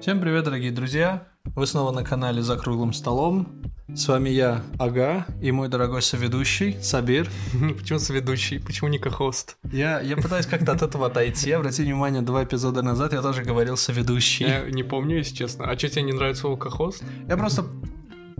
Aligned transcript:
Всем 0.00 0.20
привет, 0.22 0.44
дорогие 0.44 0.70
друзья! 0.70 1.26
Вы 1.54 1.66
снова 1.66 1.90
на 1.92 2.02
канале 2.02 2.40
«За 2.40 2.56
круглым 2.56 2.94
столом». 2.94 3.46
С 3.94 4.08
вами 4.08 4.30
я, 4.30 4.62
Ага, 4.78 5.26
и 5.42 5.52
мой 5.52 5.68
дорогой 5.68 6.00
соведущий, 6.00 6.78
Сабир. 6.80 7.28
Почему 7.78 7.98
соведущий? 7.98 8.58
Почему 8.58 8.88
не 8.88 8.98
кохост? 8.98 9.58
Я, 9.70 10.00
я 10.00 10.16
пытаюсь 10.16 10.46
как-то 10.46 10.72
от 10.72 10.80
этого 10.80 11.08
отойти. 11.08 11.50
Обрати 11.50 11.82
внимание, 11.82 12.22
два 12.22 12.42
эпизода 12.42 12.80
назад 12.80 13.12
я 13.12 13.20
тоже 13.20 13.42
говорил 13.42 13.76
соведущий. 13.76 14.46
Я 14.46 14.70
не 14.70 14.82
помню, 14.82 15.18
если 15.18 15.34
честно. 15.34 15.70
А 15.70 15.76
что 15.76 15.90
тебе 15.90 16.04
не 16.04 16.14
нравится 16.14 16.40
слово 16.40 16.56
кохост? 16.56 17.04
Я 17.28 17.36
просто 17.36 17.66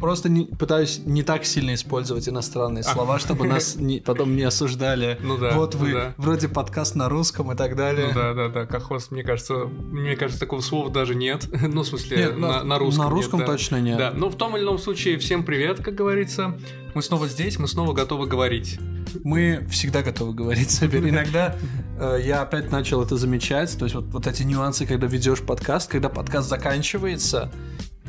просто 0.02 0.28
не, 0.28 0.44
пытаюсь 0.44 1.00
не 1.06 1.22
так 1.22 1.44
сильно 1.44 1.74
использовать 1.74 2.28
иностранные 2.28 2.82
слова, 2.82 3.20
чтобы 3.20 3.46
нас 3.46 3.76
не, 3.76 4.00
потом 4.00 4.34
не 4.34 4.42
осуждали. 4.42 5.16
Ну 5.22 5.38
да. 5.38 5.52
Вот 5.52 5.76
вы 5.76 5.88
ну 5.90 5.94
да. 5.94 6.14
вроде 6.16 6.48
подкаст 6.48 6.96
на 6.96 7.08
русском 7.08 7.52
и 7.52 7.56
так 7.56 7.76
далее. 7.76 8.08
Ну 8.08 8.14
да, 8.14 8.34
да, 8.34 8.48
да. 8.48 8.66
Кохост, 8.66 9.12
мне 9.12 9.22
кажется, 9.22 9.54
мне 9.54 10.16
кажется, 10.16 10.40
такого 10.40 10.60
слова 10.60 10.90
даже 10.90 11.14
нет. 11.14 11.48
ну, 11.62 11.82
в 11.82 11.86
смысле, 11.86 12.16
Нет, 12.16 12.36
на, 12.36 12.64
на 12.64 12.78
русском. 12.80 13.04
На 13.04 13.10
русском 13.10 13.38
нет, 13.38 13.46
да. 13.46 13.52
точно 13.52 13.80
нет. 13.80 13.96
Да, 13.96 14.10
но 14.10 14.28
в 14.28 14.36
том 14.36 14.56
или 14.56 14.64
ином 14.64 14.78
случае 14.78 15.18
всем 15.18 15.44
привет, 15.44 15.80
как 15.80 15.94
говорится. 15.94 16.58
Мы 16.94 17.02
снова 17.02 17.28
здесь, 17.28 17.60
мы 17.60 17.68
снова 17.68 17.92
готовы 17.92 18.26
говорить. 18.26 18.80
Мы 19.22 19.64
всегда 19.70 20.02
готовы 20.02 20.34
говорить, 20.34 20.72
Сабир. 20.72 21.08
Иногда 21.08 21.56
э, 22.00 22.18
я 22.24 22.42
опять 22.42 22.72
начал 22.72 23.02
это 23.02 23.16
замечать. 23.16 23.78
То 23.78 23.84
есть 23.84 23.94
вот, 23.94 24.06
вот 24.06 24.26
эти 24.26 24.42
нюансы, 24.42 24.84
когда 24.84 25.06
ведешь 25.06 25.42
подкаст, 25.42 25.88
когда 25.88 26.08
подкаст 26.08 26.48
заканчивается, 26.48 27.52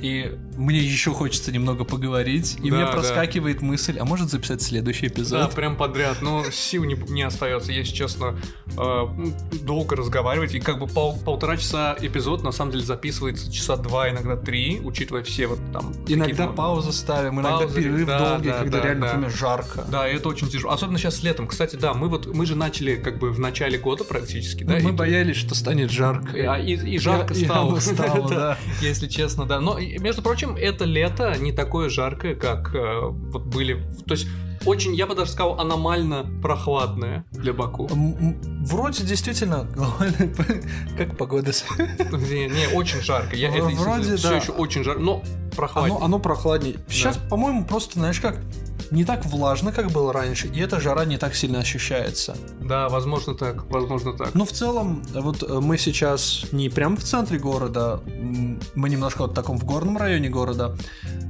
и 0.02 0.36
мне 0.58 0.80
еще 0.80 1.12
хочется 1.12 1.52
немного 1.52 1.84
поговорить, 1.84 2.58
и 2.64 2.70
Да, 2.70 2.76
мне 2.76 2.86
да. 2.86 2.92
проскакивает 2.92 3.62
мысль, 3.62 3.98
а 4.00 4.06
может 4.06 4.30
записать 4.30 4.62
следующий 4.62 5.08
Да, 5.08 5.14
эпизод? 5.14 5.52
прям 5.54 5.76
подряд. 5.78 6.22
Но 6.22 6.44
сил 6.52 6.84
не, 6.84 6.96
не 6.96 7.22
остается, 7.22 7.72
если 7.72 7.94
честно, 7.94 8.36
э, 8.76 8.82
м, 8.82 9.34
долго 9.62 9.96
разговаривать. 9.96 10.54
И 10.56 10.60
как 10.60 10.80
бы 10.80 10.88
пол- 10.88 11.18
полтора 11.24 11.58
часа 11.58 11.96
эпизод 12.00 12.44
на 12.44 12.52
самом 12.52 12.72
деле 12.72 12.84
записывается 12.84 13.52
часа 13.52 13.76
два, 13.78 14.10
иногда 14.10 14.36
три, 14.36 14.82
учитывая 14.84 15.24
все 15.24 15.48
вот 15.48 15.60
там... 15.72 15.94
Иногда 16.08 16.48
паузы 16.48 16.92
ставим, 16.92 17.36
иногда 17.40 17.60
Паузы, 17.60 17.76
перерыв 17.76 18.08
да, 18.08 18.30
долгий, 18.30 18.50
да, 18.50 18.60
когда 18.60 18.78
да, 18.80 18.84
реально, 18.86 19.02
да. 19.06 19.14
например, 19.14 19.32
жарко. 19.38 19.86
Да, 19.90 20.08
это 20.08 20.28
очень 20.30 20.50
тяжело. 20.50 20.74
Особенно 20.74 20.98
сейчас 20.98 21.22
летом. 21.24 21.48
Кстати, 21.48 21.76
да, 21.76 21.94
мы 21.94 22.10
вот 22.10 22.26
мы 22.34 22.46
же 22.46 22.56
начали 22.56 22.96
как 22.96 23.20
бы 23.20 23.32
в 23.32 23.40
начале 23.40 23.78
года 23.78 24.04
практически, 24.04 24.64
да. 24.64 24.74
Ну, 24.78 24.84
мы 24.86 24.90
и- 24.90 24.94
боялись, 24.94 25.36
что 25.38 25.54
станет 25.56 25.92
жарко. 25.92 26.36
и, 26.36 26.42
а, 26.42 26.58
и- 26.58 26.74
и 26.74 26.98
жарко 26.98 27.34
Я- 27.34 27.40
я 27.40 27.46
стало. 27.46 27.74
устал, 27.76 28.28
да. 28.30 28.58
Если 28.82 29.08
честно, 29.08 29.46
да. 29.46 29.60
Но, 29.60 29.78
между 30.00 30.22
прочим, 30.22 30.56
это 30.56 30.86
лето 30.86 31.36
не 31.40 31.52
такое 31.52 31.90
жаркое, 31.90 32.36
как 32.36 32.74
э, 32.76 33.00
вот 33.10 33.44
были... 33.46 33.84
То 34.06 34.14
есть, 34.14 34.28
очень, 34.66 34.96
я 34.96 35.08
бы 35.08 35.16
даже 35.16 35.32
сказал, 35.32 35.60
аномально 35.60 36.26
прохладное 36.42 37.26
для 37.32 37.54
Баку. 37.54 37.90
Вроде 37.92 39.04
действительно, 39.04 39.68
как 40.98 41.18
погода. 41.18 41.52
Не, 42.12 42.48
не, 42.48 42.74
очень 42.74 43.02
жарко. 43.02 43.36
Я, 43.36 43.50
это 43.50 43.66
Вроде 43.66 44.16
все 44.16 44.30
да. 44.30 44.36
еще 44.38 44.52
очень 44.54 44.84
жарко, 44.84 45.02
но 45.02 45.24
прохладнее. 45.56 45.98
Оно, 45.98 46.06
оно 46.06 46.20
прохладнее. 46.20 46.78
Сейчас, 46.88 47.18
по-моему, 47.18 47.66
просто, 47.66 48.00
знаешь 48.00 48.20
как, 48.20 48.40
не 48.92 49.06
так 49.06 49.26
влажно, 49.26 49.72
как 49.72 49.92
было 49.92 50.14
раньше, 50.14 50.48
и 50.48 50.60
эта 50.60 50.80
жара 50.80 51.06
не 51.06 51.18
так 51.18 51.36
сильно 51.36 51.60
ощущается. 51.60 52.36
Да, 52.62 52.90
возможно 52.90 53.34
так, 53.36 53.70
возможно 53.70 54.14
так. 54.14 54.34
Ну, 54.34 54.46
в 54.46 54.52
целом, 54.52 55.04
вот 55.14 55.44
э, 55.44 55.60
мы 55.60 55.78
сейчас 55.78 56.46
не 56.52 56.70
прям 56.70 56.98
в 56.98 57.04
центре 57.04 57.40
города, 57.40 58.02
мы 58.76 58.90
немножко 58.90 59.24
вот 59.24 59.32
в 59.32 59.34
таком 59.34 59.58
в 59.58 59.66
горном 59.66 59.98
районе 59.98 60.30
города, 60.30 60.76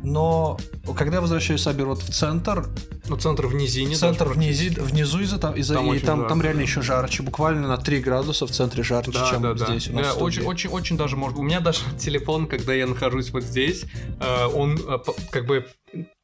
но 0.04 0.58
когда 0.98 1.16
я 1.16 1.22
возвращаюсь, 1.22 1.62
Сабир, 1.62 1.86
вот 1.86 2.02
в 2.02 2.14
центр, 2.14 2.68
Ну, 3.08 3.18
центр 3.18 3.48
в 3.48 3.54
низине. 3.56 3.96
в 3.96 4.00
центр 4.00 4.26
даже 4.28 4.40
внизи, 4.40 4.70
внизу 4.80 5.20
из-за 5.20 5.38
того, 5.38 5.56
из-за- 5.56 5.74
Там 5.76 5.94
и 5.94 6.00
там, 6.00 6.20
жарко, 6.20 6.30
там 6.30 6.42
реально 6.42 6.60
да. 6.60 6.64
еще 6.64 6.82
жарче, 6.82 7.22
буквально 7.24 7.68
на 7.68 7.78
3 7.78 8.00
градуса 8.00 8.48
в 8.48 8.52
центре 8.52 8.82
жарче, 8.84 9.12
Да, 9.12 9.30
чем 9.30 9.42
да, 9.42 9.54
да. 9.54 9.66
здесь 9.66 9.90
у 9.90 9.94
нас. 9.94 10.08
Да, 10.08 10.14
в 10.14 10.24
очень, 10.24 10.44
очень, 10.44 10.70
очень 10.70 10.98
даже 10.98 11.18
может. 11.18 11.38
У 11.38 11.42
меня 11.44 11.60
даже 11.60 11.80
телефон, 12.00 12.48
когда 12.48 12.74
я 12.74 12.88
нахожусь 12.88 13.32
вот 13.32 13.44
здесь, 13.44 13.84
э, 14.22 14.46
он 14.46 14.78
э, 14.78 15.00
как 15.32 15.46
бы 15.48 15.68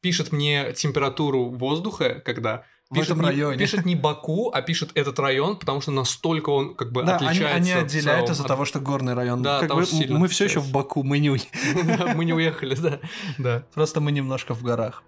пишет 0.00 0.32
мне 0.32 0.72
температуру 0.72 1.50
воздуха, 1.50 2.22
когда 2.24 2.64
В 2.90 2.94
пишет 2.94 3.10
этом 3.10 3.20
не, 3.20 3.26
районе. 3.26 3.58
пишет 3.58 3.84
не 3.84 3.94
Баку, 3.94 4.50
а 4.50 4.62
пишет 4.62 4.90
этот 4.94 5.18
район, 5.18 5.56
потому 5.58 5.82
что 5.82 5.90
настолько 5.90 6.48
он 6.48 6.74
как 6.74 6.92
бы 6.92 7.02
Да, 7.04 7.18
они, 7.18 7.26
отличается. 7.28 7.56
они 7.56 7.72
в 7.72 7.84
отделяют 7.84 8.30
из-за 8.30 8.44
того, 8.44 8.64
что 8.64 8.80
горный 8.80 9.12
район. 9.12 9.42
Да, 9.42 9.60
как 9.60 9.68
там 9.68 9.78
бы 9.80 9.84
сильно 9.86 10.18
мы 10.18 10.28
все 10.28 10.46
еще 10.46 10.60
в. 10.60 10.70
Баку, 10.72 11.02
мы 11.02 11.18
не, 11.18 11.28
Мы 12.16 12.24
не 12.24 12.32
уехали, 12.32 12.74
да. 12.74 13.00
Да. 13.36 13.62
Просто 13.74 14.00
мы 14.00 14.12
немножко 14.12 14.54
в 14.54 14.62
горах. 14.62 15.02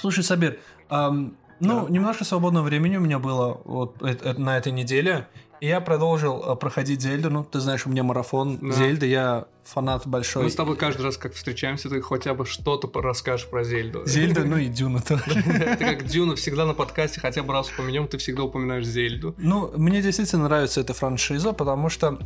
Слушай, 0.00 0.22
Сабир, 0.22 0.58
ам, 0.88 1.36
ну, 1.60 1.84
Да. 1.86 1.92
немножко 1.92 2.24
свободного 2.24 2.64
времени 2.64 2.96
у 2.96 3.00
меня 3.00 3.18
было 3.18 3.60
вот 3.64 4.02
э- 4.02 4.16
э- 4.22 4.34
на 4.38 4.56
этой 4.58 4.70
неделе, 4.72 5.26
и 5.60 5.66
я 5.66 5.80
продолжил 5.80 6.40
э, 6.52 6.54
проходить 6.56 7.00
Зельду. 7.02 7.30
Ну, 7.30 7.42
ты 7.42 7.58
знаешь, 7.58 7.84
у 7.86 7.90
меня 7.90 8.04
марафон 8.04 8.58
Да. 8.62 8.70
Зельды, 8.72 9.06
я 9.06 9.46
фанат 9.64 10.06
большой. 10.06 10.44
Мы 10.44 10.50
с 10.50 10.54
тобой 10.54 10.76
каждый 10.76 11.02
раз, 11.02 11.16
как 11.16 11.32
встречаемся, 11.34 11.88
ты 11.90 12.00
хотя 12.00 12.32
бы 12.34 12.46
что-то 12.46 12.88
расскажешь 13.02 13.48
про 13.48 13.64
Зельду. 13.64 14.06
Зельда, 14.06 14.44
ну 14.44 14.56
и 14.56 14.66
Дюна 14.76 15.00
тоже. 15.02 15.24
Ты 15.24 15.76
как 15.84 16.04
Дюна 16.04 16.36
всегда 16.36 16.64
на 16.64 16.74
подкасте, 16.74 17.20
хотя 17.20 17.42
бы 17.42 17.52
раз 17.52 17.70
упомянем, 17.72 18.06
ты 18.06 18.18
всегда 18.18 18.44
упоминаешь 18.44 18.86
Зельду. 18.86 19.34
Ну, 19.36 19.72
мне 19.76 20.00
действительно 20.00 20.44
нравится 20.44 20.80
эта 20.80 20.94
франшиза, 20.94 21.52
потому 21.52 21.88
что 21.88 22.18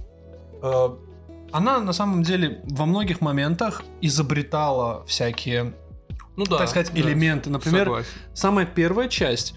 она 1.53 1.81
на 1.81 1.93
самом 1.93 2.23
деле 2.23 2.61
во 2.65 2.87
многих 2.87 3.21
моментах 3.21 3.83
изобретала 4.01 5.05
всякие, 5.07 5.75
Ну 6.37 6.45
да. 6.47 6.59
так 6.59 6.69
сказать, 6.69 6.93
да. 6.93 7.01
элементы. 7.01 7.51
Например, 7.51 7.85
Согласен. 7.85 8.11
самая 8.35 8.67
первая 8.67 9.09
часть. 9.09 9.55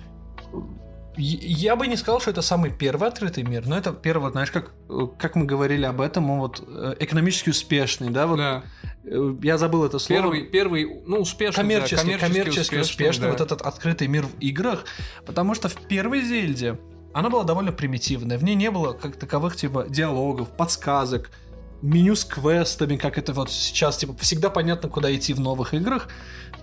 я- 1.17 1.75
бы 1.77 1.87
не 1.87 1.95
сказал, 1.95 2.19
что 2.19 2.31
это 2.31 2.41
самый 2.41 2.71
первый 2.71 3.07
открытый 3.07 3.43
мир, 3.43 3.65
но 3.65 3.77
это 3.77 3.93
первый, 3.93 4.31
знаешь, 4.31 4.51
как, 4.51 4.71
как 5.17 5.35
мы 5.35 5.45
говорили 5.45 5.85
об 5.85 6.01
этом, 6.01 6.29
он 6.29 6.39
вот 6.39 6.61
э, 6.67 6.95
экономически 6.99 7.51
успешный, 7.51 8.09
да, 8.09 8.27
вот 8.27 8.37
Да. 8.37 8.63
э, 9.05 9.35
я 9.41 9.57
забыл 9.57 9.85
это 9.85 9.97
слово. 9.97 10.21
Первый, 10.21 10.43
первый, 10.43 11.01
ну, 11.05 11.19
успешный. 11.19 11.55
да, 11.55 11.61
коммерчески, 11.61 12.17
коммерчески, 12.17 12.75
успешный, 12.75 13.27
да. 13.27 13.31
вот 13.31 13.39
этот 13.39 13.61
открытый 13.61 14.07
мир 14.07 14.25
в 14.25 14.37
играх, 14.41 14.83
потому 15.25 15.55
что 15.55 15.69
в 15.69 15.75
первой 15.87 16.21
Зельде 16.21 16.77
она 17.13 17.29
была 17.29 17.45
довольно 17.45 17.71
примитивная, 17.71 18.37
в 18.37 18.43
ней 18.43 18.55
не 18.55 18.69
было 18.69 18.91
как 18.91 19.15
таковых 19.15 19.55
типа 19.55 19.85
диалогов, 19.87 20.49
подсказок, 20.49 21.29
меню 21.81 22.15
с 22.15 22.25
квестами, 22.25 22.97
как 22.97 23.17
это 23.17 23.31
вот 23.33 23.51
сейчас, 23.51 23.97
типа, 23.97 24.15
всегда 24.19 24.49
понятно, 24.49 24.89
куда 24.89 25.13
идти 25.15 25.33
в 25.33 25.39
новых 25.39 25.73
играх. 25.73 26.09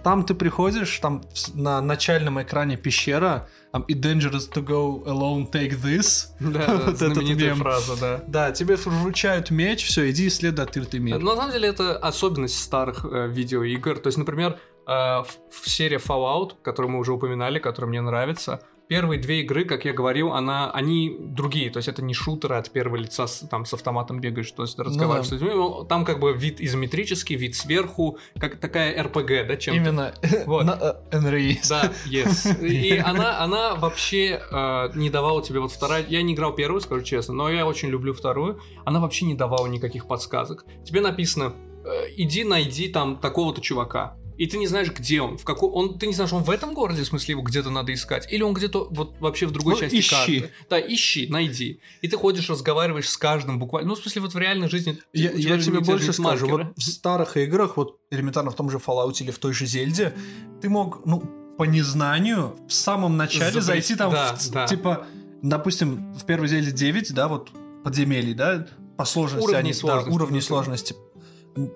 Там 0.02 0.24
ты 0.24 0.34
приходишь, 0.34 0.98
там 0.98 1.22
на 1.54 1.80
начальном 1.80 2.42
экране 2.42 2.76
пещера, 2.76 3.48
там 3.72 3.82
и 3.82 3.94
dangerous 3.94 4.50
to 4.52 4.64
go 4.64 5.04
alone, 5.04 5.50
take 5.50 5.80
this. 5.80 6.28
Да, 6.40 6.82
Вот 6.86 6.96
знаменитая 6.98 7.54
фраза, 7.54 8.00
да. 8.00 8.24
Да, 8.26 8.52
тебе 8.52 8.76
вручают 8.76 9.50
меч, 9.50 9.86
все, 9.86 10.10
иди 10.10 10.28
исследуй 10.28 10.64
открытый 10.64 11.00
мир. 11.00 11.18
На 11.18 11.36
самом 11.36 11.52
деле 11.52 11.68
это 11.68 11.96
особенность 11.96 12.58
старых 12.58 13.04
э, 13.04 13.28
видеоигр. 13.28 13.98
То 13.98 14.08
есть, 14.08 14.18
например, 14.18 14.58
э, 14.86 15.22
серии 15.64 15.98
Fallout, 15.98 16.54
которую 16.62 16.92
мы 16.92 16.98
уже 16.98 17.12
упоминали, 17.12 17.58
которая 17.58 17.88
мне 17.88 18.00
нравится, 18.00 18.60
первые 18.92 19.18
две 19.18 19.40
игры, 19.40 19.64
как 19.64 19.86
я 19.86 19.94
говорил, 19.94 20.34
она, 20.34 20.70
они 20.70 21.16
другие. 21.18 21.70
То 21.70 21.78
есть 21.78 21.88
это 21.88 22.02
не 22.02 22.12
шутеры 22.12 22.56
от 22.56 22.70
первого 22.70 22.96
лица 22.96 23.26
с, 23.26 23.38
там, 23.48 23.64
с 23.64 23.72
автоматом 23.72 24.20
бегаешь, 24.20 24.52
то 24.52 24.64
есть 24.64 24.76
ты 24.76 24.82
разговариваешь 24.82 25.30
да. 25.30 25.38
с 25.38 25.40
людьми. 25.40 25.54
Ну, 25.54 25.84
Там 25.84 26.04
как 26.04 26.20
бы 26.20 26.34
вид 26.34 26.60
изометрический, 26.60 27.36
вид 27.36 27.56
сверху, 27.56 28.18
как 28.38 28.60
такая 28.60 29.02
РПГ, 29.02 29.48
да, 29.48 29.56
чем 29.56 29.76
Именно 29.76 30.14
Вот. 30.44 30.66
на 30.66 30.78
э, 31.10 31.16
NRE. 31.16 31.56
Да, 31.70 31.90
yes. 32.06 32.62
И 32.62 32.98
она, 32.98 33.40
она 33.40 33.76
вообще 33.76 34.42
э, 34.50 34.90
не 34.94 35.08
давала 35.08 35.42
тебе 35.42 35.60
вот 35.60 35.72
вторая. 35.72 36.04
Я 36.06 36.20
не 36.20 36.34
играл 36.34 36.54
первую, 36.54 36.82
скажу 36.82 37.02
честно, 37.02 37.32
но 37.32 37.48
я 37.48 37.66
очень 37.66 37.88
люблю 37.88 38.12
вторую. 38.12 38.60
Она 38.84 39.00
вообще 39.00 39.24
не 39.24 39.34
давала 39.34 39.68
никаких 39.68 40.06
подсказок. 40.06 40.66
Тебе 40.84 41.00
написано: 41.00 41.54
э, 41.86 42.08
иди 42.18 42.44
найди 42.44 42.88
там 42.88 43.16
такого-то 43.16 43.62
чувака. 43.62 44.18
И 44.38 44.46
ты 44.46 44.58
не 44.58 44.66
знаешь, 44.66 44.90
где 44.92 45.20
он, 45.20 45.36
в 45.38 45.44
каком 45.44 45.72
он, 45.74 45.98
ты 45.98 46.06
не 46.06 46.14
знаешь, 46.14 46.32
он 46.32 46.42
в 46.42 46.50
этом 46.50 46.74
городе, 46.74 47.02
в 47.02 47.06
смысле 47.06 47.32
его 47.32 47.42
где-то 47.42 47.70
надо 47.70 47.92
искать, 47.92 48.26
или 48.32 48.42
он 48.42 48.54
где-то 48.54 48.88
вот 48.90 49.14
вообще 49.20 49.46
в 49.46 49.50
другой 49.50 49.74
Ну, 49.74 49.80
части 49.80 49.96
ищи. 50.00 50.10
карты. 50.40 50.50
Да, 50.70 50.80
ищи, 50.80 51.26
найди. 51.28 51.80
И 52.00 52.08
ты 52.08 52.16
ходишь, 52.16 52.48
разговариваешь 52.50 53.08
с 53.08 53.16
каждым 53.16 53.58
буквально. 53.58 53.90
Ну, 53.90 53.94
в 53.94 53.98
смысле, 53.98 54.22
вот 54.22 54.34
в 54.34 54.38
реальной 54.38 54.68
жизни. 54.68 54.98
Я, 55.12 55.30
тебя 55.30 55.54
я 55.56 55.62
тебе 55.62 55.80
больше 55.80 56.12
скажу, 56.12 56.48
вот 56.48 56.62
в 56.76 56.82
старых 56.82 57.36
играх, 57.36 57.76
вот 57.76 57.98
элементарно 58.10 58.50
в 58.50 58.54
том 58.56 58.70
же 58.70 58.78
Fallout 58.78 59.14
или 59.20 59.30
в 59.30 59.38
той 59.38 59.52
же 59.52 59.66
Зельде, 59.66 60.14
ты 60.60 60.68
мог, 60.68 61.04
ну, 61.06 61.22
по 61.58 61.64
незнанию 61.64 62.56
в 62.66 62.72
самом 62.72 63.16
начале 63.16 63.52
Забыть. 63.60 63.64
зайти 63.66 63.94
там, 63.94 64.10
Да, 64.12 64.34
в- 64.34 64.50
да. 64.50 64.66
типа, 64.66 65.06
допустим, 65.42 66.14
в 66.14 66.24
первой 66.24 66.48
Зельде 66.48 66.72
9, 66.72 67.12
да, 67.12 67.28
вот 67.28 67.50
подземелий, 67.84 68.32
да, 68.34 68.66
по 68.96 69.04
сложности 69.04 69.44
Уровней 69.44 69.58
они, 69.60 69.72
сложности, 69.74 70.34
да. 70.34 70.40
сложности. 70.40 70.94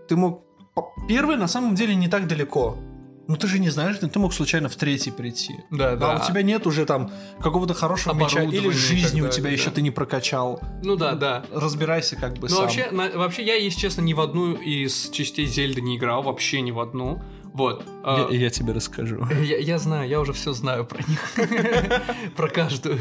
Ты 0.08 0.16
мог... 0.16 0.45
Первый, 1.08 1.37
на 1.37 1.49
самом 1.49 1.75
деле, 1.75 1.94
не 1.94 2.08
так 2.08 2.26
далеко. 2.26 2.76
Ну 3.28 3.37
ты 3.37 3.49
же 3.49 3.58
не 3.58 3.70
знаешь, 3.70 3.96
ты 3.99 4.19
мог 4.20 4.32
случайно 4.32 4.69
в 4.69 4.76
третий 4.76 5.11
прийти. 5.11 5.56
Да, 5.73 5.93
А 5.93 5.96
да. 5.96 6.23
у 6.23 6.26
тебя 6.28 6.43
нет 6.43 6.64
уже 6.64 6.87
там 6.87 7.11
какого-то 7.40 7.75
хорошего 7.75 8.14
меча 8.14 8.43
или 8.44 8.70
жизни 8.70 9.20
у 9.20 9.28
тебя 9.28 9.44
далее, 9.44 9.58
еще 9.58 9.70
да. 9.70 9.76
ты 9.76 9.82
не 9.82 9.90
прокачал. 9.90 10.61
Ну 10.84 10.94
да, 10.94 11.14
да. 11.17 11.44
Разбирайся 11.52 12.14
как 12.14 12.34
бы 12.34 12.43
Ну, 12.43 12.55
сам. 12.55 12.58
вообще, 12.62 12.88
на- 12.93 13.11
вообще, 13.11 13.44
я, 13.44 13.56
если 13.56 13.81
честно, 13.81 14.02
ни 14.02 14.12
в 14.14 14.20
одну 14.20 14.52
из 14.55 15.11
частей 15.11 15.46
Зельды 15.46 15.81
не 15.81 15.96
играл, 15.96 16.23
вообще 16.23 16.61
ни 16.61 16.70
в 16.70 16.79
одну. 16.79 17.20
Вот. 17.56 17.85
А, 18.05 18.29
я, 18.31 18.38
я 18.44 18.50
тебе 18.50 18.73
расскажу. 18.73 19.26
Я, 19.43 19.56
я 19.58 19.79
знаю, 19.79 20.08
я 20.08 20.20
уже 20.20 20.32
все 20.32 20.53
знаю 20.53 20.85
про 20.85 20.99
них. 21.08 21.20
Про 22.37 22.49
каждую. 22.49 22.99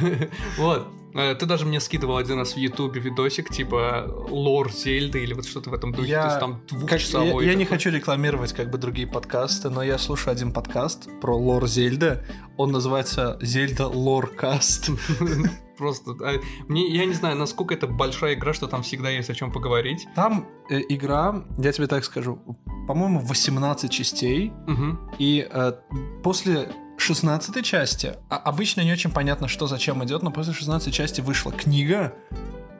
Вот. 0.58 0.88
Э, 1.14 1.36
Ты 1.36 1.46
даже 1.46 1.66
мне 1.66 1.80
скидывал 1.80 2.18
один 2.18 2.38
раз 2.40 2.54
в 2.54 2.58
Ютубе 2.58 3.00
видосик, 3.02 3.50
типа 3.50 4.06
лор 4.30 4.72
Зельды 4.72 5.24
или 5.24 5.34
вот 5.34 5.46
что-то 5.46 5.70
в 5.70 5.74
этом 5.74 5.92
духе. 5.94 6.10
Я- 6.10 6.22
То 6.22 6.28
есть 6.28 6.40
там 6.40 6.54
Как- 6.70 6.80
двухчасовой. 6.80 7.46
я, 7.46 7.52
я 7.52 7.58
не 7.58 7.66
хочу 7.66 7.90
рекламировать 7.90 8.54
как 8.54 8.70
бы 8.72 8.78
другие 8.78 9.08
подкасты, 9.08 9.70
но 9.70 9.84
я 9.84 9.98
слушаю 9.98 10.32
один 10.32 10.52
подкаст 10.54 11.10
про 11.22 11.36
лор 11.36 11.68
Зельда. 11.68 12.24
Он 12.58 12.72
называется 12.72 13.38
Зельда 13.42 13.88
Лоркаст. 13.88 14.90
Просто, 15.78 16.12
а, 16.22 16.40
мне, 16.68 16.88
я 16.90 17.06
не 17.06 17.14
знаю, 17.14 17.36
насколько 17.36 17.74
это 17.74 17.88
большая 17.88 18.34
игра, 18.36 18.54
что 18.54 18.68
там 18.68 18.82
всегда 18.84 19.10
есть 19.10 19.30
о 19.30 19.34
чем 19.34 19.52
поговорить. 19.52 20.08
Там 20.16 20.48
э, 20.70 20.80
игра, 20.90 21.44
я 21.58 21.72
тебе 21.72 21.88
так 21.88 22.04
скажу, 22.06 22.40
по-моему, 22.88 23.20
18 23.20 23.92
частей. 23.92 24.52
Мгм. 24.68 25.12
И 25.20 25.48
э, 25.50 25.74
после 26.24 26.70
16 26.98 27.64
части, 27.66 28.16
а- 28.30 28.38
обычно 28.38 28.82
не 28.82 28.92
очень 28.94 29.12
понятно, 29.12 29.48
что 29.48 29.68
зачем 29.68 30.04
идет, 30.06 30.24
но 30.24 30.32
после 30.32 30.54
16 30.54 30.94
части 30.94 31.22
вышла 31.22 31.52
книга, 31.52 32.14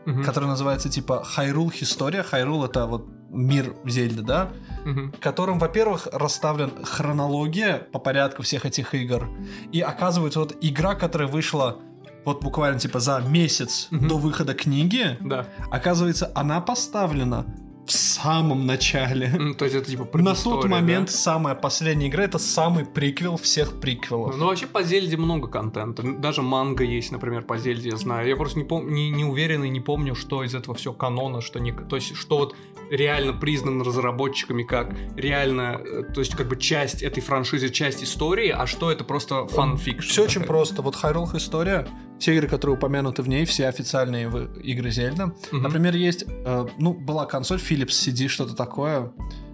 Мгм. 0.06 0.24
которая 0.24 0.50
называется 0.52 0.88
типа 0.90 1.24
Хайрул 1.24 1.72
История. 1.82 2.22
Хайрул 2.24 2.64
это 2.64 2.86
вот 2.86 3.08
мир 3.30 3.76
Зельды, 3.86 4.22
да? 4.22 4.52
Мгм. 4.86 5.12
в 5.14 5.20
котором, 5.20 5.58
во-первых, 5.58 6.08
расставлен 6.14 6.72
хронология 6.84 7.80
по 7.92 7.98
порядку 8.00 8.44
всех 8.44 8.66
этих 8.68 8.94
игр. 8.94 9.28
И 9.72 9.82
оказывается, 9.82 10.40
вот 10.40 10.56
игра, 10.62 10.94
которая 10.94 11.28
вышла 11.28 11.80
вот 12.26 12.44
буквально 12.44 12.80
типа 12.80 13.00
за 13.00 13.20
месяц 13.20 13.88
Мгм. 13.92 14.08
до 14.08 14.18
выхода 14.18 14.54
книги, 14.54 15.18
Да. 15.22 15.48
оказывается, 15.72 16.32
она 16.36 16.60
поставлена 16.62 17.46
в 17.86 17.92
самом 17.92 18.66
начале. 18.66 19.30
То 19.60 19.66
есть 19.66 19.78
это 19.78 19.88
типа 19.92 20.08
На 20.18 20.34
тот 20.34 20.66
момент 20.66 21.08
да? 21.08 21.14
самая 21.14 21.54
последняя 21.54 22.08
игра 22.08 22.24
это 22.24 22.40
самый 22.40 22.84
приквел 22.84 23.38
всех 23.38 23.80
приквелов. 23.80 24.36
Ну, 24.36 24.48
вообще 24.48 24.66
по 24.66 24.82
Зельде 24.82 25.18
много 25.18 25.48
контента. 25.48 26.02
Даже 26.02 26.42
манга 26.42 26.84
есть, 26.84 27.12
например, 27.12 27.44
по 27.44 27.60
Зельде, 27.60 27.90
я 27.90 27.98
знаю. 27.98 28.28
Я 28.28 28.36
просто 28.38 28.58
не, 28.58 28.66
пом- 28.66 28.90
не, 28.90 29.12
не 29.12 29.24
уверен 29.24 29.64
и 29.64 29.70
не 29.70 29.82
помню, 29.82 30.16
что 30.16 30.44
из 30.44 30.56
этого 30.56 30.74
все 30.76 30.94
канона, 30.94 31.42
что 31.42 31.60
не... 31.60 31.74
То 31.74 31.96
есть, 31.98 32.16
что 32.16 32.38
вот 32.40 32.56
реально 32.90 33.34
признано 33.34 33.84
разработчиками 33.84 34.64
как 34.64 34.96
реально, 35.16 35.80
э, 35.84 36.04
то 36.12 36.22
есть, 36.22 36.36
как 36.36 36.48
бы 36.48 36.56
часть 36.58 37.04
этой 37.04 37.22
франшизы, 37.22 37.70
часть 37.70 38.04
истории, 38.04 38.50
а 38.50 38.66
что 38.66 38.92
это 38.92 39.04
просто 39.04 39.46
fan 39.46 39.63
fiction. 39.63 40.10
Все 40.10 40.24
очень 40.24 40.42
просто. 40.42 40.82
Вот 40.82 40.96
Hyrule 40.96 41.30
Historia, 41.36 41.88
все 42.26 42.34
игры, 42.34 42.48
которые 42.48 42.76
упомянуты 42.76 43.22
в 43.22 43.30
ней, 43.30 43.46
все 43.46 43.68
официальные 43.68 44.26
игры 44.64 44.90
Зельда. 44.90 45.28
Мгм. 45.52 45.62
Например, 45.62 45.96
есть, 45.96 46.26
э, 46.28 46.66
ну, 46.80 46.92
была 46.96 47.28
консоль 47.28 47.60
Philips 47.60 47.90
CD, 47.90 48.28
что-то 48.28 48.56
такое. 48.56 49.12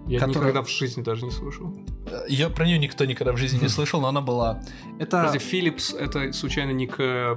Я 0.08 0.18
которая- 0.18 0.48
никогда 0.50 0.62
в 0.62 0.70
жизни 0.70 1.02
даже 1.02 1.26
не 1.26 1.30
слышал. 1.30 1.76
Ее 2.30 2.48
про 2.48 2.64
нее 2.66 2.78
никто 2.78 3.04
никогда 3.04 3.32
в 3.32 3.36
жизни 3.36 3.60
не 3.60 3.68
слышал, 3.68 4.00
но 4.00 4.08
она 4.08 4.22
была. 4.22 4.62
Это 4.98 5.22
Подожди, 5.26 5.38
Philips 5.38 5.94
это 5.96 6.32
случайно 6.32 6.70
не 6.70 6.86
к... 6.86 6.94
э, 6.98 7.36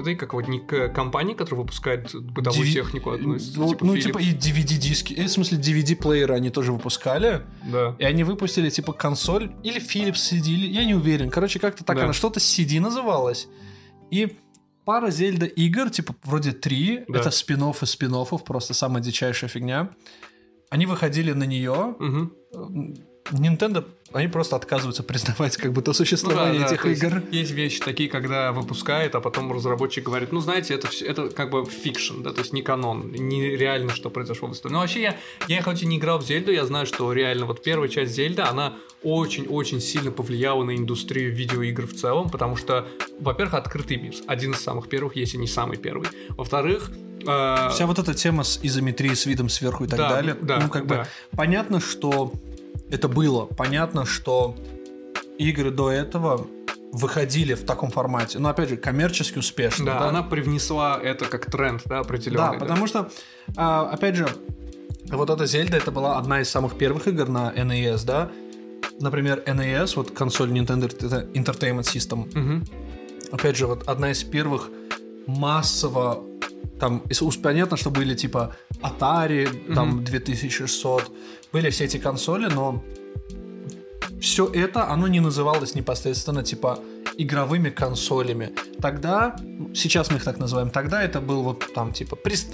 Это 0.00 0.14
как 0.16 0.34
вот 0.34 0.48
не 0.48 0.58
к 0.58 0.88
компании, 0.88 1.34
которая 1.34 1.60
выпускает 1.60 2.12
бытовую 2.12 2.66
Диви- 2.66 2.72
технику 2.72 3.10
относится? 3.12 3.60
ну, 3.60 3.72
ну, 3.80 3.94
Philips? 3.94 4.00
типа 4.02 4.18
и 4.18 4.32
DVD-диски, 4.34 5.14
э, 5.14 5.26
в 5.26 5.30
смысле 5.30 5.58
DVD-плееры 5.58 6.34
они 6.34 6.50
тоже 6.50 6.72
выпускали, 6.72 7.42
Да. 7.70 7.94
и 8.00 8.04
они 8.04 8.24
выпустили 8.24 8.68
типа 8.68 8.92
консоль 8.92 9.52
или 9.62 9.80
Philips 9.80 10.16
CD, 10.32 10.48
или- 10.50 10.66
я 10.66 10.84
не 10.84 10.94
уверен, 10.94 11.30
короче 11.30 11.60
как-то 11.60 11.84
так 11.84 11.96
Да. 11.98 12.02
она 12.04 12.12
что-то 12.12 12.40
CD 12.40 12.80
называлась, 12.80 13.46
и 14.10 14.36
пара 14.86 15.10
Зельда 15.10 15.46
игр, 15.46 15.90
типа 15.90 16.14
вроде 16.24 16.52
три, 16.52 17.04
Да. 17.08 17.18
это 17.20 17.30
спин-офф 17.30 17.82
из 17.82 17.90
спин 17.90 18.14
просто 18.44 18.72
самая 18.72 19.02
дичайшая 19.02 19.50
фигня. 19.50 19.90
Они 20.70 20.86
выходили 20.86 21.32
на 21.32 21.44
не 21.44 21.94
Мгм. 21.98 22.32
Nintendo, 23.32 23.84
они 24.12 24.28
просто 24.28 24.56
отказываются 24.56 25.02
признавать 25.02 25.56
как 25.56 25.72
бы 25.72 25.82
то 25.82 25.90
Ну 25.90 25.92
да, 25.92 25.98
существование 25.98 26.60
да, 26.60 26.66
этих 26.66 26.82
то 26.82 26.88
есть 26.88 27.02
игр. 27.02 27.22
Есть 27.30 27.50
вещи 27.52 27.80
такие, 27.80 28.08
когда 28.08 28.52
выпускает, 28.52 29.14
а 29.14 29.20
потом 29.20 29.52
разработчик 29.52 30.04
говорит, 30.04 30.32
ну 30.32 30.40
знаете, 30.40 30.74
это 30.74 30.88
все, 30.88 31.06
это 31.06 31.28
как 31.30 31.50
бы 31.50 31.64
fiction, 31.64 32.22
да, 32.22 32.32
то 32.32 32.40
есть 32.40 32.52
не 32.52 32.62
канон, 32.62 33.10
не 33.12 33.56
реально, 33.56 33.90
что 33.92 34.10
произошло 34.10 34.48
в 34.48 34.52
истории. 34.52 34.72
Но 34.72 34.80
вообще 34.80 35.02
я, 35.02 35.16
я 35.48 35.62
хоть 35.62 35.82
и 35.82 35.86
не 35.86 35.98
играл 35.98 36.18
в 36.18 36.26
Зельду, 36.26 36.52
я 36.52 36.64
знаю, 36.66 36.86
что 36.86 37.12
реально 37.12 37.46
вот 37.46 37.62
первая 37.62 37.88
часть 37.88 38.14
Зельда, 38.14 38.48
она 38.48 38.74
очень-очень 39.02 39.80
сильно 39.80 40.10
повлияла 40.10 40.64
на 40.64 40.76
индустрию 40.76 41.34
видеоигр 41.34 41.86
в 41.86 41.94
целом, 41.94 42.30
потому 42.30 42.56
что, 42.56 42.86
во-первых, 43.20 43.54
открытый 43.54 43.96
мир, 43.98 44.14
один 44.26 44.52
из 44.52 44.60
самых 44.60 44.88
первых, 44.88 45.16
если 45.16 45.36
не 45.36 45.46
самый 45.46 45.76
первый. 45.76 46.08
Во-вторых, 46.30 46.90
э, 47.26 47.68
Вся 47.72 47.86
вот 47.86 47.98
эта 47.98 48.14
тема 48.14 48.42
с 48.42 48.58
изометрией, 48.62 49.14
с 49.14 49.26
видом 49.26 49.48
сверху 49.48 49.84
и 49.84 49.88
так 49.88 49.98
Да, 49.98 50.10
далее. 50.10 50.36
да, 50.40 50.60
ну, 50.60 50.68
как 50.68 50.86
да. 50.86 50.96
бы 50.98 51.06
понятно, 51.36 51.80
что 51.80 52.32
это 52.90 53.08
было. 53.08 53.46
Понятно, 53.46 54.04
что 54.06 54.54
игры 55.38 55.70
до 55.70 55.90
этого 55.90 56.46
выходили 56.92 57.54
в 57.54 57.64
таком 57.64 57.90
формате. 57.90 58.38
Но 58.38 58.48
опять 58.48 58.68
же, 58.70 58.76
коммерчески 58.76 59.38
успешно. 59.38 59.84
да, 59.86 59.98
Да, 59.98 60.08
она 60.08 60.22
привнесла 60.22 60.98
это 61.02 61.26
как 61.26 61.50
тренд, 61.50 61.82
да, 61.84 61.96
Да, 61.96 62.00
определенный. 62.00 62.58
потому 62.58 62.86
что, 62.86 63.10
а, 63.56 63.90
опять 63.90 64.14
же, 64.16 64.26
вот 65.10 65.28
эта 65.30 65.46
Зельда, 65.46 65.76
это 65.76 65.90
была 65.90 66.16
одна 66.18 66.40
из 66.40 66.48
самых 66.48 66.78
первых 66.78 67.06
игр 67.08 67.28
на 67.28 67.52
NES, 67.52 68.04
да. 68.06 68.30
Например, 69.00 69.42
NES, 69.46 69.92
вот 69.96 70.10
консоль 70.12 70.50
Nintendo 70.50 70.88
Entertainment 71.34 71.82
System, 71.82 72.34
Мгм. 72.38 72.64
опять 73.30 73.56
же, 73.56 73.66
вот 73.66 73.86
одна 73.88 74.10
из 74.12 74.22
первых 74.24 74.70
массово 75.26 76.24
там 76.78 77.02
и 77.10 77.14
с- 77.14 77.36
понятно, 77.36 77.76
что 77.76 77.90
были 77.90 78.14
типа 78.14 78.56
Atari, 78.82 79.74
там 79.74 80.04
2600, 80.04 81.12
были 81.52 81.70
все 81.70 81.84
эти 81.84 81.98
консоли, 81.98 82.46
но 82.46 82.82
все 84.20 84.46
это, 84.46 84.88
оно 84.88 85.08
не 85.08 85.20
называлось 85.20 85.74
непосредственно 85.74 86.42
типа 86.42 86.78
игровыми 87.18 87.70
консолями. 87.70 88.52
Тогда, 88.80 89.36
сейчас 89.74 90.10
мы 90.10 90.16
их 90.16 90.24
так 90.24 90.38
называем, 90.38 90.70
тогда 90.70 91.02
это 91.02 91.20
был 91.20 91.42
вот 91.42 91.64
там 91.74 91.92
типа 91.92 92.16
прис- 92.16 92.52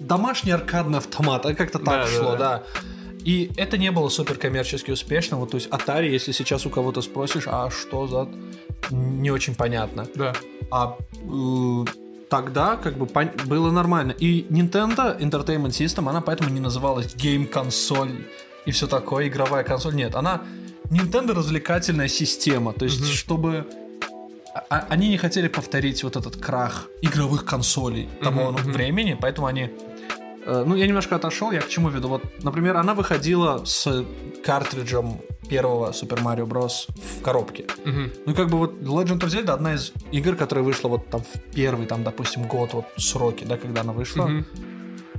домашний 0.00 0.52
аркадный 0.52 0.98
автомат, 0.98 1.46
а 1.46 1.54
как-то 1.54 1.78
так 1.78 1.86
да, 1.86 2.06
шло, 2.06 2.32
да. 2.32 2.38
да. 2.38 2.62
И 3.24 3.50
это 3.56 3.78
не 3.78 3.90
было 3.90 4.10
супер 4.10 4.36
коммерчески 4.36 4.90
успешно. 4.90 5.38
Вот, 5.38 5.50
то 5.50 5.56
есть 5.56 5.68
Atari, 5.70 6.10
если 6.10 6.32
сейчас 6.32 6.66
у 6.66 6.70
кого-то 6.70 7.00
спросишь, 7.02 7.44
а 7.46 7.70
что 7.70 8.06
за... 8.06 8.28
Не 8.90 9.30
очень 9.30 9.54
понятно. 9.54 10.06
Да. 10.14 10.34
А 10.70 10.98
э, 11.14 11.84
тогда 12.28 12.76
как 12.76 12.96
бы 12.96 13.06
было 13.46 13.70
нормально. 13.70 14.12
И 14.12 14.46
Nintendo 14.50 15.18
Entertainment 15.18 15.70
System, 15.70 16.08
она 16.08 16.20
поэтому 16.20 16.50
не 16.50 16.60
называлась 16.60 17.14
гейм-консоль 17.14 18.26
и 18.66 18.70
все 18.70 18.86
такое, 18.86 19.28
игровая 19.28 19.64
консоль. 19.64 19.94
Нет, 19.94 20.14
она 20.14 20.42
Nintendo 20.90 21.32
развлекательная 21.34 22.08
система. 22.08 22.72
То 22.72 22.84
есть, 22.84 23.00
Мгм. 23.00 23.08
чтобы... 23.08 23.66
а- 24.70 24.86
они 24.88 25.08
не 25.08 25.16
хотели 25.16 25.48
повторить 25.48 26.02
вот 26.04 26.16
этот 26.16 26.36
крах 26.36 26.88
игровых 27.02 27.44
консолей 27.44 28.08
того 28.22 28.52
мгм. 28.52 28.72
времени, 28.72 29.16
поэтому 29.20 29.46
они... 29.46 29.70
э, 30.46 30.64
Ну, 30.66 30.74
я 30.76 30.86
немножко 30.86 31.16
отошел, 31.16 31.52
я 31.52 31.60
к 31.60 31.68
чему 31.68 31.88
веду. 31.90 32.08
Вот, 32.08 32.22
например, 32.42 32.76
она 32.76 32.94
выходила 32.94 33.64
с 33.64 34.04
картриджем 34.44 35.20
первого 35.48 35.90
Super 35.90 36.22
Mario 36.22 36.46
Bros. 36.46 36.88
в 37.18 37.22
коробке. 37.22 37.64
Мгм. 37.84 38.12
Ну, 38.26 38.34
как 38.34 38.48
бы 38.48 38.58
вот 38.58 38.74
Legend 38.80 39.20
of 39.20 39.28
Zelda 39.28 39.50
одна 39.52 39.74
из 39.74 39.92
игр, 40.12 40.36
которая 40.36 40.64
вышла 40.64 40.88
вот 40.88 41.10
там 41.10 41.22
в 41.22 41.54
первый, 41.54 41.86
там, 41.86 42.02
допустим, 42.04 42.48
год, 42.48 42.72
вот 42.74 42.86
сроки, 42.96 43.44
да, 43.44 43.56
когда 43.56 43.82
она 43.82 43.92
вышла. 43.92 44.26
Мгм. 44.26 44.46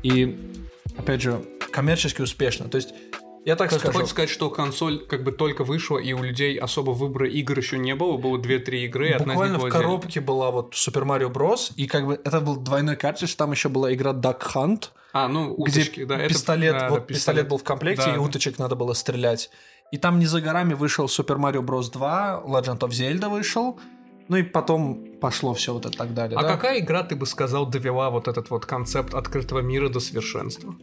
И, 0.04 0.38
опять 0.98 1.22
же, 1.22 1.42
коммерчески 1.72 2.22
успешно. 2.22 2.70
То 2.70 2.78
есть, 2.78 2.94
я 3.46 3.56
так 3.56 3.72
скажу. 3.72 3.94
хочешь 3.94 4.10
сказать, 4.10 4.30
что 4.30 4.50
консоль 4.50 5.06
как 5.06 5.24
бы 5.24 5.32
только 5.32 5.64
вышла, 5.64 5.98
и 6.00 6.12
у 6.14 6.22
людей 6.24 6.58
особо 6.58 6.92
выбора 6.92 7.30
игр 7.30 7.58
еще 7.58 7.78
не 7.78 7.96
было, 7.96 8.18
было 8.18 8.38
2-3 8.38 8.86
игры, 8.86 9.10
и 9.10 9.12
одна 9.12 9.34
из 9.34 9.38
них 9.40 9.52
Буквально 9.54 9.58
была 9.60 9.70
в 9.70 9.72
коробке 9.72 10.20
была 10.22 10.52
вот 10.52 10.74
Super 10.74 11.04
Mario 11.06 11.32
Bros. 11.32 11.72
И 11.76 11.88
как 11.88 12.06
бы 12.06 12.20
это 12.24 12.42
был 12.42 12.58
двойной 12.58 12.96
картридж, 12.96 13.36
там 13.36 13.52
еще 13.52 13.70
была 13.70 13.94
игра 13.94 14.12
Duck 14.12 14.42
Hunt, 14.54 14.90
А, 15.14 15.28
ну, 15.28 15.54
уточки, 15.54 16.02
где 16.02 16.06
да. 16.06 16.18
это- 16.18 16.30
пистолет, 16.30 16.74
да, 16.78 16.90
вот 16.90 17.00
да, 17.00 17.06
пистолет. 17.06 17.48
был 17.48 17.58
в 17.58 17.64
комплекте, 17.64 18.06
Да, 18.08 18.16
и 18.16 18.18
уточек 18.18 18.60
надо 18.60 18.76
было 18.76 18.94
стрелять. 18.94 19.50
И 19.92 19.98
там 19.98 20.20
не 20.20 20.26
за 20.26 20.42
горами 20.42 20.74
вышел 20.74 21.06
Super 21.06 21.38
Mario 21.38 21.62
Bros. 21.62 21.92
2, 21.92 22.44
Legend 22.46 22.80
of 22.80 22.90
Zelda 22.90 23.30
вышел, 23.30 23.80
ну 24.28 24.38
и 24.38 24.44
потом 24.44 25.06
пошло 25.22 25.54
все 25.54 25.72
вот 25.74 25.86
это 25.86 25.96
так 25.98 26.14
далее. 26.16 26.38
А 26.38 26.42
да? 26.42 26.48
какая 26.50 26.80
игра, 26.80 27.04
ты 27.04 27.16
бы 27.16 27.26
сказал, 27.28 27.68
довела 27.68 28.10
вот 28.10 28.28
этот 28.28 28.50
вот 28.50 28.66
концепт 28.66 29.14
открытого 29.14 29.60
мира 29.60 29.88
до 29.90 30.00
совершенства? 30.00 30.76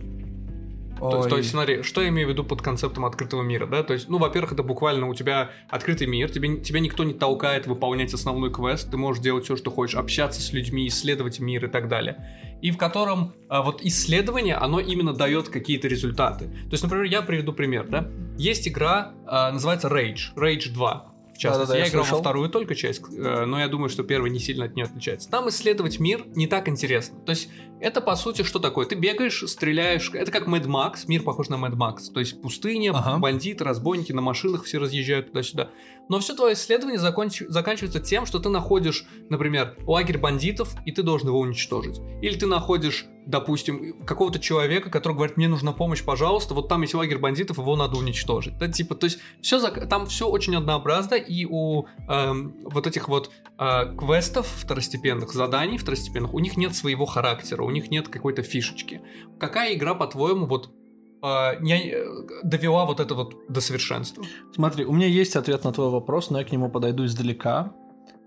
То, 1.11 1.29
то 1.29 1.37
есть, 1.37 1.51
смотри, 1.51 1.83
что 1.83 2.01
я 2.01 2.09
имею 2.09 2.29
в 2.29 2.31
виду 2.31 2.45
под 2.45 2.63
концептом 2.63 3.05
открытого 3.05 3.43
мира, 3.43 3.67
да? 3.67 3.83
То 3.83 3.93
есть, 3.93 4.09
ну, 4.09 4.19
во-первых, 4.19 4.53
это 4.53 4.63
буквально 4.63 5.09
у 5.09 5.15
тебя 5.15 5.51
открытый 5.69 6.07
мир, 6.07 6.31
тебе, 6.31 6.59
тебя 6.59 6.81
никто 6.81 7.03
не 7.03 7.13
толкает 7.13 7.67
выполнять 7.67 8.15
основной 8.15 8.53
квест, 8.53 8.91
ты 8.91 8.97
можешь 8.97 9.23
делать 9.23 9.45
все, 9.45 9.57
что 9.57 9.71
хочешь, 9.71 9.97
общаться 9.97 10.41
с 10.41 10.53
людьми, 10.53 10.87
исследовать 10.87 11.41
мир 11.41 11.65
и 11.65 11.69
так 11.69 11.89
далее. 11.89 12.25
И 12.63 12.71
в 12.71 12.79
котором 12.79 13.35
а, 13.49 13.63
вот 13.63 13.83
исследование, 13.83 14.55
оно 14.55 14.79
именно 14.79 15.13
дает 15.13 15.49
какие-то 15.49 15.89
результаты. 15.89 16.47
То 16.47 16.73
есть, 16.73 16.83
например, 16.85 17.05
я 17.07 17.23
приведу 17.23 17.53
пример, 17.53 17.89
да? 17.89 18.09
Есть 18.39 18.69
игра, 18.69 19.13
а, 19.27 19.51
называется 19.51 19.89
Rage, 19.89 20.35
Rage 20.37 20.73
2. 20.73 21.12
Частности. 21.43 21.67
Да-да-да, 21.69 21.79
я, 21.79 21.85
я 21.85 21.91
играл 21.91 22.05
слышал. 22.05 22.17
во 22.19 22.23
вторую 22.23 22.49
только 22.49 22.75
часть, 22.75 23.03
э, 23.11 23.45
но 23.45 23.59
я 23.61 23.69
думаю, 23.69 23.89
что 23.89 24.03
первая 24.05 24.31
не 24.31 24.39
сильно 24.39 24.65
от 24.65 24.75
нее 24.75 24.85
отличается. 24.87 25.29
Там 25.31 25.49
исследовать 25.49 25.99
мир 26.01 26.25
не 26.35 26.47
так 26.47 26.69
интересно. 26.69 27.19
То 27.21 27.31
есть 27.31 27.49
это, 27.81 28.01
по 28.01 28.15
сути, 28.15 28.43
что 28.43 28.59
такое? 28.61 28.87
Ты 28.87 28.95
бегаешь, 28.95 29.43
стреляешь, 29.49 30.11
это 30.15 30.31
как 30.31 30.47
Mad 30.47 30.67
Max, 30.67 31.05
мир 31.09 31.23
похож 31.23 31.49
на 31.49 31.57
Mad 31.57 31.73
Max. 31.77 32.13
То 32.15 32.21
есть 32.21 32.41
пустыня, 32.41 32.93
Ага. 32.95 33.19
бандиты, 33.19 33.65
разбойники 33.65 34.13
на 34.13 34.23
машинах 34.23 34.65
все 34.65 34.79
разъезжают 34.79 35.29
туда-сюда. 35.29 35.71
Но 36.09 36.19
все 36.21 36.35
твое 36.35 36.55
исследование 36.55 37.01
законч- 37.01 37.47
заканчивается 37.49 38.01
тем, 38.01 38.27
что 38.27 38.39
ты 38.39 38.49
находишь, 38.49 39.07
например, 39.29 39.77
лагерь 39.87 40.19
бандитов, 40.19 40.75
и 40.85 40.93
ты 40.93 41.03
должен 41.03 41.29
его 41.29 41.41
уничтожить. 41.41 42.01
Или 42.21 42.37
ты 42.37 42.47
находишь, 42.47 43.07
допустим, 43.27 43.99
какого-то 44.05 44.39
человека, 44.39 44.91
который 44.91 45.15
говорит, 45.15 45.37
мне 45.37 45.49
нужна 45.49 45.73
помощь, 45.73 46.03
пожалуйста, 46.03 46.55
вот 46.55 46.69
там 46.69 46.83
есть 46.83 46.95
лагерь 46.95 47.19
бандитов, 47.19 47.59
его 47.59 47.77
надо 47.77 47.97
уничтожить. 47.97 48.59
Да, 48.59 48.69
типа, 48.69 48.95
то 48.95 49.05
есть 49.05 49.19
все 49.41 49.61
там 49.87 50.07
все 50.07 50.29
очень 50.29 50.57
однообразно, 50.57 51.15
и 51.15 51.47
у 51.47 51.87
эм, 52.09 52.55
вот 52.65 52.87
этих 52.87 53.09
вот 53.09 53.31
э, 53.59 53.97
квестов 53.97 54.47
второстепенных, 54.47 55.33
заданий 55.33 55.79
второстепенных, 55.79 56.35
у 56.35 56.39
них 56.39 56.57
нет 56.57 56.75
своего 56.75 57.07
характера, 57.07 57.63
у 57.63 57.71
них 57.71 57.91
нет 57.91 58.09
какой-то 58.09 58.43
фишечки. 58.43 59.01
Какая 59.39 59.75
игра, 59.75 59.95
по-твоему, 59.95 60.47
вот 60.47 60.71
э, 61.23 61.61
не- 61.61 61.91
э, 61.93 62.05
довела 62.43 62.85
вот 62.85 63.01
это 63.01 63.15
вот 63.15 63.35
до 63.49 63.61
совершенства? 63.61 64.25
Смотри, 64.55 64.85
у 64.85 64.93
меня 64.93 65.07
есть 65.07 65.37
ответ 65.37 65.65
на 65.65 65.73
твой 65.73 65.91
вопрос, 65.91 66.31
но 66.31 66.39
я 66.39 66.45
к 66.45 66.53
нему 66.53 66.69
подойду 66.71 67.05
издалека. 67.05 67.73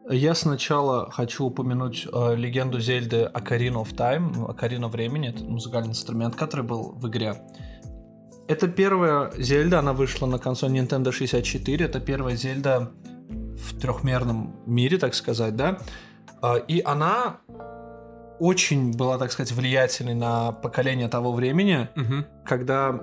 Я 0.09 0.35
сначала 0.35 1.09
хочу 1.11 1.45
упомянуть 1.45 2.07
э, 2.11 2.35
легенду 2.35 2.79
Зельды 2.79 3.29
Ocarina 3.33 3.83
of 3.83 3.95
Time, 3.95 4.31
ну, 4.35 4.45
Ocarina 4.47 4.87
времени, 4.87 5.29
это 5.29 5.43
музыкальный 5.43 5.89
инструмент, 5.89 6.35
который 6.35 6.63
был 6.65 6.91
в 6.95 7.07
игре. 7.07 7.35
Это 8.47 8.67
первая 8.67 9.31
Зельда, 9.37 9.79
она 9.79 9.93
вышла 9.93 10.27
на 10.27 10.37
консоль 10.37 10.71
Nintendo 10.77 11.11
64, 11.11 11.85
это 11.85 11.99
первая 11.99 12.35
Зельда 12.35 12.91
в 13.57 13.79
трехмерном 13.79 14.55
мире, 14.67 14.99
так 14.99 15.15
сказать, 15.15 15.55
да. 15.55 15.79
А, 16.41 16.57
И 16.57 16.81
она 16.81 17.37
очень 18.39 18.91
была, 18.95 19.17
так 19.17 19.31
сказать, 19.31 19.51
влиятельной 19.51 20.13
на 20.15 20.51
поколение 20.51 21.07
того 21.07 21.31
времени, 21.33 21.87
Мгм. 21.95 22.25
когда 22.45 22.99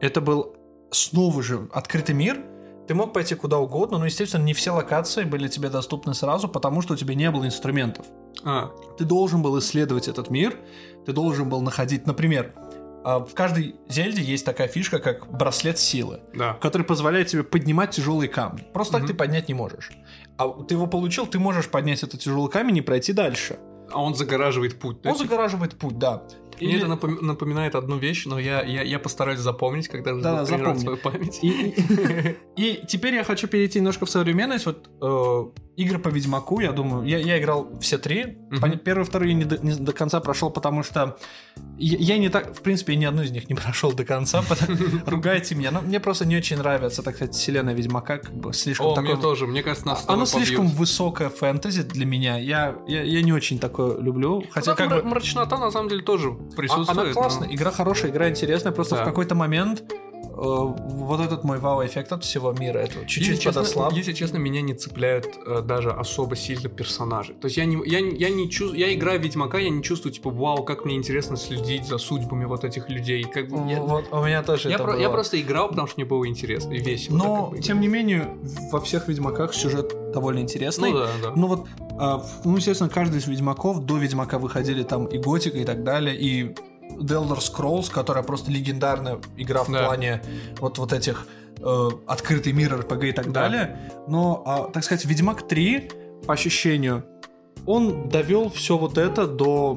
это 0.00 0.20
был 0.20 0.54
снова 0.90 1.42
же 1.42 1.68
открытый 1.72 2.14
мир, 2.14 2.38
ты 2.86 2.94
мог 2.94 3.12
пойти 3.12 3.34
куда 3.34 3.58
угодно, 3.58 3.98
но, 3.98 4.06
естественно, 4.06 4.42
не 4.44 4.54
все 4.54 4.70
локации 4.70 5.24
были 5.24 5.48
тебе 5.48 5.68
доступны 5.70 6.14
сразу, 6.14 6.48
потому 6.48 6.82
что 6.82 6.94
у 6.94 6.96
тебя 6.96 7.14
не 7.14 7.30
было 7.30 7.44
инструментов. 7.44 8.06
А, 8.44 8.70
Ты 8.98 9.04
должен 9.04 9.42
был 9.42 9.58
исследовать 9.58 10.06
этот 10.08 10.30
мир, 10.30 10.56
ты 11.04 11.12
должен 11.12 11.48
был 11.48 11.62
находить, 11.62 12.06
например, 12.06 12.52
а, 13.04 13.20
в 13.20 13.34
каждой 13.34 13.76
Зельде 13.88 14.22
есть 14.22 14.44
такая 14.44 14.68
фишка, 14.68 14.98
как 15.00 15.30
браслет 15.30 15.78
силы, 15.78 16.20
да. 16.34 16.54
который 16.54 16.82
позволяет 16.82 17.28
тебе 17.28 17.42
поднимать 17.44 17.90
тяжелые 17.92 18.28
камни. 18.28 18.64
Просто 18.72 18.92
так 18.94 19.02
Мгм. 19.02 19.08
ты 19.08 19.14
поднять 19.14 19.48
не 19.48 19.54
можешь. 19.54 19.90
А 20.38 20.48
ты 20.48 20.74
его 20.74 20.86
получил, 20.86 21.26
ты 21.26 21.38
можешь 21.38 21.68
поднять 21.68 22.02
этот 22.02 22.20
тяжелый 22.20 22.50
камень 22.50 22.76
и 22.78 22.80
пройти 22.82 23.12
дальше. 23.12 23.58
А 23.90 24.02
он 24.02 24.14
загораживает 24.14 24.78
путь. 24.78 25.04
Он 25.04 25.16
загораживает 25.16 25.78
путь, 25.78 25.98
да. 25.98 26.22
Мне 26.60 26.70
Или- 26.70 26.78
это 26.78 26.86
напом- 26.88 27.20
напоминает 27.22 27.74
одну 27.74 27.96
вещь, 27.98 28.26
но 28.26 28.38
я, 28.38 28.62
я, 28.62 28.82
я 28.82 28.98
постараюсь 28.98 29.40
запомнить, 29.40 29.88
когда 29.88 30.14
Да, 30.14 30.44
запомни. 30.44 30.78
свою 30.78 30.96
память. 30.96 31.38
И, 31.42 31.48
и- 32.56 32.62
и 32.82 32.86
теперь 32.86 33.14
я 33.14 33.24
хочу 33.24 33.46
перейти 33.48 33.78
немножко 33.78 34.06
в 34.06 34.10
современность. 34.10 34.66
Вот 34.66 34.88
э, 35.00 35.60
игры 35.76 35.98
по 35.98 36.08
Ведьмаку, 36.08 36.60
я 36.60 36.72
думаю, 36.72 37.04
я, 37.06 37.18
я 37.18 37.38
играл 37.38 37.68
все 37.80 37.98
три. 37.98 38.38
Первый, 38.84 39.04
второй 39.04 39.28
я 39.28 39.34
не 39.34 39.44
до, 39.44 39.58
не 39.58 39.72
до 39.74 39.92
конца 39.92 40.20
прошел, 40.20 40.50
потому 40.50 40.82
что 40.82 41.16
я, 41.78 41.98
я 41.98 42.18
не 42.18 42.28
так, 42.28 42.54
в 42.56 42.62
принципе, 42.62 42.94
я 42.94 42.98
ни 42.98 43.04
одну 43.04 43.22
из 43.22 43.30
них 43.30 43.48
не 43.48 43.54
прошел 43.54 43.92
до 43.92 44.04
конца. 44.04 44.42
Ругайте 45.06 45.54
меня, 45.54 45.70
но 45.70 45.80
мне 45.80 46.00
просто 46.00 46.24
не 46.26 46.36
очень 46.36 46.56
нравится, 46.58 47.02
так 47.02 47.16
сказать, 47.16 47.34
вселенная 47.34 47.74
Ведьмака, 47.74 48.18
как 48.18 48.34
бы 48.34 48.52
слишком 48.52 48.86
О, 48.86 48.94
такой. 48.94 49.12
мне 49.12 49.20
тоже, 49.22 49.46
мне 49.46 49.62
кажется, 49.62 49.86
нас 49.86 50.04
Оно 50.08 50.24
слишком 50.26 50.68
высокое 50.68 51.28
фэнтези 51.28 51.82
для 51.82 52.06
меня. 52.06 52.38
Я, 52.38 52.76
я, 52.86 53.02
я 53.02 53.22
не 53.22 53.32
очень 53.32 53.58
такое 53.58 53.98
люблю. 54.00 54.42
Хотя 54.50 54.74
как 54.74 54.88
бы 54.90 55.02
мрачнота 55.02 55.58
на 55.58 55.70
самом 55.70 55.88
деле 55.88 56.02
тоже 56.02 56.36
а- 56.52 56.56
присутствует. 56.56 56.98
Она 56.98 57.04
но- 57.08 57.12
классная, 57.14 57.48
игра 57.54 57.70
хорошая, 57.70 58.10
игра 58.10 58.28
интересная, 58.28 58.72
просто 58.72 58.96
Да. 58.96 59.02
в 59.02 59.04
какой-то 59.04 59.34
момент 59.34 59.82
вот 60.36 61.20
этот 61.20 61.44
мой 61.44 61.58
вау-эффект 61.58 62.12
от 62.12 62.22
всего 62.24 62.52
мира 62.52 62.78
этого 62.78 63.02
Если 63.02 63.08
чуть-чуть 63.08 63.40
честно, 63.42 63.60
подослаб. 63.62 63.92
если 63.94 64.12
честно, 64.12 64.36
меня 64.36 64.60
не 64.60 64.74
цепляют 64.74 65.26
э, 65.46 65.62
даже 65.62 65.90
особо 65.90 66.36
сильно 66.36 66.68
персонажи. 66.68 67.32
То 67.34 67.46
есть 67.46 67.56
я 67.56 67.64
не, 67.64 67.76
я, 67.88 67.98
я 68.00 68.28
не 68.30 68.50
чувствую, 68.50 68.78
я 68.78 68.92
играю 68.94 69.18
Ведьмака, 69.20 69.58
я 69.58 69.70
не 69.70 69.82
чувствую, 69.82 70.12
типа, 70.12 70.30
вау, 70.30 70.62
как 70.64 70.84
мне 70.84 70.96
интересно 70.96 71.36
следить 71.36 71.86
за 71.86 71.98
судьбами 71.98 72.44
вот 72.44 72.64
этих 72.64 72.88
людей. 72.90 73.24
Как 73.24 73.48
бы 73.48 73.70
я, 73.70 73.80
Вот 73.80 74.04
у 74.12 74.22
меня 74.24 74.42
тоже 74.42 74.68
я 74.68 74.74
это 74.74 74.84
про- 74.84 74.96
я 74.98 75.06
было. 75.08 75.14
просто 75.14 75.40
играл, 75.40 75.68
потому 75.68 75.86
что 75.88 75.98
мне 76.00 76.04
было 76.08 76.26
интересно 76.28 76.72
и 76.74 76.80
весело. 76.80 77.18
так 77.18 77.26
Но, 77.28 77.46
как 77.46 77.56
бы. 77.56 77.62
тем 77.62 77.80
не 77.80 77.88
менее, 77.88 78.28
во 78.70 78.80
всех 78.80 79.08
Ведьмаках 79.08 79.54
сюжет 79.54 79.94
довольно 80.12 80.40
интересный. 80.40 80.92
ну 80.92 80.98
да, 80.98 81.08
да. 81.22 81.32
Ну 81.34 81.46
вот, 81.46 81.66
в- 81.90 82.40
ну, 82.44 82.56
естественно, 82.56 82.90
каждый 82.90 83.18
из 83.20 83.26
Ведьмаков, 83.26 83.84
до 83.84 83.96
Ведьмака 83.96 84.38
выходили 84.38 84.82
там 84.82 85.06
и 85.06 85.18
Готика 85.18 85.56
и 85.58 85.64
так 85.64 85.82
далее, 85.82 86.14
и 86.16 86.54
The 86.90 87.22
Elder 87.22 87.38
Scrolls, 87.38 87.90
которая 87.92 88.22
просто 88.24 88.50
легендарная 88.50 89.18
игра 89.36 89.64
в 89.64 89.70
Да. 89.70 89.84
плане 89.86 90.22
вот, 90.60 90.78
вот 90.78 90.92
этих 90.92 91.26
э, 91.58 91.88
открытый 92.06 92.52
мир, 92.52 92.74
RPG 92.74 93.08
и 93.08 93.12
так 93.12 93.32
Да. 93.32 93.42
далее. 93.48 93.90
Но, 94.06 94.42
а, 94.46 94.70
так 94.70 94.84
сказать, 94.84 95.04
Ведьмак 95.06 95.48
3, 95.48 95.90
по 96.26 96.34
ощущению, 96.34 97.04
он 97.64 98.08
довел 98.10 98.50
все 98.50 98.76
вот 98.76 98.98
это 98.98 99.26
до 99.26 99.76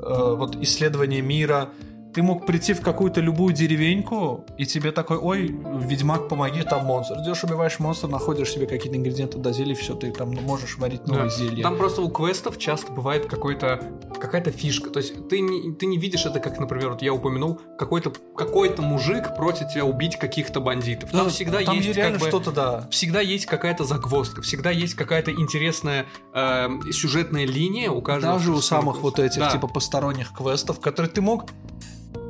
э, 0.00 0.34
вот 0.36 0.56
исследования 0.56 1.22
мира. 1.22 1.70
Ты 2.12 2.22
мог 2.22 2.46
прийти 2.46 2.74
в 2.74 2.80
какую-то 2.80 3.20
любую 3.20 3.54
деревеньку, 3.54 4.44
и 4.58 4.66
тебе 4.66 4.92
такой, 4.92 5.16
ой, 5.16 5.48
ведьмак, 5.80 6.28
помоги, 6.28 6.62
там 6.62 6.84
монстр. 6.84 7.14
Идешь, 7.22 7.42
убиваешь 7.42 7.78
монстра, 7.78 8.06
находишь 8.08 8.50
себе 8.52 8.66
какие-то 8.66 8.96
ингредиенты 8.98 9.38
до 9.38 9.52
зелий, 9.52 9.74
все, 9.74 9.94
ты 9.94 10.12
там 10.12 10.30
можешь 10.30 10.78
варить 10.78 11.06
новые 11.06 11.24
Да. 11.24 11.30
зелья. 11.30 11.62
Там 11.62 11.76
просто 11.76 12.02
у 12.02 12.08
квестов 12.10 12.58
часто 12.58 12.92
бывает 12.92 13.26
какой-то 13.26 13.80
какая-то 14.24 14.50
фишка. 14.50 14.90
То 14.90 14.98
есть 15.00 15.28
ты 15.28 15.40
не, 15.40 15.72
ты 15.74 15.86
не 15.86 15.98
видишь 15.98 16.24
это, 16.26 16.40
как, 16.40 16.58
например, 16.58 16.90
вот 16.90 17.02
я 17.02 17.12
упомянул, 17.12 17.60
какой-то 17.78 18.12
какой-то 18.36 18.82
мужик 18.82 19.36
просит 19.36 19.68
тебя 19.68 19.84
убить 19.84 20.18
каких-то 20.18 20.60
бандитов. 20.60 21.10
Там 21.10 21.24
Да, 21.24 21.30
всегда 21.30 21.62
там 21.62 21.76
есть 21.76 21.98
как 21.98 22.18
бы, 22.18 22.26
что-то, 22.28 22.50
да. 22.50 22.88
всегда 22.90 23.20
есть 23.20 23.46
какая-то 23.46 23.84
загвоздка, 23.84 24.42
всегда 24.42 24.70
есть 24.70 24.94
какая-то 24.94 25.30
интересная 25.32 26.06
э, 26.32 26.68
сюжетная 26.92 27.46
линия 27.46 27.90
у 27.90 28.00
каждого. 28.02 28.34
Даже 28.34 28.52
у 28.52 28.60
самых 28.60 29.00
вот 29.00 29.18
этих, 29.18 29.38
Да. 29.40 29.50
типа, 29.50 29.68
посторонних 29.68 30.32
квестов, 30.32 30.80
которые 30.80 31.10
ты 31.10 31.20
мог... 31.20 31.44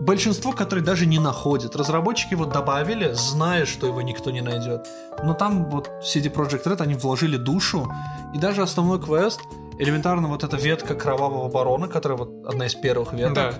Большинство, 0.00 0.52
которые 0.52 0.84
даже 0.84 1.06
не 1.06 1.18
находят. 1.18 1.76
Разработчики 1.76 2.34
вот 2.34 2.50
добавили, 2.52 3.12
зная, 3.14 3.64
что 3.64 3.86
его 3.86 4.02
никто 4.02 4.30
не 4.30 4.42
найдет. 4.42 4.86
Но 5.22 5.32
там 5.34 5.70
вот 5.70 5.90
CD 6.02 6.30
Projekt 6.32 6.64
Red, 6.64 6.82
они 6.82 6.94
вложили 6.94 7.36
душу, 7.36 7.90
и 8.34 8.38
даже 8.38 8.62
основной 8.62 9.00
квест, 9.00 9.40
элементарно 9.78 10.28
вот 10.28 10.44
эта 10.44 10.56
ветка 10.56 10.94
Кровавого 10.94 11.48
Барона, 11.48 11.88
которая 11.88 12.18
вот 12.18 12.44
одна 12.46 12.66
из 12.66 12.74
первых 12.74 13.12
веток, 13.12 13.34
Да. 13.34 13.54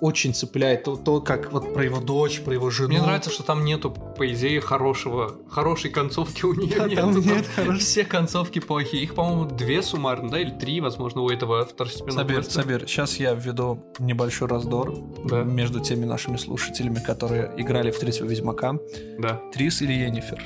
очень 0.00 0.32
цепляет. 0.32 0.84
То, 0.84 0.96
то, 0.96 1.20
как 1.20 1.52
вот 1.52 1.74
про 1.74 1.84
его 1.84 2.00
дочь, 2.00 2.40
про 2.40 2.54
его 2.54 2.70
жену. 2.70 2.88
Мне 2.88 3.02
нравится, 3.02 3.28
что 3.30 3.42
там 3.42 3.64
нету, 3.66 3.90
по 3.90 4.26
идее, 4.32 4.60
хорошего, 4.62 5.34
хорошей 5.50 5.90
концовки 5.90 6.44
у 6.46 6.54
нее 6.54 6.74
Да, 6.78 6.86
нет. 6.88 6.98
там 7.00 7.10
нет 7.20 7.46
хорошей. 7.54 7.80
Все 7.80 8.04
концовки 8.04 8.60
плохие. 8.60 9.02
Их, 9.02 9.14
по-моему, 9.14 9.44
две 9.44 9.82
суммарно, 9.82 10.30
да, 10.30 10.40
или 10.40 10.50
три, 10.50 10.80
возможно, 10.80 11.20
у 11.20 11.28
этого 11.28 11.66
второстепенного 11.66 12.20
Сабир, 12.22 12.36
квеста. 12.36 12.52
Сабир, 12.62 12.80
сейчас 12.88 13.16
я 13.18 13.34
введу 13.34 13.84
небольшой 13.98 14.48
раздор 14.48 14.94
Да. 15.24 15.42
между 15.42 15.80
теми 15.80 16.06
нашими 16.06 16.36
слушателями, 16.38 17.00
которые 17.04 17.52
играли 17.58 17.90
в 17.90 17.98
третьего 17.98 18.26
Ведьмака. 18.26 18.78
Да, 19.18 19.38
Трис 19.52 19.82
или 19.82 19.92
Енифер? 19.92 20.42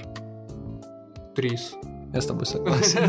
Трис. 1.37 1.75
Я 2.13 2.21
с 2.21 2.27
тобой 2.27 2.45
согласен. 2.45 3.01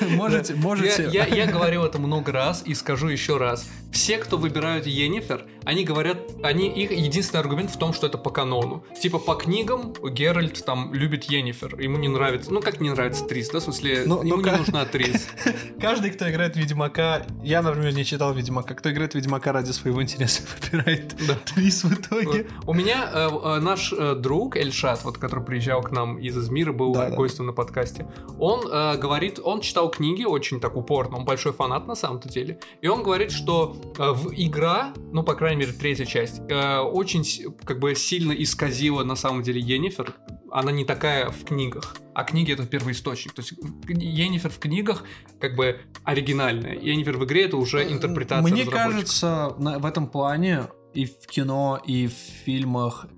Можете, 0.16 0.54
можете. 0.54 1.08
Я, 1.12 1.26
я, 1.26 1.44
я 1.44 1.46
говорил 1.46 1.84
это 1.84 1.98
много 1.98 2.32
раз 2.32 2.62
и 2.66 2.74
скажу 2.74 3.08
еще 3.08 3.36
раз. 3.36 3.68
Все, 3.92 4.18
кто 4.18 4.36
выбирают 4.36 4.86
Енифер, 4.86 5.46
они 5.64 5.84
говорят, 5.84 6.18
они 6.42 6.68
их 6.68 6.90
единственный 6.90 7.40
аргумент 7.40 7.70
в 7.70 7.78
том, 7.78 7.92
что 7.92 8.06
это 8.06 8.18
по 8.18 8.30
канону. 8.30 8.84
Типа 9.00 9.18
по 9.18 9.34
книгам 9.34 9.94
Геральт 10.02 10.64
там 10.64 10.92
любит 10.92 11.24
Енифер, 11.24 11.78
ему 11.80 11.98
не 11.98 12.08
нравится, 12.08 12.52
ну 12.52 12.60
как 12.60 12.80
не 12.80 12.90
нравится 12.90 13.24
Трис, 13.24 13.50
да, 13.50 13.60
в 13.60 13.62
смысле 13.62 14.02
Ну, 14.06 14.22
ему 14.22 14.36
ну 14.38 14.50
не 14.50 14.56
нужна 14.56 14.84
Трис. 14.86 15.28
Каждый, 15.80 16.10
кто 16.10 16.28
играет 16.28 16.56
Ведьмака, 16.56 17.26
я, 17.44 17.62
например, 17.62 17.94
не 17.94 18.04
читал 18.04 18.32
Ведьмака, 18.34 18.74
кто 18.74 18.90
играет 18.90 19.14
Ведьмака 19.14 19.52
ради 19.52 19.70
своего 19.70 20.02
интереса, 20.02 20.42
выбирает 20.62 21.14
Да. 21.26 21.34
Трис 21.54 21.84
в 21.84 21.92
итоге. 21.92 22.46
У 22.66 22.74
меня 22.74 23.08
э, 23.12 23.28
э, 23.30 23.60
наш 23.60 23.92
э, 23.92 24.14
друг 24.16 24.56
Эльшат, 24.56 25.04
вот 25.04 25.18
который 25.18 25.44
приезжал 25.44 25.82
к 25.82 25.92
нам 25.92 26.18
из 26.18 26.36
Измира, 26.36 26.72
был 26.72 26.92
Да, 26.92 27.10
да. 27.10 27.16
гостем 27.16 27.46
на 27.46 27.52
подкасте, 27.52 28.06
он 28.38 28.47
э, 28.56 28.96
говорит, 28.96 29.38
он 29.42 29.60
читал 29.60 29.90
книги 29.90 30.24
очень 30.24 30.60
так 30.60 30.76
упорно, 30.76 31.18
он 31.18 31.24
большой 31.24 31.52
фанат 31.52 31.86
на 31.86 31.94
самом-то 31.94 32.28
деле, 32.28 32.58
и 32.80 32.88
он 32.88 33.02
говорит, 33.02 33.30
что 33.30 33.76
э, 33.98 34.12
в 34.12 34.32
игра, 34.32 34.92
ну 35.12 35.22
по 35.22 35.34
крайней 35.34 35.60
мере 35.60 35.72
третья 35.72 36.04
часть, 36.04 36.40
э, 36.48 36.78
очень 36.78 37.24
как 37.64 37.78
бы 37.78 37.94
сильно 37.94 38.32
исказила 38.32 39.04
на 39.04 39.16
самом 39.16 39.42
деле 39.42 39.60
Енифер, 39.60 40.14
она 40.50 40.72
не 40.72 40.84
такая 40.84 41.30
в 41.30 41.44
книгах, 41.44 41.96
а 42.14 42.24
книги 42.24 42.52
это 42.52 42.66
первоисточник, 42.66 43.32
то 43.32 43.42
есть 43.42 43.52
Енифер 43.88 44.50
в 44.50 44.58
книгах 44.58 45.04
как 45.40 45.54
бы 45.56 45.80
оригинальная, 46.04 46.74
Енифер 46.74 47.18
в 47.18 47.24
игре 47.24 47.44
это 47.44 47.56
уже 47.56 47.90
интерпретация 47.90 48.50
Мне 48.50 48.64
кажется, 48.64 49.54
в 49.58 49.84
этом 49.84 50.08
плане 50.08 50.68
и 50.94 51.04
в 51.04 51.26
кино, 51.26 51.80
и 51.84 52.06
в 52.06 52.12
фильмах, 52.44 53.06
э, 53.06 53.17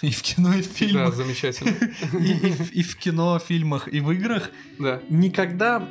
и 0.02 0.10
в 0.10 0.22
кино, 0.22 0.54
и 0.54 0.62
в 0.62 0.68
Да, 0.68 0.74
фильмах, 0.74 1.14
замечательно. 1.14 1.70
и, 2.18 2.32
и 2.32 2.50
в- 2.52 2.72
и 2.72 2.82
в 2.82 2.96
кино, 2.96 3.38
фильмах, 3.38 3.88
и 3.92 4.00
в 4.00 4.10
играх, 4.12 4.50
Да. 4.78 5.00
никогда 5.08 5.86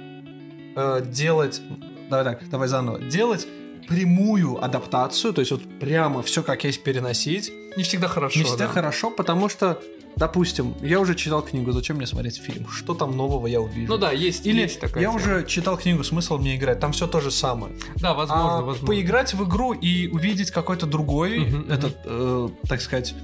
э, 0.75 1.05
делать, 1.05 1.61
давай 2.09 2.25
так, 2.25 2.49
давай 2.49 2.67
заново, 2.67 2.99
делать 2.99 3.47
прямую 3.87 4.63
адаптацию, 4.63 5.33
то 5.33 5.39
есть 5.41 5.51
вот 5.51 5.61
прямо 5.79 6.21
все 6.21 6.43
как 6.43 6.63
есть 6.63 6.83
переносить, 6.83 7.51
Не 7.75 7.83
всегда 7.83 8.07
хорошо. 8.07 8.37
не 8.37 8.45
всегда 8.45 8.67
да. 8.67 8.71
хорошо, 8.73 9.09
потому 9.09 9.49
что, 9.49 9.81
допустим, 10.15 10.75
я 10.81 10.99
уже 10.99 11.15
читал 11.15 11.41
книгу, 11.41 11.71
зачем 11.71 11.97
мне 11.97 12.05
смотреть 12.05 12.37
фильм? 12.37 12.67
Что 12.69 12.93
там 12.93 13.17
нового 13.17 13.47
я 13.47 13.59
увижу? 13.61 13.91
Ну 13.91 13.97
да, 13.97 14.11
есть, 14.11 14.45
Или 14.45 14.61
есть 14.61 14.79
такая 14.79 15.01
я 15.03 15.09
тема. 15.09 15.15
уже 15.19 15.43
читал 15.47 15.75
книгу, 15.75 16.03
смысл 16.03 16.37
мне 16.37 16.55
играть, 16.55 16.79
там 16.79 16.91
все 16.91 17.07
то 17.07 17.19
же 17.19 17.31
самое. 17.31 17.73
Да, 17.95 18.13
возможно, 18.13 18.57
А 18.57 18.61
возможно. 18.61 18.85
поиграть 18.87 19.33
в 19.33 19.43
игру 19.47 19.73
и 19.73 20.07
увидеть 20.07 20.51
какой-то 20.51 20.85
другой, 20.85 21.39
Мгм, 21.39 21.71
этот, 21.71 21.97
э, 22.05 22.49
так 22.67 22.81
сказать, 22.81 23.15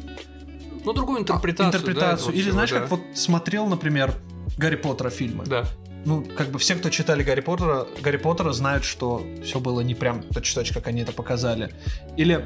Ну, 0.86 0.94
другую 0.94 1.20
интерпретацию. 1.20 1.72
да, 1.72 1.78
интерпретацию. 1.78 2.18
этого 2.18 2.32
Или 2.32 2.42
всего, 2.42 2.54
знаешь, 2.54 2.72
да. 2.72 2.80
как 2.80 2.92
вот 2.92 3.02
смотрел, 3.14 3.68
например, 3.68 4.14
Гарри 4.58 4.76
Поттера 4.76 5.10
фильмы. 5.10 5.46
Да. 5.46 5.66
Ну, 6.06 6.24
как 6.38 6.50
бы 6.50 6.60
все, 6.60 6.76
кто 6.76 6.90
читали 6.90 7.24
Гарри 7.24 7.42
Поттера, 7.42 7.88
Гарри 8.02 8.18
Поттера 8.18 8.52
знают, 8.52 8.84
что 8.84 9.26
все 9.44 9.60
было 9.60 9.82
не 9.82 9.96
прям 9.96 10.22
точь-в-точь, 10.22 10.72
как 10.72 10.88
они 10.88 11.02
это 11.02 11.12
показали. 11.12 11.74
Или 12.16 12.46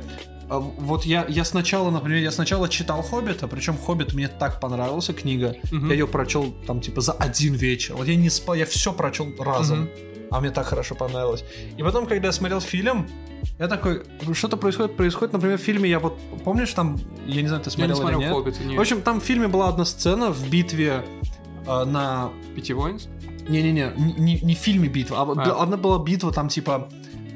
а, 0.49 0.59
вот 0.59 1.05
я, 1.05 1.25
я 1.27 1.45
сначала, 1.45 1.91
например, 1.91 2.19
я 2.21 2.31
сначала 2.31 2.67
читал 2.69 3.03
Хоббита, 3.03 3.47
причем 3.47 3.77
Хоббит 3.77 4.13
мне 4.13 4.27
так 4.27 4.59
понравился, 4.59 5.13
книга. 5.13 5.55
Мгм. 5.71 5.87
Я 5.87 5.93
ее 5.93 6.07
прочел 6.07 6.53
там 6.65 6.81
типа 6.81 7.01
за 7.01 7.11
один 7.11 7.53
вечер. 7.53 7.95
Вот 7.95 8.07
я 8.07 8.15
не 8.15 8.29
спал, 8.29 8.55
я 8.55 8.65
все 8.65 8.91
прочел 8.91 9.27
разом. 9.39 9.81
Мгм. 9.81 9.89
А 10.31 10.39
мне 10.39 10.51
так 10.51 10.67
хорошо 10.67 10.95
понравилось. 10.95 11.43
И 11.77 11.83
потом, 11.83 12.05
когда 12.05 12.27
я 12.27 12.31
смотрел 12.31 12.61
фильм, 12.61 13.07
я 13.57 13.67
такой, 13.67 14.03
что-то 14.33 14.57
происходит, 14.57 14.95
происходит, 14.95 15.33
например, 15.33 15.57
в 15.57 15.61
фильме, 15.61 15.89
я 15.89 15.99
вот, 15.99 16.19
помнишь 16.43 16.73
там, 16.73 16.97
я 17.25 17.41
не 17.41 17.47
знаю, 17.47 17.63
ты 17.63 17.69
Я 17.69 17.73
смотрел 17.73 17.95
не 17.95 18.01
смотрел 18.01 18.19
или 18.19 18.27
нет? 18.27 18.35
«Хоббита», 18.35 18.63
нет. 18.63 18.77
В 18.77 18.81
общем, 18.81 19.01
там 19.01 19.21
в 19.21 19.23
фильме 19.23 19.47
была 19.47 19.69
одна 19.69 19.85
сцена 19.85 20.31
в 20.31 20.49
битве 20.49 21.03
э, 21.65 21.85
на... 21.85 22.29
Пяти 22.55 22.73
воинств? 22.73 23.09
Не-не-не, 23.47 23.93
не, 23.97 24.39
не 24.39 24.55
в 24.55 24.59
фильме 24.59 24.87
битва, 24.87 25.21
а, 25.21 25.33
А. 25.35 25.63
одна 25.63 25.77
была 25.77 25.97
битва 26.03 26.31
там 26.31 26.49
типа 26.49 26.87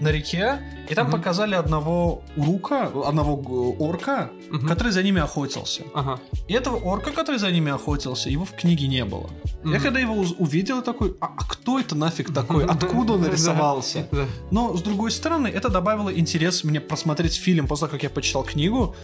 на 0.03 0.11
реке, 0.11 0.59
и 0.89 0.95
там 0.95 1.07
Мгм. 1.07 1.17
показали 1.17 1.55
одного 1.55 2.21
урука, 2.37 2.91
одного 3.05 3.35
орка, 3.79 4.29
Мгм. 4.51 4.67
который 4.67 4.91
за 4.91 5.01
ними 5.03 5.21
охотился. 5.21 5.83
Ага. 5.93 6.19
И 6.49 6.53
этого 6.53 6.75
орка, 6.77 7.11
который 7.11 7.39
за 7.39 7.51
ними 7.51 7.71
охотился, 7.71 8.29
его 8.29 8.43
в 8.45 8.51
книге 8.51 8.87
не 8.87 9.05
было. 9.05 9.29
Я 9.63 9.71
Мгм. 9.71 9.81
когда 9.81 9.99
его 9.99 10.13
увидел, 10.39 10.75
я 10.77 10.81
такой, 10.81 11.15
а, 11.21 11.25
а 11.25 11.43
кто 11.47 11.79
это 11.79 11.95
нафиг 11.95 12.33
такой? 12.33 12.65
Откуда 12.65 13.13
он 13.13 13.21
нарисовался? 13.21 14.07
Но, 14.51 14.75
с 14.77 14.81
другой 14.81 15.09
стороны, 15.11 15.47
это 15.47 15.69
добавило 15.69 16.09
интерес 16.09 16.63
мне 16.63 16.79
просмотреть 16.81 17.35
фильм 17.35 17.67
после 17.67 17.87
того, 17.87 17.91
как 17.91 18.03
я 18.03 18.09
почитал 18.09 18.43
книгу, 18.43 18.95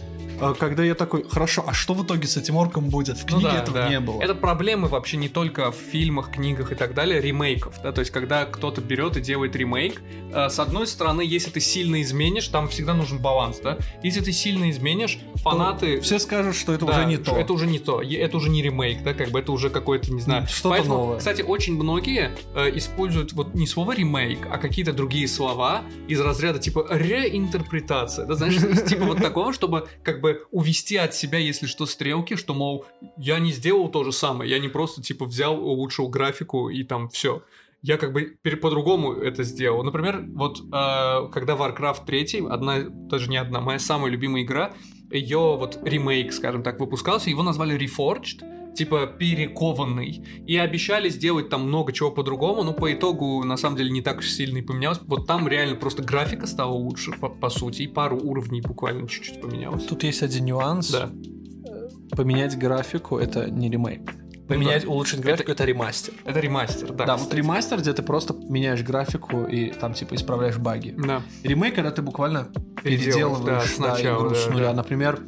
когда 0.58 0.84
я 0.84 0.94
такой, 0.94 1.28
хорошо, 1.28 1.64
а 1.66 1.72
что 1.72 1.94
в 1.94 2.04
итоге 2.04 2.26
с 2.26 2.36
этим 2.36 2.56
орком 2.56 2.88
будет? 2.88 3.18
В 3.18 3.30
Ну 3.30 3.38
книге 3.38 3.52
да, 3.52 3.62
этого 3.62 3.78
да. 3.78 3.88
не 3.88 4.00
было. 4.00 4.20
Это 4.20 4.34
проблемы 4.34 4.88
вообще 4.88 5.16
не 5.16 5.28
только 5.28 5.70
в 5.70 5.76
фильмах, 5.76 6.30
книгах 6.30 6.72
и 6.72 6.74
так 6.74 6.94
далее, 6.94 7.20
ремейков, 7.20 7.80
да, 7.82 7.92
то 7.92 8.00
есть 8.00 8.10
когда 8.10 8.44
кто-то 8.44 8.80
берет 8.80 9.16
и 9.16 9.20
делает 9.20 9.54
ремейк, 9.56 10.02
э, 10.32 10.48
с 10.48 10.58
одной 10.58 10.86
стороны, 10.86 11.22
если 11.22 11.50
ты 11.50 11.60
сильно 11.60 12.00
изменишь, 12.02 12.48
там 12.48 12.68
всегда 12.68 12.94
нужен 12.94 13.18
баланс, 13.18 13.60
да, 13.62 13.78
если 14.02 14.20
ты 14.20 14.32
сильно 14.32 14.70
изменишь, 14.70 15.18
фанаты... 15.36 16.00
Все 16.00 16.18
скажут, 16.18 16.56
что 16.56 16.72
это 16.72 16.86
Да, 16.86 16.92
уже 16.92 17.04
не 17.06 17.16
то. 17.16 17.36
Это 17.36 17.52
уже 17.52 17.66
не 17.66 17.78
то. 17.78 18.02
Это 18.02 18.36
уже 18.36 18.50
не 18.50 18.62
ремейк, 18.62 19.02
да, 19.02 19.14
как 19.14 19.30
бы 19.30 19.40
это 19.40 19.52
уже 19.52 19.70
какой-то, 19.70 20.12
не 20.12 20.20
знаю. 20.20 20.46
Что-то 20.46 20.70
Поэтому, 20.70 20.94
новое. 20.96 21.18
Кстати, 21.18 21.42
очень 21.42 21.74
многие 21.74 22.30
э, 22.54 22.70
используют 22.76 23.32
вот 23.32 23.54
не 23.54 23.66
слово 23.66 23.92
ремейк, 23.92 24.46
а 24.50 24.58
какие-то 24.58 24.92
другие 24.92 25.28
слова 25.28 25.82
из 26.08 26.20
разряда 26.20 26.58
типа 26.58 26.86
реинтерпретация. 26.90 28.26
Да, 28.26 28.34
знаешь, 28.34 28.56
типа 28.88 29.04
вот 29.04 29.18
такого, 29.18 29.52
чтобы 29.52 29.88
как 30.02 30.20
бы 30.20 30.29
увести 30.50 30.96
от 30.96 31.14
себя, 31.14 31.38
если 31.38 31.66
что, 31.66 31.86
стрелки, 31.86 32.36
что, 32.36 32.54
мол, 32.54 32.84
я 33.16 33.38
не 33.38 33.52
сделал 33.52 33.88
то 33.88 34.04
же 34.04 34.12
самое, 34.12 34.50
я 34.50 34.58
не 34.58 34.68
просто 34.68 35.02
типа 35.02 35.26
взял, 35.26 35.58
улучшил 35.62 36.08
графику 36.08 36.68
и 36.68 36.84
там 36.84 37.08
все. 37.08 37.42
Я 37.82 37.96
как 37.96 38.12
бы 38.12 38.36
по-другому 38.60 39.14
это 39.14 39.42
сделал. 39.42 39.82
Например, 39.82 40.22
вот 40.34 40.60
э, 40.60 41.28
когда 41.32 41.54
Warcraft 41.54 42.04
3, 42.04 42.46
одна, 42.50 42.80
даже 42.88 43.30
не 43.30 43.38
одна, 43.38 43.60
моя 43.60 43.78
самая 43.78 44.10
любимая 44.10 44.42
игра, 44.42 44.74
ее 45.10 45.56
вот 45.56 45.78
ремейк, 45.82 46.32
скажем 46.32 46.62
так, 46.62 46.78
выпускался, 46.78 47.30
его 47.30 47.42
назвали 47.42 47.78
Reforged, 47.78 48.42
типа 48.74 49.06
перекованный, 49.06 50.24
и 50.46 50.56
обещали 50.56 51.08
сделать 51.08 51.48
там 51.48 51.66
много 51.66 51.92
чего 51.92 52.10
по-другому, 52.10 52.62
но 52.62 52.72
по 52.72 52.92
итогу 52.92 53.44
на 53.44 53.56
самом 53.56 53.76
деле 53.76 53.90
не 53.90 54.02
так 54.02 54.18
уж 54.18 54.30
сильно 54.30 54.58
и 54.58 54.62
поменялось. 54.62 55.00
Вот 55.06 55.26
там 55.26 55.48
реально 55.48 55.76
просто 55.76 56.02
графика 56.02 56.46
стала 56.46 56.72
лучше, 56.72 57.12
по, 57.12 57.28
по 57.28 57.50
сути, 57.50 57.82
и 57.82 57.88
пару 57.88 58.18
уровней 58.18 58.60
буквально 58.60 59.08
чуть-чуть 59.08 59.40
поменялось. 59.40 59.84
Тут 59.84 60.02
есть 60.02 60.22
один 60.22 60.44
нюанс. 60.44 60.90
Да. 60.90 61.10
Поменять 62.16 62.58
графику 62.58 63.18
это 63.18 63.50
не 63.50 63.70
ремейк. 63.70 64.02
Поменять, 64.48 64.82
да. 64.82 64.88
улучшить 64.88 65.20
графику 65.20 65.52
это, 65.52 65.64
ремастер. 65.64 66.12
Это 66.24 66.40
ремастер, 66.40 66.92
да. 66.92 67.04
Да, 67.04 67.16
вот 67.16 67.32
ремастер, 67.32 67.78
где 67.78 67.92
ты 67.92 68.02
просто 68.02 68.34
меняешь 68.34 68.82
графику 68.82 69.44
и 69.44 69.70
там 69.70 69.94
типа 69.94 70.16
исправляешь 70.16 70.58
баги. 70.58 70.92
Да. 70.98 71.22
Ремейк, 71.44 71.76
когда 71.76 71.92
ты 71.92 72.02
буквально 72.02 72.48
Переделываешь, 72.82 73.44
да, 73.44 73.60
переделываешь 73.60 73.76
да, 73.78 73.94
сначала, 73.94 74.26
игру 74.26 74.34
с 74.34 74.44
да, 74.46 74.50
нуля. 74.52 74.66
да. 74.66 74.74
Например, 74.74 75.20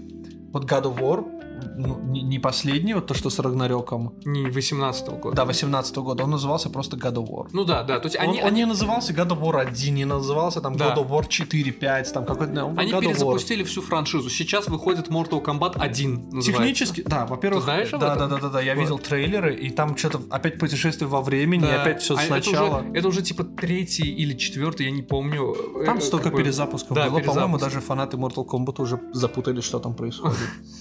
вот 0.53 0.65
God 0.65 0.83
of 0.83 0.99
War, 0.99 1.42
ну, 1.77 1.99
не, 2.03 2.23
не 2.23 2.39
последний, 2.39 2.95
вот 2.95 3.07
то, 3.07 3.15
что 3.15 3.31
с 3.31 3.39
Рагнарёком, 3.39 4.15
Не 4.25 4.47
18 4.51 5.09
года. 5.21 5.37
да, 5.37 5.45
18 5.45 5.97
года, 5.99 6.25
он 6.25 6.31
назывался 6.31 6.71
просто 6.71 6.97
God 6.97 7.15
of 7.15 7.29
War. 7.29 7.49
Ну 7.53 7.65
да, 7.65 7.83
да. 7.83 7.99
То 8.01 8.07
есть 8.07 8.17
Он, 8.19 8.23
они, 8.29 8.41
он 8.41 8.47
они, 8.49 8.57
не 8.61 8.67
назывался 8.67 9.13
God 9.13 9.29
of 9.31 9.41
War 9.41 9.61
1, 9.61 9.95
не 9.95 10.05
назывался 10.05 10.61
там 10.61 10.77
Да. 10.77 10.95
God 10.95 10.99
of 11.07 11.09
War 11.11 11.27
4, 11.29 11.73
5, 11.73 12.13
там 12.13 12.25
какой-то... 12.25 12.65
он 12.65 12.75
был 12.75 12.81
они 12.83 12.93
God 12.93 13.01
перезапустили 13.01 13.63
всю 13.65 13.83
франшизу. 13.83 14.31
Сейчас 14.31 14.69
выходит 14.69 15.09
Mortal 15.09 15.43
Kombat 15.45 15.79
1. 15.79 16.15
называется. 16.31 16.53
Технически, 16.53 17.03
да, 17.03 17.27
во-первых, 17.27 17.61
Ты 17.61 17.65
знаешь 17.65 17.91
да, 17.91 17.97
этом? 17.97 18.19
да, 18.19 18.27
да, 18.27 18.39
да, 18.39 18.49
да, 18.49 18.61
я 18.61 18.75
Вот. 18.75 18.81
видел 18.83 18.99
трейлеры, 18.99 19.55
и 19.55 19.71
там 19.71 19.97
что-то 19.97 20.21
опять 20.31 20.59
путешествие 20.59 21.09
во 21.09 21.21
времени, 21.23 21.65
и 21.65 21.67
Да. 21.67 21.83
опять 21.83 22.03
все 22.03 22.17
А 22.17 22.23
это 22.23 22.27
сначала. 22.43 22.81
уже- 22.81 22.91
Это 22.99 23.09
уже, 23.09 23.23
типа 23.23 23.45
третий 23.45 24.09
или 24.11 24.35
четвертый, 24.37 24.87
я 24.87 24.93
не 24.93 25.03
помню. 25.03 25.55
Там 25.87 25.99
Э, 25.99 26.01
столько 26.01 26.25
какой- 26.31 26.43
перезапусков 26.45 26.97
Да, 26.97 27.09
было, 27.11 27.21
по-моему, 27.21 27.59
даже 27.59 27.81
фанаты 27.81 28.17
Mortal 28.17 28.47
Kombat 28.47 28.81
уже 28.83 29.01
запутали, 29.13 29.61
что 29.61 29.79
там 29.79 29.95
происходит. 29.95 30.37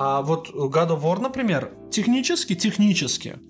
А 0.00 0.22
вот 0.22 0.50
God 0.50 0.90
of 0.90 1.02
War, 1.02 1.20
например, 1.20 1.72
технически, 1.90 2.54
технически, 2.54 3.40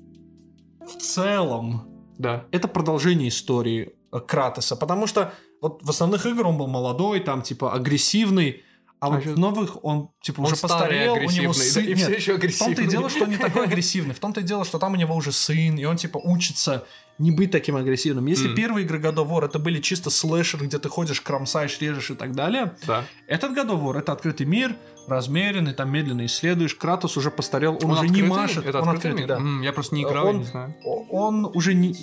в 0.80 0.96
целом, 0.98 1.82
Да. 2.16 2.46
это 2.52 2.68
продолжение 2.68 3.28
истории 3.28 3.92
э, 4.10 4.20
Кратоса, 4.20 4.74
потому 4.74 5.06
что 5.06 5.34
вот 5.60 5.82
в 5.82 5.90
основных 5.90 6.24
играх 6.24 6.46
он 6.46 6.56
был 6.56 6.66
молодой, 6.66 7.20
там, 7.20 7.42
типа, 7.42 7.74
агрессивный, 7.74 8.62
а, 9.00 9.06
А 9.06 9.10
вот 9.10 9.24
чё- 9.24 9.34
в 9.34 9.38
новых 9.38 9.84
он, 9.84 10.10
типа, 10.22 10.40
Он 10.40 10.46
уже 10.46 10.56
постарел, 10.56 11.14
у 11.14 11.16
него 11.16 11.26
агрессивный, 11.26 11.46
да, 11.48 11.52
сын... 11.54 11.84
и 11.84 11.88
Нет, 11.88 11.98
все 11.98 12.12
еще 12.14 12.32
в 12.32 12.40
том-то 12.40 12.46
и 12.46 12.48
агрессивный. 12.72 12.86
дело, 12.90 13.08
что 13.10 13.24
он 13.24 13.30
не 13.30 13.36
такой 13.36 13.64
агрессивный. 13.64 14.14
В 14.14 14.18
том-то 14.18 14.40
и 14.40 14.42
дело, 14.44 14.64
что 14.64 14.78
там 14.78 14.92
у 14.92 14.96
него 14.96 15.14
уже 15.14 15.30
сын, 15.32 15.76
и 15.78 15.84
он 15.84 15.96
типа 15.96 16.18
учится 16.18 16.84
не 17.18 17.30
быть 17.32 17.50
таким 17.50 17.74
агрессивным. 17.76 18.26
Если 18.26 18.46
Мгм. 18.48 18.56
первые 18.56 18.84
игры 18.86 19.00
God 19.00 19.16
of 19.16 19.28
War 19.28 19.44
это 19.44 19.58
были 19.58 19.80
чисто 19.80 20.08
слэшеры, 20.10 20.66
где 20.66 20.78
ты 20.78 20.88
ходишь, 20.88 21.20
кромсаешь, 21.20 21.78
режешь 21.80 22.10
и 22.10 22.14
так 22.14 22.32
далее, 22.34 22.74
Да. 22.86 23.04
этот 23.26 23.52
God 23.56 23.70
of 23.70 23.82
War 23.82 23.98
это 23.98 24.12
открытый 24.12 24.46
мир, 24.46 24.74
размеренный, 25.08 25.74
там 25.74 25.90
медленно 25.90 26.26
исследуешь. 26.26 26.74
Кратос 26.74 27.16
уже 27.16 27.30
постарел, 27.30 27.78
он, 27.82 27.90
уже 27.92 28.02
не 28.02 28.20
открытый? 28.20 28.28
машет. 28.28 28.66
Это 28.66 28.82
он 28.82 28.88
открытый 28.90 29.18
мир? 29.20 29.26
да. 29.28 29.36
М, 29.36 29.62
Я 29.62 29.72
просто 29.72 29.94
не 29.94 30.02
играл, 30.02 30.24
я 30.26 30.30
Он- 30.30 30.38
не 30.38 30.44
знаю. 30.44 30.74
Он 31.10 31.44
уже 31.46 31.74
не, 31.74 31.96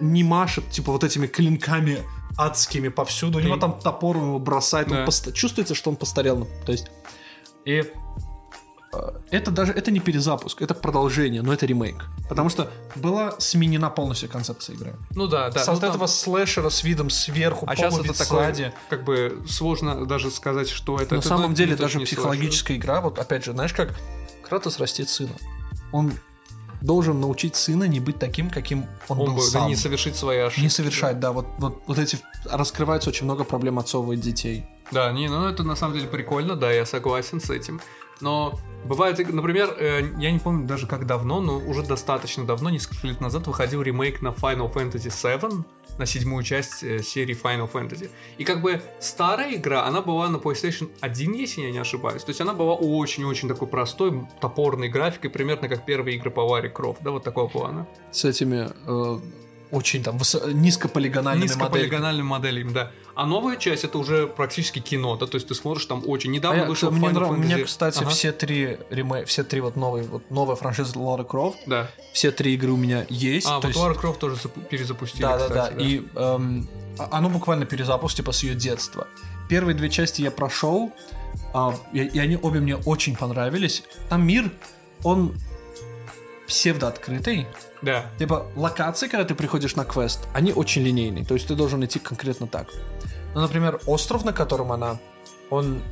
не 0.00 0.24
машет, 0.24 0.68
типа, 0.70 0.90
вот 0.92 1.04
этими 1.04 1.26
клинками 1.26 1.98
адскими 2.36 2.88
повсюду. 2.88 3.38
У 3.38 3.40
него 3.40 3.56
там 3.56 3.78
топор 3.80 4.16
его 4.16 4.38
бросает. 4.38 4.88
он 4.90 4.98
Да. 4.98 5.04
поста- 5.04 5.32
Чувствуется, 5.32 5.74
что 5.74 5.90
он 5.90 5.96
постарел. 5.96 6.46
То 6.64 6.72
есть... 6.72 6.90
И 7.64 7.82
э, 8.92 9.10
это 9.30 9.50
даже 9.50 9.72
это 9.72 9.90
не 9.90 10.00
перезапуск, 10.00 10.62
это 10.62 10.74
продолжение, 10.74 11.42
но 11.42 11.52
это 11.52 11.66
ремейк. 11.66 12.04
Потому 12.28 12.48
что 12.48 12.70
была 12.94 13.34
сменена 13.40 13.90
полностью 13.90 14.28
концепция 14.28 14.74
игры. 14.76 14.94
Ну 15.14 15.26
да, 15.26 15.50
да. 15.50 15.64
С 15.64 15.66
ну 15.66 15.72
вот 15.72 15.80
там- 15.80 15.90
этого 15.90 16.06
слэшера 16.06 16.68
с 16.70 16.84
видом 16.84 17.10
сверху, 17.10 17.66
А 17.66 17.70
по 17.70 17.76
сейчас 17.76 17.98
это 17.98 18.16
такое, 18.16 18.44
сзади. 18.54 18.72
как 18.88 19.04
бы 19.04 19.42
сложно 19.48 20.06
даже 20.06 20.30
сказать, 20.30 20.68
что 20.68 20.96
это. 21.00 21.14
На 21.14 21.18
Это, 21.18 21.28
самом 21.28 21.50
ну, 21.50 21.56
деле 21.56 21.72
это 21.74 21.82
даже 21.82 21.98
не 21.98 22.04
психологическая 22.04 22.76
игра, 22.76 23.00
вот 23.00 23.18
опять 23.18 23.44
же, 23.44 23.52
знаешь, 23.52 23.72
как 23.72 23.94
Кратос 24.48 24.78
растит 24.78 25.08
сына. 25.08 25.32
Он 25.92 26.12
должен 26.80 27.20
научить 27.20 27.56
сына 27.56 27.84
не 27.84 28.00
быть 28.00 28.18
таким, 28.18 28.50
каким 28.50 28.86
он. 29.08 29.20
Он 29.20 29.26
был 29.26 29.34
бы 29.34 29.40
да, 29.40 29.46
сам. 29.46 29.68
не 29.68 29.76
совершить 29.76 30.16
свои 30.16 30.38
ошибки. 30.38 30.62
Не 30.62 30.68
совершать, 30.68 31.20
да, 31.20 31.32
вот, 31.32 31.46
вот, 31.58 31.82
вот 31.86 31.98
эти 31.98 32.18
раскрывается 32.44 33.10
очень 33.10 33.24
много 33.24 33.44
проблем 33.44 33.78
отцов 33.78 34.10
и 34.10 34.16
детей. 34.16 34.66
Да, 34.92 35.10
не, 35.12 35.28
ну 35.28 35.46
это 35.46 35.62
на 35.64 35.76
самом 35.76 35.94
деле 35.94 36.06
прикольно, 36.06 36.56
да, 36.56 36.70
я 36.70 36.86
согласен 36.86 37.40
с 37.40 37.50
этим. 37.50 37.80
Но 38.20 38.58
бывает, 38.84 39.18
например, 39.32 39.74
э, 39.78 40.02
я 40.18 40.30
не 40.30 40.38
помню 40.38 40.66
даже 40.66 40.86
как 40.86 41.06
давно, 41.06 41.40
но 41.40 41.58
уже 41.58 41.82
достаточно 41.82 42.44
давно, 42.44 42.70
несколько 42.70 43.06
лет 43.06 43.20
назад, 43.20 43.46
выходил 43.46 43.82
ремейк 43.82 44.22
на 44.22 44.28
Final 44.28 44.72
Fantasy 44.72 45.08
VII, 45.10 45.64
на 45.98 46.06
седьмую 46.06 46.42
часть 46.42 46.82
э, 46.82 47.02
серии 47.02 47.36
Final 47.40 47.70
Fantasy. 47.70 48.10
И 48.38 48.44
как 48.44 48.62
бы 48.62 48.80
старая 49.00 49.54
игра, 49.54 49.84
она 49.84 50.00
была 50.02 50.28
на 50.28 50.36
PlayStation 50.36 50.90
1, 51.00 51.32
если 51.34 51.62
я 51.62 51.70
не 51.70 51.78
ошибаюсь. 51.78 52.22
То 52.22 52.30
есть 52.30 52.40
она 52.40 52.52
была 52.52 52.74
очень-очень 52.74 53.48
такой 53.48 53.68
простой, 53.68 54.26
топорной 54.40 54.88
графикой, 54.88 55.30
примерно 55.30 55.68
как 55.68 55.84
первые 55.84 56.16
игры 56.16 56.30
по 56.30 56.40
Ларе 56.40 56.68
Крофт, 56.68 57.02
да, 57.02 57.10
вот 57.10 57.24
такого 57.24 57.48
плана. 57.48 57.86
С 58.12 58.24
этими 58.24 58.68
э, 58.86 59.20
очень 59.70 60.02
там 60.02 60.16
высо- 60.16 60.52
низкополигональными 60.52 61.48
моделями. 61.48 61.64
Низкополигональными 61.64 62.26
моделями, 62.26 62.72
да. 62.72 62.92
А 63.16 63.24
новая 63.26 63.56
часть 63.56 63.82
это 63.82 63.96
уже 63.98 64.26
практически 64.26 64.78
кино, 64.78 65.16
да, 65.16 65.26
то 65.26 65.36
есть 65.36 65.48
ты 65.48 65.54
смотришь 65.54 65.86
там 65.86 66.02
очень. 66.06 66.30
А 66.30 66.34
Недавно 66.34 66.60
я- 66.60 66.66
вышел 66.66 66.90
мне 66.90 67.08
Final 67.08 67.12
нрав- 67.14 67.30
Fantasy. 67.30 67.36
Мне, 67.38 67.64
кстати, 67.64 67.98
Ага. 68.00 68.10
все 68.10 68.30
три 68.32 68.78
ремей- 68.90 69.24
все 69.24 69.42
три 69.42 69.60
вот 69.62 69.74
новые, 69.76 70.04
вот 70.06 70.30
новая 70.30 70.54
франшиза 70.54 70.98
Лара 70.98 71.24
Крофт, 71.24 71.58
Да. 71.66 71.90
все 72.12 72.30
три 72.30 72.52
игры 72.54 72.72
у 72.72 72.76
меня 72.76 73.06
есть. 73.08 73.46
А, 73.46 73.56
вот 73.56 73.64
есть- 73.64 73.78
Lara 73.78 73.94
Croft 73.98 74.18
тоже 74.18 74.36
запу- 74.36 74.62
перезапустили, 74.68 75.22
Да, 75.22 75.38
да, 75.38 75.44
кстати, 75.48 75.74
да. 75.74 75.82
И 75.82 76.02
эм, 76.14 76.68
а- 76.98 77.08
оно 77.12 77.30
буквально 77.30 77.64
перезапуск, 77.64 78.16
типа, 78.16 78.32
с 78.32 78.42
ее 78.42 78.54
детства. 78.54 79.06
Первые 79.48 79.74
две 79.74 79.88
части 79.88 80.20
я 80.20 80.30
прошел, 80.30 80.92
а, 81.54 81.74
и, 81.94 82.00
и 82.00 82.18
они 82.18 82.36
обе 82.36 82.60
мне 82.60 82.76
очень 82.76 83.16
понравились. 83.16 83.82
Там 84.10 84.26
мир, 84.26 84.50
он 85.04 85.32
псевдооткрытый. 86.46 87.46
Да. 87.82 88.06
Типа, 88.18 88.46
локации, 88.56 89.08
когда 89.08 89.24
ты 89.24 89.34
приходишь 89.34 89.76
на 89.76 89.84
квест, 89.84 90.20
они 90.34 90.52
очень 90.52 90.82
линейные. 90.82 91.24
То 91.24 91.34
есть 91.34 91.48
ты 91.48 91.54
должен 91.54 91.84
идти 91.84 91.98
конкретно 91.98 92.46
так. 92.46 92.68
Ну, 93.34 93.40
например, 93.40 93.80
остров, 93.86 94.24
на 94.24 94.32
котором 94.32 94.72
она, 94.72 94.98
он 95.50 95.82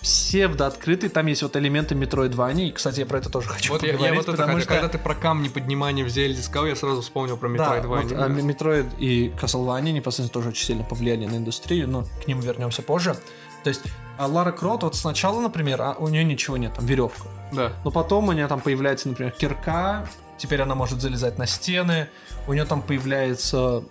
псевдооткрытый. 0.00 1.08
Там 1.10 1.26
есть 1.26 1.42
вот 1.42 1.56
элементы 1.56 1.94
Metroidvania. 1.94 2.68
И, 2.68 2.72
кстати, 2.72 3.00
я 3.00 3.06
про 3.06 3.18
это 3.18 3.28
тоже 3.30 3.48
хочу 3.48 3.72
Вот 3.72 3.82
я, 3.82 3.88
я 3.88 3.94
поговорить, 3.94 4.16
вот 4.18 4.22
это 4.28 4.32
потому 4.32 4.58
хотел. 4.58 4.64
что... 4.64 4.74
Когда 4.74 4.88
ты 4.88 4.98
про 4.98 5.14
камни 5.14 5.48
поднимания 5.48 6.04
в 6.04 6.08
Зельде 6.08 6.42
сказал, 6.42 6.66
я 6.66 6.76
сразу 6.76 7.02
вспомнил 7.02 7.36
про 7.36 7.48
Да, 7.50 7.76
Metroidvania. 7.78 7.86
вот, 7.86 8.12
а, 8.12 8.28
Metroid 8.28 8.98
и 8.98 9.28
Castlevania 9.40 9.92
непосредственно 9.92 10.28
тоже 10.42 10.48
очень 10.50 10.64
сильно 10.66 10.84
повлияли 10.84 11.26
на 11.26 11.36
индустрию, 11.36 11.88
но 11.88 12.04
к 12.24 12.26
ним 12.26 12.40
вернемся 12.40 12.82
позже. 12.82 13.16
То 13.62 13.68
есть, 13.68 13.82
а 14.18 14.26
Лара 14.26 14.52
Крот, 14.52 14.82
вот 14.82 14.96
сначала, 14.96 15.40
например, 15.40 15.80
а 15.82 15.96
у 15.98 16.08
нее 16.08 16.24
ничего 16.24 16.56
нет, 16.56 16.74
там 16.74 16.86
веревка. 16.86 17.28
Да. 17.52 17.72
Но 17.84 17.90
потом 17.90 18.28
у 18.28 18.32
нее 18.32 18.46
там 18.46 18.60
появляется, 18.60 19.08
например, 19.08 19.32
кирка, 19.32 20.08
теперь 20.38 20.62
она 20.62 20.74
может 20.74 21.00
залезать 21.00 21.38
на 21.38 21.46
стены, 21.46 22.08
у 22.46 22.52
нее 22.52 22.64
там 22.64 22.82
появляется 22.82 23.82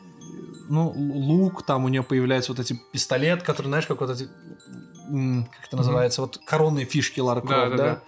ну, 0.70 0.94
лук, 0.96 1.64
там 1.64 1.86
у 1.86 1.88
нее 1.88 2.04
появляется 2.04 2.52
вот 2.52 2.60
эти 2.60 2.80
пистолет, 2.92 3.44
который, 3.44 3.68
знаешь, 3.68 3.88
как 3.88 4.02
вот 4.02 4.12
эти, 4.12 4.26
как 4.26 5.68
это 5.68 5.78
называется, 5.78 6.22
вот 6.22 6.40
коронные 6.46 6.86
фишки 6.86 7.20
Лара 7.20 7.42
Да, 7.42 7.48
Крофт, 7.48 7.76
да, 7.76 7.78
да. 7.78 8.04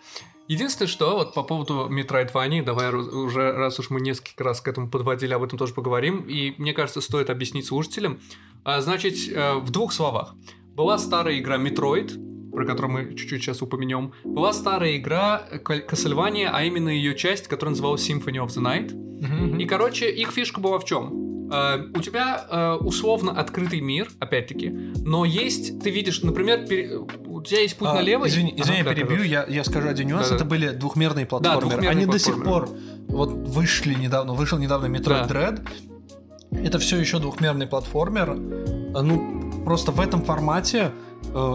Единственное, 0.47 0.89
что 0.89 1.15
вот 1.15 1.34
по 1.34 1.43
поводу 1.43 1.88
Metroidvania, 1.89 2.62
давай 2.63 2.93
уже, 2.93 3.54
раз 3.54 3.80
уж 3.80 3.89
мы 3.89 4.02
несколько 4.02 4.43
раз 4.43 4.60
к 4.60 4.67
этому 4.67 4.89
подводили, 4.89 5.34
об 5.34 5.43
этом 5.43 5.58
тоже 5.58 5.74
поговорим, 5.74 6.26
и 6.28 6.54
мне 6.58 6.74
кажется, 6.74 7.02
стоит 7.02 7.30
объяснить 7.30 7.65
слушателям. 7.65 8.19
А, 8.63 8.82
значит, 8.82 9.15
э, 9.34 9.54
в 9.56 9.71
двух 9.71 9.93
словах. 9.93 10.36
Была 10.75 10.97
старая 10.97 11.38
игра 11.39 11.57
Metroid, 11.57 12.51
про 12.51 12.65
которую 12.65 12.91
мы 12.91 13.13
чуть-чуть 13.15 13.41
сейчас 13.43 13.62
упомянем. 13.62 14.13
Была 14.23 14.53
старая 14.53 14.97
игра 14.97 15.43
э, 15.51 15.57
Castlevania, 15.60 16.49
а 16.51 16.63
именно 16.63 16.89
ее 16.89 17.15
часть, 17.15 17.47
которая 17.47 17.71
называлась 17.71 18.10
Symphony 18.10 18.38
of 18.45 18.47
the 18.47 18.62
Night. 18.62 18.93
Мгм, 18.93 19.60
И, 19.60 19.65
короче, 19.65 20.10
их 20.10 20.31
фишка 20.31 20.60
была 20.60 20.79
в 20.79 20.86
чем? 20.86 21.29
у 21.53 21.99
тебя 21.99 22.45
э, 22.49 22.73
условно 22.86 23.34
открытый 23.34 23.81
мир, 23.81 24.07
опять-таки, 24.19 24.69
но 24.69 25.25
есть, 25.25 25.81
ты 25.81 25.89
видишь, 25.89 26.21
например, 26.23 26.65
пере- 26.65 26.97
у 26.97 27.41
тебя 27.41 27.60
есть 27.60 27.75
путь 27.75 27.89
А, 27.89 27.95
налево. 27.95 28.23
и- 28.23 28.29
Извини, 28.29 28.53
извини, 28.55 28.79
Ага, 28.79 28.89
я 28.91 28.95
да, 28.95 29.01
перебью, 29.01 29.23
я, 29.23 29.45
я 29.49 29.63
скажу 29.65 29.89
один 29.89 30.07
нюанс. 30.07 30.27
Да-да. 30.29 30.36
Это 30.38 30.45
были 30.45 30.69
двухмерные 30.69 31.25
платформеры. 31.25 31.60
двухмерные 31.67 31.89
Они 31.89 32.05
до 32.05 32.19
сих 32.19 32.41
пор 32.41 32.67
платформеры. 32.67 33.05
вот 33.10 33.29
вышли 33.49 33.93
недавно, 33.95 34.31
вышел 34.34 34.60
недавно 34.60 34.86
Metroid 34.86 35.27
Да. 35.27 35.27
Dread. 35.27 35.67
Это 36.65 36.79
все 36.79 36.97
еще 36.97 37.19
двухмерный 37.19 37.67
платформер. 37.67 38.29
А, 38.29 39.01
Ну, 39.03 39.51
просто 39.63 39.91
в 39.91 40.00
этом 40.00 40.24
формате 40.24 40.91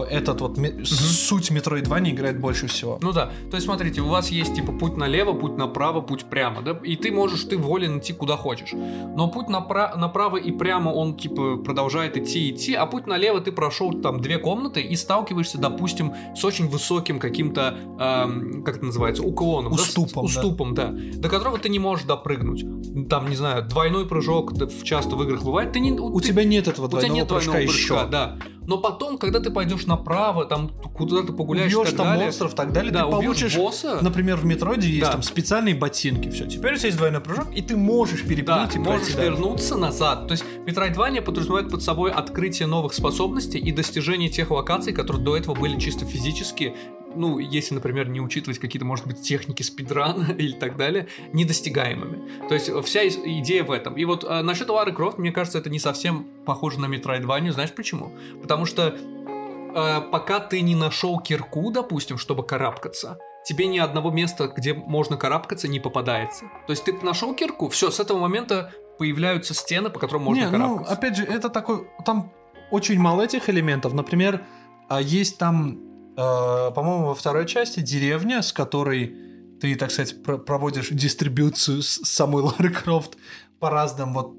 этот 0.09 0.41
вот 0.41 0.57
ме- 0.57 0.83
суть 0.85 1.51
Metroidvania 1.51 2.11
играет 2.11 2.39
больше 2.39 2.67
всего. 2.67 2.97
Ну 3.01 3.11
да, 3.11 3.31
то 3.51 3.55
есть 3.57 3.65
смотрите, 3.65 4.01
у 4.01 4.07
вас 4.07 4.29
есть 4.29 4.55
типа 4.55 4.71
путь 4.71 4.97
налево, 4.97 5.33
путь 5.33 5.57
направо, 5.57 6.01
путь 6.01 6.25
прямо, 6.25 6.61
да, 6.61 6.71
и 6.83 6.95
ты 6.95 7.11
можешь, 7.11 7.43
ты 7.43 7.57
волен 7.57 7.99
идти 7.99 8.13
куда 8.13 8.37
хочешь. 8.37 8.71
Но 8.73 9.27
путь 9.29 9.47
напра- 9.47 9.95
направо 9.97 10.37
и 10.37 10.51
прямо 10.51 10.89
он 10.89 11.15
типа 11.15 11.57
продолжает 11.57 12.17
идти 12.17 12.49
идти, 12.49 12.73
а 12.73 12.85
путь 12.85 13.05
налево 13.07 13.39
ты 13.41 13.51
прошел 13.51 13.93
там 13.93 14.19
две 14.19 14.37
комнаты 14.39 14.81
и 14.81 14.95
сталкиваешься, 14.95 15.57
допустим, 15.59 16.13
с 16.35 16.43
очень 16.43 16.67
высоким 16.67 17.19
каким-то, 17.19 17.77
эм, 17.99 18.63
как 18.63 18.77
это 18.77 18.85
называется, 18.85 19.23
уклоном, 19.23 19.73
да, 19.73 19.77
с- 19.77 19.87
Уступом, 19.89 20.13
да. 20.13 20.21
уступом, 20.21 20.73
да. 20.73 20.93
до 20.93 21.29
которого 21.29 21.57
ты 21.59 21.69
не 21.69 21.79
можешь 21.79 22.05
допрыгнуть. 22.05 22.65
Там, 23.09 23.29
не 23.29 23.35
знаю, 23.35 23.63
двойной 23.67 24.07
прыжок, 24.07 24.53
часто 24.83 25.15
в 25.15 25.23
играх 25.23 25.43
бывает, 25.43 25.71
ты 25.71 25.79
не, 25.79 25.91
У 25.91 26.19
ты- 26.19 26.29
тебя 26.29 26.43
нет 26.43 26.67
этого 26.67 26.85
у 26.85 26.89
тебя 26.89 26.99
двойного 26.99 27.15
нет 27.17 27.27
прыжка 27.27 27.51
двойного 27.51 27.71
прыжка, 27.71 27.95
еще. 28.01 28.07
да. 28.09 28.37
Но 28.67 28.77
потом, 28.77 29.17
когда 29.17 29.39
ты 29.39 29.49
пойдешь 29.49 29.85
направо, 29.85 30.45
там 30.45 30.69
куда 30.93 31.23
ты 31.23 31.31
погуляешь 31.31 31.73
Убьешь 31.73 31.87
так 31.89 31.97
там 31.97 32.07
далее, 32.07 32.25
монстров 32.25 32.53
так 32.53 32.73
далее, 32.73 32.91
да, 32.91 33.05
ты 33.05 33.11
получишь 33.11 33.55
босса, 33.55 33.99
Например, 34.01 34.35
в 34.35 34.45
метроиде 34.45 34.89
есть 34.89 35.01
Да. 35.01 35.13
там 35.13 35.23
специальные 35.23 35.73
ботинки. 35.73 36.29
Все, 36.29 36.45
теперь 36.45 36.73
у 36.73 36.77
тебя 36.77 36.87
есть 36.87 36.97
двойной 36.97 37.21
прыжок, 37.21 37.47
и 37.55 37.61
ты 37.61 37.77
можешь 37.77 38.23
Да, 38.23 38.29
перепрыгнуть 38.29 38.75
и 38.75 38.79
можешь 38.79 39.13
пройти 39.13 39.21
вернуться 39.21 39.77
назад. 39.77 40.27
То 40.27 40.33
есть 40.33 40.43
Metroidvania 40.65 41.21
подразумевает 41.21 41.69
под 41.71 41.81
собой 41.81 42.11
открытие 42.11 42.67
новых 42.67 42.93
способностей 42.93 43.57
и 43.57 43.71
достижение 43.71 44.29
тех 44.29 44.51
локаций, 44.51 44.91
которые 44.91 45.23
до 45.23 45.37
этого 45.37 45.55
были 45.55 45.79
чисто 45.79 46.05
физически, 46.05 46.75
ну, 47.17 47.39
если, 47.39 47.75
например, 47.75 48.09
не 48.09 48.21
учитывать 48.21 48.59
какие-то, 48.59 48.85
может 48.85 49.07
быть, 49.07 49.21
техники 49.21 49.63
спидрана 49.63 50.31
или 50.37 50.53
так 50.53 50.77
далее, 50.77 51.07
недостигаемыми. 51.33 52.47
То 52.47 52.53
есть 52.53 52.69
э, 52.69 52.81
вся 52.81 53.07
идея 53.07 53.63
в 53.63 53.71
этом. 53.71 53.95
И 53.95 54.05
вот 54.05 54.23
э, 54.23 54.41
насчет 54.41 54.69
Лары 54.69 54.93
Крофт, 54.93 55.17
мне 55.17 55.31
кажется, 55.31 55.57
это 55.57 55.69
не 55.69 55.79
совсем 55.79 56.27
похоже 56.45 56.79
на 56.79 56.85
Metroidvania. 56.85 57.51
Знаешь 57.51 57.73
почему? 57.73 58.11
Потому 58.41 58.65
что 58.65 58.95
э, 58.95 60.01
пока 60.11 60.39
ты 60.39 60.61
не 60.61 60.75
нашел 60.75 61.19
кирку, 61.19 61.71
допустим, 61.71 62.17
чтобы 62.17 62.43
карабкаться, 62.43 63.19
тебе 63.45 63.67
ни 63.67 63.77
одного 63.77 64.11
места, 64.11 64.51
где 64.55 64.73
можно 64.73 65.17
карабкаться, 65.17 65.67
не 65.67 65.79
попадается. 65.79 66.45
То 66.67 66.71
есть 66.71 66.83
ты 66.83 66.93
нашел 67.01 67.33
кирку, 67.33 67.69
все, 67.69 67.91
с 67.91 67.99
этого 67.99 68.19
момента 68.19 68.73
появляются 68.97 69.53
стены, 69.53 69.89
по 69.89 69.99
которым 69.99 70.23
можно 70.23 70.41
Не, 70.41 70.45
ну, 70.49 70.51
карабкаться. 70.51 70.93
опять 70.93 71.17
же, 71.17 71.23
это 71.23 71.49
такой... 71.49 71.87
Там 72.05 72.33
очень 72.71 72.99
мало 72.99 73.21
этих 73.21 73.49
элементов. 73.49 73.93
Например, 73.93 74.41
а, 74.89 75.01
есть 75.01 75.37
там, 75.37 75.79
по-моему, 76.17 77.05
во 77.05 77.15
второй 77.15 77.45
части 77.45 77.79
деревня, 77.79 78.41
с 78.41 78.51
которой 78.51 79.15
ты, 79.61 79.75
так 79.75 79.91
сказать, 79.91 80.23
про- 80.23 80.37
проводишь 80.37 80.89
дистрибьюцию 80.89 81.83
с 81.83 82.01
самой 82.03 82.41
Лары 82.43 82.69
Крофт 82.69 83.17
по 83.59 83.69
разным 83.69 84.13
вот 84.13 84.35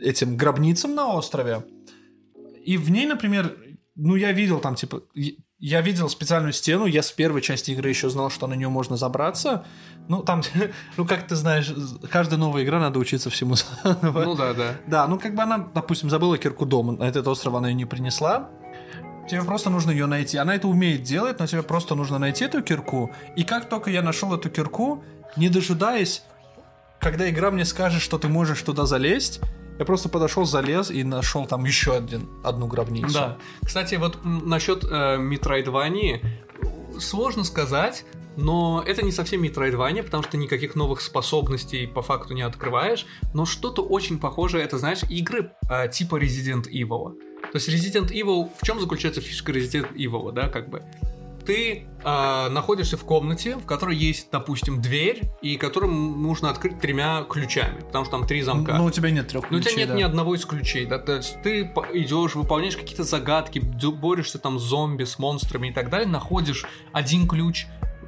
этим 0.00 0.36
гробницам 0.36 0.94
на 0.94 1.12
острове. 1.14 1.64
И 2.64 2.76
в 2.78 2.90
ней, 2.90 3.06
например, 3.06 3.56
ну, 3.94 4.16
я 4.16 4.32
видел 4.32 4.58
там, 4.58 4.74
типа, 4.74 5.02
я 5.58 5.80
видел 5.80 6.08
специальную 6.08 6.52
стену, 6.52 6.86
я 6.86 7.02
с 7.02 7.12
первой 7.12 7.40
части 7.40 7.70
игры 7.70 7.88
еще 7.88 8.10
знал, 8.10 8.30
что 8.30 8.46
на 8.46 8.54
нее 8.54 8.68
можно 8.68 8.96
забраться. 8.96 9.64
Ну, 10.08 10.22
там, 10.22 10.42
ну, 10.96 11.06
как 11.06 11.26
ты 11.26 11.36
знаешь, 11.36 11.72
каждая 12.10 12.38
новая 12.38 12.64
игра 12.64 12.78
надо 12.80 12.98
учиться 12.98 13.30
всему 13.30 13.54
заново. 13.84 14.24
Ну 14.24 14.34
да, 14.34 14.54
да. 14.54 14.76
Да, 14.86 15.06
ну 15.08 15.18
как 15.18 15.34
бы 15.34 15.42
она, 15.42 15.58
допустим, 15.58 16.10
забыла 16.10 16.38
кирку 16.38 16.66
дома, 16.66 16.92
на 16.92 17.04
этот 17.04 17.26
остров 17.28 17.54
она 17.54 17.68
ее 17.68 17.74
не 17.74 17.84
принесла. 17.86 18.50
Тебе 19.28 19.42
просто 19.42 19.70
нужно 19.70 19.90
ее 19.90 20.06
найти. 20.06 20.36
Она 20.36 20.54
это 20.54 20.68
умеет 20.68 21.02
делать, 21.02 21.38
но 21.40 21.46
тебе 21.46 21.62
просто 21.62 21.94
нужно 21.94 22.18
найти 22.18 22.44
эту 22.44 22.62
кирку. 22.62 23.10
И 23.34 23.44
как 23.44 23.68
только 23.68 23.90
я 23.90 24.02
нашел 24.02 24.32
эту 24.34 24.50
кирку, 24.50 25.02
не 25.36 25.48
дожидаясь, 25.48 26.22
когда 27.00 27.28
игра 27.28 27.50
мне 27.50 27.64
скажет, 27.64 28.02
что 28.02 28.18
ты 28.18 28.28
можешь 28.28 28.62
туда 28.62 28.86
залезть, 28.86 29.40
я 29.78 29.84
просто 29.84 30.08
подошел, 30.08 30.44
залез 30.44 30.90
и 30.90 31.04
нашел 31.04 31.46
там 31.46 31.64
еще 31.64 31.96
один, 31.96 32.28
одну 32.42 32.66
гробницу. 32.66 33.12
Да. 33.12 33.36
Кстати, 33.62 33.96
вот 33.96 34.18
насчет 34.24 34.84
э, 34.84 35.18
сложно 36.98 37.44
сказать, 37.44 38.04
но 38.36 38.82
это 38.86 39.02
не 39.04 39.12
совсем 39.12 39.42
Metroidvania, 39.42 40.02
потому 40.02 40.22
что 40.22 40.36
никаких 40.36 40.74
новых 40.76 41.00
способностей 41.00 41.86
по 41.86 42.02
факту 42.02 42.34
не 42.34 42.42
открываешь, 42.42 43.06
но 43.34 43.44
что-то 43.44 43.82
очень 43.82 44.18
похожее, 44.18 44.64
это, 44.64 44.78
знаешь, 44.78 45.02
игры 45.10 45.52
э, 45.68 45.88
типа 45.88 46.16
Resident 46.16 46.66
Evil. 46.70 47.14
То 47.56 47.70
есть 47.70 47.70
Resident 47.70 48.12
Evil, 48.12 48.50
в 48.54 48.66
чем 48.66 48.80
заключается 48.80 49.22
фишка 49.22 49.50
Resident 49.50 49.94
Evil, 49.94 50.30
да, 50.30 50.48
как 50.48 50.68
бы? 50.68 50.82
Ты 51.46 51.86
э, 52.04 52.48
находишься 52.50 52.98
в 52.98 53.04
комнате, 53.04 53.56
в 53.56 53.64
которой 53.64 53.96
есть, 53.96 54.28
допустим, 54.30 54.82
дверь, 54.82 55.22
и 55.40 55.56
которую 55.56 55.90
нужно 55.90 56.50
открыть 56.50 56.80
тремя 56.80 57.24
ключами, 57.26 57.80
потому 57.80 58.04
что 58.04 58.18
там 58.18 58.26
три 58.26 58.42
замка. 58.42 58.74
Но 58.76 58.84
у 58.84 58.90
тебя 58.90 59.10
нет 59.10 59.28
трех 59.28 59.50
Ну, 59.50 59.56
у 59.56 59.60
тебя 59.60 59.70
ключей, 59.70 59.78
нет 59.78 59.88
да. 59.88 59.94
ни 59.94 60.02
одного 60.02 60.34
из 60.34 60.44
ключей, 60.44 60.84
да, 60.84 60.98
то 60.98 61.16
есть 61.16 61.40
ты 61.42 61.62
идешь, 61.94 62.34
выполняешь 62.34 62.76
какие-то 62.76 63.04
загадки, 63.04 63.60
борешься 63.60 64.38
там 64.38 64.58
с 64.58 64.62
зомби, 64.62 65.04
с 65.04 65.18
монстрами 65.18 65.68
и 65.68 65.72
так 65.72 65.88
далее, 65.88 66.08
находишь 66.08 66.66
один 66.92 67.26
ключ, 67.26 67.66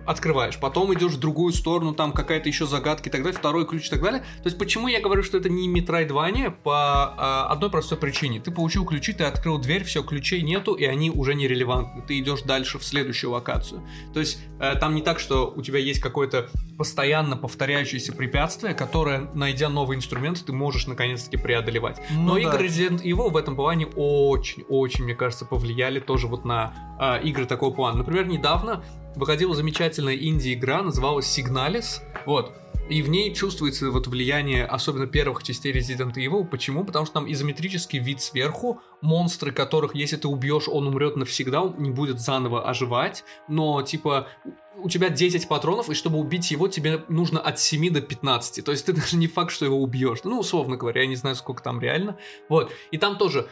открываешь, 0.08 0.58
потом 0.58 0.94
идешь 0.94 1.12
в 1.12 1.20
другую 1.20 1.52
сторону, 1.52 1.92
там 1.92 2.12
какая-то 2.12 2.48
еще 2.48 2.66
загадка 2.66 3.10
и 3.10 3.12
так 3.12 3.22
далее, 3.22 3.38
второй 3.38 3.66
ключ 3.66 3.88
и 3.88 3.90
так 3.90 4.00
далее. 4.00 4.20
То 4.20 4.46
есть 4.46 4.58
почему 4.58 4.88
я 4.88 5.00
говорю, 5.00 5.22
что 5.22 5.36
это 5.36 5.50
не 5.50 5.68
Metroidvania? 5.68 6.50
По 6.50 7.14
а, 7.16 7.48
одной 7.50 7.70
простой 7.70 7.98
причине. 7.98 8.40
Ты 8.40 8.50
получил 8.50 8.86
ключи, 8.86 9.12
ты 9.12 9.24
открыл 9.24 9.58
дверь, 9.58 9.84
все, 9.84 10.02
ключей 10.02 10.40
нету, 10.40 10.72
и 10.72 10.84
они 10.84 11.10
уже 11.10 11.34
не 11.34 11.46
релевантны. 11.46 12.02
Ты 12.02 12.18
идешь 12.18 12.40
дальше 12.40 12.78
в 12.78 12.84
следующую 12.84 13.32
локацию. 13.32 13.86
То 14.14 14.20
есть 14.20 14.38
э, 14.60 14.76
там 14.76 14.94
не 14.94 15.02
так, 15.02 15.18
что 15.18 15.52
у 15.54 15.60
тебя 15.60 15.78
есть 15.78 16.00
какое-то 16.00 16.48
постоянно 16.78 17.36
повторяющееся 17.36 18.12
препятствие, 18.14 18.72
которое, 18.72 19.28
найдя 19.34 19.68
новый 19.68 19.98
инструмент, 19.98 20.42
ты 20.44 20.52
можешь 20.52 20.86
наконец-таки 20.86 21.36
преодолевать. 21.36 22.00
Ну 22.12 22.22
Но 22.22 22.34
да. 22.34 22.40
игры 22.40 22.66
Resident 22.66 23.02
Evil 23.02 23.30
в 23.30 23.36
этом 23.36 23.56
плане 23.56 23.86
очень-очень, 23.86 25.04
мне 25.04 25.14
кажется, 25.14 25.44
повлияли 25.44 26.00
тоже 26.00 26.28
вот 26.28 26.46
на 26.46 26.96
а, 26.98 27.18
игры 27.18 27.44
такого 27.44 27.74
плана. 27.74 27.98
Например, 27.98 28.26
недавно 28.26 28.82
выходила 29.18 29.54
замечательная 29.54 30.16
инди-игра, 30.16 30.82
называлась 30.82 31.26
Signalis. 31.26 32.00
Вот. 32.24 32.52
И 32.88 33.02
в 33.02 33.10
ней 33.10 33.34
чувствуется 33.34 33.90
вот 33.90 34.06
влияние, 34.06 34.64
особенно 34.64 35.06
первых 35.06 35.42
частей 35.42 35.74
Resident 35.74 36.14
Evil. 36.14 36.46
Почему? 36.46 36.84
Потому 36.84 37.04
что 37.04 37.14
там 37.14 37.30
изометрический 37.30 37.98
вид 37.98 38.22
сверху, 38.22 38.80
монстры, 39.02 39.52
которых, 39.52 39.94
если 39.94 40.16
ты 40.16 40.26
убьешь, 40.26 40.68
он 40.68 40.86
умрет 40.86 41.16
навсегда, 41.16 41.62
он 41.62 41.74
не 41.78 41.90
будет 41.90 42.18
заново 42.18 42.66
оживать, 42.66 43.24
но, 43.46 43.82
типа, 43.82 44.28
у 44.76 44.88
тебя 44.88 45.10
10 45.10 45.48
патронов, 45.48 45.90
и 45.90 45.94
чтобы 45.94 46.18
убить 46.18 46.50
его, 46.50 46.68
тебе 46.68 47.04
нужно 47.08 47.40
от 47.40 47.58
7 47.58 47.92
до 47.92 48.00
15. 48.00 48.64
То 48.64 48.72
есть 48.72 48.86
ты 48.86 48.94
даже 48.94 49.16
не 49.16 49.26
факт, 49.26 49.50
что 49.50 49.66
его 49.66 49.82
убьешь. 49.82 50.20
Ну, 50.24 50.38
условно 50.38 50.76
говоря, 50.76 51.02
я 51.02 51.08
не 51.08 51.16
знаю, 51.16 51.36
сколько 51.36 51.62
там 51.62 51.80
реально. 51.80 52.16
Вот. 52.48 52.72
И 52.90 52.96
там 52.96 53.18
тоже 53.18 53.48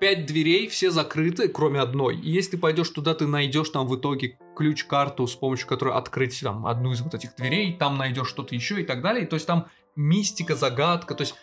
пять 0.00 0.26
дверей, 0.26 0.66
все 0.68 0.90
закрыты, 0.90 1.48
кроме 1.48 1.80
одной. 1.80 2.16
И 2.16 2.30
если 2.30 2.52
ты 2.52 2.58
пойдешь 2.58 2.88
туда, 2.88 3.14
ты 3.14 3.26
найдешь 3.26 3.68
там 3.68 3.86
в 3.86 3.96
итоге 3.96 4.38
ключ-карту, 4.56 5.26
с 5.26 5.34
помощью 5.34 5.68
которой 5.68 5.94
открыть 5.94 6.40
там 6.40 6.66
одну 6.66 6.92
из 6.92 7.02
вот 7.02 7.14
этих 7.14 7.36
дверей, 7.36 7.76
там 7.78 7.98
найдешь 7.98 8.28
что-то 8.28 8.54
еще 8.54 8.80
и 8.80 8.84
так 8.84 9.02
далее. 9.02 9.26
То 9.26 9.34
есть 9.34 9.46
там 9.46 9.66
мистика, 9.96 10.56
загадка, 10.56 11.14
то 11.14 11.22
есть 11.22 11.34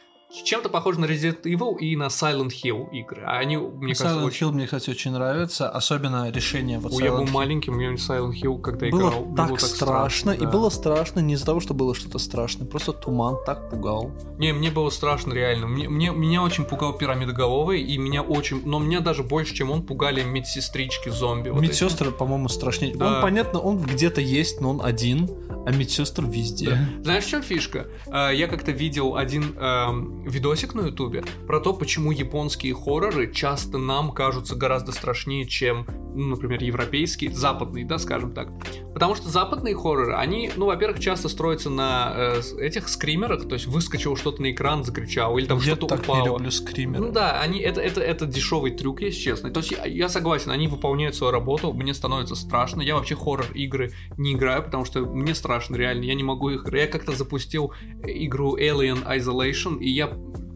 чем-то 0.44 0.70
похоже 0.70 1.00
на 1.00 1.06
Resident 1.06 1.44
Evil 1.44 1.78
и 1.78 1.96
на 1.96 2.08
Silent 2.08 2.50
Hill 2.64 2.90
игры. 2.92 3.24
А 3.26 3.38
они, 3.38 3.58
мне 3.58 3.94
Silent 3.94 3.98
кажется, 4.04 4.26
очень... 4.26 4.48
Hill 4.48 4.52
мне, 4.52 4.66
кстати, 4.66 4.90
очень 4.90 5.12
нравится, 5.12 5.70
особенно 5.70 6.30
решение 6.30 6.80
вот 6.80 6.94
Ой, 6.94 7.04
я 7.04 7.12
был 7.12 7.24
Silent 7.24 7.28
Hill. 7.28 7.32
маленьким, 7.32 7.74
мне 7.76 7.88
Silent 7.96 8.34
Hill, 8.34 8.62
когда 8.62 8.88
Было 8.90 9.10
играл, 9.10 9.34
так, 9.36 9.48
было 9.50 9.58
страшно, 9.58 10.32
и 10.32 10.40
да. 10.40 10.50
было 10.50 10.70
страшно 10.70 11.20
не 11.22 11.34
из-за 11.36 11.46
того, 11.46 11.60
что 11.60 11.74
было 11.74 11.96
что-то 11.96 12.20
страшное, 12.20 12.68
просто 12.68 12.94
туман 12.94 13.38
так 13.46 13.70
пугал. 13.70 14.12
Не, 14.38 14.54
мне 14.54 14.70
было 14.70 14.90
страшно 14.90 15.34
реально. 15.34 15.68
Мне, 15.68 15.90
мне- 15.90 16.12
меня 16.12 16.44
очень 16.44 16.66
пугал 16.66 16.94
пирамидоголовый, 16.98 17.82
и 17.82 17.98
меня 17.98 18.22
очень... 18.22 18.62
Но 18.66 18.80
меня 18.80 19.00
даже 19.00 19.24
больше, 19.24 19.54
чем 19.56 19.72
он, 19.72 19.84
пугали 19.84 20.24
медсестрички 20.24 21.10
зомби. 21.10 21.50
вот 21.50 21.64
эти. 21.64 21.70
Медсестры, 21.70 22.12
по-моему, 22.12 22.50
страшнее. 22.50 22.96
Да. 22.96 23.16
Он, 23.18 23.22
понятно, 23.22 23.60
он 23.60 23.80
где-то 23.82 24.22
есть, 24.22 24.62
но 24.62 24.72
он 24.72 24.82
один, 24.84 25.30
а 25.66 25.72
медсестр 25.72 26.26
везде. 26.26 26.78
Знаешь, 27.04 27.24
в 27.26 27.30
чем 27.30 27.42
фишка? 27.42 27.88
Э, 28.08 28.32
Я 28.34 28.48
как-то 28.48 28.72
видел 28.72 29.16
один 29.16 29.56
эм, 29.58 30.27
видосик 30.30 30.74
на 30.76 30.82
Ютубе 30.82 31.24
про 31.48 31.60
то, 31.60 31.74
почему 31.74 32.12
японские 32.12 32.74
хорроры 32.74 33.32
часто 33.32 33.78
нам 33.78 34.12
кажутся 34.12 34.56
гораздо 34.56 34.92
страшнее, 34.92 35.48
чем, 35.48 35.86
ну, 36.18 36.28
например, 36.30 36.62
европейские, 36.64 37.32
западные, 37.32 37.86
да, 37.86 37.98
скажем 38.00 38.34
так. 38.34 38.50
Потому 38.94 39.16
что 39.16 39.30
западные 39.30 39.76
хорроры, 39.76 40.16
они, 40.16 40.52
ну, 40.56 40.66
во-первых, 40.66 41.00
часто 41.00 41.30
строятся 41.30 41.70
на 41.70 42.14
э, 42.16 42.42
этих 42.60 42.90
скримерах, 42.90 43.48
то 43.48 43.54
есть 43.54 43.68
выскочило 43.68 44.18
что-то 44.18 44.42
на 44.42 44.52
экран, 44.52 44.84
закричал, 44.84 45.38
или 45.38 45.46
там 45.46 45.60
Я 45.60 45.76
что-то 45.76 45.88
так 45.88 46.00
упало. 46.02 46.22
не 46.22 46.26
люблю 46.26 46.52
скримеры. 46.52 47.06
Ну 47.06 47.12
да, 47.12 47.40
они 47.40 47.60
это, 47.60 47.82
это, 47.82 48.02
это 48.02 48.26
дешевый 48.26 48.72
трюк, 48.72 49.02
если 49.02 49.20
честно. 49.20 49.52
То 49.52 49.60
есть 49.60 49.72
я, 49.72 49.86
я 49.86 50.10
согласен, 50.10 50.52
они 50.52 50.68
выполняют 50.68 51.16
свою 51.16 51.32
работу, 51.32 51.74
мне 51.74 51.94
становится 51.94 52.36
страшно. 52.36 52.82
Я 52.82 52.96
вообще 52.96 53.16
хоррор 53.16 53.46
игры 53.54 53.92
не 54.18 54.34
играю, 54.34 54.64
потому 54.64 54.86
что 54.86 55.02
мне 55.02 55.36
страшно, 55.36 55.76
реально. 55.76 56.04
Я 56.04 56.16
не 56.16 56.24
могу 56.24 56.50
их. 56.50 56.66
Я 56.72 56.88
как-то 56.88 57.12
запустил 57.14 57.74
игру 58.04 58.58
Alien 58.58 59.06
Isolation, 59.06 59.80
и 59.80 59.90
я. 59.90 60.12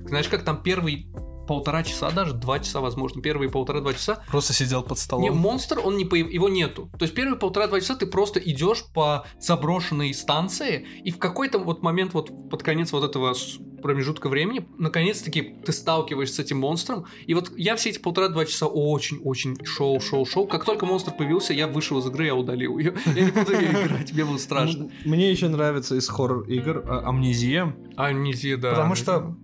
Знаешь, 0.06 0.28
как 0.28 0.44
там 0.44 0.62
первый 0.62 1.08
полтора 1.52 1.84
часа, 1.84 2.12
даже 2.12 2.34
два 2.34 2.60
часа, 2.60 2.80
возможно, 2.80 3.22
первые 3.22 3.52
полтора-два 3.52 3.94
часа, 3.94 4.24
Просто 4.30 4.54
сидел 4.54 4.84
под 4.84 4.98
столом. 4.98 5.24
не, 5.24 5.32
монстр, 5.32 5.82
он 5.84 5.98
не 5.98 6.06
появ... 6.06 6.32
его 6.32 6.48
нету. 6.48 6.90
То 6.98 7.04
есть 7.04 7.14
первые 7.14 7.38
полтора-два 7.38 7.82
часа 7.82 7.98
ты 7.98 8.06
просто 8.06 8.40
идешь 8.40 8.86
по 8.94 9.26
заброшенной 9.38 10.14
станции, 10.14 10.88
и 11.04 11.12
в 11.12 11.18
какой-то 11.18 11.60
вот 11.60 11.84
момент, 11.84 12.14
вот 12.14 12.50
под 12.50 12.64
конец 12.64 12.94
вот 12.94 13.04
этого 13.04 13.36
промежутка 13.82 14.30
времени, 14.30 14.66
наконец-таки 14.78 15.42
ты 15.42 15.74
сталкиваешься 15.74 16.36
с 16.36 16.40
этим 16.40 16.60
монстром. 16.60 17.06
И 17.28 17.34
вот 17.34 17.52
я 17.58 17.76
все 17.76 17.90
эти 17.90 18.00
полтора-два 18.00 18.46
часа 18.46 18.68
очень-очень 18.68 19.58
шел, 19.66 20.00
шел, 20.00 20.26
шел. 20.26 20.48
Как 20.48 20.64
только 20.64 20.86
монстр 20.86 21.12
появился, 21.12 21.52
я 21.52 21.68
вышел 21.68 22.00
из 22.00 22.06
игры, 22.06 22.28
я 22.28 22.36
удалил 22.36 22.78
ее. 22.78 22.94
Я 23.14 23.26
не 23.26 23.32
буду 23.32 23.52
ее 23.52 23.72
играть, 23.72 24.14
мне 24.14 24.24
было 24.24 24.38
страшно. 24.38 24.90
Мне 25.04 25.30
еще 25.30 25.50
нравится 25.50 25.96
из 25.96 26.08
хоррор-игр 26.08 26.86
а, 26.88 27.10
Амнезия, 27.10 27.76
Амнезия, 27.98 28.56
да. 28.56 28.70
потому 28.70 28.96
что 28.96 29.36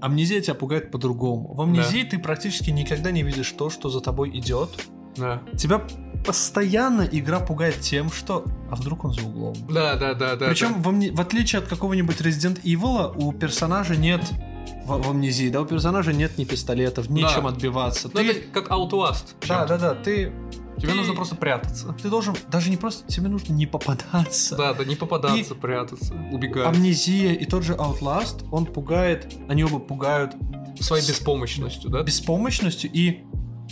Амнезия 0.00 0.40
тебя 0.40 0.54
пугает 0.54 0.90
по-другому. 0.90 1.54
В 1.54 1.60
амнезии 1.60 2.02
ты 2.04 2.18
практически 2.18 2.70
никогда 2.70 3.10
не 3.10 3.22
видишь 3.22 3.50
то, 3.52 3.70
что 3.70 3.88
за 3.90 4.00
тобой 4.00 4.30
идет. 4.38 4.70
Да. 5.16 5.42
Тебя 5.56 5.80
постоянно 6.26 7.02
игра 7.02 7.38
пугает 7.40 7.80
тем, 7.80 8.10
что 8.10 8.44
а 8.70 8.74
вдруг 8.76 9.04
он 9.04 9.12
за 9.12 9.22
углом. 9.22 9.54
Да, 9.70 9.94
да, 9.96 10.14
да, 10.14 10.36
да. 10.36 10.46
Причем 10.48 10.82
в, 10.82 10.88
амне- 10.88 11.12
в 11.12 11.20
отличие 11.20 11.60
от 11.60 11.68
какого-нибудь 11.68 12.20
Resident 12.20 12.60
Evil, 12.62 13.12
у 13.16 13.32
персонажа 13.32 13.94
нет 13.94 14.22
в, 14.86 15.00
в 15.02 15.10
амнезии, 15.10 15.50
да, 15.50 15.60
у 15.60 15.66
персонажа 15.66 16.12
нет 16.12 16.36
ни 16.38 16.44
пистолетов, 16.44 17.08
нечем 17.10 17.42
Да. 17.44 17.50
отбиваться. 17.50 18.08
да. 18.08 18.20
Ну, 18.22 18.26
Ты, 18.32 18.38
это 18.38 18.48
как 18.52 18.70
Outlast. 18.70 19.34
да, 19.46 19.66
да, 19.66 19.78
да, 19.78 19.94
ты, 19.94 20.32
Тебе 20.78 20.92
ты- 20.92 20.94
нужно 20.94 21.14
просто 21.14 21.36
прятаться. 21.36 21.94
ты 22.02 22.08
должен 22.08 22.34
даже 22.50 22.70
не 22.70 22.76
просто, 22.76 23.06
тебе 23.10 23.28
нужно 23.28 23.52
не 23.52 23.66
попадаться. 23.66 24.56
Да, 24.56 24.74
да, 24.74 24.84
не 24.84 24.96
попадаться, 24.96 25.54
прятаться, 25.54 26.14
убегать. 26.32 26.66
Амнезия 26.66 27.32
и 27.32 27.44
тот 27.44 27.62
же 27.62 27.74
Outlast, 27.74 28.46
он 28.50 28.66
пугает, 28.66 29.34
они 29.48 29.64
оба 29.64 29.78
пугают 29.78 30.34
Своей 30.80 31.06
беспомощностью, 31.06 31.90
да? 31.90 32.02
беспомощностью 32.02 32.90
и 32.92 33.24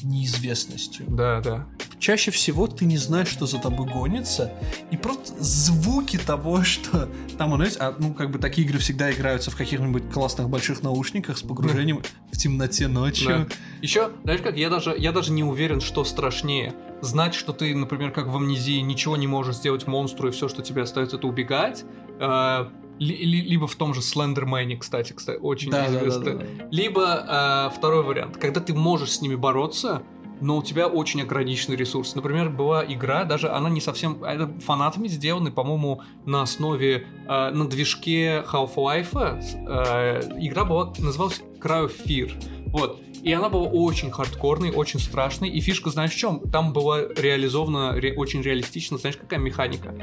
неизвестностью. 0.02 1.06
Да, 1.08 1.40
да. 1.40 1.66
Чаще 1.98 2.30
всего 2.30 2.66
ты 2.66 2.84
не 2.84 2.96
знаешь, 2.98 3.28
что 3.28 3.46
за 3.46 3.58
тобой 3.58 3.88
гонится, 3.88 4.52
и 4.90 4.96
просто 4.96 5.34
звуки 5.42 6.18
того, 6.18 6.62
что 6.64 7.08
там 7.38 7.54
оно 7.54 7.64
есть, 7.64 7.76
а 7.80 7.94
ну 7.98 8.12
как 8.14 8.30
бы 8.30 8.38
такие 8.38 8.66
игры 8.66 8.78
всегда 8.78 9.12
играются 9.12 9.50
в 9.50 9.56
каких-нибудь 9.56 10.10
классных 10.10 10.48
больших 10.48 10.82
наушниках 10.82 11.38
с 11.38 11.42
погружением 11.42 12.02
в 12.32 12.36
темноте 12.36 12.88
ночью. 12.88 13.48
Еще, 13.80 14.10
знаешь 14.24 14.40
как, 14.40 14.56
я 14.56 14.70
даже, 14.70 14.94
я 14.96 15.12
даже 15.12 15.32
не 15.32 15.44
уверен, 15.44 15.80
что 15.80 16.04
страшнее. 16.04 16.74
Знать, 17.00 17.34
что 17.34 17.52
ты, 17.52 17.74
например, 17.74 18.12
как 18.12 18.26
в 18.28 18.36
амнезии, 18.36 18.80
ничего 18.80 19.16
не 19.16 19.26
можешь 19.26 19.56
сделать 19.56 19.86
монстру, 19.86 20.28
и 20.28 20.30
все, 20.30 20.48
что 20.48 20.62
тебе 20.62 20.82
остается, 20.82 21.16
это 21.16 21.26
убегать. 21.26 21.84
э, 22.20 22.66
либо 22.98 23.66
в 23.66 23.74
том 23.74 23.94
же 23.94 24.02
Слендермене, 24.02 24.76
кстати, 24.76 25.12
кстати, 25.12 25.38
очень 25.38 25.70
Да, 25.70 25.86
да, 25.86 25.92
да, 25.92 25.98
известно. 25.98 26.34
да. 26.34 26.44
Либо 26.70 27.68
э, 27.70 27.76
второй 27.76 28.02
вариант, 28.04 28.36
когда 28.36 28.60
ты 28.60 28.74
можешь 28.74 29.12
с 29.12 29.20
ними 29.22 29.34
бороться, 29.34 30.02
но 30.40 30.58
у 30.58 30.62
тебя 30.62 30.88
очень 30.88 31.22
ограниченный 31.22 31.76
ресурс. 31.76 32.14
Например, 32.16 32.50
была 32.50 32.84
игра, 32.84 33.24
даже 33.24 33.48
она 33.48 33.70
не 33.70 33.80
совсем... 33.80 34.24
Это 34.24 34.48
фанатами 34.60 35.06
сделаны, 35.06 35.52
по-моему, 35.52 36.02
на 36.26 36.42
основе... 36.42 37.06
э, 37.28 37.50
на 37.50 37.68
движке 37.68 38.44
Half-Life. 38.50 39.40
э, 39.68 40.20
игра 40.40 40.64
была... 40.64 40.92
Называлась 40.98 41.42
Cry 41.60 41.86
of 41.86 41.92
Fear. 42.04 42.32
Вот. 42.66 43.00
И 43.22 43.32
она 43.32 43.48
была 43.48 43.68
очень 43.68 44.10
хардкорной, 44.10 44.70
очень 44.72 44.98
страшной. 45.00 45.48
И 45.48 45.60
фишка, 45.60 45.90
знаешь, 45.90 46.12
в 46.12 46.16
чем? 46.16 46.40
Там 46.50 46.72
была 46.72 47.00
реализована 47.02 47.92
ре- 47.92 48.14
очень 48.14 48.42
реалистично. 48.42 48.98
Знаешь, 48.98 49.16
какая 49.16 49.38
механика? 49.38 49.94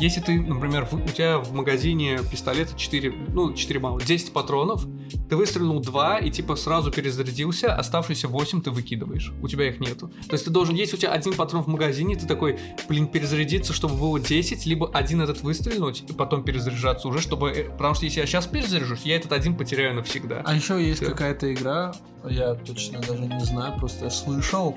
Если 0.00 0.20
ты, 0.20 0.40
например, 0.40 0.84
в- 0.90 0.94
у 0.94 1.08
тебя 1.08 1.38
в 1.38 1.52
магазине 1.54 2.18
пистолета 2.30 2.76
4, 2.76 3.12
ну, 3.28 3.52
4 3.54 3.78
мало, 3.78 4.00
10 4.00 4.32
патронов, 4.32 4.86
ты 5.30 5.36
выстрелил 5.36 5.78
2 5.78 6.18
и 6.18 6.30
типа 6.30 6.56
сразу 6.56 6.90
перезарядился, 6.90 7.72
оставшиеся 7.76 8.26
8 8.26 8.60
ты 8.60 8.72
выкидываешь. 8.72 9.32
У 9.40 9.46
тебя 9.46 9.68
их 9.68 9.78
нету. 9.78 10.08
То 10.28 10.32
есть 10.32 10.44
ты 10.46 10.50
должен, 10.50 10.74
если 10.74 10.96
у 10.96 10.98
тебя 10.98 11.12
один 11.12 11.32
патрон 11.34 11.62
в 11.62 11.68
магазине, 11.68 12.16
ты 12.16 12.26
такой, 12.26 12.58
блин, 12.88 13.06
перезарядиться, 13.06 13.72
чтобы 13.72 13.94
было 13.94 14.18
10, 14.18 14.66
либо 14.66 14.90
один 14.92 15.20
этот 15.20 15.42
выстрелить 15.42 16.02
и 16.10 16.12
потом 16.12 16.42
перезаряжаться 16.42 17.06
уже, 17.06 17.20
чтобы... 17.20 17.50
э, 17.50 17.70
Потому 17.70 17.94
что 17.94 18.04
если 18.04 18.18
я 18.20 18.26
сейчас 18.26 18.48
перезаряжусь, 18.48 19.02
я 19.04 19.14
этот 19.14 19.30
один 19.32 19.56
потеряю 19.56 19.94
навсегда. 19.94 20.42
А 20.44 20.54
еще 20.56 20.84
есть 20.84 21.00
Да. 21.02 21.06
какая-то 21.10 21.52
игра, 21.54 21.94
я 22.28 22.54
точно 22.54 23.00
даже 23.00 23.22
не 23.22 23.40
знаю, 23.44 23.78
просто 23.78 24.04
я 24.04 24.10
слышал, 24.10 24.76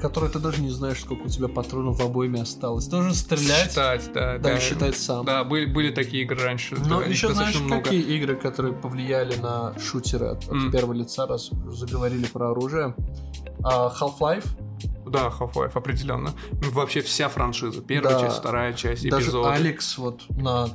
которой 0.00 0.30
ты 0.30 0.38
даже 0.38 0.60
не 0.62 0.70
знаешь, 0.70 1.00
сколько 1.00 1.22
у 1.22 1.28
тебя 1.28 1.48
патронов 1.48 1.98
в 1.98 2.02
обойме 2.02 2.42
осталось. 2.42 2.84
Ты 2.86 2.92
должен 2.92 3.14
стрелять, 3.14 3.70
Считать, 3.70 4.10
да, 4.12 4.38
да, 4.38 4.54
да. 4.54 4.60
считать 4.60 4.96
сам. 4.96 5.24
Да, 5.24 5.44
были, 5.44 5.66
были 5.66 5.90
такие 5.92 6.22
игры 6.24 6.40
раньше. 6.42 6.76
Но 6.76 7.00
да, 7.00 7.04
их 7.06 7.10
еще 7.12 7.32
знаешь, 7.32 7.58
много. 7.60 7.82
какие 7.82 8.02
игры, 8.02 8.36
которые 8.36 8.74
повлияли 8.74 9.36
на 9.36 9.76
шутеры 9.78 10.26
от, 10.26 10.44
от 10.44 10.50
М. 10.52 10.70
первого 10.72 10.92
лица, 10.92 11.26
раз 11.26 11.50
заговорили 11.68 12.26
про 12.26 12.50
оружие? 12.50 12.94
А, 13.64 13.92
Half-Life, 14.00 14.46
Да, 15.06 15.28
Half-Life, 15.38 15.72
определенно. 15.74 16.32
Вообще 16.72 17.00
вся 17.00 17.28
франшиза. 17.28 17.82
Первая 17.82 18.14
Да. 18.14 18.20
часть, 18.20 18.38
вторая 18.38 18.72
часть, 18.72 19.08
даже 19.08 19.26
эпизоды. 19.26 19.48
Алекс 19.48 19.98
вот 19.98 20.22
на 20.30 20.68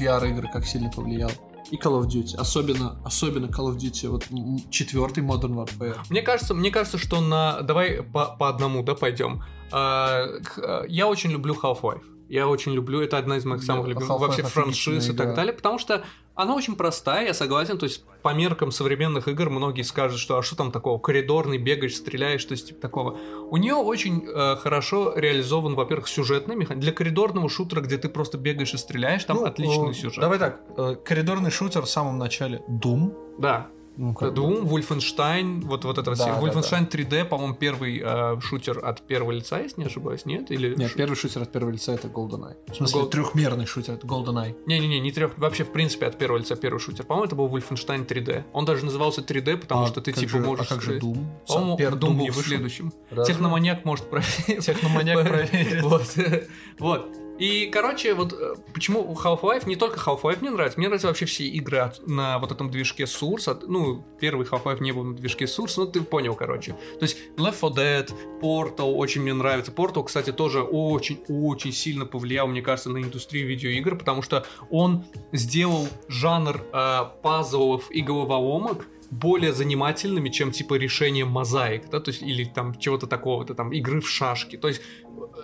VR-игры 0.00 0.48
как 0.52 0.64
сильно 0.66 0.90
повлиял. 0.90 1.30
И 1.72 1.76
Call 1.76 2.02
of 2.02 2.06
Duty. 2.06 2.36
Особенно, 2.36 2.98
особенно 3.02 3.46
Call 3.46 3.72
of 3.72 3.78
Duty, 3.78 4.08
вот 4.08 4.26
четвертый 4.70 5.24
Modern 5.24 5.54
Warfare. 5.54 5.96
Мне 6.10 6.20
кажется, 6.20 6.52
мне 6.52 6.70
кажется, 6.70 6.98
что 6.98 7.22
на... 7.22 7.62
Давай 7.62 8.02
по, 8.02 8.36
по 8.38 8.50
одному, 8.50 8.82
да, 8.82 8.94
пойдем. 8.94 9.42
А, 9.70 10.26
а, 10.58 10.84
я 10.86 11.08
очень 11.08 11.30
люблю 11.30 11.54
Half-Life. 11.54 12.04
Я 12.28 12.46
очень 12.46 12.72
люблю, 12.72 13.00
это 13.00 13.16
одна 13.16 13.38
из 13.38 13.46
моих 13.46 13.62
Да, 13.62 13.68
самых 13.68 13.88
любимых 13.88 14.10
Half-Life 14.10 14.18
вообще 14.18 14.42
франшиз 14.42 15.08
и 15.08 15.12
так 15.14 15.34
далее, 15.34 15.54
потому 15.54 15.78
что 15.78 16.04
она 16.34 16.54
очень 16.54 16.76
простая, 16.76 17.26
я 17.26 17.34
согласен, 17.34 17.78
то 17.78 17.84
есть 17.84 18.04
по 18.22 18.32
меркам 18.32 18.70
современных 18.70 19.28
игр 19.28 19.50
многие 19.50 19.82
скажут, 19.82 20.18
что 20.18 20.38
а 20.38 20.42
что 20.42 20.56
там 20.56 20.72
такого, 20.72 20.98
коридорный, 20.98 21.58
бегаешь, 21.58 21.96
стреляешь, 21.96 22.40
что 22.40 22.56
типа 22.56 22.80
такого. 22.80 23.18
У 23.50 23.56
нее 23.56 23.74
очень 23.74 24.24
э, 24.26 24.56
хорошо 24.56 25.12
реализован, 25.14 25.74
во-первых, 25.74 26.08
сюжетный 26.08 26.56
механизм. 26.56 26.80
Для 26.80 26.92
коридорного 26.92 27.48
шутера, 27.48 27.80
где 27.80 27.98
ты 27.98 28.08
просто 28.08 28.38
бегаешь 28.38 28.72
и 28.72 28.78
стреляешь, 28.78 29.24
там 29.24 29.38
Ну, 29.38 29.44
отличный 29.44 29.90
э, 29.90 29.94
сюжет. 29.94 30.20
Давай 30.20 30.38
так, 30.38 30.62
э, 30.76 30.96
коридорный 31.04 31.50
шутер 31.50 31.82
в 31.82 31.88
самом 31.88 32.18
начале 32.18 32.62
Doom. 32.68 33.14
Да, 33.38 33.68
Ну, 33.96 34.14
как. 34.14 34.32
Doom, 34.32 34.62
Wolfenstein, 34.64 35.60
вот, 35.66 35.84
вот 35.84 35.98
это 35.98 36.10
Да, 36.10 36.14
все. 36.14 36.24
да, 36.26 36.40
Wolfenstein 36.40 36.88
3D, 36.90 37.24
по-моему, 37.26 37.54
первый 37.54 38.00
э, 38.04 38.40
шутер 38.40 38.84
от 38.84 39.02
первого 39.02 39.32
лица, 39.32 39.60
если 39.60 39.80
не 39.82 39.86
ошибаюсь, 39.86 40.24
нет? 40.24 40.50
Или... 40.50 40.74
Нет, 40.74 40.94
первый 40.94 41.14
шутер 41.14 41.42
от 41.42 41.52
первого 41.52 41.72
лица 41.72 41.92
это 41.92 42.08
GoldenEye. 42.08 42.56
В 42.70 42.74
смысле, 42.76 43.00
Гол- 43.00 43.10
трехмерный 43.10 43.66
шутер 43.66 43.94
это 43.94 44.06
GoldenEye. 44.06 44.54
Не-не-не, 44.66 45.00
не 45.00 45.12
трех, 45.12 45.36
вообще, 45.38 45.64
в 45.64 45.72
принципе, 45.72 46.06
от 46.06 46.16
первого 46.18 46.38
лица 46.38 46.56
первый 46.56 46.78
шутер. 46.78 47.04
По-моему, 47.04 47.26
это 47.26 47.36
был 47.36 47.48
Wolfenstein 47.48 48.06
3D. 48.06 48.44
Он 48.52 48.64
даже 48.64 48.84
назывался 48.84 49.20
3D, 49.20 49.58
потому 49.58 49.84
А 49.84 49.86
что 49.88 50.00
ты, 50.00 50.12
типа, 50.12 50.30
же- 50.32 50.40
можешь... 50.40 50.66
А 50.66 50.68
как 50.74 50.82
же 50.82 50.98
сказать- 50.98 51.02
Doom? 51.02 51.26
По-моему, 51.46 51.76
Первый 51.76 51.98
Doom 52.00 52.14
не 52.16 52.30
в 52.30 52.36
следующем. 52.36 52.92
Разве? 53.10 53.34
Техноманьяк 53.34 53.84
может 53.84 54.08
проверить. 54.08 54.64
Техноманьяк 54.64 55.22
проверит. 55.28 55.82
Вот. 55.82 56.06
Вот. 56.78 57.06
И, 57.38 57.66
короче, 57.66 58.14
вот 58.14 58.32
э, 58.32 58.54
почему 58.72 59.14
Half-Life, 59.14 59.66
не 59.66 59.76
только 59.76 59.98
Half-Life 59.98 60.38
мне 60.40 60.50
нравится, 60.50 60.78
мне 60.78 60.88
нравятся 60.88 61.08
вообще 61.08 61.26
все 61.26 61.44
игры 61.44 61.92
на 62.06 62.38
вот 62.38 62.52
этом 62.52 62.70
движке 62.70 63.04
Source. 63.04 63.64
ну, 63.66 64.04
первый 64.20 64.46
Half-Life 64.46 64.80
не 64.80 64.92
был 64.92 65.04
на 65.04 65.14
движке 65.14 65.46
Source, 65.46 65.74
но 65.76 65.86
ты 65.86 66.02
понял, 66.02 66.34
короче. 66.34 66.72
То 66.98 67.02
есть 67.02 67.16
Left 67.36 67.60
4 67.60 67.72
Dead, 67.72 68.12
Portal 68.40 68.94
очень 68.94 69.22
мне 69.22 69.34
нравится. 69.34 69.72
Portal, 69.72 70.04
кстати, 70.04 70.32
тоже 70.32 70.62
очень-очень 70.62 71.72
сильно 71.72 72.06
повлиял, 72.06 72.46
мне 72.46 72.62
кажется, 72.62 72.90
на 72.90 72.98
индустрию 72.98 73.48
видеоигр, 73.48 73.96
потому 73.96 74.22
что 74.22 74.46
он 74.70 75.04
сделал 75.32 75.88
жанр 76.08 76.62
э, 76.72 77.00
пазлов 77.22 77.90
и 77.90 78.02
головоломок 78.02 78.86
более 79.12 79.52
занимательными, 79.52 80.30
чем 80.30 80.52
типа 80.52 80.74
решение 80.74 81.26
мозаик, 81.26 81.90
да, 81.90 82.00
то 82.00 82.10
есть 82.10 82.22
или 82.22 82.44
там 82.44 82.78
чего-то 82.78 83.06
такого-то, 83.06 83.54
там 83.54 83.70
игры 83.72 84.00
в 84.00 84.08
шашки. 84.08 84.56
То 84.56 84.68
есть 84.68 84.80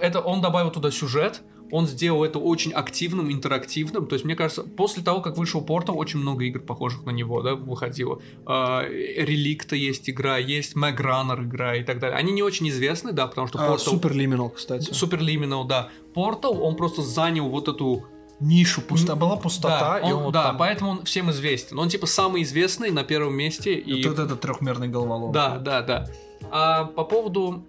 это 0.01 0.21
он 0.21 0.41
добавил 0.41 0.71
туда 0.71 0.91
сюжет, 0.91 1.43
он 1.71 1.87
сделал 1.87 2.25
это 2.25 2.39
очень 2.39 2.73
активным, 2.73 3.31
интерактивным. 3.31 4.07
То 4.07 4.15
есть, 4.15 4.25
мне 4.25 4.35
кажется, 4.35 4.63
после 4.63 5.03
того, 5.03 5.21
как 5.21 5.37
вышел 5.37 5.65
Portal, 5.65 5.95
очень 5.95 6.19
много 6.19 6.45
игр, 6.45 6.61
похожих 6.61 7.05
на 7.05 7.11
него, 7.11 7.43
да, 7.43 7.55
выходило. 7.55 8.21
Реликта 8.47 9.77
есть 9.77 10.09
игра, 10.09 10.39
есть 10.39 10.75
Runner 10.75 11.45
игра 11.45 11.77
и 11.77 11.85
так 11.85 11.99
далее. 11.99 12.17
Они 12.17 12.33
не 12.33 12.43
очень 12.43 12.69
известны, 12.69 13.13
да, 13.13 13.27
потому 13.27 13.47
что 13.47 13.59
А, 13.59 13.75
Portal... 13.75 14.01
Super 14.01 14.13
Liminal, 14.13 14.51
кстати. 14.51 14.91
Super 14.91 15.21
Liminal, 15.21 15.67
да. 15.67 15.91
Portal, 16.15 16.59
он 16.61 16.77
просто 16.77 17.03
занял 17.03 17.49
вот 17.49 17.69
эту 17.69 18.07
Нишу 18.41 18.83
пуста... 18.83 19.17
Была 19.17 19.37
пустота, 19.37 19.99
да, 20.01 20.09
и 20.09 20.13
он- 20.13 20.27
он 20.27 20.33
да, 20.33 20.45
там- 20.45 20.59
поэтому 20.59 20.91
он 20.93 21.05
всем 21.05 21.31
известен. 21.31 21.79
Он 21.79 21.89
типа 21.89 22.07
самый 22.07 22.43
известный 22.45 22.91
на 22.93 23.03
первом 23.03 23.35
месте. 23.35 23.75
И... 23.75 24.07
Вот 24.07 24.19
этот 24.19 24.41
трехмерный 24.41 24.87
головолом. 24.89 25.33
Да, 25.33 25.59
да, 25.59 25.83
да. 25.83 26.07
А 26.51 26.85
по 26.85 27.05
поводу 27.05 27.65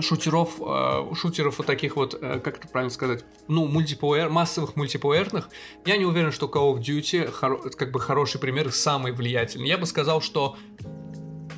шутеров, 0.00 0.60
э, 0.60 1.14
шутеров 1.14 1.58
вот 1.58 1.66
таких 1.66 1.96
вот, 1.96 2.18
э, 2.20 2.40
как 2.40 2.58
это 2.58 2.68
правильно 2.68 2.92
сказать, 2.92 3.24
ну, 3.48 3.66
мультиплеер, 3.66 4.28
массовых 4.28 4.76
мультиплеерных, 4.76 5.48
я 5.84 5.96
не 5.96 6.04
уверен, 6.04 6.32
что 6.32 6.46
Call 6.46 6.74
of 6.74 6.80
Duty 6.80 7.30
хоро- 7.32 7.70
как 7.70 7.92
бы 7.92 8.00
хороший 8.00 8.40
пример 8.40 8.72
самый 8.72 9.12
влиятельный. 9.12 9.68
Я 9.68 9.78
бы 9.78 9.86
сказал, 9.86 10.20
что 10.20 10.56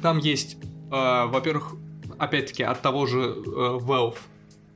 там 0.02 0.18
есть, 0.18 0.56
э, 0.90 1.26
во-первых, 1.26 1.74
опять-таки, 2.18 2.62
от 2.62 2.82
того 2.82 3.06
же 3.06 3.20
э, 3.20 3.78
Valve 3.80 4.16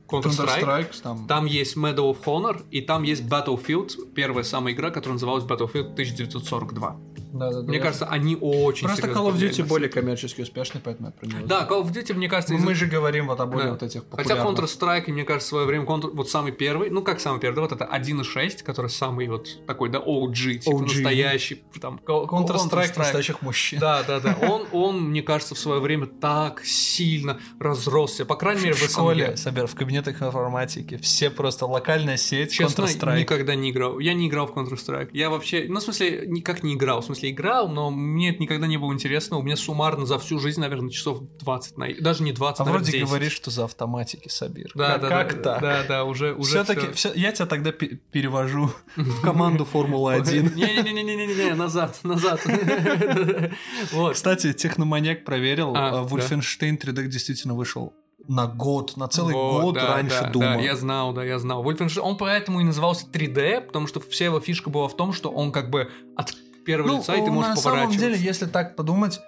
Counter-Strike, 0.07 0.61
Counter-Strike, 0.61 1.01
там... 1.01 1.27
там 1.27 1.45
есть 1.45 1.77
Medal 1.77 2.11
of 2.11 2.23
Honor, 2.25 2.61
и 2.71 2.81
там 2.81 3.03
есть 3.03 3.23
Battlefield, 3.23 4.13
первая 4.13 4.43
самая 4.43 4.73
игра, 4.73 4.89
которая 4.89 5.13
называлась 5.13 5.43
Battlefield 5.43 5.93
1942. 5.93 6.97
Да, 7.33 7.49
да, 7.51 7.61
да, 7.61 7.67
Мне 7.67 7.77
я- 7.77 7.83
кажется, 7.83 8.05
они 8.05 8.37
очень 8.39 8.87
Просто 8.87 9.07
Call 9.07 9.31
of 9.31 9.35
Duty 9.35 9.65
более 9.65 9.89
коммерчески 9.89 10.41
успешный, 10.41 10.79
поэтому 10.83 11.07
я 11.07 11.11
про 11.11 11.25
него 11.27 11.47
Да, 11.47 11.67
Call 11.69 11.83
of 11.83 11.91
Duty, 11.91 12.13
мне 12.13 12.29
кажется, 12.29 12.53
Ну, 12.53 12.59
из- 12.59 12.63
Мы 12.65 12.75
же 12.75 12.85
говорим 12.85 13.27
вот 13.27 13.39
о 13.39 13.45
более 13.47 13.65
Да. 13.65 13.71
вот 13.71 13.83
этих 13.83 14.03
Хотя 14.11 14.35
популярных. 14.35 14.59
Counter-Strike, 14.59 15.11
мне 15.11 15.23
кажется, 15.23 15.47
в 15.47 15.49
свое 15.49 15.65
время 15.65 15.85
Counter... 15.85 16.11
вот 16.13 16.29
самый 16.29 16.51
первый, 16.51 16.89
ну 16.91 17.01
как 17.01 17.19
самый 17.19 17.39
первый, 17.39 17.55
да, 17.55 17.61
вот 17.63 17.71
это 17.71 17.85
1.6, 17.85 18.63
который 18.63 18.89
самый 18.89 19.27
вот 19.27 19.65
такой, 19.65 19.89
да, 19.89 19.99
OG, 19.99 20.59
типа 20.59 20.75
OG. 20.75 20.81
настоящий, 20.83 21.63
там, 21.81 21.99
Counter-Strike 22.05 22.97
настоящих 22.97 23.41
мужчин. 23.41 23.79
Да, 23.79 24.03
да, 24.03 24.19
да. 24.19 24.37
Он, 24.49 24.65
он, 24.71 25.01
мне 25.09 25.21
кажется, 25.23 25.55
в 25.55 25.59
свое 25.59 25.79
время 25.79 26.05
так 26.05 26.63
сильно 26.65 27.39
разросся, 27.59 28.25
по 28.25 28.35
крайней 28.35 28.61
мере, 28.61 28.73
в 28.75 28.81
В 28.81 28.89
школе. 28.91 29.37
Сабер, 29.37 29.67
в 29.67 29.75
кабинетах 29.75 30.21
информатики, 30.21 30.97
все 30.97 31.29
просто 31.29 31.65
локальная 31.65 32.17
сеть, 32.17 32.51
Честно, 32.51 32.83
Counter-Strike. 32.83 33.19
никогда 33.21 33.55
не 33.55 33.71
играл. 33.71 33.99
Я 33.99 34.13
не 34.13 34.27
играл 34.27 34.47
в 34.47 34.51
Counter-Strike. 34.53 35.09
Я 35.13 35.29
вообще, 35.29 35.65
ну, 35.67 35.79
в 35.79 35.83
смысле, 35.83 36.25
никак 36.27 36.63
не 36.63 36.75
играл. 36.75 37.01
В 37.01 37.05
смысле, 37.05 37.22
играл, 37.31 37.69
но 37.69 37.89
мне 37.91 38.29
это 38.31 38.39
никогда 38.41 38.67
не 38.67 38.77
было 38.77 38.93
интересно. 38.93 39.37
У 39.37 39.41
меня 39.41 39.55
суммарно 39.55 40.05
за 40.05 40.17
всю 40.19 40.39
жизнь, 40.39 40.59
наверное, 40.61 40.89
часов 40.89 41.19
20. 41.39 41.77
На... 41.77 41.87
Даже 41.99 42.23
не 42.23 42.31
20, 42.31 42.59
А 42.59 42.63
наверное, 42.65 42.83
вроде 42.83 42.97
10. 42.97 43.07
говоришь, 43.07 43.33
что 43.33 43.51
за 43.51 43.65
автоматики, 43.65 44.27
Сабир. 44.27 44.71
Да, 44.75 44.93
как, 44.97 45.01
да, 45.01 45.09
как 45.09 45.35
да, 45.35 45.41
так? 45.53 45.61
Да, 45.61 45.83
да, 45.87 46.03
уже, 46.05 46.33
уже 46.33 46.63
Все-таки, 46.63 46.91
всё. 46.93 47.11
я 47.13 47.31
тебя 47.31 47.45
тогда 47.45 47.71
пе- 47.71 47.99
перевожу 48.11 48.71
в 48.95 49.21
команду 49.21 49.65
Формулы-1. 49.65 50.53
Не-не-не-не-не, 50.55 51.53
назад, 51.55 51.99
назад. 52.03 52.41
Кстати, 54.13 54.53
Техноманьяк 54.53 55.25
проверил, 55.25 55.73
А, 55.75 56.01
а, 56.01 56.03
Wolfenstein 56.05 56.79
3D 56.79 57.07
действительно 57.07 57.55
вышел 57.55 57.93
на 58.27 58.47
год, 58.47 58.95
на 58.95 59.07
целый 59.07 59.33
Вот, 59.33 59.61
год 59.61 59.75
да, 59.75 59.95
раньше 59.95 60.21
да, 60.21 60.29
Дума. 60.29 60.45
Да, 60.55 60.61
я 60.61 60.75
знал, 60.75 61.13
да, 61.13 61.23
я 61.23 61.39
знал. 61.39 61.63
Wolfenstein, 61.63 61.99
он 61.99 62.17
поэтому 62.17 62.61
и 62.61 62.63
назывался 62.63 63.05
3D, 63.11 63.61
потому 63.61 63.87
что 63.87 63.99
вся 63.99 64.25
его 64.25 64.39
фишка 64.39 64.69
была 64.69 64.87
в 64.87 64.95
том, 64.95 65.11
что 65.13 65.29
он 65.29 65.51
как 65.51 65.69
бы 65.69 65.91
от 66.15 66.33
первого 66.65 66.87
Ну, 66.87 66.97
лица, 66.99 67.13
и 67.15 67.19
ты 67.19 67.25
на 67.25 67.31
можешь 67.31 67.59
самом 67.59 67.91
деле, 67.91 68.17
если 68.17 68.45
так 68.45 68.75
подумать, 68.75 69.19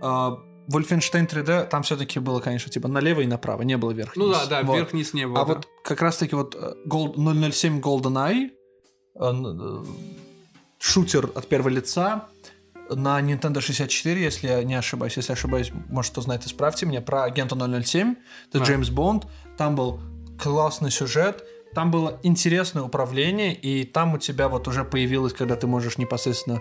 а, 0.00 0.38
Wolfenstein 0.68 1.28
3D, 1.28 1.68
там 1.68 1.82
все-таки 1.82 2.18
было, 2.18 2.40
конечно, 2.40 2.70
типа 2.70 2.88
налево 2.88 3.20
и 3.20 3.26
направо, 3.26 3.62
не 3.62 3.76
было 3.76 3.92
вверх 3.92 4.16
Ну 4.16 4.30
да, 4.30 4.46
да, 4.46 4.62
вверх-вниз 4.62 5.14
не 5.14 5.26
было. 5.26 5.42
А 5.42 5.44
да. 5.44 5.54
вот 5.54 5.68
как 5.84 6.00
раз-таки 6.02 6.34
вот 6.34 6.56
э, 6.58 6.74
Gold- 6.86 7.52
007 7.52 7.80
GoldenEye, 7.80 8.50
э, 9.14 9.20
э, 9.20 9.84
шутер 10.78 11.30
от 11.34 11.46
первого 11.46 11.68
лица, 11.68 12.26
на 12.90 13.20
Nintendo 13.20 13.60
64, 13.60 14.20
если 14.20 14.48
я 14.48 14.62
не 14.62 14.74
ошибаюсь, 14.74 15.16
если 15.16 15.32
ошибаюсь, 15.32 15.72
может, 15.88 16.12
кто 16.12 16.20
знает, 16.20 16.44
исправьте 16.46 16.86
меня, 16.86 17.00
про 17.00 17.24
агента 17.24 17.56
007, 17.56 18.14
это 18.48 18.58
Да. 18.58 18.64
Джеймс 18.64 18.90
Бонд, 18.90 19.26
там 19.56 19.74
был 19.74 20.00
классный 20.40 20.90
сюжет, 20.90 21.44
там 21.74 21.90
было 21.90 22.18
интересное 22.22 22.82
управление, 22.82 23.54
и 23.54 23.84
там 23.84 24.14
у 24.14 24.18
тебя 24.18 24.48
вот 24.48 24.68
уже 24.68 24.84
появилось, 24.84 25.32
когда 25.32 25.56
ты 25.56 25.66
можешь 25.66 25.98
непосредственно 25.98 26.60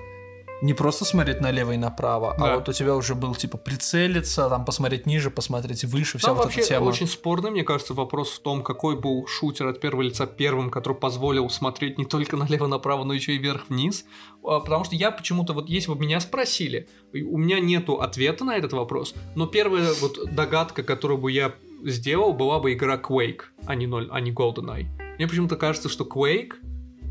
не 0.61 0.73
просто 0.73 1.05
смотреть 1.05 1.41
налево 1.41 1.71
и 1.73 1.77
направо, 1.77 2.35
Да. 2.37 2.53
а 2.53 2.55
вот 2.55 2.69
у 2.69 2.73
тебя 2.73 2.95
уже 2.95 3.13
был 3.15 3.35
типа 3.35 3.57
прицелиться, 3.57 4.49
там 4.49 4.65
посмотреть 4.65 5.05
ниже, 5.05 5.29
посмотреть 5.29 5.83
выше, 5.83 6.17
вся 6.17 6.27
Там 6.29 6.37
вот 6.37 6.45
вообще 6.45 6.61
эта 6.61 6.69
тема. 6.69 6.85
очень 6.85 7.07
спорный, 7.07 7.51
мне 7.51 7.63
кажется, 7.63 7.93
вопрос 7.93 8.29
в 8.31 8.39
том, 8.39 8.63
какой 8.63 8.99
был 8.99 9.27
шутер 9.27 9.67
от 9.67 9.79
первого 9.81 10.01
лица 10.01 10.25
первым, 10.25 10.69
который 10.69 10.93
позволил 10.97 11.49
смотреть 11.49 11.97
не 11.97 12.05
только 12.05 12.37
налево-направо, 12.37 13.03
но 13.03 13.13
еще 13.13 13.33
и 13.33 13.37
вверх-вниз. 13.37 14.05
А, 14.43 14.59
Потому 14.59 14.85
что 14.85 14.95
я 14.95 15.11
почему-то, 15.11 15.53
вот 15.53 15.69
если 15.69 15.91
бы 15.91 15.99
меня 15.99 16.19
спросили, 16.19 16.87
у 17.13 17.37
меня 17.37 17.59
нету 17.59 17.95
ответа 18.01 18.45
на 18.45 18.55
этот 18.55 18.73
вопрос, 18.73 19.13
но 19.35 19.47
первая 19.47 19.93
вот 20.01 20.33
догадка, 20.33 20.83
которую 20.83 21.17
бы 21.17 21.31
я 21.31 21.53
сделал, 21.83 22.33
была 22.33 22.59
бы 22.59 22.73
игра 22.73 22.97
Quake, 22.97 23.41
а 23.65 23.75
не, 23.75 23.85
0, 23.87 24.07
а 24.11 24.19
не 24.21 24.31
GoldenEye. 24.31 24.85
Мне 25.17 25.27
почему-то 25.27 25.55
кажется, 25.57 25.89
что 25.89 26.03
Quake, 26.05 26.53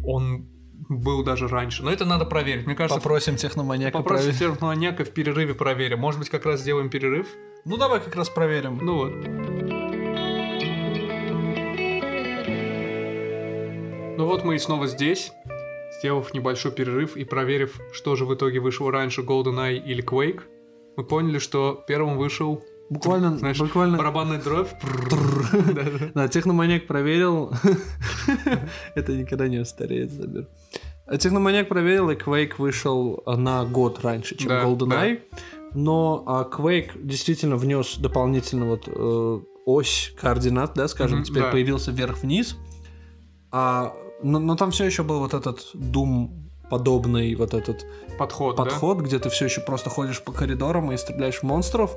он 0.04 0.46
был 0.88 1.22
даже 1.22 1.48
раньше. 1.48 1.82
Но 1.82 1.90
это 1.90 2.04
надо 2.04 2.24
проверить. 2.24 2.66
Мне 2.66 2.74
кажется, 2.74 2.98
Попросим 3.00 3.36
техноманьяка 3.36 3.98
попросим 3.98 4.30
проверить. 4.32 4.54
техноманьяка 4.54 5.04
в 5.04 5.10
перерыве 5.10 5.54
проверим. 5.54 5.98
Может 6.00 6.20
быть, 6.20 6.30
как 6.30 6.44
раз 6.46 6.60
сделаем 6.60 6.90
перерыв? 6.90 7.26
Ну 7.64 7.76
давай 7.76 8.00
как 8.00 8.14
раз 8.16 8.28
проверим. 8.28 8.78
Ну 8.82 8.96
вот. 8.96 9.12
Ну 14.16 14.26
вот 14.26 14.44
мы 14.44 14.54
и 14.54 14.58
снова 14.58 14.86
здесь, 14.86 15.32
сделав 15.98 16.32
небольшой 16.34 16.70
перерыв 16.72 17.16
и 17.16 17.24
проверив, 17.24 17.80
что 17.92 18.14
же 18.16 18.24
в 18.26 18.34
итоге 18.34 18.60
вышло 18.60 18.92
раньше, 18.92 19.22
GoldenEye 19.22 19.82
или 19.84 20.04
Quake, 20.04 20.42
мы 20.96 21.04
поняли, 21.04 21.38
что 21.38 21.84
первым 21.88 22.16
вышел 22.16 22.64
Буквально, 22.90 23.36
Знаешь, 23.38 23.58
буквально. 23.58 23.96
барабанный 23.96 24.38
дробь. 24.38 24.68
Да, 26.14 26.28
техноманьяк 26.28 26.86
проверил. 26.86 27.52
Это 28.94 29.12
никогда 29.12 29.48
не 29.48 29.58
устареет, 29.58 30.12
Забер. 30.12 30.48
А 31.06 31.16
техноманьяк 31.16 31.68
проверил, 31.68 32.10
и 32.10 32.14
Quake 32.14 32.54
вышел 32.58 33.22
на 33.26 33.64
год 33.64 34.00
раньше, 34.02 34.36
чем 34.36 34.48
Да, 34.48 34.64
GoldenEye. 34.64 35.20
Но 35.74 36.22
а, 36.26 36.48
Quake 36.50 36.90
действительно 37.02 37.56
внес 37.56 37.96
дополнительно 37.98 38.66
вот 38.66 38.84
э, 38.86 39.40
ось 39.66 40.14
координат, 40.20 40.72
да, 40.74 40.88
скажем, 40.88 41.24
теперь 41.24 41.42
да. 41.42 41.50
появился 41.50 41.90
вверх-вниз. 41.90 42.56
А, 43.50 43.92
но, 44.22 44.38
но 44.38 44.56
там 44.56 44.70
все 44.70 44.84
еще 44.84 45.02
был 45.02 45.18
вот 45.18 45.34
этот 45.34 45.74
Doom 45.74 46.30
подобный 46.70 47.34
вот 47.34 47.54
этот 47.54 47.84
Подход, 48.18 48.56
да? 48.56 48.64
подход, 48.64 48.98
где 48.98 49.18
ты 49.18 49.28
все 49.28 49.46
еще 49.46 49.60
просто 49.60 49.90
ходишь 49.90 50.22
по 50.22 50.32
коридорам 50.32 50.90
и 50.92 50.96
стреляешь 50.96 51.40
в 51.40 51.42
монстров. 51.42 51.94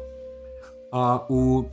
А 0.92 1.26
у 1.30 1.66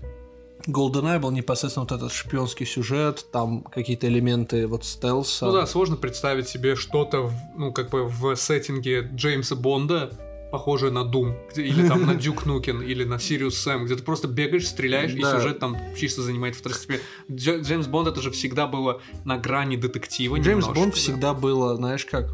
GoldenEye 0.66 1.18
был 1.20 1.30
непосредственно 1.30 1.84
вот 1.88 1.92
этот 1.92 2.12
шпионский 2.12 2.66
сюжет, 2.66 3.26
там 3.30 3.62
какие-то 3.62 4.06
элементы 4.08 4.66
вот 4.66 4.84
стелса. 4.84 5.46
Ну 5.46 5.52
да, 5.52 5.66
сложно 5.66 5.96
представить 5.96 6.48
себе 6.48 6.74
что-то, 6.74 7.30
ну, 7.56 7.72
как 7.72 7.90
бы 7.90 8.04
в 8.06 8.34
сеттинге 8.34 9.08
Джеймса 9.14 9.56
Бонда, 9.56 10.10
похожее 10.50 10.92
на 10.92 11.00
Doom, 11.00 11.34
или 11.56 11.86
там 11.88 12.06
на 12.06 12.14
Дюк 12.14 12.46
Нукин, 12.46 12.80
или 12.80 13.04
на 13.04 13.18
Сириус 13.18 13.58
Сэм, 13.58 13.84
где 13.86 13.96
ты 13.96 14.02
просто 14.04 14.28
бегаешь, 14.28 14.68
стреляешь, 14.68 15.12
и 15.12 15.20
Да. 15.20 15.36
сюжет 15.38 15.58
там 15.58 15.76
чисто 15.98 16.22
занимает 16.22 16.54
второстепенно. 16.54 17.00
Дж- 17.28 17.60
Джеймс 17.62 17.86
Бонд 17.88 18.08
это 18.08 18.22
же 18.22 18.30
всегда 18.30 18.66
было 18.68 19.00
на 19.24 19.36
грани 19.36 19.76
детектива 19.76 20.36
Джеймс 20.36 20.64
немножко, 20.64 20.74
Бонд 20.74 20.94
да. 20.94 20.98
всегда 21.00 21.34
было, 21.34 21.74
знаешь 21.76 22.04
как, 22.06 22.30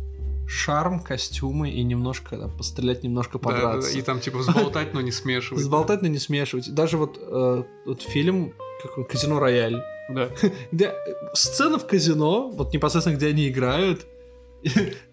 шарм, 0.50 1.00
костюмы 1.00 1.70
и 1.70 1.82
немножко 1.84 2.36
там, 2.36 2.56
пострелять, 2.56 3.04
немножко 3.04 3.38
подраться. 3.38 3.92
да, 3.92 3.98
и 3.98 4.02
там 4.02 4.18
типа 4.20 4.38
взболтать, 4.38 4.92
но 4.94 5.00
не 5.00 5.12
смешивать. 5.12 5.62
Сболтать, 5.64 6.02
но 6.02 6.08
не 6.08 6.18
смешивать. 6.18 6.74
Даже 6.74 6.96
вот, 6.96 7.18
э, 7.20 7.62
вот 7.86 8.02
фильм 8.02 8.54
как 8.82 8.98
он, 8.98 9.04
«Казино 9.04 9.38
Рояль», 9.38 9.80
Да. 10.10 10.28
где 10.72 10.92
сцена 11.34 11.78
в 11.78 11.86
казино, 11.86 12.50
вот 12.50 12.72
непосредственно 12.74 13.16
где 13.16 13.28
они 13.28 13.48
играют, 13.48 14.06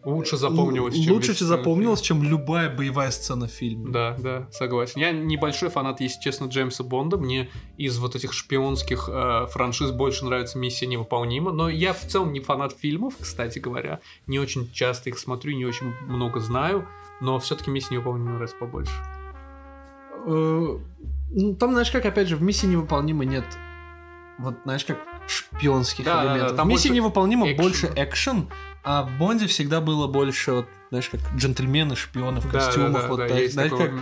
Лучше 0.03 0.37
запомнилось, 0.37 0.95
чем 0.95 1.13
лучше 1.13 1.33
запомнилось, 1.33 2.01
чем 2.01 2.23
любая 2.23 2.69
боевая 2.69 3.11
сцена 3.11 3.47
в 3.47 3.51
фильме. 3.51 3.83
фильм. 3.85 3.91
Да, 3.91 4.15
да, 4.17 4.47
согласен. 4.51 4.99
Я 4.99 5.11
небольшой 5.11 5.69
фанат, 5.69 6.01
если 6.01 6.19
честно, 6.19 6.45
Джеймса 6.45 6.83
Бонда. 6.83 7.17
Мне 7.17 7.49
из 7.77 7.97
вот 7.97 8.15
этих 8.15 8.33
шпионских 8.33 9.09
э, 9.11 9.47
франшиз 9.49 9.91
больше 9.91 10.25
нравится 10.25 10.57
«Миссия 10.57 10.87
невыполнима». 10.87 11.51
Но 11.51 11.69
я 11.69 11.93
в 11.93 12.01
целом 12.01 12.33
не 12.33 12.39
фанат 12.39 12.73
фильмов, 12.73 13.15
кстати 13.19 13.59
говоря. 13.59 13.99
Не 14.25 14.39
очень 14.39 14.71
часто 14.71 15.09
их 15.09 15.17
смотрю, 15.19 15.55
не 15.55 15.65
очень 15.65 15.93
много 16.07 16.39
знаю. 16.39 16.87
Но 17.21 17.39
все-таки 17.39 17.71
«Миссия 17.71 17.95
невыполнима» 17.95 18.31
нравится 18.31 18.57
побольше. 18.57 18.91
Э, 20.25 20.77
ну, 21.29 21.55
Там, 21.55 21.71
знаешь, 21.71 21.91
как, 21.91 22.05
опять 22.05 22.27
же, 22.27 22.35
в 22.35 22.41
миссии 22.41 22.67
невыполнимо 22.67 23.25
нет 23.25 23.45
вот, 24.37 24.55
знаешь, 24.63 24.85
как 24.85 24.99
шпионских 25.27 26.05
Да, 26.05 26.17
да, 26.17 26.23
да, 26.23 26.33
элементов. 26.33 26.57
там 26.57 26.69
больше 26.69 26.89
невыполнимо 26.89 27.47
экшена. 27.51 27.63
больше 27.63 27.91
экшен, 27.95 28.47
а 28.89 29.03
в 29.03 29.17
Бонде 29.17 29.47
всегда 29.47 29.81
было 29.81 30.07
больше, 30.07 30.51
вот, 30.53 30.67
знаешь, 30.89 31.09
как 31.09 31.19
джентльмены, 31.35 31.95
шпионы 31.97 32.39
в 32.39 32.49
Да, 32.49 32.59
костюмах. 32.59 33.01
да, 33.01 33.07
вот, 33.09 33.17
да, 33.17 33.27
так, 33.27 33.49
знаешь, 33.49 33.69
такой 33.71 33.87
как. 33.89 33.99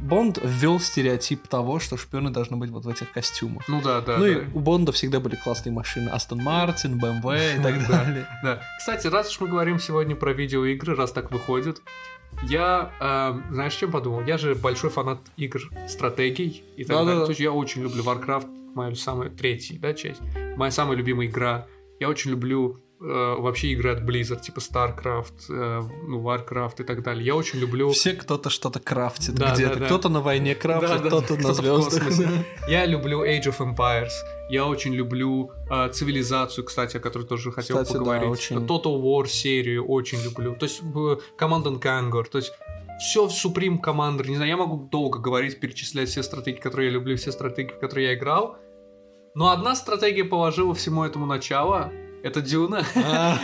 Бонд 0.00 0.38
ввел 0.42 0.80
стереотип 0.80 1.46
того, 1.46 1.78
что 1.78 1.96
шпионы 1.98 2.30
должны 2.30 2.56
быть 2.56 2.70
вот 2.70 2.86
в 2.86 2.88
этих 2.88 3.12
костюмах. 3.12 3.62
Ну 3.68 3.82
да, 3.82 4.00
да, 4.00 4.16
ну 4.16 4.24
да. 4.24 4.30
и 4.30 4.36
у 4.54 4.60
Бонда 4.60 4.90
всегда 4.90 5.20
были 5.20 5.36
классные 5.36 5.72
машины. 5.72 6.08
Астон 6.08 6.42
Мартин, 6.42 6.98
БМВ 6.98 7.24
и 7.26 7.60
так 7.62 7.86
Да. 7.86 8.04
далее. 8.04 8.26
Да. 8.42 8.62
Кстати, 8.78 9.06
раз 9.06 9.28
уж 9.30 9.40
мы 9.40 9.48
говорим 9.48 9.78
сегодня 9.78 10.16
про 10.16 10.32
видеоигры, 10.32 10.96
раз 10.96 11.12
так 11.12 11.30
выходит, 11.30 11.82
я, 12.44 12.90
э, 13.00 13.52
знаешь, 13.52 13.74
чем 13.74 13.92
подумал? 13.92 14.22
Я 14.24 14.38
же 14.38 14.54
большой 14.54 14.88
фанат 14.88 15.18
игр 15.36 15.60
стратегий 15.86 16.64
и 16.76 16.84
так 16.84 17.04
далее. 17.04 17.24
То 17.24 17.30
есть 17.30 17.40
я 17.40 17.52
очень 17.52 17.82
люблю 17.82 18.02
Warcraft, 18.02 18.74
моя 18.74 18.94
самая 18.94 19.28
третья, 19.28 19.78
да, 19.78 19.92
часть. 19.92 20.22
Моя 20.56 20.70
самая 20.70 20.96
любимая 20.96 21.26
игра. 21.28 21.66
Я 22.00 22.08
очень 22.08 22.30
люблю 22.30 22.80
вообще 23.04 23.68
игры 23.68 23.90
от 23.90 24.00
Blizzard, 24.02 24.40
типа 24.40 24.60
StarCraft, 24.60 25.50
э, 25.50 25.82
ну, 26.06 26.20
Warcraft 26.22 26.82
и 26.82 26.84
так 26.84 27.02
далее. 27.02 27.24
Я 27.26 27.34
очень 27.36 27.58
люблю... 27.58 27.90
Все 27.90 28.12
кто-то 28.14 28.48
что-то 28.50 28.80
крафтит 28.80 29.34
Да, 29.34 29.54
где-то. 29.54 29.74
да, 29.74 29.80
да. 29.80 29.86
Кто-то 29.86 30.08
на 30.08 30.20
войне 30.20 30.54
крафтит, 30.54 30.88
Да, 30.88 30.98
да, 30.98 31.06
кто-то 31.08 31.34
на 31.34 31.52
кто-то 31.52 31.52
в 31.52 31.90
звездах. 31.90 32.28
Я 32.68 32.86
люблю 32.86 33.24
Age 33.24 33.46
of 33.46 33.58
Empires. 33.58 34.12
Я 34.48 34.66
очень 34.66 34.94
люблю 34.94 35.50
э, 35.70 35.88
цивилизацию, 35.92 36.64
кстати, 36.64 36.96
о 36.96 37.00
которой 37.00 37.26
тоже 37.26 37.50
хотел 37.52 37.78
Кстати, 37.78 37.92
да, 37.94 37.98
поговорить. 37.98 38.28
очень. 38.28 38.56
Total 38.58 39.00
War 39.02 39.26
серию 39.26 39.86
очень 39.86 40.22
люблю. 40.22 40.54
То 40.54 40.64
есть 40.66 40.80
э, 40.82 41.16
Command 41.38 41.64
and 41.64 41.80
Conquer. 41.80 42.24
То 42.30 42.38
есть 42.38 42.52
все 43.00 43.26
Supreme 43.26 43.78
Commander. 43.82 44.26
Не 44.28 44.36
знаю, 44.36 44.50
я 44.50 44.56
могу 44.56 44.88
долго 44.90 45.18
говорить, 45.18 45.58
перечислять 45.58 46.08
все 46.08 46.22
стратегии, 46.22 46.60
которые 46.60 46.88
я 46.88 46.92
люблю, 46.94 47.16
все 47.16 47.32
стратегии, 47.32 47.72
в 47.72 47.80
которые 47.80 48.08
я 48.08 48.14
играл. 48.14 48.56
Но 49.34 49.48
одна 49.48 49.74
стратегия 49.74 50.24
положила 50.24 50.74
всему 50.74 51.02
этому 51.04 51.26
начало. 51.26 51.90
Это 52.22 52.40
Дюна. 52.40 52.84
А, 52.94 53.38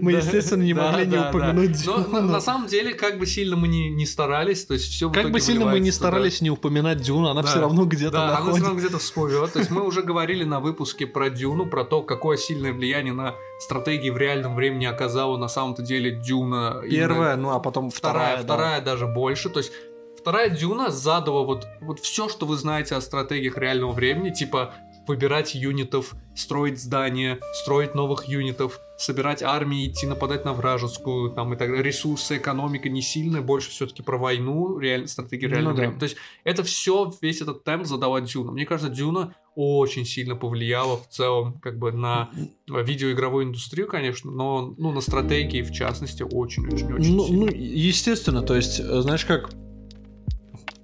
Мы, 0.00 0.12
естественно, 0.12 0.62
не 0.62 0.74
могли 0.74 1.06
не 1.06 1.18
упомянуть 1.18 1.84
Но 1.86 1.98
на- 1.98 2.20
Дюну. 2.20 2.40
самом 2.40 2.66
деле, 2.66 2.94
как 2.94 3.18
бы 3.18 3.26
сильно 3.26 3.56
мы 3.56 3.68
не, 3.68 4.06
старались, 4.06 4.64
то 4.64 4.74
есть 4.74 4.86
все 4.86 5.10
Как 5.10 5.30
бы 5.30 5.40
сильно 5.40 5.66
мы 5.66 5.80
не 5.80 5.90
старались 5.90 6.40
не 6.40 6.50
упоминать 6.50 7.00
Дюну, 7.02 7.28
она 7.28 7.42
все 7.42 7.60
равно 7.60 7.84
где-то 7.84 8.24
она 8.24 8.36
все 8.36 8.62
равно 8.62 8.78
где-то 8.78 8.98
всплывет. 8.98 9.52
То 9.52 9.58
есть 9.58 9.70
мы 9.70 9.82
уже 9.82 10.02
говорили 10.02 10.44
на 10.44 10.60
выпуске 10.60 11.06
про 11.06 11.28
Дюну, 11.28 11.66
про 11.66 11.84
то, 11.84 12.02
какое 12.02 12.36
сильное 12.36 12.72
влияние 12.72 13.12
на 13.12 13.34
стратегии 13.58 14.10
в 14.10 14.16
реальном 14.16 14.54
времени 14.54 14.86
оказала 14.86 15.36
на 15.36 15.48
самом-то 15.48 15.82
деле 15.82 16.12
Дюна. 16.12 16.82
Первая, 16.88 17.36
ну 17.36 17.50
а 17.50 17.60
потом 17.60 17.90
вторая, 17.90 18.38
вторая. 18.38 18.44
вторая, 18.44 18.80
да. 18.80 18.92
даже 18.92 19.06
больше. 19.06 19.50
То 19.50 19.58
есть 19.60 19.72
вторая 20.18 20.50
Дюна 20.50 20.90
задала 20.90 21.42
вот, 21.42 21.66
вот 21.80 22.00
все, 22.00 22.28
что 22.28 22.46
вы 22.46 22.56
знаете 22.56 22.94
о 22.96 23.00
стратегиях 23.00 23.56
реального 23.58 23.92
времени, 23.92 24.30
типа 24.30 24.74
выбирать 25.06 25.54
юнитов, 25.54 26.14
строить 26.34 26.80
здания, 26.80 27.38
строить 27.62 27.94
новых 27.94 28.28
юнитов, 28.28 28.80
собирать 28.98 29.42
армии, 29.42 29.88
идти 29.88 30.06
нападать 30.06 30.44
на 30.44 30.52
вражескую, 30.52 31.30
там 31.32 31.52
и 31.52 31.56
так 31.56 31.68
далее. 31.68 31.82
Ресурсы, 31.82 32.38
экономика 32.38 32.88
не 32.88 33.02
сильная, 33.02 33.42
больше 33.42 33.70
все-таки 33.70 34.02
про 34.02 34.16
войну, 34.18 34.78
реаль... 34.78 35.06
стратегии 35.06 35.46
реального 35.46 35.70
Ну 35.72 35.76
да. 35.76 35.80
времени. 35.82 35.98
То 35.98 36.04
есть 36.04 36.16
это 36.44 36.62
все, 36.62 37.12
весь 37.20 37.40
этот 37.40 37.62
темп 37.64 37.84
задала 37.86 38.20
Дюна. 38.20 38.52
Мне 38.52 38.64
кажется, 38.66 38.90
Дюна 38.92 39.34
очень 39.54 40.04
сильно 40.04 40.36
повлияла 40.36 40.96
в 40.98 41.08
целом 41.08 41.58
как 41.60 41.78
бы 41.78 41.92
на 41.92 42.30
видеоигровую 42.68 43.46
индустрию, 43.46 43.86
конечно, 43.86 44.30
но 44.30 44.74
ну, 44.76 44.92
на 44.92 45.00
стратегии 45.00 45.62
в 45.62 45.72
частности 45.72 46.22
очень-очень-очень 46.22 47.16
Ну, 47.16 47.26
сильно. 47.26 47.46
ну, 47.46 47.52
естественно, 47.52 48.42
то 48.42 48.54
есть, 48.54 48.80
э, 48.80 49.00
знаешь 49.00 49.24
как, 49.24 49.50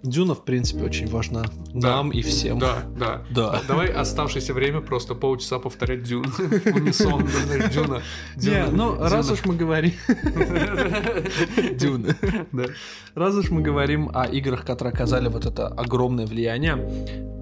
Дюна, 0.03 0.35
в 0.35 0.45
принципе, 0.45 0.85
очень 0.85 1.07
важна 1.07 1.45
Да. 1.73 1.97
нам 1.97 2.11
и 2.11 2.23
всем. 2.23 2.59
Да, 2.59 2.83
да. 2.99 3.23
Да. 3.31 3.61
Давай 3.69 3.87
оставшееся 3.89 4.53
время 4.53 4.81
просто 4.81 5.15
полчаса 5.15 5.59
повторять 5.59 6.03
Дюну. 6.03 6.29
В 6.29 6.41
унисон, 6.75 7.29
Дюна. 7.73 8.03
Не, 8.37 8.67
ну, 8.73 8.97
раз 8.99 9.31
уж 9.31 9.45
мы 9.45 9.55
говорим... 9.55 9.93
Дюна. 11.77 12.17
Раз 13.15 13.35
уж 13.37 13.51
мы 13.51 13.63
говорим 13.63 14.11
о 14.13 14.25
играх, 14.27 14.65
которые 14.65 14.93
оказали 14.93 15.29
вот 15.29 15.47
это 15.47 15.69
огромное 15.69 16.27
влияние, 16.27 16.79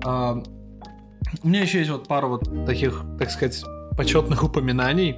а, 0.05 0.43
у 1.43 1.49
меня 1.49 1.63
еще 1.63 1.79
есть 1.79 1.91
вот 1.91 2.09
пару 2.09 2.29
вот 2.29 2.67
таких, 2.67 3.03
так 3.19 3.31
сказать, 3.31 3.65
почетных 3.97 4.43
упоминаний. 4.43 5.17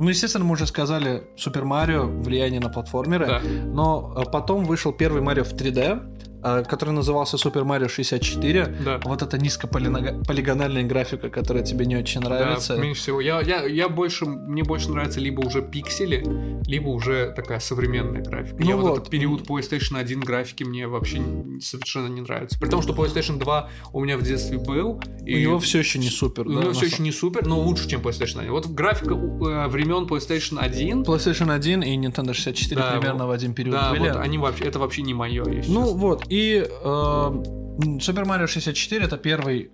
Ну, 0.00 0.08
естественно, 0.08 0.44
мы 0.46 0.52
уже 0.52 0.66
сказали 0.66 1.24
Супер 1.36 1.64
Марио, 1.66 2.06
влияние 2.06 2.58
на 2.60 2.70
платформеры, 2.70 3.26
Да. 3.26 3.40
но 3.66 4.14
а, 4.16 4.24
потом 4.24 4.64
вышел 4.64 4.92
первый 4.92 5.20
Марио 5.20 5.44
в 5.44 5.52
3D, 5.52 5.78
а, 5.78 6.02
который 6.42 6.90
назывался 6.90 7.36
Супер 7.38 7.64
Марио 7.64 7.88
64. 7.88 8.76
Да. 8.84 9.00
Вот 9.04 9.22
эта 9.22 9.38
низкополигональная 9.38 10.84
графика, 10.84 11.28
которая 11.30 11.62
тебе 11.62 11.86
не 11.86 11.96
очень 11.96 12.20
нравится. 12.20 12.76
Да, 12.76 12.82
меньше 12.82 13.00
всего. 13.02 13.20
Я, 13.20 13.40
я, 13.40 13.64
я 13.64 13.88
больше, 13.88 14.24
мне 14.26 14.62
больше 14.62 14.90
нравится 14.90 15.20
либо 15.20 15.40
уже 15.40 15.62
пиксели, 15.62 16.24
либо 16.66 16.88
уже 16.88 17.32
такая 17.34 17.60
современная 17.60 18.22
графика. 18.22 18.56
Ну 18.58 18.68
я 18.68 18.76
вот, 18.76 18.82
вот. 18.88 18.98
этот 18.98 19.10
период 19.10 19.42
PlayStation 19.46 19.98
1 19.98 20.20
графики 20.20 20.64
мне 20.64 20.86
вообще 20.86 21.22
совершенно 21.60 22.08
не 22.08 22.20
нравится. 22.20 22.58
При 22.58 22.68
том, 22.68 22.82
что 22.82 22.92
PlayStation 22.92 23.38
2 23.38 23.68
у 23.92 24.00
меня 24.00 24.16
в 24.16 24.22
детстве 24.22 24.58
был. 24.58 25.00
У 25.20 25.24
него 25.26 25.58
все 25.58 25.78
еще 25.78 25.98
не 25.98 26.08
супер. 26.08 26.46
У 26.46 26.52
да, 26.52 26.60
него 26.62 26.72
все 26.72 26.86
еще 26.86 27.02
не 27.02 27.12
супер, 27.12 27.46
но 27.46 27.60
лучше, 27.60 27.88
чем 27.88 28.00
PlayStation 28.00 28.40
1. 28.40 28.50
Вот 28.50 28.66
графика 28.66 29.14
э, 29.14 29.68
времен 29.68 30.04
PlayStation 30.04 30.58
1. 30.58 31.02
PlayStation 31.02 31.52
1 31.52 31.82
и 31.82 31.96
Nintendo 31.96 32.32
64 32.32 32.80
Да, 32.80 32.90
примерно 32.92 33.24
вот. 33.26 33.30
в 33.30 33.32
один 33.32 33.54
период 33.54 33.76
Да, 33.76 33.90
были. 33.90 34.08
вот 34.08 34.16
они 34.16 34.38
вообще, 34.38 34.64
это 34.64 34.78
вообще 34.78 35.02
не 35.02 35.14
мое, 35.14 35.44
Ну 35.44 35.52
честно. 35.52 35.80
вот, 35.80 36.29
и 36.30 36.64
Super 36.70 38.24
Mario 38.24 38.46
64 38.46 39.04
это 39.04 39.18
первый 39.18 39.70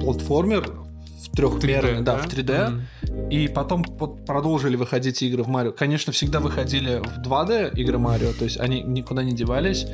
платформер 0.00 0.70
в 0.70 1.36
трехмерный, 1.36 2.00
3D, 2.00 2.02
да, 2.02 2.16
в 2.16 2.26
3D. 2.26 2.70
Мгм. 2.70 3.28
И 3.30 3.48
потом 3.48 3.84
вот 3.98 4.24
продолжили 4.24 4.76
выходить 4.76 5.22
игры 5.22 5.42
в 5.42 5.48
Марио. 5.48 5.72
Конечно, 5.72 6.12
всегда 6.12 6.40
выходили 6.40 7.00
в 7.00 7.20
2D 7.20 7.78
игры 7.78 7.98
Марио, 7.98 8.32
то 8.32 8.44
есть 8.44 8.58
они 8.58 8.82
никуда 8.82 9.22
не 9.22 9.32
девались. 9.32 9.86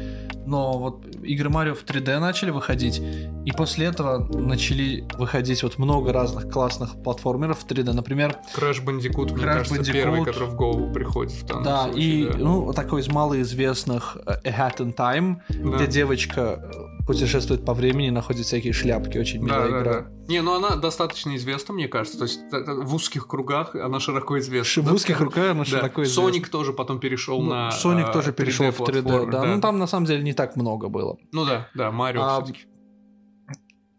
Но 0.49 0.79
вот 0.79 1.07
игры 1.23 1.51
Марио 1.51 1.75
в 1.75 1.85
3D 1.85 2.19
начали 2.19 2.51
выходить, 2.51 3.01
и 3.45 3.53
после 3.53 3.87
этого 3.87 4.19
начали 4.39 5.07
выходить 5.19 5.63
вот 5.63 5.79
много 5.79 6.13
разных 6.13 6.51
классных 6.51 7.03
платформеров 7.03 7.59
в 7.61 7.67
3D. 7.67 7.93
Например, 7.93 8.37
Crash 8.57 8.83
Bandicoot, 8.85 9.35
мне 9.35 9.43
Crash 9.45 9.59
кажется, 9.59 9.75
Bandicoot. 9.75 9.93
первый, 9.93 10.25
который 10.25 10.49
в 10.49 10.55
голову 10.55 10.93
приходит 10.93 11.33
в 11.33 11.45
данном 11.47 11.65
да, 11.65 11.83
случае, 11.85 12.05
и 12.05 12.33
да. 12.33 12.39
ну 12.39 12.73
такой 12.73 13.03
из 13.03 13.09
малоизвестных 13.09 14.17
э, 14.27 14.31
A 14.45 14.69
Hat 14.71 14.79
in 14.79 14.95
Time, 14.95 15.37
Да. 15.49 15.77
где 15.77 15.87
девочка 15.87 16.71
э, 16.73 16.98
путешествует 17.09 17.65
по 17.65 17.75
времени, 17.75 18.11
находит 18.11 18.45
всякие 18.47 18.73
шляпки, 18.73 19.17
очень 19.19 19.41
Да, 19.41 19.47
милая 19.47 19.71
да, 19.71 19.81
игра. 19.81 19.93
да. 20.03 20.09
Не, 20.29 20.43
ну 20.43 20.55
она 20.55 20.77
достаточно 20.77 21.35
известна, 21.37 21.73
мне 21.75 21.89
кажется. 21.89 22.19
То 22.19 22.25
есть 22.25 22.39
в 22.53 22.95
узких 22.95 23.27
кругах 23.27 23.75
она 23.75 23.99
широко 23.99 24.39
известна. 24.39 24.65
Ш- 24.65 24.83
В 24.83 24.87
Да, 24.87 24.93
узких 24.93 25.21
руках 25.21 25.51
она 25.53 25.61
Да. 25.61 25.65
широко 25.65 26.03
известна. 26.05 26.23
Соник 26.23 26.49
тоже 26.51 26.73
потом 26.73 27.01
перешел 27.01 27.41
Ну, 27.41 27.49
на 27.51 27.71
Соник 27.73 28.09
а, 28.09 28.13
тоже 28.13 28.33
перешел 28.33 28.71
в 28.71 28.81
3D, 28.81 29.03
платформы, 29.03 29.33
да. 29.33 29.45
Ну 29.45 29.61
там 29.61 29.79
на 29.79 29.87
самом 29.87 30.07
деле 30.07 30.23
не 30.23 30.35
так 30.35 30.55
много 30.57 30.89
было. 30.89 31.17
Ну 31.33 31.45
да, 31.47 31.69
да, 31.75 31.91
Марио 31.91 32.23
А, 32.23 32.37
всё-таки. 32.43 32.67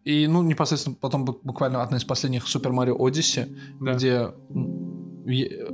И, 0.04 0.26
ну, 0.26 0.42
непосредственно 0.42 0.96
потом 0.98 1.24
бу- 1.26 1.40
буквально 1.42 1.82
одна 1.82 1.98
из 1.98 2.04
последних 2.04 2.44
Super 2.46 2.70
Mario 2.72 2.96
Odyssey, 2.96 3.54
Да. 3.80 3.94
где 3.94 4.30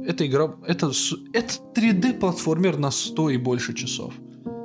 эта 0.08 0.26
игра, 0.26 0.56
это, 0.66 0.90
это 1.32 1.54
3D-платформер 1.74 2.78
на 2.78 2.90
100 2.90 3.30
и 3.30 3.36
больше 3.36 3.72
часов. 3.74 4.14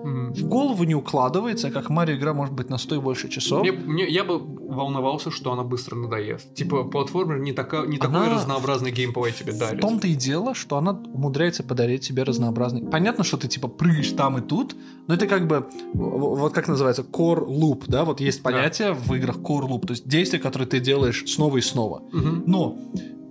В 0.03 0.47
голову 0.47 0.83
не 0.83 0.95
укладывается, 0.95 1.69
как 1.71 1.89
Марио 1.89 2.15
игра 2.15 2.33
может 2.33 2.53
быть 2.53 2.69
на 2.69 2.77
100 2.77 2.95
и 2.95 2.99
больше 2.99 3.29
часов. 3.29 3.61
Мне- 3.61 3.71
мне- 3.71 4.07
я 4.09 4.23
бы 4.23 4.39
волновался, 4.39 5.31
что 5.31 5.51
она 5.51 5.63
быстро 5.63 5.95
надоест. 5.95 6.53
Типа, 6.55 6.83
платформер 6.83 7.39
не, 7.39 7.51
така, 7.53 7.85
не 7.85 7.97
такой 7.97 8.17
Она 8.17 8.33
разнообразный 8.35 8.91
геймплей 8.91 9.31
тебе 9.33 9.51
В 9.53 9.57
дарит. 9.59 9.81
том-то 9.81 10.07
и 10.07 10.15
дело, 10.15 10.53
что 10.55 10.77
она 10.77 10.91
умудряется 11.13 11.63
подарить 11.63 12.07
тебе 12.07 12.23
разнообразный. 12.23 12.81
Понятно, 12.89 13.23
что 13.23 13.37
ты 13.37 13.47
типа 13.47 13.67
прыгаешь 13.67 14.09
там 14.11 14.37
и 14.37 14.41
тут, 14.41 14.75
но 15.07 15.13
это 15.13 15.27
как 15.27 15.47
бы 15.47 15.67
в- 15.93 16.35
вот 16.37 16.53
как 16.53 16.67
называется 16.67 17.03
core 17.03 17.45
loop, 17.47 17.83
да, 17.87 18.05
вот 18.05 18.21
есть 18.21 18.41
понятие 18.43 18.93
в 18.93 19.13
играх 19.13 19.37
core 19.37 19.67
loop, 19.67 19.85
то 19.87 19.91
есть 19.91 20.07
действия, 20.07 20.39
которые 20.39 20.67
ты 20.67 20.79
делаешь 20.79 21.23
снова 21.27 21.57
и 21.57 21.61
снова. 21.61 22.03
Мгм. 22.11 22.43
Но 22.47 22.77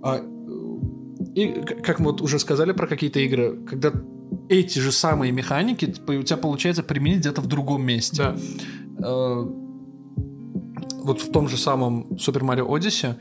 а, 0.03 0.21
и 1.35 1.47
как 1.83 1.99
мы 1.99 2.11
вот 2.11 2.21
уже 2.21 2.39
сказали 2.39 2.71
про 2.71 2.87
какие-то 2.87 3.19
игры, 3.19 3.57
когда 3.69 3.91
эти 4.49 4.79
же 4.79 4.91
самые 4.91 5.31
механики 5.31 5.85
у 6.07 6.23
тебя 6.23 6.37
получается 6.37 6.83
применить 6.83 7.19
где-то 7.19 7.41
в 7.41 7.47
другом 7.47 7.83
месте. 7.85 8.17
Да. 8.17 8.35
Э, 9.07 9.45
вот 11.03 11.21
в 11.21 11.31
том 11.31 11.49
же 11.49 11.57
самом 11.57 12.03
Super 12.11 12.41
Mario 12.41 12.67
Odyssey 12.67 13.15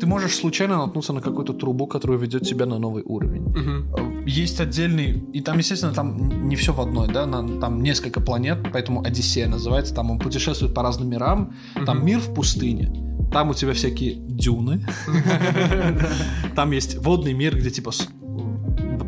ты 0.00 0.06
можешь 0.06 0.34
случайно 0.34 0.76
наткнуться 0.78 1.12
на 1.12 1.20
какую-то 1.20 1.52
трубу, 1.52 1.86
которая 1.86 2.18
ведет 2.18 2.42
тебя 2.42 2.66
на 2.66 2.78
новый 2.78 3.02
уровень. 3.06 3.42
Мгм. 3.42 4.26
Есть 4.26 4.60
отдельный, 4.60 5.22
и 5.32 5.40
там, 5.40 5.58
естественно, 5.58 5.92
там 5.94 6.48
не 6.48 6.56
все 6.56 6.72
в 6.72 6.80
одной, 6.80 7.06
да, 7.08 7.26
на- 7.26 7.60
там 7.60 7.82
несколько 7.82 8.20
планет, 8.20 8.58
поэтому 8.72 9.02
Одиссея 9.04 9.46
называется, 9.48 9.94
там 9.94 10.10
он 10.10 10.18
путешествует 10.18 10.74
по 10.74 10.82
разным 10.82 11.08
мирам, 11.08 11.54
там 11.86 11.98
Мгм. 11.98 12.06
мир 12.06 12.18
в 12.18 12.34
пустыне, 12.34 12.92
там 13.32 13.50
у 13.50 13.54
тебя 13.54 13.72
всякие 13.72 14.14
дюны, 14.16 14.84
там 16.56 16.72
есть 16.72 16.96
водный 16.98 17.32
мир, 17.34 17.56
где 17.56 17.70
типа 17.70 17.92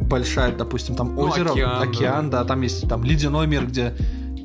большая, 0.09 0.55
допустим, 0.57 0.95
там 0.95 1.15
Ну, 1.15 1.23
озеро, 1.23 1.51
океан, 1.51 1.83
океан, 1.89 2.31
да. 2.31 2.43
да, 2.43 2.49
там 2.49 2.63
есть 2.63 2.89
там 2.89 3.05
ледяной 3.05 3.47
мир, 3.47 3.67
где 3.67 3.95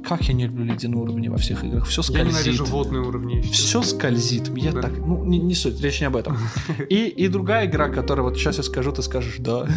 как 0.08 0.24
я 0.24 0.34
не 0.34 0.46
люблю 0.48 0.66
ледяные 0.66 1.00
уровни 1.00 1.28
во 1.28 1.38
всех 1.38 1.64
играх, 1.64 1.86
все 1.86 2.02
Я 2.10 2.24
ненавижу 2.24 2.66
скользит. 2.66 2.70
водные 2.70 3.02
уровни. 3.04 3.42
Все 3.42 3.84
скользит. 3.84 4.50
Я 4.58 4.72
Да. 4.72 4.82
так, 4.82 4.98
ну, 4.98 5.24
не, 5.24 5.38
не 5.38 5.54
суть, 5.54 5.80
речь 5.80 6.02
не 6.02 6.08
об 6.08 6.16
этом. 6.16 6.38
И, 6.90 7.06
и 7.06 7.28
другая 7.28 7.68
игра, 7.68 7.88
которая 7.88 8.24
вот 8.26 8.36
сейчас 8.36 8.58
я 8.58 8.64
скажу, 8.64 8.92
ты 8.92 9.04
скажешь 9.04 9.36
да, 9.38 9.68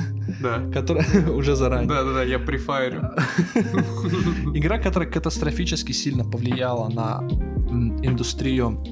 Да. 0.40 0.62
которая 0.72 1.04
уже 1.36 1.54
заранее. 1.56 1.88
Да, 1.88 2.04
да, 2.04 2.12
да, 2.14 2.22
я 2.22 2.38
префайрю. 2.38 3.02
Игра, 4.54 4.78
которая 4.78 5.10
катастрофически 5.10 5.92
сильно 5.92 6.24
повлияла 6.24 6.88
на 6.88 7.22
индустрию, 8.02 8.82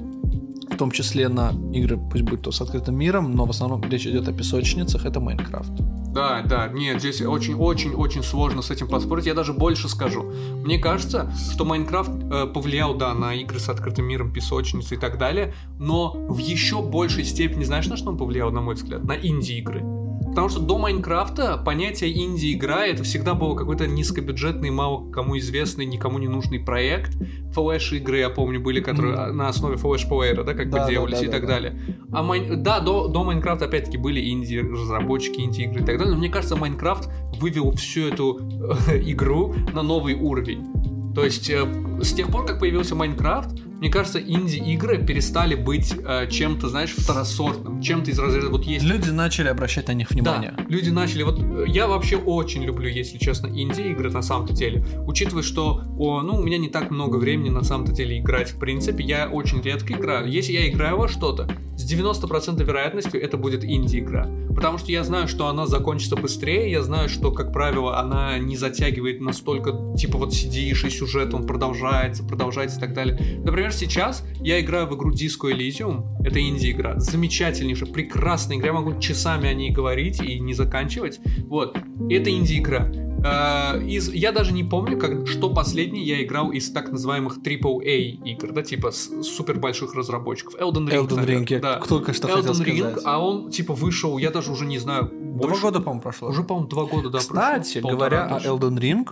в 0.70 0.76
том 0.76 0.90
числе 0.90 1.28
на 1.28 1.52
игры, 1.72 1.98
пусть 2.10 2.24
будет 2.24 2.42
то 2.42 2.50
с 2.52 2.60
открытым 2.60 2.96
миром, 2.96 3.34
но 3.34 3.46
в 3.46 3.50
основном 3.50 3.82
речь 3.90 4.06
идет 4.06 4.28
о 4.28 4.32
песочницах, 4.32 5.06
это 5.06 5.20
Майнкрафт. 5.20 5.72
Да, 6.12 6.42
да, 6.42 6.68
нет, 6.68 7.00
здесь 7.00 7.22
очень-очень-очень 7.22 8.22
сложно 8.22 8.60
с 8.60 8.70
этим 8.70 8.86
поспорить. 8.86 9.24
Я 9.24 9.34
даже 9.34 9.54
больше 9.54 9.88
скажу. 9.88 10.22
Мне 10.62 10.78
кажется, 10.78 11.32
что 11.52 11.64
Майнкрафт 11.64 12.10
э, 12.10 12.46
повлиял, 12.46 12.94
да, 12.94 13.14
на 13.14 13.34
игры 13.34 13.58
с 13.58 13.70
открытым 13.70 14.04
миром, 14.04 14.30
песочницы 14.30 14.96
и 14.96 14.98
так 14.98 15.16
далее, 15.16 15.54
но 15.78 16.12
в 16.28 16.36
еще 16.36 16.82
большей 16.82 17.24
степени, 17.24 17.64
знаешь, 17.64 17.86
на 17.86 17.96
что 17.96 18.10
он 18.10 18.18
повлиял, 18.18 18.50
на 18.50 18.60
мой 18.60 18.74
взгляд? 18.74 19.04
На 19.04 19.12
инди-игры. 19.12 20.01
Потому 20.32 20.48
что 20.48 20.60
до 20.60 20.78
Майнкрафта 20.78 21.58
понятие 21.58 22.18
инди-игра 22.24 22.86
это 22.86 23.02
всегда 23.04 23.34
был 23.34 23.54
какой-то 23.54 23.86
низкобюджетный, 23.86 24.70
мало 24.70 25.10
кому 25.10 25.36
известный, 25.38 25.84
никому 25.84 26.18
не 26.18 26.26
нужный 26.26 26.58
проект. 26.58 27.14
Флэш-игры, 27.52 28.18
я 28.18 28.30
помню, 28.30 28.58
были, 28.58 28.80
которые 28.80 29.14
Мгм. 29.28 29.36
на 29.36 29.48
основе 29.48 29.76
флэш-плеера, 29.76 30.42
да, 30.42 30.54
как 30.54 30.70
Да, 30.70 30.78
бы 30.78 30.84
да, 30.84 30.90
делались 30.90 31.18
да, 31.18 31.24
и 31.24 31.26
да, 31.26 31.32
так 31.32 31.42
да. 31.42 31.46
далее. 31.48 31.78
А 32.12 32.22
Майн- 32.22 32.56
да, 32.56 32.80
до, 32.80 33.08
до 33.08 33.24
Майнкрафта 33.24 33.66
опять-таки 33.66 33.98
были 33.98 34.26
инди-разработчики, 34.30 35.40
инди-игры 35.40 35.82
и 35.82 35.84
так 35.84 35.98
далее, 35.98 36.14
но 36.14 36.18
мне 36.18 36.30
кажется, 36.30 36.56
Майнкрафт 36.56 37.10
вывел 37.38 37.70
всю 37.72 38.08
эту 38.08 38.40
э, 38.88 39.00
игру 39.04 39.54
на 39.74 39.82
новый 39.82 40.14
уровень. 40.14 41.12
То 41.14 41.24
есть 41.24 41.50
э, 41.50 41.66
с 42.02 42.14
тех 42.14 42.28
пор, 42.28 42.46
как 42.46 42.58
появился 42.58 42.94
Майнкрафт, 42.94 43.50
мне 43.82 43.90
кажется, 43.90 44.20
инди-игры 44.20 45.04
перестали 45.04 45.56
быть 45.56 45.92
э, 45.92 46.28
чем-то, 46.30 46.68
знаешь, 46.68 46.94
второсортным, 46.96 47.82
чем-то 47.82 48.12
из 48.12 48.18
разряда 48.20 48.48
вот 48.48 48.62
есть 48.62 48.84
Люди 48.84 49.10
начали 49.10 49.48
обращать 49.48 49.88
на 49.88 49.92
них 49.92 50.08
внимание. 50.08 50.54
да, 50.56 50.64
люди 50.68 50.90
начали. 50.90 51.24
Вот 51.24 51.40
э, 51.42 51.64
я 51.66 51.88
вообще 51.88 52.16
очень 52.16 52.62
люблю, 52.62 52.88
если 52.88 53.18
честно, 53.18 53.48
инди-игры 53.48 54.08
на 54.12 54.22
самом-то 54.22 54.52
деле. 54.54 54.86
Учитывая, 55.04 55.42
что 55.42 55.82
о, 55.98 56.22
ну, 56.22 56.36
у 56.36 56.44
меня 56.44 56.58
не 56.58 56.68
так 56.68 56.92
много 56.92 57.16
времени 57.16 57.48
на 57.48 57.64
самом-то 57.64 57.90
деле 57.90 58.20
играть. 58.20 58.52
В 58.52 58.60
принципе, 58.60 59.02
я 59.02 59.28
очень 59.28 59.60
редко 59.60 59.94
играю. 59.94 60.30
Если 60.30 60.52
я 60.52 60.70
играю 60.70 60.98
во 60.98 61.08
что-то, 61.08 61.48
с 61.76 61.90
90% 61.90 62.62
вероятностью 62.62 63.22
это 63.22 63.36
будет 63.36 63.64
инди-игра. 63.64 64.28
Потому 64.54 64.78
что 64.78 64.92
я 64.92 65.04
знаю, 65.04 65.28
что 65.28 65.46
она 65.48 65.66
закончится 65.66 66.16
быстрее, 66.16 66.70
я 66.70 66.82
знаю, 66.82 67.08
что, 67.08 67.32
как 67.32 67.52
правило, 67.52 67.98
она 67.98 68.38
не 68.38 68.56
затягивает 68.56 69.20
настолько, 69.20 69.94
типа 69.96 70.18
вот 70.18 70.34
сидишь, 70.34 70.84
и 70.84 70.90
сюжет 70.90 71.34
он 71.34 71.46
продолжается, 71.46 72.22
продолжается 72.22 72.78
и 72.78 72.80
так 72.80 72.92
далее. 72.92 73.40
Например, 73.42 73.72
сейчас 73.72 74.24
я 74.40 74.60
играю 74.60 74.86
в 74.86 74.96
игру 74.96 75.12
Disco 75.12 75.50
Elysium, 75.50 76.04
это 76.24 76.40
инди-игра, 76.40 76.98
замечательнейшая, 76.98 77.90
прекрасная 77.90 78.58
игра, 78.58 78.68
я 78.68 78.72
могу 78.72 78.98
часами 79.00 79.48
о 79.48 79.54
ней 79.54 79.70
говорить 79.70 80.20
и 80.20 80.38
не 80.38 80.54
заканчивать, 80.54 81.20
вот, 81.46 81.76
это 82.10 82.30
инди-игра. 82.30 82.90
Э, 83.24 83.80
из, 83.84 84.12
я 84.12 84.32
даже 84.32 84.52
не 84.52 84.64
помню, 84.64 84.98
как, 84.98 85.26
что 85.28 85.52
последний 85.52 86.04
я 86.04 86.22
играл 86.24 86.50
из 86.50 86.70
так 86.72 86.90
называемых 86.90 87.38
AAA 87.38 88.22
игр, 88.24 88.52
да, 88.52 88.62
типа 88.62 88.90
с 88.90 89.22
супер 89.22 89.58
больших 89.58 89.94
разработчиков. 89.94 90.54
Elden 90.56 90.88
Ring, 90.88 91.06
Elden 91.06 91.26
Ring, 91.26 91.46
я 91.48 91.60
да. 91.60 91.80
только 91.80 92.12
что 92.12 92.28
хотел 92.28 92.52
Elden 92.52 92.64
Ring, 92.64 92.80
сказать. 92.90 93.02
а 93.04 93.24
он 93.24 93.50
типа 93.50 93.74
вышел, 93.74 94.18
я 94.18 94.30
даже 94.30 94.50
уже 94.50 94.66
не 94.66 94.78
знаю, 94.78 95.10
Два 95.12 95.48
больше- 95.48 95.62
года, 95.62 95.80
по-моему, 95.80 96.00
прошло. 96.02 96.28
Уже, 96.28 96.42
по-моему, 96.42 96.68
два 96.68 96.84
года, 96.84 97.10
да, 97.10 97.18
Кстати, 97.18 97.80
прошло. 97.80 97.96
говоря 97.96 98.24
о. 98.26 98.38
Elden 98.40 98.78
Ring, 98.78 99.06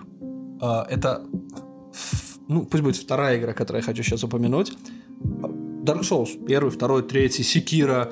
а, 0.60 0.86
это, 0.90 1.24
ну, 2.48 2.64
пусть 2.66 2.82
будет 2.82 2.96
вторая 2.96 3.38
игра, 3.38 3.52
которую 3.52 3.80
я 3.82 3.86
хочу 3.86 4.02
сейчас 4.02 4.24
упомянуть. 4.24 4.72
Dark 5.22 6.00
Souls, 6.00 6.44
первый, 6.46 6.70
второй, 6.70 7.02
третий, 7.02 7.42
Sekiro, 7.42 8.08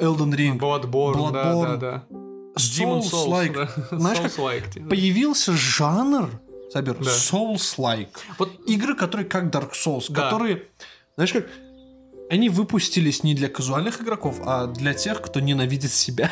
Elden 0.00 0.34
Ring. 0.34 0.58
Bloodborne, 0.58 1.32
да, 1.32 1.52
Bloodborne. 1.52 1.76
да, 1.76 1.76
да. 1.76 2.04
Souls, 2.10 2.21
Souls-like. 2.56 3.54
да. 3.90 3.96
Знаешь, 3.98 4.18
как 4.20 4.32
Souls-like. 4.32 4.88
Появился 4.88 5.52
жанр, 5.52 6.30
Сабер, 6.72 6.96
Да. 6.98 7.10
Souls-like. 7.10 8.08
Вот 8.38 8.50
Игры, 8.66 8.94
которые 8.94 9.26
как 9.26 9.44
Dark 9.44 9.72
Souls, 9.72 10.06
Да. 10.08 10.22
которые, 10.24 10.64
знаешь 11.16 11.32
как, 11.32 11.46
они 12.30 12.48
выпустились 12.48 13.24
не 13.24 13.34
для 13.34 13.48
казуальных 13.50 14.00
игроков, 14.00 14.40
а 14.46 14.66
для 14.66 14.94
тех, 14.94 15.20
кто 15.20 15.38
ненавидит 15.40 15.92
себя. 15.92 16.30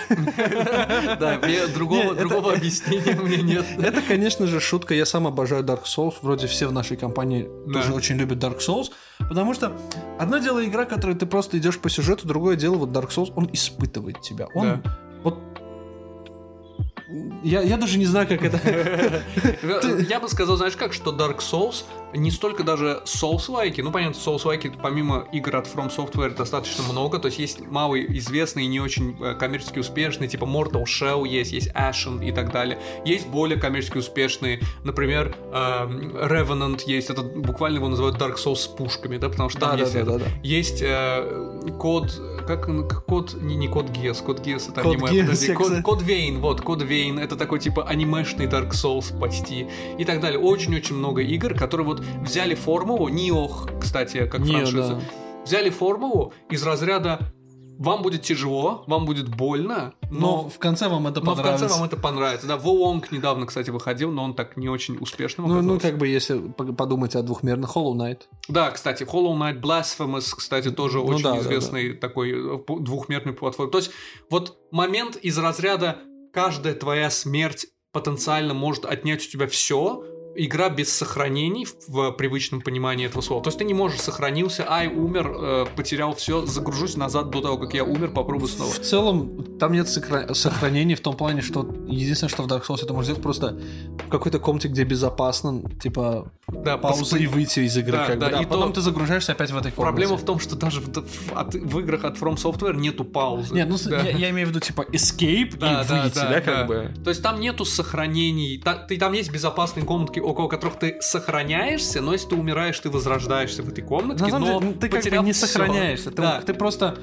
Да, 1.20 1.38
другого, 1.74 2.54
объяснения 2.54 3.20
у 3.20 3.26
меня 3.26 3.42
нет. 3.42 3.66
Это, 3.82 4.00
конечно 4.00 4.46
же, 4.46 4.60
шутка. 4.60 4.94
Я 4.94 5.04
сам 5.04 5.26
обожаю 5.26 5.62
Dark 5.62 5.84
Souls. 5.84 6.14
Вроде 6.22 6.46
все 6.46 6.66
в 6.68 6.72
нашей 6.72 6.96
компании 6.96 7.48
тоже 7.70 7.92
очень 7.92 8.16
любят 8.16 8.38
Dark 8.42 8.60
Souls. 8.60 8.86
Потому 9.18 9.52
что 9.52 9.76
одно 10.18 10.38
дело 10.38 10.64
игра, 10.64 10.86
которой 10.86 11.16
ты 11.16 11.26
просто 11.26 11.58
идешь 11.58 11.78
по 11.78 11.90
сюжету, 11.90 12.26
другое 12.26 12.56
дело 12.56 12.76
вот 12.76 12.88
Dark 12.90 13.10
Souls, 13.10 13.30
он 13.36 13.50
испытывает 13.52 14.22
тебя. 14.22 14.46
Он 14.54 14.82
я, 17.42 17.62
я 17.62 17.76
даже 17.76 17.98
не 17.98 18.06
знаю, 18.06 18.28
как 18.28 18.42
это. 18.42 19.22
Я 20.08 20.20
бы 20.20 20.28
сказал, 20.28 20.56
знаешь 20.56 20.76
как, 20.76 20.92
что 20.92 21.10
Dark 21.10 21.38
Souls 21.38 21.84
не 22.14 22.30
столько 22.30 22.64
даже 22.64 23.02
Souls-like, 23.04 23.82
ну 23.82 23.90
понятно, 23.92 24.18
Souls-like 24.18 24.78
помимо 24.82 25.26
игр 25.32 25.56
от 25.56 25.66
From 25.66 25.94
Software 25.94 26.34
достаточно 26.36 26.82
много, 26.84 27.18
то 27.18 27.26
есть 27.26 27.38
есть 27.38 27.60
малоизвестные 27.66 28.66
и 28.66 28.68
не 28.68 28.80
очень 28.80 29.16
э, 29.20 29.34
коммерчески 29.34 29.78
успешные, 29.78 30.28
типа 30.28 30.44
Mortal 30.44 30.84
Shell 30.84 31.26
есть, 31.26 31.52
есть 31.52 31.70
Ashen 31.72 32.26
и 32.26 32.32
так 32.32 32.52
далее. 32.52 32.78
Есть 33.04 33.28
более 33.28 33.58
коммерчески 33.58 33.98
успешные, 33.98 34.60
например, 34.84 35.34
эм, 35.52 36.10
Revenant 36.16 36.82
есть, 36.86 37.10
это 37.10 37.22
буквально 37.22 37.76
его 37.76 37.88
называют 37.88 38.16
Dark 38.18 38.36
Souls 38.36 38.56
с 38.56 38.66
пушками, 38.66 39.16
да, 39.18 39.28
потому 39.28 39.48
что 39.48 39.60
там 39.60 39.76
есть 39.78 39.92
Да-да-да-да. 39.94 40.26
этот- 40.26 40.44
есть 40.44 40.82
э, 40.82 41.70
код, 41.78 42.20
как 42.46 42.66
код, 43.06 43.34
не, 43.40 43.54
не 43.56 43.68
код 43.68 43.88
Гес, 43.90 44.18
код 44.20 44.40
Гес 44.40 44.68
это 44.68 44.82
Код 44.82 44.96
аниме, 44.96 45.22
подожди, 45.22 45.46
я, 45.46 45.54
код, 45.54 45.72
код 45.82 46.02
Вейн, 46.02 46.40
вот, 46.40 46.60
код 46.60 46.82
Вейн, 46.82 47.18
это 47.18 47.36
такой 47.36 47.60
типа 47.60 47.84
анимешный 47.84 48.46
Dark 48.46 48.70
Souls 48.70 49.16
почти 49.18 49.68
и 49.98 50.04
так 50.04 50.20
далее. 50.20 50.40
Очень-очень 50.40 50.96
много 50.96 51.22
игр, 51.22 51.54
которые 51.54 51.86
вот 51.86 51.99
взяли 52.22 52.54
формулу, 52.54 53.08
Ниох, 53.08 53.68
кстати, 53.80 54.26
как 54.26 54.40
Nioh, 54.42 54.52
франшиза, 54.52 54.94
да. 54.94 55.00
взяли 55.44 55.70
формулу 55.70 56.32
из 56.48 56.62
разряда 56.62 57.32
вам 57.80 58.02
будет 58.02 58.20
тяжело, 58.20 58.84
вам 58.86 59.06
будет 59.06 59.34
больно, 59.34 59.94
Но 60.10 60.42
но, 60.42 60.48
в 60.50 60.58
конце 60.58 60.86
вам 60.86 61.06
это 61.06 61.22
но 61.22 61.32
в 61.32 61.36
конце 61.36 61.42
понравится. 61.42 61.78
вам 61.78 61.84
это 61.86 61.96
понравится. 61.96 62.46
Да, 62.46 62.58
Волонг 62.58 63.10
недавно, 63.10 63.46
кстати, 63.46 63.70
выходил, 63.70 64.12
но 64.12 64.22
он 64.22 64.34
так 64.34 64.58
не 64.58 64.68
очень 64.68 64.98
успешным 64.98 65.48
Ну, 65.48 65.62
ну, 65.62 65.80
как 65.80 65.96
бы, 65.96 66.06
если 66.06 66.38
подумать 66.50 67.16
о 67.16 67.22
двухмерных 67.22 67.74
Hollow 67.74 67.94
Knight. 67.94 68.20
Да, 68.48 68.70
кстати, 68.70 69.04
Hollow 69.04 69.32
Knight 69.34 69.62
Blasphemous, 69.62 70.34
кстати, 70.36 70.70
тоже 70.70 70.98
Ну 70.98 71.06
очень 71.06 71.24
да, 71.24 71.32
да, 71.32 71.38
известный 71.38 71.94
такой 71.94 72.32
э, 72.32 72.58
двухмерный 72.80 73.32
платформ. 73.32 73.70
То 73.70 73.78
есть 73.78 73.92
вот 74.28 74.58
момент 74.70 75.16
из 75.16 75.38
разряда 75.38 76.00
каждая 76.34 76.74
твоя 76.74 77.08
смерть 77.08 77.68
потенциально 77.92 78.52
может 78.52 78.84
отнять 78.84 79.26
у 79.26 79.30
тебя 79.30 79.46
все, 79.46 80.04
игра 80.34 80.68
без 80.68 80.92
сохранений 80.92 81.66
в, 81.66 81.88
в 81.88 82.12
привычном 82.12 82.60
понимании 82.60 83.06
этого 83.06 83.22
слова. 83.22 83.42
То 83.42 83.48
есть 83.48 83.58
ты 83.58 83.64
не 83.64 83.74
можешь 83.74 84.00
сохранился, 84.00 84.64
ай, 84.68 84.88
умер, 84.88 85.34
э, 85.36 85.66
потерял 85.76 86.14
все, 86.14 86.46
загружусь 86.46 86.96
назад 86.96 87.30
до 87.30 87.40
того, 87.40 87.58
как 87.58 87.74
я 87.74 87.84
умер, 87.84 88.12
попробую 88.12 88.48
снова. 88.48 88.70
В 88.70 88.80
целом, 88.80 89.58
там 89.58 89.72
нет 89.72 89.86
сохра- 89.86 90.32
сохранений 90.34 90.94
в 90.94 91.00
том 91.00 91.16
плане, 91.16 91.42
что 91.42 91.68
единственное, 91.86 92.30
что 92.30 92.42
в 92.42 92.46
Dark 92.46 92.64
Souls 92.66 92.82
это 92.82 92.92
можно 92.92 93.04
сделать, 93.04 93.22
просто 93.22 93.60
в 94.06 94.08
какой-то 94.08 94.38
комнате, 94.38 94.68
где 94.68 94.84
безопасно, 94.84 95.62
типа 95.80 96.32
Да, 96.52 96.76
пауза 96.78 97.16
и 97.18 97.26
выйти 97.26 97.60
из 97.60 97.76
игры. 97.76 97.92
Да, 97.92 98.06
как 98.06 98.14
бы, 98.16 98.20
да, 98.26 98.30
да, 98.30 98.42
и 98.42 98.46
потом 98.46 98.68
то- 98.72 98.76
ты 98.76 98.80
загружаешься 98.82 99.32
опять 99.32 99.50
в 99.50 99.56
этой 99.56 99.72
комнате. 99.72 99.82
Проблема 99.82 100.16
в 100.16 100.24
том, 100.24 100.38
что 100.38 100.56
даже 100.56 100.80
в, 100.80 100.88
в- 100.88 101.32
от- 101.34 101.54
в 101.54 101.78
играх 101.80 102.04
от 102.04 102.16
From 102.18 102.36
Software 102.36 102.76
нету 102.76 103.04
паузы. 103.04 103.54
Нет, 103.54 103.68
ну 103.68 103.76
Да. 103.86 104.00
я, 104.00 104.10
я 104.16 104.30
имею 104.30 104.46
в 104.46 104.50
виду 104.50 104.60
типа 104.60 104.82
escape 104.92 105.56
Да, 105.56 105.82
и 105.82 105.86
да, 105.88 106.02
выйти, 106.02 106.14
да, 106.14 106.24
да, 106.24 106.30
да. 106.34 106.40
как 106.40 106.66
бы. 106.66 106.90
То 107.04 107.10
есть 107.10 107.22
там 107.22 107.40
нету 107.40 107.64
сохранений. 107.64 108.58
Та- 108.62 108.74
ты, 108.86 108.98
там 108.98 109.12
есть 109.12 109.30
безопасные 109.32 109.84
комнатки, 109.84 110.20
около 110.20 110.48
которых 110.48 110.78
ты 110.78 110.96
сохраняешься, 111.00 112.00
но 112.00 112.12
если 112.12 112.28
ты 112.30 112.34
умираешь, 112.36 112.78
ты 112.78 112.90
возрождаешься 112.90 113.62
в 113.62 113.68
этой 113.68 113.82
комнатке, 113.82 114.24
На 114.24 114.30
самом 114.30 114.40
но 114.48 114.58
деле, 114.60 114.72
ну, 114.72 114.78
ты 114.80 114.88
как 114.88 115.04
бы 115.04 115.24
не 115.26 115.32
всё. 115.32 115.46
сохраняешься, 115.46 116.10
ты, 116.10 116.22
Да. 116.22 116.40
ты 116.40 116.54
просто 116.54 116.98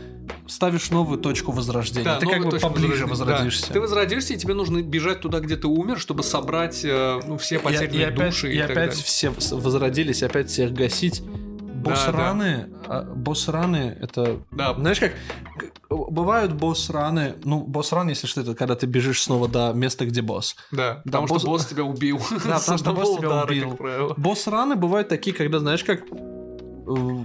ставишь 0.48 0.90
новую 0.92 1.20
точку 1.20 1.52
возрождения. 1.52 2.04
Да, 2.06 2.18
ты 2.20 2.26
как 2.26 2.44
бы 2.46 2.58
поближе 2.60 3.06
возрождения. 3.06 3.08
возродишься. 3.08 3.68
Да. 3.68 3.74
Ты 3.74 3.82
возродишься, 3.82 4.34
и 4.34 4.38
тебе 4.38 4.54
нужно 4.54 4.82
бежать 4.82 5.22
туда, 5.22 5.40
где 5.40 5.56
ты 5.56 5.68
умер, 5.68 6.00
чтобы 6.00 6.24
собрать 6.24 6.82
э, 6.84 7.20
ну, 7.26 7.38
все 7.38 7.60
потерянные 7.60 8.00
и, 8.02 8.04
опять, 8.04 8.30
души 8.30 8.52
и, 8.52 8.56
и 8.56 8.62
так 8.62 8.72
опять 8.72 8.90
далее. 8.90 9.04
все 9.04 9.32
возродились, 9.52 10.24
опять 10.24 10.50
всех 10.50 10.74
гасить. 10.74 11.22
Босс-раны, 11.22 12.70
а, 12.88 13.04
босс-раны, 13.04 13.98
это... 14.02 14.38
Да. 14.52 14.74
Знаешь 14.74 15.00
как, 15.00 15.14
бывают 15.90 16.54
босс-раны, 16.54 17.36
ну, 17.44 17.62
босс-ран, 17.62 18.10
если 18.10 18.28
что, 18.28 18.42
это 18.42 18.56
когда 18.56 18.76
ты 18.76 18.88
бежишь 18.88 19.22
снова 19.24 19.48
до 19.48 19.72
места, 19.74 20.06
где 20.06 20.22
босс. 20.22 20.56
Да, 20.72 21.02
Да, 21.06 21.20
потому 21.22 21.28
босс- 21.28 21.42
что 21.42 21.48
босс 21.50 21.66
тебя 21.68 21.84
убил. 21.84 22.20
Да, 22.46 22.58
потому 22.60 22.78
что 22.78 22.94
босс 22.94 23.18
тебя 23.18 23.44
убил. 23.44 23.78
Босс-раны 24.18 24.76
бывают 24.76 25.08
такие, 25.08 25.36
когда, 25.36 25.60
знаешь, 25.60 25.84
как 25.84 26.02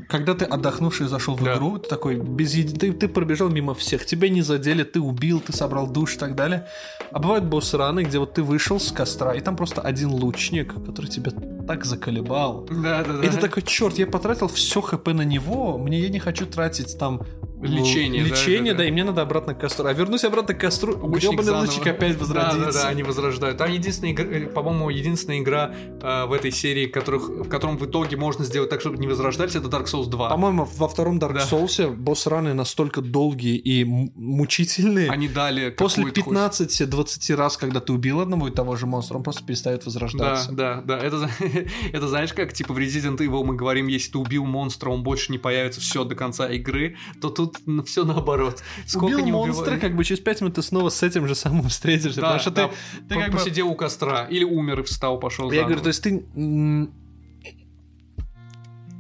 когда 0.09 0.35
ты 0.35 0.45
отдохнувший 0.45 1.07
зашел 1.07 1.37
в 1.37 1.43
Да. 1.45 1.55
игру, 1.55 1.79
ты 1.79 1.89
такой 1.89 2.17
без 2.17 2.55
еди- 2.55 2.77
ты, 2.77 2.93
ты 2.93 3.09
пробежал 3.09 3.49
мимо 3.49 3.75
всех, 3.75 4.05
тебя 4.07 4.29
не 4.29 4.43
задели, 4.43 4.83
ты 4.83 5.01
убил, 5.01 5.41
ты 5.41 5.53
собрал 5.53 5.87
душ 5.87 6.17
и 6.17 6.19
так 6.19 6.35
далее. 6.35 6.67
А 7.13 7.19
бывают 7.19 7.45
босс-раны, 7.45 8.03
где 8.05 8.19
вот 8.19 8.35
ты 8.35 8.43
вышел 8.43 8.81
с 8.81 8.91
костра, 8.93 9.35
и 9.35 9.41
там 9.41 9.57
просто 9.57 9.81
один 9.81 10.11
лучник, 10.11 10.75
который 10.75 11.07
тебя 11.07 11.31
так 11.67 11.85
заколебал. 11.85 12.67
Да, 12.71 13.05
да, 13.05 13.13
да. 13.19 13.25
И 13.25 13.29
ты 13.31 13.37
такой, 13.37 13.63
черт, 13.63 13.99
я 13.99 14.07
потратил 14.07 14.49
все 14.49 14.81
хп 14.81 15.07
на 15.09 15.23
него, 15.23 15.79
мне 15.79 16.01
я 16.01 16.09
не 16.09 16.19
хочу 16.19 16.47
тратить 16.47 16.99
там 16.99 17.23
ну, 17.63 17.69
Лечение, 17.69 18.23
да, 18.25 18.29
лечение, 18.31 18.73
да, 18.73 18.79
да, 18.79 18.83
да. 18.85 18.89
и 18.89 18.91
мне 18.91 19.05
надо 19.05 19.23
обратно 19.23 19.55
к 19.55 19.61
костру. 19.61 19.87
А 19.87 19.93
вернусь 19.93 20.25
обратно 20.25 20.53
к 20.55 20.59
костру, 20.61 20.95
гребаный 20.97 21.53
лучник 21.61 21.87
опять 21.87 22.19
возродится. 22.19 22.59
Да, 22.59 22.67
да, 22.67 22.73
да, 22.73 22.89
они 22.89 23.03
возрождают. 23.05 23.57
Там 23.59 23.71
единственная 23.73 24.13
игра, 24.13 24.25
э, 24.25 24.47
по-моему, 24.47 24.91
единственная 24.91 25.39
игра 25.39 25.73
э, 26.01 26.25
в 26.27 26.33
этой 26.33 26.51
серии, 26.51 26.87
которых, 26.87 27.29
в 27.29 27.49
котором 27.49 27.79
в 27.79 27.87
итоге 27.87 28.17
можно 28.17 28.45
сделать 28.45 28.69
так, 28.69 28.81
чтобы 28.81 28.99
не 28.99 29.07
возрождались, 29.07 29.55
это 29.55 29.69
Dark 29.69 29.85
Souls 29.87 30.09
2. 30.09 30.29
По-моему, 30.31 30.69
во 30.77 30.89
втором 30.89 31.19
Dark 31.19 31.35
Да. 31.35 31.41
Souls 31.49 31.89
босс-раны 31.95 32.53
настолько 32.53 33.01
долгие 33.01 33.57
и 33.57 33.85
мучительные. 33.85 35.11
Они 35.11 35.29
дали 35.29 35.71
После 35.71 36.05
какую-то 36.05 36.23
хоть- 36.23 36.35
15-20 36.35 37.35
раз, 37.37 37.57
когда 37.57 37.81
ты 37.81 37.93
убил 37.93 38.21
одного 38.21 38.49
и 38.49 38.51
того 38.51 38.77
же 38.77 38.87
монстра, 38.87 39.17
он 39.17 39.23
просто 39.23 39.45
перестает 39.45 39.81
Да, 39.81 39.85
возрождаться. 39.87 40.53
да, 40.53 40.83
да. 40.85 40.99
Это, 40.99 41.19
за- 41.19 41.31
это 41.93 42.09
знаешь, 42.09 42.33
как 42.33 42.53
типа 42.53 42.73
в 42.75 42.79
Resident 42.79 43.19
Evil 43.19 43.45
мы 43.45 43.55
говорим, 43.55 43.87
если 43.87 44.13
ты 44.13 44.19
убил 44.19 44.45
монстра, 44.47 44.91
он 44.91 45.03
больше 45.03 45.31
не 45.33 45.39
появится 45.39 45.81
все 45.81 46.05
до 46.05 46.15
конца 46.15 46.49
игры, 46.49 46.97
то 47.21 47.29
тут 47.31 47.52
все 47.87 48.05
наоборот. 48.05 48.63
Сколько 48.87 49.15
убил 49.15 49.25
не 49.25 49.33
монстра, 49.33 49.77
как 49.79 49.97
бы 49.97 50.05
через 50.05 50.21
5 50.21 50.41
минут 50.43 50.55
ты 50.55 50.63
снова 50.63 50.89
с 50.89 51.03
этим 51.03 51.27
же 51.27 51.35
самым 51.35 51.63
встретишься. 51.69 52.21
Да, 52.21 52.27
потому 52.39 52.41
что 52.41 52.51
да, 52.51 52.69
ты, 52.69 52.75
ты 53.09 53.15
как 53.21 53.33
бы... 53.33 53.39
посидел 53.39 53.69
у 53.69 53.75
костра 53.75 54.27
или 54.31 54.45
умер 54.45 54.81
и 54.81 54.83
встал, 54.85 55.19
пошел. 55.19 55.51
Я 55.53 55.65
говорю, 55.65 55.81
то 55.81 55.89
есть 55.89 56.03
ты... 56.03 56.25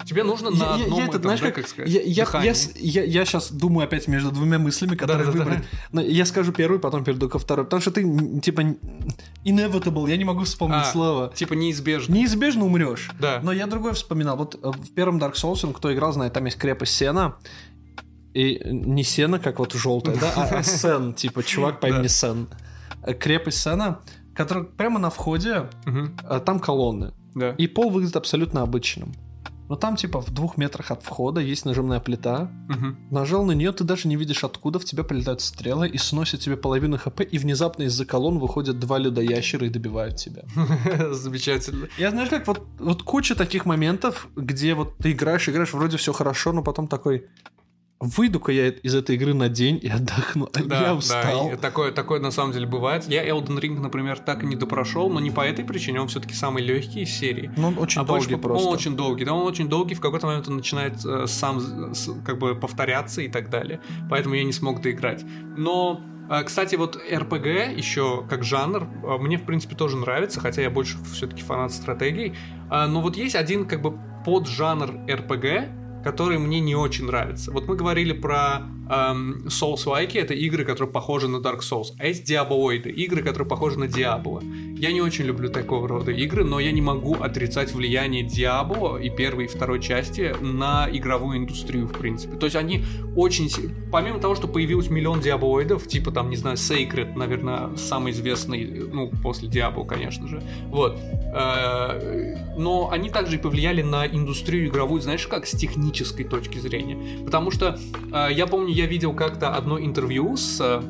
тебе 0.04 0.24
нужно 0.24 0.48
я- 0.48 0.56
на 0.56 0.64
я- 0.64 0.76
я 0.76 0.84
одном 0.84 0.98
этот, 1.00 1.10
этом, 1.10 1.22
знаешь, 1.22 1.40
да, 1.40 1.46
как- 1.46 1.54
как 1.54 1.68
сказать, 1.68 1.90
Я, 1.90 2.00
я, 2.02 2.26
я, 2.42 2.54
я, 2.74 3.04
я 3.04 3.24
сейчас 3.24 3.52
думаю 3.52 3.84
опять 3.84 4.08
между 4.08 4.32
двумя 4.32 4.58
мыслями, 4.58 4.96
которые 4.96 5.26
Да-да-да. 5.26 5.44
выбрать. 5.44 5.64
Но 5.92 6.00
я 6.00 6.26
скажу 6.26 6.52
первую, 6.52 6.80
потом 6.80 7.04
перейду 7.04 7.28
ко 7.28 7.38
второй. 7.38 7.64
Потому 7.64 7.80
что 7.82 7.92
ты, 7.92 8.40
типа, 8.40 8.62
inevitable, 9.44 10.10
я 10.10 10.16
не 10.16 10.24
могу 10.24 10.42
вспомнить 10.44 10.82
А, 10.82 10.84
слово. 10.92 11.32
Типа 11.34 11.54
неизбежно. 11.54 12.14
Неизбежно 12.14 12.64
умрешь. 12.64 13.10
Да. 13.20 13.40
Но 13.42 13.52
я 13.52 13.66
другое 13.68 13.92
вспоминал. 13.92 14.36
Вот 14.36 14.56
э, 14.56 14.70
в 14.70 14.92
первом 14.92 15.18
Dark 15.18 15.34
Souls, 15.34 15.72
кто 15.72 15.92
играл, 15.94 16.12
знает, 16.12 16.32
там 16.32 16.44
есть 16.46 16.58
крепость 16.58 16.94
Сена. 16.96 17.36
И 18.34 18.60
не 18.64 19.04
Сена, 19.04 19.38
как 19.38 19.58
вот 19.58 19.72
желтая, 19.72 20.16
да, 20.16 20.32
а, 20.36 20.58
а 20.58 20.62
Сен, 20.62 21.12
типа 21.14 21.42
чувак 21.42 21.80
по 21.80 21.86
имени 21.86 22.06
Сен. 22.06 22.48
Э, 23.02 23.14
Крепость 23.14 23.62
Сена, 23.62 24.00
которая 24.34 24.64
прямо 24.64 24.98
на 24.98 25.10
входе, 25.10 25.68
э, 25.86 26.40
там 26.44 26.60
колонны. 26.60 27.12
И 27.58 27.66
пол 27.66 27.90
выглядит 27.90 28.16
абсолютно 28.16 28.62
обычным. 28.62 29.12
Но 29.68 29.76
там, 29.76 29.96
типа, 29.96 30.20
в 30.20 30.30
двух 30.30 30.58
метрах 30.58 30.90
от 30.90 31.02
входа 31.02 31.40
есть 31.40 31.64
нажимная 31.64 31.98
плита. 31.98 32.50
Мгм. 32.68 32.98
Нажал 33.10 33.42
на 33.46 33.52
нее, 33.52 33.72
ты 33.72 33.84
даже 33.84 34.06
не 34.06 34.16
видишь, 34.16 34.44
откуда 34.44 34.78
в 34.78 34.84
тебя 34.84 35.02
прилетают 35.02 35.40
стрелы 35.40 35.88
и 35.88 35.96
сносят 35.96 36.40
тебе 36.40 36.58
половину 36.58 36.98
хп, 36.98 37.22
и 37.22 37.38
внезапно 37.38 37.84
из-за 37.84 38.04
колонн 38.04 38.38
выходят 38.38 38.78
два 38.78 38.98
людоящера 38.98 39.66
и 39.66 39.70
добивают 39.70 40.16
тебя. 40.16 40.42
Замечательно. 41.12 41.88
Я 41.96 42.10
знаешь, 42.10 42.28
как 42.28 42.46
вот, 42.48 42.66
вот 42.78 43.02
куча 43.02 43.34
таких 43.34 43.64
моментов, 43.64 44.28
где 44.36 44.74
вот 44.74 44.98
ты 44.98 45.12
играешь, 45.12 45.48
играешь, 45.48 45.72
вроде 45.72 45.96
все 45.96 46.12
хорошо, 46.12 46.52
но 46.52 46.62
потом 46.62 46.86
такой, 46.86 47.28
выйду-ка 48.02 48.50
я 48.52 48.68
из 48.68 48.94
этой 48.94 49.14
игры 49.14 49.32
на 49.32 49.48
день 49.48 49.78
и 49.80 49.88
отдохну. 49.88 50.48
Да, 50.52 50.80
я 50.80 50.86
да, 50.88 50.94
устал. 50.94 51.52
и 51.52 51.56
такое, 51.56 51.92
такое 51.92 52.18
на 52.20 52.30
самом 52.30 52.52
деле 52.52 52.66
бывает. 52.66 53.04
Я 53.08 53.26
Elden 53.28 53.58
Ring, 53.60 53.78
например, 53.80 54.18
так 54.18 54.42
и 54.42 54.46
не 54.46 54.56
допрошел, 54.56 55.08
но 55.08 55.20
не 55.20 55.30
по 55.30 55.40
этой 55.42 55.64
причине, 55.64 56.00
он 56.00 56.08
все-таки 56.08 56.34
самый 56.34 56.62
легкий 56.62 57.02
из 57.02 57.10
серии. 57.10 57.52
Ну, 57.56 57.68
он 57.68 57.78
очень 57.78 58.00
а 58.00 58.04
больше 58.04 58.28
долгий 58.28 58.42
по- 58.42 58.48
просто. 58.48 58.68
Он 58.68 58.74
очень 58.74 58.96
долгий, 58.96 59.24
да, 59.24 59.32
он 59.34 59.46
очень 59.46 59.68
долгий, 59.68 59.94
в 59.94 60.00
какой-то 60.00 60.26
момент 60.26 60.48
он 60.48 60.56
начинает 60.56 61.04
э, 61.04 61.26
сам 61.26 61.94
с- 61.94 62.10
как 62.24 62.38
бы 62.38 62.54
повторяться 62.56 63.22
и 63.22 63.28
так 63.28 63.50
далее. 63.50 63.80
Поэтому 64.10 64.34
я 64.34 64.44
не 64.44 64.52
смог 64.52 64.80
доиграть. 64.82 65.24
Но 65.56 66.00
э, 66.30 66.42
кстати, 66.44 66.74
вот 66.76 66.96
RPG 66.96 67.76
еще 67.76 68.24
как 68.28 68.42
жанр 68.44 68.88
э, 69.04 69.18
мне 69.18 69.36
в 69.38 69.44
принципе 69.44 69.76
тоже 69.76 69.96
нравится, 69.96 70.40
хотя 70.40 70.62
я 70.62 70.70
больше 70.70 70.98
все-таки 71.12 71.42
фанат 71.42 71.72
стратегий. 71.72 72.34
А, 72.70 72.86
Но 72.86 73.00
вот 73.00 73.16
есть 73.16 73.34
один 73.36 73.66
как 73.66 73.80
бы 73.82 73.96
поджанр 74.24 74.90
RPG, 75.08 75.81
который 76.02 76.38
мне 76.38 76.60
не 76.60 76.74
очень 76.74 77.06
нравится. 77.06 77.50
Вот 77.52 77.66
мы 77.66 77.76
говорили 77.76 78.12
про 78.12 78.62
эм, 78.90 79.46
Souls-like, 79.46 80.18
это 80.18 80.34
игры, 80.34 80.64
которые 80.64 80.92
похожи 80.92 81.28
на 81.28 81.36
Dark 81.36 81.60
Souls, 81.60 81.92
а 81.98 82.06
есть 82.06 82.30
Diabloid, 82.30 82.90
игры, 82.90 83.22
которые 83.22 83.48
похожи 83.48 83.78
на 83.78 83.84
Diablo. 83.84 84.42
Я 84.76 84.92
не 84.92 85.00
очень 85.00 85.24
люблю 85.24 85.48
такого 85.48 85.86
рода 85.86 86.10
игры, 86.10 86.44
но 86.44 86.58
я 86.58 86.72
не 86.72 86.82
могу 86.82 87.14
отрицать 87.14 87.72
влияние 87.72 88.26
Diablo 88.26 89.00
и 89.00 89.10
первой 89.10 89.44
и 89.44 89.48
второй 89.48 89.80
части 89.80 90.34
на 90.40 90.88
игровую 90.90 91.38
индустрию, 91.38 91.86
в 91.86 91.92
принципе. 91.92 92.36
То 92.36 92.46
есть 92.46 92.56
они 92.56 92.84
очень... 93.16 93.48
Помимо 93.92 94.18
того, 94.18 94.34
что 94.34 94.48
появилось 94.48 94.90
миллион 94.90 95.20
диаблоидов, 95.20 95.86
типа 95.86 96.10
там, 96.10 96.30
не 96.30 96.36
знаю, 96.36 96.56
Sacred, 96.56 97.16
наверное, 97.16 97.76
самый 97.76 98.12
известный, 98.12 98.88
ну, 98.92 99.10
после 99.22 99.48
Diablo, 99.48 99.86
конечно 99.86 100.26
же. 100.26 100.42
Вот. 100.66 100.98
Э, 101.34 102.54
Но 102.56 102.90
они 102.90 103.10
также 103.10 103.36
и 103.36 103.38
повлияли 103.38 103.82
на 103.82 104.06
индустрию 104.06 104.66
игровую, 104.66 105.00
знаешь, 105.00 105.26
как 105.28 105.46
с 105.46 105.52
технической 105.52 105.91
точки 105.92 106.58
зрения. 106.58 107.24
Потому 107.24 107.50
что 107.50 107.78
э, 108.12 108.28
я 108.32 108.46
помню, 108.46 108.72
я 108.72 108.86
видел 108.86 109.14
как-то 109.14 109.54
одно 109.54 109.78
интервью 109.78 110.36
с 110.36 110.60
э, 110.60 110.82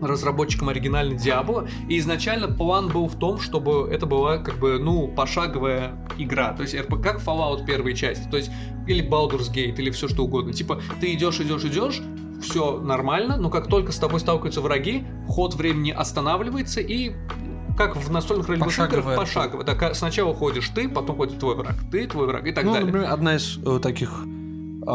разработчиком 0.00 0.68
оригинальной 0.68 1.16
Diablo, 1.16 1.68
и 1.88 1.98
изначально 1.98 2.48
план 2.48 2.88
был 2.88 3.08
в 3.08 3.18
том, 3.18 3.38
чтобы 3.40 3.88
это 3.90 4.06
была 4.06 4.38
как 4.38 4.58
бы, 4.58 4.78
ну, 4.78 5.08
пошаговая 5.08 5.94
игра, 6.18 6.52
то 6.52 6.62
есть 6.62 6.78
РП, 6.78 7.02
как 7.02 7.20
Fallout 7.20 7.64
первой 7.64 7.94
части, 7.94 8.28
то 8.30 8.36
есть 8.36 8.50
или 8.86 9.06
Baldur's 9.06 9.52
Gate, 9.52 9.76
или 9.76 9.90
все 9.90 10.08
что 10.08 10.24
угодно. 10.24 10.52
Типа, 10.52 10.80
ты 11.00 11.12
идешь, 11.14 11.40
идешь, 11.40 11.64
идешь, 11.64 12.00
все 12.42 12.78
нормально, 12.78 13.36
но 13.36 13.50
как 13.50 13.66
только 13.66 13.92
с 13.92 13.96
тобой 13.96 14.20
сталкиваются 14.20 14.60
враги, 14.60 15.04
ход 15.26 15.54
времени 15.54 15.90
останавливается 15.90 16.80
и 16.80 17.12
как 17.76 17.96
в 17.96 18.10
настольных 18.10 18.48
ролевых 18.48 18.76
играх, 18.76 19.16
пошагово. 19.16 19.62
Так, 19.62 19.82
а 19.82 19.94
сначала 19.94 20.34
ходишь 20.34 20.68
ты, 20.70 20.88
потом 20.88 21.16
ходит 21.16 21.38
твой 21.38 21.54
враг, 21.54 21.76
ты, 21.92 22.08
твой 22.08 22.26
враг 22.26 22.46
и 22.46 22.52
так 22.52 22.64
ну, 22.64 22.72
далее. 22.72 22.86
например, 22.86 23.12
одна 23.12 23.36
из 23.36 23.58
э, 23.64 23.78
таких 23.80 24.24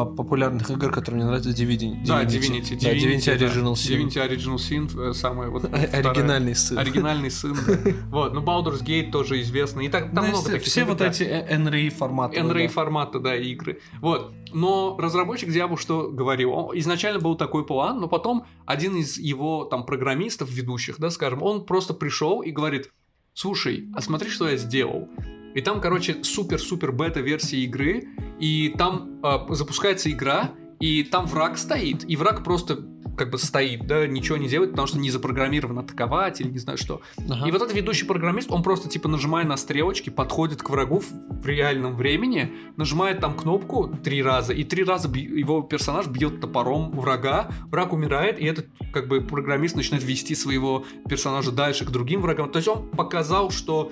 популярных 0.05 0.69
игр, 0.69 0.91
которая 0.91 1.21
мне 1.21 1.25
нравится, 1.25 1.49
Divinity. 1.49 2.05
Да, 2.05 2.23
Divinity. 2.23 2.77
Да, 2.81 2.93
Divinity 2.93 3.37
да. 3.37 3.45
Original 3.45 3.73
Sin. 3.73 3.97
Divinity 3.97 4.29
Original 4.29 4.55
Sin, 4.55 5.09
э, 5.09 5.13
самая 5.13 5.49
вот. 5.49 5.65
Оригинальный 5.73 6.55
сын. 6.55 6.77
Оригинальный 6.77 7.31
сын. 7.31 7.55
Вот, 8.09 8.33
ну 8.33 8.41
Baldur's 8.41 8.83
Gate 8.83 9.11
тоже 9.11 9.41
известный. 9.41 9.85
И 9.85 9.89
так, 9.89 10.13
там 10.13 10.25
Ну, 10.25 10.31
много 10.31 10.51
таких 10.51 10.67
Все 10.67 10.83
вот 10.83 11.01
эти 11.01 11.23
э, 11.23 11.57
NRA 11.57 11.89
форматы. 11.89 12.37
NRA 12.37 12.67
да. 12.67 12.73
формата, 12.73 13.19
да, 13.19 13.35
игры. 13.35 13.79
Вот. 14.01 14.33
Но 14.53 14.97
разработчик 14.99 15.49
Diablo 15.49 15.77
что 15.77 16.09
говорил? 16.09 16.51
Он, 16.51 16.77
изначально 16.79 17.19
был 17.19 17.35
такой 17.35 17.65
план, 17.65 17.99
но 17.99 18.07
потом 18.07 18.45
один 18.65 18.95
из 18.95 19.17
его 19.17 19.65
там 19.65 19.85
программистов, 19.85 20.49
ведущих, 20.49 20.99
да, 20.99 21.09
скажем, 21.09 21.41
он 21.41 21.65
просто 21.65 21.93
пришел 21.93 22.41
и 22.41 22.51
говорит, 22.51 22.91
слушай, 23.33 23.89
а 23.95 24.01
смотри, 24.01 24.29
что 24.29 24.47
я 24.47 24.57
сделал. 24.57 25.07
И 25.54 25.62
там, 25.62 25.82
короче, 25.82 26.24
супер-супер 26.24 26.91
бета-версия 26.91 27.58
игры, 27.58 28.08
и 28.39 28.74
там 28.78 29.20
а, 29.22 29.45
запускается 29.54 30.12
игра, 30.12 30.51
и 30.80 31.04
там 31.04 31.28
враг 31.28 31.58
стоит, 31.58 32.10
и 32.10 32.16
враг 32.16 32.43
просто 32.43 32.86
как 33.16 33.30
бы 33.30 33.38
стоит, 33.38 33.86
да, 33.86 34.08
ничего 34.08 34.38
не 34.38 34.47
делает, 34.47 34.72
потому 34.72 34.88
что 34.88 34.97
не 34.97 35.12
запрограммирован 35.12 35.80
атаковать 35.80 36.41
или 36.41 36.49
не 36.49 36.58
знаю 36.58 36.78
что. 36.78 37.01
Ага. 37.18 37.47
И 37.47 37.51
вот 37.51 37.62
этот 37.62 37.74
ведущий 37.76 38.06
программист, 38.06 38.51
он 38.51 38.64
просто 38.64 38.89
типа 38.89 39.08
нажимая 39.08 39.45
на 39.45 39.58
стрелочки, 39.58 40.10
подходит 40.10 40.62
к 40.62 40.70
врагу 40.70 40.99
в 40.99 41.45
реальном 41.45 41.95
времени, 41.95 42.54
нажимает 42.76 43.20
там 43.20 43.36
кнопку 43.36 43.88
три 44.04 44.24
раза, 44.24 44.54
и 44.54 44.64
три 44.64 44.84
раза 44.84 45.10
его 45.10 45.62
персонаж 45.62 46.08
бьет 46.08 46.41
топором 46.41 46.91
врага, 46.91 47.49
враг 47.68 47.93
умирает, 47.93 48.39
и 48.39 48.45
этот 48.45 48.68
как 48.91 49.08
бы 49.08 49.22
программист 49.22 49.76
начинает 49.76 50.04
вести 50.04 50.36
своего 50.36 50.86
персонажа 51.08 51.51
дальше 51.51 51.86
к 51.86 51.91
другим 51.91 52.22
врагам. 52.22 52.51
То 52.51 52.58
есть 52.58 52.68
он 52.68 52.89
показал, 52.89 53.51
что 53.51 53.91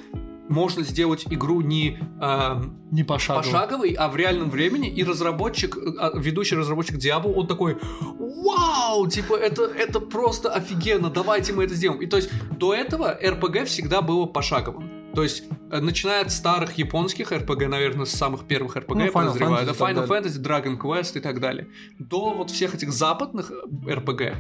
можно 0.52 0.84
сделать 0.84 1.26
игру 1.30 1.62
не 1.62 1.98
эм, 2.22 2.78
Не 2.92 3.04
пошагово. 3.04 3.42
пошаговый, 3.44 3.94
а 3.94 4.08
в 4.10 4.16
реальном 4.16 4.50
времени, 4.50 4.90
и 4.90 5.04
разработчик, 5.04 5.78
э, 5.78 5.80
а, 6.00 6.12
ведущий 6.18 6.56
разработчик 6.56 6.98
Diablo, 6.98 7.34
он 7.34 7.48
такой, 7.48 7.78
вау, 8.20 9.08
типа, 9.08 9.36
это, 9.36 9.64
это 9.64 10.00
просто 10.00 10.50
офигенно, 10.54 11.10
давайте 11.10 11.54
мы 11.54 11.64
это 11.64 11.74
сделаем. 11.74 12.02
И 12.02 12.06
то 12.06 12.18
есть 12.18 12.30
до 12.58 12.74
этого 12.74 13.18
RPG 13.22 13.66
всегда 13.66 14.02
было 14.02 14.26
пошаговым. 14.26 14.90
То 15.16 15.24
есть, 15.24 15.44
э, 15.72 15.80
начиная 15.82 16.22
от 16.22 16.32
старых 16.32 16.78
японских 16.78 17.32
RPG, 17.32 17.68
наверное, 17.68 18.06
с 18.06 18.12
самых 18.12 18.46
первых 18.46 18.78
RPG, 18.78 18.94
Ну, 18.96 19.02
я 19.02 19.08
Final 19.08 19.14
подозреваю, 19.14 19.66
да, 19.66 19.72
Fantasy 19.74 19.78
так 19.78 19.90
Final. 19.90 20.08
Fantasy, 20.08 20.42
Dragon 20.42 20.78
Quest 20.80 21.18
и 21.18 21.22
так 21.22 21.40
далее, 21.40 21.68
до 22.00 22.34
вот 22.34 22.50
всех 22.50 22.76
этих 22.76 22.92
западных 22.92 23.52
RPG, 23.86 24.36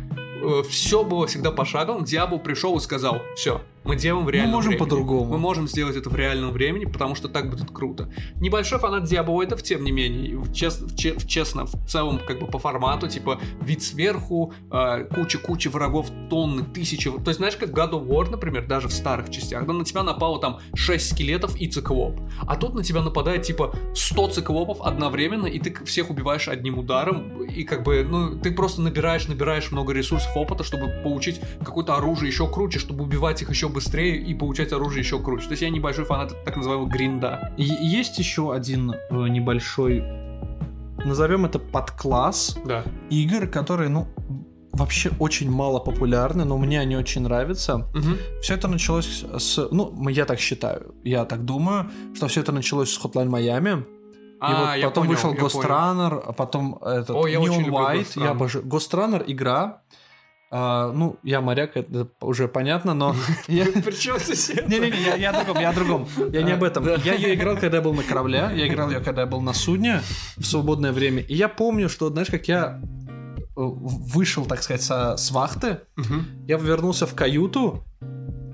все 0.69 1.03
было 1.03 1.27
всегда 1.27 1.51
пошаговым. 1.51 2.03
Диабл 2.03 2.39
пришел 2.39 2.77
и 2.77 2.81
сказал, 2.81 3.21
все, 3.35 3.61
мы 3.83 3.95
делаем 3.95 4.25
в 4.25 4.29
реальном 4.29 4.55
можем 4.55 4.69
времени. 4.69 4.83
по-другому. 4.85 5.25
Мы 5.25 5.37
можем 5.39 5.67
сделать 5.67 5.95
это 5.95 6.09
в 6.09 6.15
реальном 6.15 6.51
времени, 6.51 6.85
потому 6.85 7.15
что 7.15 7.27
так 7.29 7.49
будет 7.49 7.71
круто. 7.71 8.11
Небольшой 8.35 8.79
фанат 8.79 9.05
диабоидов, 9.05 9.63
тем 9.63 9.83
не 9.83 9.91
менее, 9.91 10.37
в 10.37 10.51
чес- 10.53 10.81
в 10.81 10.95
че- 10.95 11.13
в 11.17 11.27
честно, 11.27 11.65
в 11.65 11.73
целом, 11.87 12.19
как 12.25 12.39
бы 12.39 12.45
по 12.47 12.59
формату, 12.59 13.07
типа, 13.07 13.39
вид 13.61 13.81
сверху, 13.81 14.53
э, 14.71 15.05
куча-куча 15.15 15.69
врагов, 15.69 16.07
тонны, 16.29 16.63
тысячи. 16.63 17.09
То 17.11 17.29
есть, 17.29 17.37
знаешь, 17.37 17.55
как 17.55 17.69
God 17.69 17.91
of 17.91 18.07
War, 18.07 18.29
например, 18.29 18.67
даже 18.67 18.87
в 18.87 18.93
старых 18.93 19.29
частях, 19.31 19.65
да, 19.65 19.73
на 19.73 19.83
тебя 19.83 20.03
напало 20.03 20.39
там 20.39 20.59
6 20.75 21.09
скелетов 21.11 21.55
и 21.59 21.67
циклоп. 21.67 22.19
А 22.45 22.55
тут 22.57 22.75
на 22.75 22.83
тебя 22.83 23.01
нападает, 23.01 23.43
типа, 23.43 23.73
100 23.95 24.27
циклопов 24.29 24.79
одновременно, 24.81 25.47
и 25.47 25.57
ты 25.59 25.73
всех 25.85 26.09
убиваешь 26.11 26.47
одним 26.47 26.77
ударом, 26.77 27.43
и 27.43 27.63
как 27.63 27.83
бы, 27.83 28.05
ну, 28.07 28.39
ты 28.39 28.51
просто 28.51 28.81
набираешь, 28.81 29.27
набираешь 29.27 29.71
много 29.71 29.91
ресурсов 29.93 30.30
опыта, 30.37 30.63
чтобы 30.63 30.87
получить 31.03 31.41
какое-то 31.63 31.95
оружие 31.95 32.29
еще 32.29 32.47
круче, 32.47 32.79
чтобы 32.79 33.03
убивать 33.03 33.41
их 33.41 33.49
еще 33.49 33.67
быстрее 33.69 34.17
и 34.17 34.33
получать 34.33 34.71
оружие 34.73 35.01
еще 35.01 35.19
круче. 35.19 35.45
То 35.45 35.51
есть 35.51 35.61
я 35.61 35.69
небольшой 35.69 36.05
фанат 36.05 36.33
так 36.45 36.55
называемого 36.57 36.87
гринда. 36.87 37.53
И- 37.57 37.63
Есть 37.63 38.19
еще 38.19 38.53
один 38.53 38.91
э, 38.91 39.27
небольшой, 39.27 40.03
назовем 41.05 41.45
это 41.45 41.59
подкласс 41.59 42.57
Да. 42.65 42.83
игр, 43.09 43.47
которые, 43.47 43.89
ну, 43.89 44.07
вообще 44.73 45.11
очень 45.19 45.51
мало 45.51 45.79
популярны, 45.79 46.45
но 46.45 46.57
мне 46.57 46.79
они 46.79 46.95
очень 46.95 47.21
нравятся. 47.23 47.77
Мгм. 47.93 48.17
Все 48.41 48.53
это 48.55 48.67
началось 48.67 49.23
с, 49.37 49.67
ну, 49.71 50.07
я 50.09 50.25
так 50.25 50.39
считаю, 50.39 50.95
я 51.03 51.25
так 51.25 51.43
думаю, 51.45 51.89
что 52.15 52.27
все 52.27 52.41
это 52.41 52.51
началось 52.51 52.91
с 52.93 52.99
Hotline 53.03 53.29
Miami. 53.29 53.81
И 53.83 54.43
А, 54.43 54.65
вот 54.71 54.75
я 54.77 54.87
потом 54.87 55.03
понял, 55.05 55.15
вышел 55.15 55.33
Ghost. 55.35 55.63
Runner, 55.67 56.23
а 56.29 56.31
потом 56.33 56.79
этот 56.81 57.11
О, 57.11 57.27
я 57.27 57.37
Neon 57.39 57.65
White. 57.69 58.19
Я 58.23 58.31
обожаю. 58.31 58.65
Ghost 58.65 58.91
Runner 58.91 59.23
игра. 59.27 59.81
А, 60.53 60.91
ну, 60.91 61.17
я 61.23 61.39
моряк, 61.39 61.77
это 61.77 62.09
уже 62.19 62.49
понятно, 62.49 62.93
но 62.93 63.15
Причем 63.47 64.19
здесь 64.19 64.51
не-не-не, 64.67 65.17
я, 65.17 65.29
о 65.29 65.43
другом, 65.43 65.61
я 65.61 65.69
о 65.69 65.73
другом. 65.73 66.07
Я 66.33 66.41
не 66.41 66.51
об 66.51 66.63
этом. 66.63 66.85
Я 67.05 67.13
ее 67.13 67.33
играл, 67.35 67.55
когда 67.55 67.77
я 67.77 67.83
был 67.83 67.93
на 67.93 68.03
корабле. 68.03 68.51
Я 68.53 68.67
играл 68.67 68.89
ее, 68.91 68.99
когда 68.99 69.21
я 69.21 69.27
был 69.27 69.39
на 69.39 69.53
судне 69.53 70.01
в 70.35 70.43
свободное 70.43 70.91
время. 70.91 71.21
И 71.21 71.35
я 71.35 71.47
помню, 71.47 71.87
что, 71.87 72.09
знаешь, 72.09 72.27
как 72.29 72.49
я 72.49 72.81
э, 72.81 73.41
вышел, 73.55 74.45
так 74.45 74.61
сказать, 74.61 74.81
со, 74.81 75.15
с 75.15 75.31
вахты, 75.31 75.79
я 76.47 76.57
вернулся 76.57 77.07
в 77.07 77.15
каюту, 77.15 77.85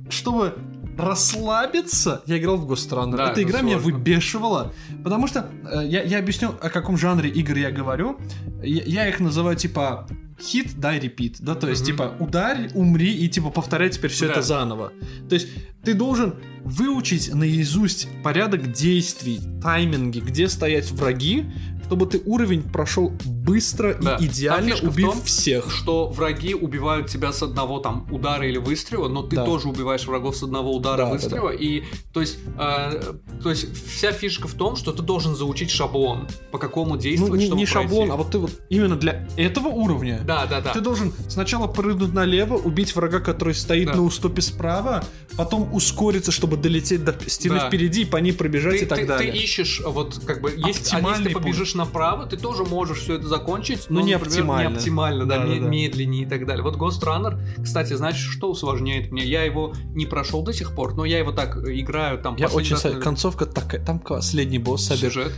чтобы 0.10 0.54
расслабиться, 1.00 2.22
я 2.28 2.38
играл 2.38 2.58
в 2.58 2.72
Runner. 2.72 3.18
Да, 3.18 3.32
Эта 3.32 3.42
игра 3.42 3.62
меня 3.62 3.80
сложно. 3.80 3.98
выбешивала, 3.98 4.74
потому 5.04 5.28
что 5.28 5.50
э, 5.64 5.86
я, 5.86 6.04
я 6.04 6.20
объясню, 6.20 6.50
о 6.62 6.70
каком 6.70 6.96
жанре 6.98 7.30
игр 7.30 7.56
я 7.56 7.72
говорю. 7.72 8.18
Я, 8.62 8.84
я 8.84 9.08
их 9.08 9.20
называю 9.20 9.56
типа 9.56 10.08
hit, 10.40 10.76
die, 10.80 11.00
repeat, 11.02 11.38
да, 11.40 11.56
то 11.56 11.68
есть 11.70 11.82
Мгм. 11.82 11.92
типа 11.92 12.16
ударь, 12.20 12.70
умри 12.74 13.12
и 13.14 13.28
типа 13.30 13.50
повторяй 13.50 13.90
теперь 13.90 14.12
все 14.12 14.26
Да. 14.28 14.32
это 14.34 14.42
заново. 14.42 14.92
То 15.30 15.36
есть 15.36 15.48
ты 15.84 15.94
должен 15.94 16.36
выучить 16.64 17.34
наизусть 17.34 18.08
порядок 18.24 18.72
действий, 18.72 19.40
тайминги, 19.62 20.20
где 20.20 20.48
стоять 20.50 20.92
враги, 20.92 21.46
чтобы 21.86 22.06
ты 22.06 22.22
уровень 22.26 22.64
прошел 22.64 23.14
быстро 23.24 23.94
Да. 23.94 24.18
и 24.18 24.26
идеально, 24.26 24.76
убив 24.82 25.10
том, 25.14 25.22
всех. 25.24 25.72
что 25.72 26.10
враги 26.10 26.54
убивают 26.54 27.08
тебя 27.08 27.32
с 27.32 27.42
одного 27.42 27.80
там 27.80 28.06
удара 28.12 28.46
или 28.46 28.58
выстрела, 28.58 29.08
но 29.08 29.22
ты 29.24 29.38
Да. 29.38 29.46
тоже 29.46 29.70
убиваешь 29.70 30.06
врагов 30.06 30.36
с 30.36 30.44
одного 30.44 30.76
удара 30.76 31.06
Да, 31.06 31.12
выстрела. 31.12 31.50
И 31.50 31.84
то 32.12 32.20
есть, 32.20 32.40
э, 32.60 33.14
то 33.42 33.50
есть 33.50 33.68
вся 33.90 34.12
фишка 34.12 34.50
в 34.50 34.54
том, 34.54 34.76
что 34.76 34.92
ты 34.92 35.02
должен 35.02 35.34
заучить 35.34 35.72
шаблон, 35.72 36.28
по 36.52 36.58
какому 36.58 36.96
Ну, 36.96 36.98
действовать, 37.00 37.40
не, 37.40 37.46
чтобы 37.46 37.60
не 37.62 37.66
шаблон, 37.66 38.08
пройти. 38.08 38.12
а 38.12 38.16
вот 38.18 38.32
ты 38.32 38.38
вот 38.40 38.52
именно 38.70 38.98
для 38.98 39.26
этого 39.38 39.70
уровня 39.70 40.20
Да, 40.26 40.46
да, 40.46 40.60
да. 40.60 40.74
Ты 40.74 40.82
должен 40.82 41.14
сначала 41.30 41.68
прыгнуть 41.68 42.14
налево, 42.14 42.56
убить 42.56 42.94
врага, 42.98 43.22
который 43.22 43.54
стоит 43.56 43.88
Да. 43.88 43.96
на 43.96 44.02
уступе 44.04 44.42
справа, 44.42 45.06
потом 45.38 45.74
ускориться, 45.74 46.32
чтобы 46.34 46.47
долететь 46.56 47.04
до 47.04 47.14
стены 47.28 47.56
Да. 47.56 47.68
впереди, 47.68 48.06
по 48.06 48.18
ней 48.18 48.32
пробежать 48.32 48.80
Ты, 48.80 48.86
и 48.86 48.88
так 48.88 49.00
ты- 49.00 49.06
далее. 49.08 49.32
ты 49.34 49.38
ищешь, 49.38 49.82
вот 49.86 50.22
как 50.26 50.42
бы, 50.42 50.52
есть, 50.56 50.94
а 50.94 51.00
если 51.02 51.24
ты 51.26 51.30
путь. 51.34 51.44
побежишь 51.44 51.76
направо, 51.76 52.26
ты 52.28 52.38
тоже 52.38 52.64
можешь 52.64 53.00
все 53.00 53.16
это 53.16 53.28
закончить, 53.28 53.88
Ну, 53.90 54.00
но, 54.00 54.06
не 54.06 54.14
например, 54.14 54.38
оптимально. 54.40 54.70
не 54.70 54.76
оптимально, 54.78 55.26
да, 55.26 55.40
Да, 55.40 55.46
да, 55.48 55.60
да. 55.60 55.68
медленнее 55.68 56.24
и 56.24 56.26
так 56.26 56.46
далее. 56.46 56.64
Вот 56.64 56.76
Ghost 56.78 57.02
Runner, 57.04 57.38
кстати, 57.62 57.94
знаешь, 57.94 58.16
что 58.18 58.50
усложняет 58.52 59.12
мне? 59.12 59.26
Я 59.26 59.44
его 59.44 59.74
не 59.94 60.06
прошел 60.06 60.44
до 60.44 60.54
сих 60.54 60.74
пор, 60.76 60.96
но 60.96 61.04
я 61.04 61.18
его 61.20 61.32
так 61.32 61.58
играю 61.68 62.20
там. 62.20 62.36
Я 62.38 62.48
очень 62.48 62.76
раз, 62.76 62.86
Концовка 63.02 63.46
такая, 63.48 63.84
там 63.84 64.00
последний 64.00 64.60
босс 64.60 64.86
собер. 64.86 65.12
сюжет. 65.12 65.34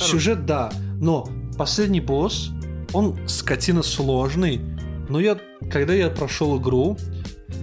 Сюжет, 0.00 0.46
да, 0.46 0.72
но 1.00 1.28
последний 1.56 2.00
босс, 2.00 2.50
он 2.92 3.16
скотина 3.28 3.82
сложный, 3.82 4.60
но 5.08 5.20
я, 5.20 5.38
когда 5.70 5.94
я 5.94 6.08
прошел 6.10 6.58
игру, 6.58 6.96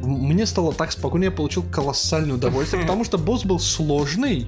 мне 0.03 0.45
стало 0.45 0.73
так 0.73 0.91
спокойно, 0.91 1.25
я 1.25 1.31
получил 1.31 1.63
колоссальное 1.63 2.35
удовольствие, 2.35 2.81
потому 2.87 3.03
что 3.03 3.17
босс 3.17 3.43
был 3.45 3.59
сложный, 3.59 4.47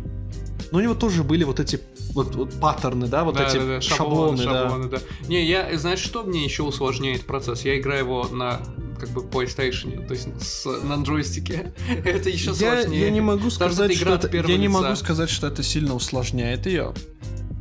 но 0.72 0.80
у 0.80 0.82
него 0.82 0.94
тоже 0.96 1.24
были 1.24 1.44
вот 1.44 1.60
эти 1.60 1.80
вот, 2.14 2.36
вот 2.36 2.54
паттерны, 2.60 3.08
да, 3.08 3.24
вот 3.24 3.36
Да, 3.36 3.48
эти 3.48 3.58
да, 3.58 3.66
да, 3.66 3.82
шаблоны, 3.82 4.38
да. 4.44 4.44
шаблоны, 4.64 4.90
да. 4.90 4.98
Не, 5.28 5.46
я, 5.46 5.78
знаешь, 5.78 6.00
что 6.00 6.24
мне 6.24 6.44
еще 6.44 6.64
усложняет 6.64 7.26
процесс? 7.26 7.64
Я 7.64 7.80
играю 7.80 8.02
его 8.06 8.28
на 8.32 8.60
как 9.00 9.10
бы 9.10 9.22
PlayStation, 9.22 10.06
то 10.08 10.14
есть 10.14 10.28
с- 10.42 10.66
на 10.84 10.96
джойстике. 11.04 11.74
Это 12.06 12.30
еще 12.30 12.52
Я, 12.52 12.56
сложнее. 12.84 13.02
я 13.02 13.10
не 13.12 13.22
могу 13.22 13.50
сказать, 13.50 13.94
что 13.96 14.14
это, 14.14 14.30
я 14.36 14.44
не 14.58 14.68
лица. 14.68 14.82
могу 14.82 14.96
сказать, 14.96 15.30
что 15.30 15.48
это 15.48 15.62
сильно 15.64 15.94
усложняет 15.96 16.66
ее. 16.68 16.94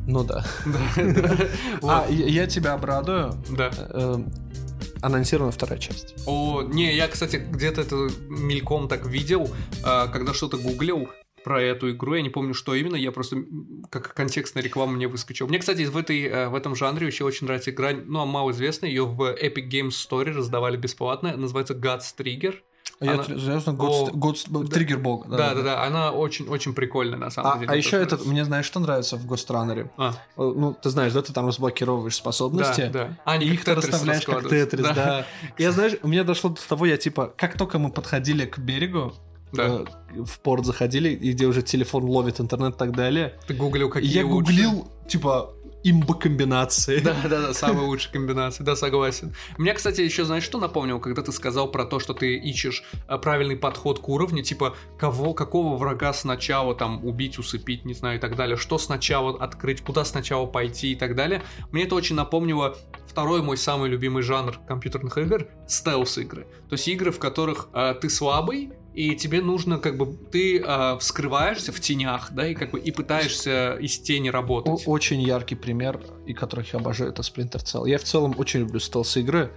Ну 0.07 0.23
да. 0.23 0.45
А 1.83 2.07
я, 2.09 2.25
я 2.27 2.47
тебя 2.47 2.73
обрадую. 2.73 3.35
да. 3.49 3.71
Анонсирована 5.01 5.51
вторая 5.51 5.79
часть. 5.79 6.15
О, 6.25 6.61
не, 6.63 6.95
я, 6.95 7.07
кстати, 7.07 7.35
где-то 7.35 7.81
это 7.81 8.09
мельком 8.29 8.87
так 8.87 9.05
видел, 9.05 9.49
а, 9.83 10.07
когда 10.07 10.33
что-то 10.33 10.57
гуглил 10.57 11.09
про 11.43 11.61
эту 11.61 11.91
игру, 11.91 12.15
я 12.15 12.21
не 12.21 12.29
помню, 12.29 12.53
что 12.53 12.73
именно, 12.73 12.95
я 12.95 13.11
просто 13.11 13.43
как 13.89 14.13
контекстная 14.13 14.63
реклама 14.63 14.93
мне 14.93 15.07
выскочила. 15.07 15.47
Мне, 15.47 15.59
кстати, 15.59 15.83
в, 15.83 15.97
этой, 15.97 16.23
э, 16.23 16.47
в 16.47 16.55
этом 16.55 16.75
жанре 16.75 17.07
еще 17.07 17.25
очень 17.25 17.45
нравится 17.45 17.71
игра, 17.71 17.91
ну, 17.91 18.21
а 18.21 18.25
малоизвестная, 18.25 18.89
ее 18.89 19.05
в 19.05 19.21
Epic 19.21 19.69
Games 19.69 19.89
Store 19.89 20.31
раздавали 20.31 20.77
бесплатно, 20.77 21.35
называется 21.35 21.73
God's 21.73 22.05
Trigger. 22.17 22.55
Я 22.99 23.13
Она- 23.13 23.23
тр- 23.23 23.39
серьезно, 23.39 23.73
О, 23.73 23.75
год, 24.11 24.45
год- 24.47 24.71
триггер 24.71 24.97
бога. 24.99 25.27
Да, 25.29 25.53
да, 25.55 25.61
да, 25.61 25.83
она 25.83 26.11
очень-очень 26.11 26.73
прикольная, 26.73 27.17
на 27.17 27.29
самом 27.31 27.51
А, 27.53 27.57
деле. 27.57 27.71
а 27.71 27.75
еще 27.75 27.97
этот, 27.97 28.11
нравится. 28.11 28.29
мне 28.29 28.45
знаешь, 28.45 28.65
что 28.65 28.79
нравится 28.79 29.17
в 29.17 29.25
Гостранере? 29.25 29.91
А, 29.97 30.13
Ну, 30.37 30.73
ты 30.73 30.89
знаешь, 30.89 31.11
да, 31.13 31.21
ты 31.21 31.33
там 31.33 31.47
разблокировываешь 31.47 32.15
способности. 32.15 32.89
да, 32.93 33.07
да. 33.07 33.17
А, 33.25 33.37
И 33.37 33.45
их 33.49 33.63
ты 33.65 33.75
расставляешь 33.75 34.23
как 34.25 34.47
тетрис, 34.47 34.85
да. 34.95 35.25
Я, 35.57 35.71
знаешь, 35.71 35.93
у 36.03 36.07
меня 36.07 36.23
дошло 36.23 36.51
до 36.51 36.61
того, 36.67 36.85
я 36.85 36.97
типа, 36.97 37.33
как 37.35 37.57
только 37.57 37.77
мы 37.79 37.91
подходили 37.91 38.45
к 38.45 38.57
берегу, 38.59 39.13
Да. 39.51 39.63
э, 39.65 39.85
в 40.23 40.39
порт 40.39 40.65
заходили, 40.65 41.09
и 41.09 41.33
где 41.33 41.45
уже 41.45 41.61
телефон 41.61 42.05
ловит 42.05 42.39
интернет 42.39 42.75
и 42.75 42.77
так 42.77 42.95
далее, 42.95 43.37
Ты 43.47 43.53
гуглил, 43.53 43.89
какие 43.89 44.11
я 44.11 44.23
гуглил, 44.23 44.87
типа, 45.07 45.53
имбо-комбинации. 45.83 46.99
Да, 46.99 47.15
да, 47.23 47.41
да, 47.41 47.53
самая 47.53 47.85
лучшая 47.85 48.13
комбинация, 48.13 48.63
да, 48.63 48.75
согласен. 48.75 49.35
Мне, 49.57 49.73
кстати, 49.73 50.01
еще 50.01 50.25
знаешь, 50.25 50.43
что 50.43 50.59
напомнил, 50.59 50.99
когда 50.99 51.21
ты 51.21 51.31
сказал 51.31 51.69
про 51.69 51.85
то, 51.85 51.99
что 51.99 52.13
ты 52.13 52.35
ищешь 52.37 52.83
а, 53.07 53.17
правильный 53.17 53.57
подход 53.57 53.99
к 53.99 54.09
уровню, 54.09 54.43
типа, 54.43 54.75
кого, 54.97 55.33
какого 55.33 55.77
врага 55.77 56.13
сначала 56.13 56.75
там 56.75 57.05
убить, 57.05 57.37
усыпить, 57.37 57.85
не 57.85 57.93
знаю, 57.93 58.17
и 58.17 58.21
так 58.21 58.35
далее, 58.35 58.57
что 58.57 58.77
сначала 58.77 59.37
открыть, 59.37 59.81
куда 59.81 60.05
сначала 60.05 60.45
пойти 60.45 60.93
и 60.93 60.95
так 60.95 61.15
далее. 61.15 61.43
Мне 61.71 61.83
это 61.83 61.95
очень 61.95 62.15
напомнило 62.15 62.77
второй 63.07 63.41
мой 63.41 63.57
самый 63.57 63.89
любимый 63.89 64.23
жанр 64.23 64.59
компьютерных 64.67 65.17
игр— 65.17 65.47
стелс-игры. 65.67 66.47
То 66.69 66.73
есть 66.73 66.87
игры, 66.87 67.11
в 67.11 67.19
которых 67.19 67.69
а, 67.73 67.93
ты 67.93 68.09
слабый, 68.09 68.71
и 68.93 69.15
тебе 69.15 69.41
нужно, 69.41 69.79
как 69.79 69.97
бы, 69.97 70.05
ты 70.31 70.61
а, 70.65 70.97
вскрываешься 70.99 71.71
в 71.71 71.79
тенях, 71.79 72.31
да, 72.31 72.47
и 72.47 72.53
как 72.53 72.71
бы 72.71 72.79
и 72.79 72.91
пытаешься 72.91 73.75
из 73.79 73.97
тени 73.99 74.29
работать. 74.29 74.83
Очень 74.85 75.21
яркий 75.21 75.55
пример, 75.55 75.99
и 76.27 76.33
которых 76.33 76.73
я 76.73 76.79
обожаю, 76.79 77.09
это 77.11 77.21
Splinter 77.23 77.63
Cell. 77.63 77.89
Я 77.89 77.97
в 77.97 78.03
целом 78.03 78.35
очень 78.37 78.61
люблю 78.61 78.79
стелс-игры. 78.79 79.51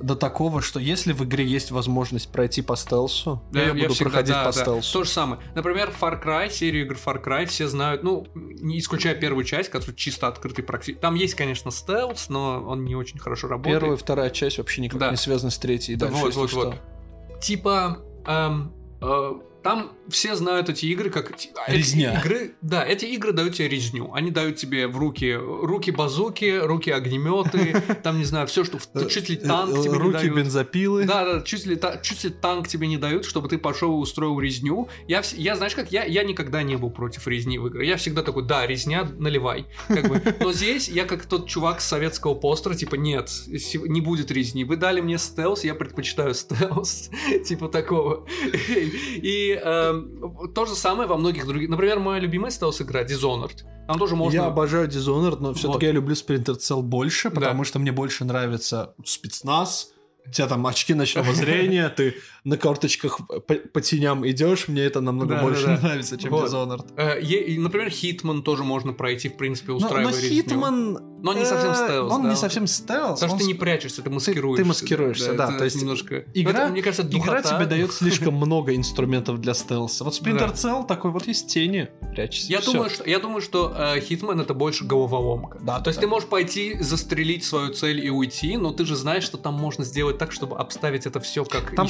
До 0.00 0.14
такого, 0.14 0.60
что 0.60 0.78
если 0.78 1.12
в 1.14 1.24
игре 1.24 1.44
есть 1.46 1.70
возможность 1.70 2.30
пройти 2.30 2.60
по 2.60 2.76
стелсу, 2.76 3.42
Да, 3.50 3.62
я, 3.62 3.72
буду 3.72 3.94
всегда- 3.94 4.10
проходить 4.10 4.34
да, 4.34 4.44
по 4.44 4.52
да. 4.52 4.60
стелсу. 4.60 4.92
То 4.92 5.04
же 5.04 5.10
самое. 5.10 5.40
Например, 5.54 5.90
Far 5.98 6.22
Cry, 6.22 6.50
серию 6.50 6.84
игр 6.84 6.96
Far 7.02 7.24
Cry 7.24 7.46
все 7.46 7.66
знают, 7.66 8.02
ну, 8.02 8.26
не 8.34 8.78
исключая 8.78 9.14
первую 9.14 9.44
часть, 9.44 9.70
которая 9.70 9.96
чисто 9.96 10.28
открытый 10.28 10.64
практически. 10.64 11.00
Там 11.00 11.14
есть, 11.14 11.34
конечно, 11.34 11.70
стелс, 11.70 12.28
но 12.28 12.62
он 12.68 12.84
не 12.84 12.94
очень 12.94 13.18
хорошо 13.18 13.48
работает. 13.48 13.80
Первая 13.80 13.96
и 13.96 14.00
вторая 14.00 14.28
часть 14.30 14.58
вообще 14.58 14.82
никак 14.82 15.00
Да. 15.00 15.10
не 15.10 15.16
связаны 15.16 15.50
с 15.50 15.56
третьей. 15.58 15.96
Да, 15.96 16.08
дальше, 16.08 16.24
вот, 16.24 16.34
вот, 16.36 16.50
что. 16.50 16.64
вот. 16.66 17.40
Типа, 17.40 17.98
эм, 18.26 18.72
э, 19.00 19.34
там 19.66 19.90
все 20.08 20.36
знают 20.36 20.68
эти 20.68 20.86
игры 20.86 21.10
как... 21.10 21.32
а 21.32 21.70
эти 21.72 21.76
Резня. 21.76 22.20
Игры, 22.20 22.54
да, 22.62 22.86
эти 22.86 23.06
игры 23.06 23.32
дают 23.32 23.54
тебе 23.54 23.68
резню. 23.68 24.12
Они 24.14 24.30
дают 24.30 24.54
тебе 24.54 24.86
в 24.86 24.96
руки 24.96 25.32
руки 25.32 25.90
базуки, 25.90 26.60
руки 26.62 26.92
огнеметы, 26.92 27.82
там, 28.04 28.18
не 28.18 28.24
знаю, 28.24 28.46
все, 28.46 28.62
что... 28.62 28.78
Чуть 29.08 29.28
ли 29.28 29.34
танк 29.34 29.82
тебе 29.82 29.98
не 29.98 30.12
дают. 30.12 30.36
бензопилы. 30.36 31.04
Да, 31.04 31.24
да, 31.24 31.42
чуть 31.42 31.66
ли, 31.66 31.74
та- 31.74 31.98
чуть 31.98 32.22
ли 32.22 32.30
танк 32.30 32.68
тебе 32.68 32.86
не 32.86 32.96
дают, 32.96 33.24
чтобы 33.24 33.48
ты 33.48 33.58
пошел 33.58 33.90
и 33.98 34.00
устроил 34.00 34.38
резню. 34.38 34.88
Я, 35.08 35.22
вс- 35.22 35.34
я 35.36 35.56
знаешь 35.56 35.74
как, 35.74 35.90
я, 35.90 36.04
я 36.04 36.22
никогда 36.22 36.62
не 36.62 36.76
был 36.76 36.90
против 36.90 37.26
резни 37.26 37.58
в 37.58 37.66
игры. 37.66 37.84
Я 37.84 37.96
всегда 37.96 38.22
такой, 38.22 38.46
да, 38.46 38.68
резня, 38.68 39.08
наливай. 39.18 39.66
Как 39.88 40.08
бы. 40.08 40.22
Но 40.40 40.52
здесь 40.52 40.88
я 40.88 41.06
как 41.06 41.26
тот 41.26 41.48
чувак 41.48 41.80
с 41.80 41.88
советского 41.88 42.36
постера, 42.36 42.74
типа, 42.74 42.94
нет, 42.94 43.32
не 43.48 44.00
будет 44.00 44.30
резни. 44.30 44.62
Вы 44.62 44.76
дали 44.76 45.00
мне 45.00 45.18
стелс, 45.18 45.64
я 45.64 45.74
предпочитаю 45.74 46.34
стелс. 46.34 47.10
Типа 47.44 47.68
такого. 47.68 48.26
И 48.68 49.55
эм, 49.62 50.52
то 50.54 50.66
же 50.66 50.74
самое 50.74 51.08
во 51.08 51.16
многих 51.16 51.46
других... 51.46 51.68
Например, 51.68 51.98
моя 51.98 52.20
любимая 52.20 52.50
стелс 52.50 52.80
игра 52.80 53.02
Dishonored. 53.04 53.62
Там 53.86 53.98
тоже 53.98 54.16
можно... 54.16 54.36
Я 54.36 54.46
обожаю 54.46 54.88
Dishonored, 54.88 55.38
но 55.40 55.54
все-таки 55.54 55.72
Вот. 55.74 55.82
я 55.82 55.92
люблю 55.92 56.14
Splinter 56.14 56.56
Cell 56.58 56.82
больше, 56.82 57.30
потому 57.30 57.64
что 57.64 57.78
мне 57.78 57.92
больше 57.92 58.24
нравится 58.24 58.94
спецназ. 59.04 59.92
У 60.26 60.30
тебя 60.30 60.48
там 60.48 60.66
очки 60.66 60.92
ночного 60.92 61.32
зрения, 61.32 61.88
ты 61.88 62.16
на 62.46 62.56
карточках 62.56 63.26
по, 63.26 63.54
по 63.54 63.80
теням 63.80 64.26
идешь, 64.26 64.68
мне 64.68 64.82
это 64.82 65.00
намного 65.00 65.34
Да, 65.34 65.42
больше 65.42 65.66
да, 65.66 65.76
да. 65.76 65.88
нравится, 65.88 66.16
чем 66.16 66.30
Вот. 66.30 66.48
Dishonored. 66.48 66.86
Э, 66.96 67.20
и, 67.20 67.58
например, 67.58 67.90
Хитман 67.90 68.44
тоже 68.44 68.62
можно 68.62 68.92
пройти, 68.92 69.28
в 69.28 69.36
принципе, 69.36 69.72
Но, 69.72 69.80
но 69.80 69.86
устраивая 69.86 70.12
резню. 70.12 70.42
Hitman... 70.42 70.98
Но 71.22 71.32
он 71.32 71.38
не 71.38 71.44
совсем 71.44 71.72
э, 71.72 71.74
стелс, 71.74 72.12
Он 72.12 72.22
да. 72.22 72.28
не 72.28 72.36
совсем 72.36 72.66
стелс. 72.68 73.18
Потому 73.18 73.30
что 73.36 73.38
ты 73.40 73.46
не 73.46 73.54
прячешься, 73.54 74.00
ты 74.02 74.10
маскируешься. 74.10 74.62
ты 74.62 74.68
маскируешься, 74.68 75.32
да, 75.34 75.48
это 75.48 75.58
то 75.58 75.64
есть 75.64 75.80
немножко... 75.80 76.24
игра- 76.34 76.52
Ну, 76.52 76.58
это, 76.58 76.68
мне 76.68 76.82
кажется, 76.82 77.02
Игра 77.02 77.42
тебе 77.42 77.66
дает 77.66 77.92
слишком 78.00 78.34
много 78.34 78.76
инструментов 78.76 79.40
для 79.40 79.52
стелса. 79.52 80.04
Вот 80.04 80.14
Splinter. 80.14 80.54
Cell 80.54 80.86
такой 80.86 81.10
вот 81.10 81.26
есть 81.26 81.48
тени, 81.48 81.88
прячешься. 82.14 82.52
Я 82.52 82.60
думаю, 82.60 82.90
что, 82.90 83.08
я 83.10 83.18
думаю, 83.18 83.40
что 83.40 83.74
э, 83.76 84.00
Хитман 84.00 84.40
это 84.40 84.54
больше 84.54 84.84
головоломка. 84.84 85.58
Да, 85.60 85.80
То 85.80 85.88
есть 85.88 85.98
ты 85.98 86.06
можешь 86.06 86.28
пойти, 86.28 86.76
застрелить 86.80 87.42
свою 87.42 87.72
цель 87.72 88.06
и 88.06 88.10
уйти, 88.10 88.56
но 88.56 88.72
ты 88.72 88.84
же 88.84 88.94
знаешь, 88.94 89.24
что 89.24 89.36
там 89.36 89.54
можно 89.54 89.84
сделать 89.84 90.18
так, 90.18 90.30
чтобы 90.30 90.56
обставить 90.56 91.06
это 91.06 91.18
все 91.18 91.44
как 91.44 91.74
Там 91.74 91.88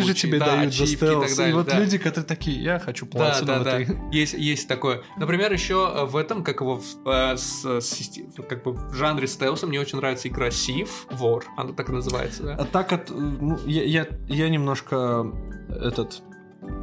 ачивки 0.00 0.08
же 0.08 0.14
тебе 0.14 0.38
Да, 0.38 0.56
дают 0.56 0.74
за 0.74 0.84
и 0.84 0.86
стелс. 0.86 1.32
И, 1.32 1.36
далее, 1.36 1.54
вот 1.54 1.66
да. 1.66 1.78
люди, 1.78 1.98
которые 1.98 2.24
такие, 2.24 2.62
я 2.62 2.78
хочу 2.78 3.06
Да, 3.06 3.12
платину 3.18 3.46
да, 3.46 3.58
да. 3.60 3.80
этой 3.80 3.96
Есть, 4.12 4.34
есть 4.34 4.68
такое. 4.68 5.02
Например, 5.16 5.52
еще 5.52 5.90
э, 5.94 6.04
в 6.04 6.16
этом, 6.16 6.42
как 6.44 6.60
его 6.60 6.78
в, 6.78 7.08
э, 7.08 7.36
с, 7.36 7.64
с 7.64 7.92
систем- 7.92 8.30
как 8.48 8.62
бы 8.62 8.72
в 8.72 8.94
жанре 8.94 9.26
стелса, 9.26 9.66
мне 9.66 9.80
очень 9.80 9.98
нравится 9.98 10.28
игра 10.28 10.48
Thief, 10.48 10.88
вор, 11.10 11.44
она 11.56 11.72
так 11.72 11.88
и 11.88 11.92
называется, 11.92 12.42
да? 12.42 12.56
А 12.58 12.64
так 12.64 12.92
от... 12.92 13.10
э, 13.10 13.14
ну, 13.14 13.58
я, 13.66 13.84
я, 13.84 14.06
я 14.28 14.48
немножко 14.48 15.32
э, 15.68 15.74
этот... 15.88 16.22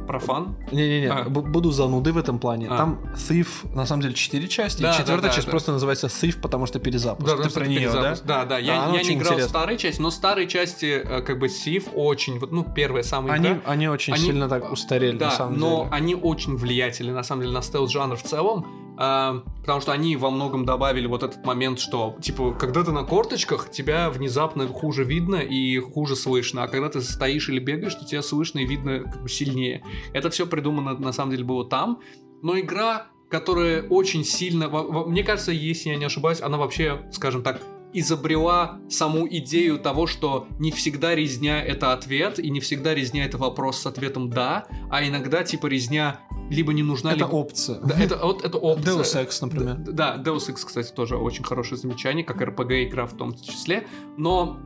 Профан. 0.06 0.56
Не-не-не, 0.72 1.06
А. 1.08 1.24
бу- 1.24 1.42
буду 1.48 1.70
занудой 1.70 2.12
в 2.12 2.18
этом 2.18 2.38
плане. 2.38 2.66
А. 2.68 2.76
Там 2.76 2.98
Thief, 3.14 3.46
на 3.74 3.86
самом 3.86 4.02
деле, 4.02 4.14
четыре 4.14 4.48
части. 4.48 4.82
Да, 4.82 4.92
четвертая 4.92 5.22
да, 5.22 5.28
да, 5.28 5.34
часть 5.34 5.46
да. 5.46 5.50
просто 5.50 5.72
называется 5.72 6.08
Thief, 6.08 6.40
потому 6.40 6.66
что 6.66 6.78
перезапуск. 6.80 7.36
Да, 7.36 7.42
Ты 7.42 7.50
про 7.50 7.66
нее, 7.66 7.88
да? 7.88 7.92
перезапуск. 7.94 8.24
Да, 8.24 8.44
да. 8.44 8.58
Я, 8.58 8.84
она 8.84 8.96
я 8.96 9.02
не 9.02 9.14
играл 9.14 9.36
в 9.38 9.42
старые 9.42 9.78
части, 9.78 10.00
но 10.00 10.10
старые 10.10 10.48
части, 10.48 11.00
э, 11.04 11.22
как 11.22 11.38
бы 11.38 11.46
Thief, 11.46 11.90
очень, 11.94 12.38
вот, 12.38 12.50
ну, 12.52 12.64
первая 12.64 13.02
самая 13.02 13.34
Они, 13.34 13.48
игра. 13.48 13.60
они 13.66 13.88
очень 13.88 14.12
Они- 14.14 14.24
сильно 14.24 14.48
так 14.48 14.70
устарели, 14.72 15.16
Да, 15.16 15.26
на 15.26 15.32
самом 15.32 15.58
но 15.58 15.76
деле. 15.84 15.88
они 15.92 16.14
очень 16.16 16.56
влиятельны, 16.56 17.12
на 17.12 17.22
самом 17.22 17.42
деле, 17.42 17.54
на 17.54 17.62
стелс-жанр 17.62 18.16
в 18.16 18.22
целом, 18.22 18.66
а, 19.02 19.42
потому 19.60 19.80
что 19.80 19.92
они 19.92 20.14
во 20.16 20.28
многом 20.30 20.66
добавили 20.66 21.06
вот 21.06 21.22
этот 21.22 21.42
момент, 21.46 21.80
что, 21.80 22.18
типа, 22.20 22.52
когда 22.52 22.84
ты 22.84 22.92
на 22.92 23.02
корточках, 23.02 23.70
тебя 23.70 24.10
внезапно 24.10 24.68
хуже 24.68 25.04
видно 25.04 25.36
и 25.36 25.78
хуже 25.78 26.16
слышно, 26.16 26.64
а 26.64 26.68
когда 26.68 26.90
ты 26.90 27.00
стоишь 27.00 27.48
или 27.48 27.60
бегаешь, 27.60 27.94
то 27.94 28.04
тебя 28.04 28.20
слышно 28.20 28.58
и 28.58 28.66
видно 28.66 29.04
как 29.04 29.22
бы 29.22 29.28
сильнее. 29.30 29.82
Это 30.12 30.28
все 30.28 30.46
придумано, 30.46 30.98
на 30.98 31.12
самом 31.12 31.30
деле, 31.30 31.44
было 31.44 31.66
там, 31.66 32.00
но 32.42 32.60
игра, 32.60 33.06
которая 33.30 33.84
очень 33.88 34.22
сильно, 34.22 34.68
мне 34.68 35.24
кажется, 35.24 35.50
если 35.50 35.88
я 35.88 35.96
не 35.96 36.04
ошибаюсь, 36.04 36.42
она 36.42 36.58
вообще, 36.58 37.08
скажем 37.10 37.42
так, 37.42 37.62
изобрела 37.92 38.78
саму 38.88 39.26
идею 39.28 39.78
того, 39.78 40.06
что 40.06 40.46
не 40.58 40.70
всегда 40.70 41.14
резня 41.14 41.62
это 41.62 41.92
ответ, 41.92 42.38
и 42.38 42.50
не 42.50 42.60
всегда 42.60 42.94
резня 42.94 43.24
это 43.24 43.38
вопрос 43.38 43.78
с 43.78 43.86
ответом 43.86 44.30
да, 44.30 44.66
а 44.90 45.06
иногда 45.06 45.42
типа 45.42 45.66
резня 45.66 46.20
либо 46.50 46.72
не 46.72 46.82
нужна, 46.82 47.10
Это 47.10 47.20
либо... 47.20 47.30
опция. 47.30 47.80
Да, 47.80 47.96
это, 47.98 48.18
вот, 48.18 48.44
это 48.44 48.58
опция. 48.58 48.94
Deus 48.94 49.28
Ex, 49.28 49.38
например. 49.40 49.76
Да, 49.78 50.16
да, 50.16 50.30
Deus 50.32 50.48
Ex, 50.48 50.64
кстати, 50.66 50.92
тоже 50.92 51.16
очень 51.16 51.44
хорошее 51.44 51.80
замечание, 51.80 52.24
как 52.24 52.40
RPG 52.42 52.88
игра 52.88 53.06
в 53.06 53.16
том 53.16 53.34
числе. 53.34 53.86
Но 54.16 54.58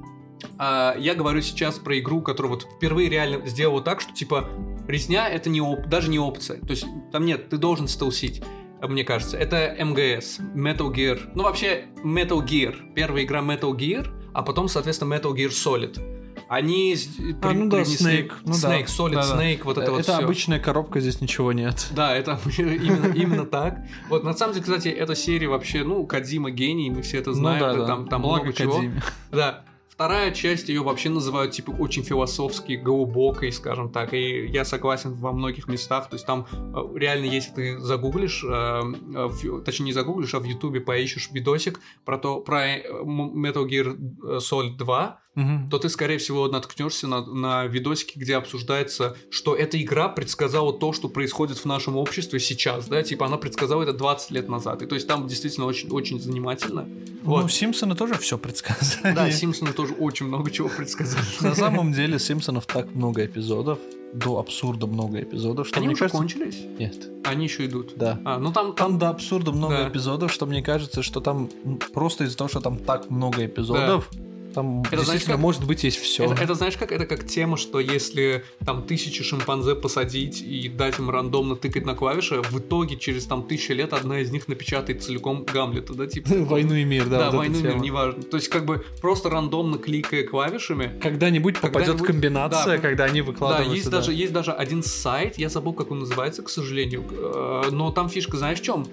а, 0.59 0.97
я 0.99 1.15
говорю 1.15 1.43
сейчас 1.43 1.79
про 1.79 1.99
игру, 1.99 2.23
которая 2.23 2.53
вот 2.53 2.67
впервые 2.77 3.09
реально 3.09 3.47
сделала 3.47 3.83
так, 3.83 4.01
что 4.01 4.13
типа 4.13 4.49
резня 4.89 5.29
это 5.29 5.51
не 5.51 5.61
оп- 5.61 5.87
даже 5.87 6.11
не 6.11 6.19
опция. 6.19 6.61
То 6.61 6.71
есть 6.71 6.87
там 7.13 7.25
нет, 7.25 7.49
ты 7.49 7.59
должен 7.59 7.89
стелсить. 7.89 8.43
Мне 8.89 9.05
кажется, 9.05 9.37
это 9.37 9.75
МГС, 9.79 10.41
Metal 10.55 10.93
Gear. 10.93 11.21
Ну, 11.35 11.45
вообще, 11.45 11.85
Metal 12.05 12.45
Gear. 12.45 12.93
Первая 12.95 13.25
игра 13.25 13.41
Metal 13.41 13.73
Gear, 13.73 14.09
а 14.33 14.43
потом, 14.43 14.69
соответственно, 14.69 15.15
Metal 15.15 15.33
Gear 15.33 15.49
Solid. 15.51 16.01
Они 16.49 16.95
А, 16.95 17.47
при- 17.49 17.55
ну 17.57 17.69
да, 17.71 17.79
принесли- 17.81 18.29
Snake. 18.29 18.33
Ну 18.45 18.55
да. 18.61 18.69
Snake, 18.79 18.87
Solid 18.87 19.13
Да-да. 19.15 19.41
Snake, 19.43 19.61
вот 19.65 19.79
это, 19.79 19.91
вот 19.93 20.01
это 20.01 20.13
всё. 20.17 20.25
обычная 20.25 20.61
коробка, 20.61 21.01
здесь 21.01 21.21
ничего 21.23 21.53
нет. 21.53 21.87
Да, 21.93 22.15
это 22.15 22.39
именно, 22.59 23.13
именно 23.15 23.47
так. 23.47 23.79
Вот, 24.11 24.25
на 24.25 24.35
самом 24.35 24.53
деле, 24.53 24.65
кстати, 24.65 24.89
эта 24.89 25.15
серия 25.15 25.49
вообще, 25.49 25.85
ну, 25.85 26.05
Кадима 26.07 26.51
гений, 26.51 26.91
мы 26.91 27.01
все 27.03 27.19
это 27.19 27.33
знаем, 27.33 27.61
ну 27.67 27.73
да, 27.73 27.79
да. 27.81 27.87
там, 27.87 28.09
там 28.09 28.23
Благо 28.23 28.43
много 28.45 28.53
чего. 28.57 28.73
Кодзиме. 28.75 29.03
Да. 29.33 29.65
Вторая 29.95 30.33
часть 30.33 30.69
ее 30.69 30.83
вообще 30.83 31.09
называют 31.09 31.53
типа 31.53 31.71
очень 31.71 32.03
философски 32.03 32.73
глубокой, 32.73 33.53
скажем 33.53 33.93
так, 33.93 34.13
и 34.13 34.45
я 34.47 34.65
согласен 34.65 35.15
во 35.15 35.33
многих 35.33 35.69
местах, 35.69 36.11
то 36.11 36.17
есть 36.17 36.27
там 36.27 36.49
э, 36.51 36.99
реально, 36.99 37.27
если 37.27 37.53
ты 37.53 37.79
загуглишь, 37.79 38.45
э, 38.45 38.81
э, 39.15 39.63
точнее 39.65 39.87
не 39.87 39.93
загуглишь, 39.93 40.35
а 40.35 40.41
в 40.41 40.45
Ютубе 40.45 40.81
поищешь 40.81 41.31
видосик 41.31 41.79
про 42.05 42.19
то 42.19 42.41
про 42.41 42.77
Metal 42.77 43.69
Gear 43.69 43.97
Solid 44.39 44.77
2, 44.77 45.21
Мгм. 45.35 45.69
то 45.71 45.79
ты, 45.79 45.89
скорее 45.89 46.19
всего, 46.19 46.47
наткнешься 46.49 47.09
на, 47.09 47.25
на 47.25 47.65
видосике, 47.67 48.21
где 48.21 48.37
обсуждается, 48.37 49.17
что 49.31 49.55
эта 49.57 49.81
игра 49.83 50.09
предсказала 50.09 50.73
то, 50.73 50.93
что 50.93 51.09
происходит 51.09 51.59
в 51.59 51.65
нашем 51.65 51.97
обществе 51.97 52.39
сейчас, 52.39 52.87
да, 52.87 53.03
типа 53.03 53.27
она 53.27 53.37
предсказала 53.37 53.83
это 53.83 53.93
20 53.93 54.31
лет 54.31 54.49
назад. 54.49 54.83
И 54.83 54.87
то 54.87 54.95
есть 54.95 55.09
там 55.09 55.27
действительно 55.27 55.67
очень, 55.67 55.91
очень 55.91 56.21
занимательно. 56.21 56.83
Ну, 56.85 57.31
Вот. 57.31 57.51
Симпсоны 57.53 57.97
тоже 57.97 58.15
все 58.19 58.39
предсказали. 58.39 59.15
Да, 59.15 59.31
Симпсоны 59.31 59.73
тоже 59.73 59.95
очень 59.95 60.27
много 60.27 60.51
чего 60.51 60.69
предсказали. 60.69 61.25
На 61.41 61.55
самом 61.55 61.93
деле 61.93 62.19
Симпсонов 62.19 62.67
так 62.67 62.95
много 62.95 63.25
эпизодов, 63.25 63.79
до 64.13 64.39
абсурда 64.39 64.87
много 64.87 65.21
эпизодов, 65.21 65.67
что 65.67 65.79
Они 65.79 65.87
мне 65.89 65.95
уже 65.95 66.01
кажется... 66.05 66.19
кончились? 66.19 66.59
Нет, 66.79 67.11
Они 67.25 67.45
еще 67.47 67.67
идут. 67.67 67.95
да. 67.97 68.21
А, 68.25 68.39
ну 68.39 68.53
там, 68.53 68.67
Там 68.75 68.91
там, 68.91 68.99
до 69.01 69.09
абсурда 69.09 69.51
много 69.51 69.79
Да. 69.79 69.89
эпизодов, 69.89 70.33
что 70.33 70.47
мне 70.47 70.63
кажется, 70.63 71.03
что 71.03 71.21
там 71.21 71.49
просто 71.93 72.23
из-за 72.25 72.37
того, 72.37 72.47
что 72.49 72.61
там 72.61 72.77
так 72.79 73.11
много 73.11 73.45
эпизодов, 73.45 74.09
там 74.55 74.83
знаешь, 74.85 75.05
действительно 75.07 75.35
как- 75.35 75.41
может 75.43 75.65
быть 75.67 75.85
есть 75.85 75.99
все. 75.99 76.25
это, 76.25 76.43
это 76.43 76.55
знаешь 76.55 76.77
как? 76.77 76.93
Это 76.93 77.07
как 77.07 77.27
тема, 77.27 77.57
что 77.57 77.81
если 77.81 78.45
там 78.65 78.83
тысячи 78.87 79.23
шимпанзе 79.25 79.75
посадить 79.75 80.41
и 80.41 80.69
дать 80.69 80.99
им 80.99 81.11
рандомно 81.11 81.57
тыкать 81.57 81.85
на 81.85 81.95
клавиши, 81.95 82.41
в 82.43 82.59
итоге 82.59 82.97
через 82.97 83.27
там 83.27 83.43
тысячи 83.47 83.73
лет 83.73 83.93
одна 83.93 84.21
из 84.21 84.31
них 84.31 84.49
напечатает 84.49 85.03
целиком 85.03 85.45
Гамлета, 85.45 85.95
да, 85.95 86.07
типа. 86.07 86.29
Войну 86.45 86.75
и 86.75 86.85
мир, 86.85 87.07
да. 87.09 87.19
Да, 87.19 87.31
вот 87.31 87.39
войну 87.39 87.59
и 87.59 87.63
мир, 87.63 87.77
неважно. 87.79 88.23
То 88.23 88.37
есть, 88.37 88.49
как 88.49 88.65
бы 88.65 88.85
просто 89.01 89.29
рандомно 89.31 89.79
кликая 89.79 90.25
клавишами. 90.27 90.99
Когда-нибудь 91.03 91.59
попадет 91.61 92.01
комбинация, 92.03 92.77
да, 92.77 92.79
когда 92.79 93.05
они 93.05 93.21
Да, 93.21 93.27
выкладываются. 93.27 93.75
есть 93.75 93.91
даже, 93.91 94.13
есть 94.13 94.33
даже 94.33 94.53
один 94.53 94.83
сайт, 94.83 95.39
я 95.39 95.49
забыл, 95.49 95.73
как 95.73 95.91
он 95.91 96.01
называется, 96.01 96.43
к 96.43 96.49
сожалению. 96.49 97.05
э, 97.11 97.63
Но 97.71 97.91
там 97.91 98.09
фишка, 98.09 98.37
знаешь, 98.37 98.61
в 98.61 98.63
чем? 98.63 98.87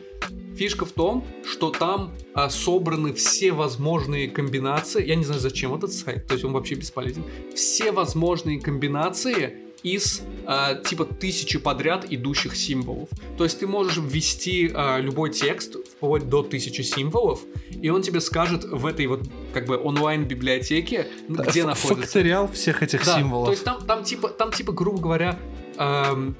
Фишка 0.55 0.85
в 0.85 0.91
том, 0.91 1.25
что 1.43 1.71
там 1.71 2.13
а, 2.33 2.49
собраны 2.49 3.13
все 3.13 3.51
возможные 3.51 4.29
комбинации. 4.29 5.05
Я 5.05 5.15
не 5.15 5.23
знаю, 5.23 5.41
зачем 5.41 5.73
этот 5.73 5.91
сайт, 5.91 6.27
то 6.27 6.33
есть 6.33 6.45
он 6.45 6.53
вообще 6.53 6.75
бесполезен. 6.75 7.23
Все 7.55 7.91
возможные 7.91 8.59
комбинации 8.59 9.71
из 9.83 10.21
а, 10.45 10.75
типа 10.75 11.05
тысячи 11.05 11.57
подряд 11.57 12.05
идущих 12.09 12.55
символов. 12.55 13.09
То 13.37 13.43
есть 13.43 13.59
ты 13.59 13.67
можешь 13.67 13.97
ввести 13.97 14.71
а, 14.73 14.99
любой 14.99 15.31
текст 15.31 15.75
вплоть 15.87 16.29
до 16.29 16.43
тысячи 16.43 16.81
символов, 16.81 17.41
и 17.69 17.89
он 17.89 18.01
тебе 18.01 18.21
скажет 18.21 18.63
в 18.63 18.85
этой 18.85 19.07
вот 19.07 19.21
как 19.53 19.65
бы 19.65 19.77
онлайн 19.77 20.25
библиотеке, 20.25 21.07
Да, 21.27 21.43
где 21.45 21.63
находится. 21.63 22.03
Факториал 22.03 22.51
всех 22.51 22.83
этих 22.83 23.05
Да, 23.05 23.17
символов. 23.17 23.47
То 23.47 23.51
есть 23.53 23.63
там, 23.63 23.85
там 23.85 24.03
типа, 24.03 24.29
там 24.29 24.51
типа, 24.51 24.71
грубо 24.73 24.99
говоря, 24.99 25.39
эм, 25.77 26.35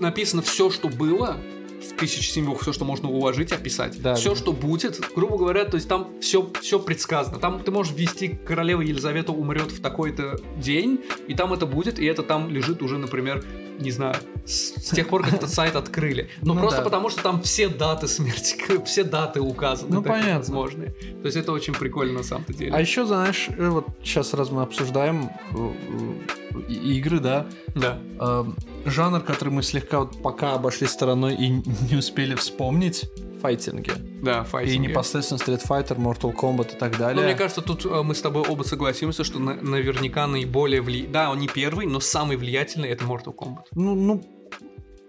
написано 0.00 0.42
все, 0.42 0.70
что 0.70 0.88
было 0.88 1.36
в 1.82 1.96
тысячи 1.96 2.30
символов, 2.30 2.62
все, 2.62 2.72
что 2.72 2.84
можно 2.84 3.08
уложить, 3.10 3.52
описать. 3.52 4.00
Да, 4.00 4.14
все, 4.14 4.30
да. 4.30 4.36
что 4.36 4.52
будет, 4.52 5.00
грубо 5.14 5.36
говоря, 5.36 5.64
то 5.64 5.76
есть 5.76 5.88
там 5.88 6.10
все, 6.20 6.50
все 6.60 6.78
предсказано. 6.78 7.38
Там 7.38 7.62
ты 7.62 7.70
можешь 7.70 7.94
ввести 7.94 8.28
королева 8.28 8.80
Елизавета 8.80 9.32
умрет 9.32 9.72
в 9.72 9.80
такой-то 9.80 10.40
день, 10.56 11.00
и 11.28 11.34
там 11.34 11.52
это 11.52 11.66
будет, 11.66 11.98
и 11.98 12.04
это 12.06 12.22
там 12.22 12.50
лежит 12.50 12.82
уже, 12.82 12.98
например, 12.98 13.44
не 13.78 13.90
знаю, 13.90 14.16
с, 14.44 14.74
с 14.74 14.90
тех 14.94 15.08
пор, 15.08 15.24
как 15.24 15.34
этот 15.34 15.50
сайт 15.54 15.76
открыли. 15.76 16.30
Но 16.40 16.54
Ну 16.54 16.60
просто 16.60 16.78
да. 16.78 16.84
потому, 16.84 17.10
что 17.10 17.22
там 17.22 17.42
все 17.42 17.68
даты 17.68 18.08
смерти, 18.08 18.56
все 18.84 19.04
даты 19.04 19.40
указаны. 19.40 19.94
Ну, 19.94 20.02
понятно. 20.02 20.38
Возможные. 20.38 20.90
То 20.90 21.26
есть 21.26 21.36
это 21.36 21.52
очень 21.52 21.74
прикольно 21.74 22.18
на 22.18 22.22
самом-то 22.22 22.52
деле. 22.52 22.72
А 22.72 22.80
еще, 22.80 23.04
знаешь, 23.04 23.48
э, 23.56 23.68
вот 23.68 23.86
сейчас 24.02 24.34
раз 24.34 24.50
мы 24.50 24.62
обсуждаем, 24.62 25.30
э, 25.52 25.72
э, 26.68 26.72
игры, 26.72 27.20
да. 27.20 27.46
Да. 27.74 27.98
Э, 28.20 28.44
жанр, 28.84 29.20
который 29.20 29.50
мы 29.50 29.62
слегка 29.62 30.00
вот 30.00 30.22
пока 30.22 30.54
обошли 30.54 30.86
стороной 30.86 31.34
и 31.34 31.48
не 31.48 31.96
успели 31.96 32.34
вспомнить, 32.34 33.04
файтинги. 33.40 33.92
Да, 34.22 34.42
И 34.42 34.44
файтинги. 34.44 34.88
непосредственно 34.88 35.38
Street 35.38 35.66
Fighter, 35.66 35.96
Mortal 35.96 36.34
Kombat 36.34 36.74
и 36.76 36.78
так 36.78 36.92
Ну, 36.92 36.98
далее. 36.98 37.24
мне 37.24 37.34
кажется, 37.34 37.60
тут 37.60 37.84
э, 37.86 38.02
мы 38.02 38.14
с 38.14 38.20
тобой 38.22 38.42
оба 38.48 38.62
согласимся, 38.62 39.24
что 39.24 39.38
на- 39.38 39.54
наверняка 39.60 40.26
наиболее 40.26 40.80
вли... 40.80 41.06
Да, 41.06 41.30
он 41.30 41.38
не 41.40 41.48
первый, 41.48 41.86
но 41.86 42.00
самый 42.00 42.36
влиятельный 42.36 42.88
это 42.90 43.04
Mortal 43.04 43.34
Kombat. 43.34 43.64
Ну, 43.72 43.94
ну, 43.94 44.22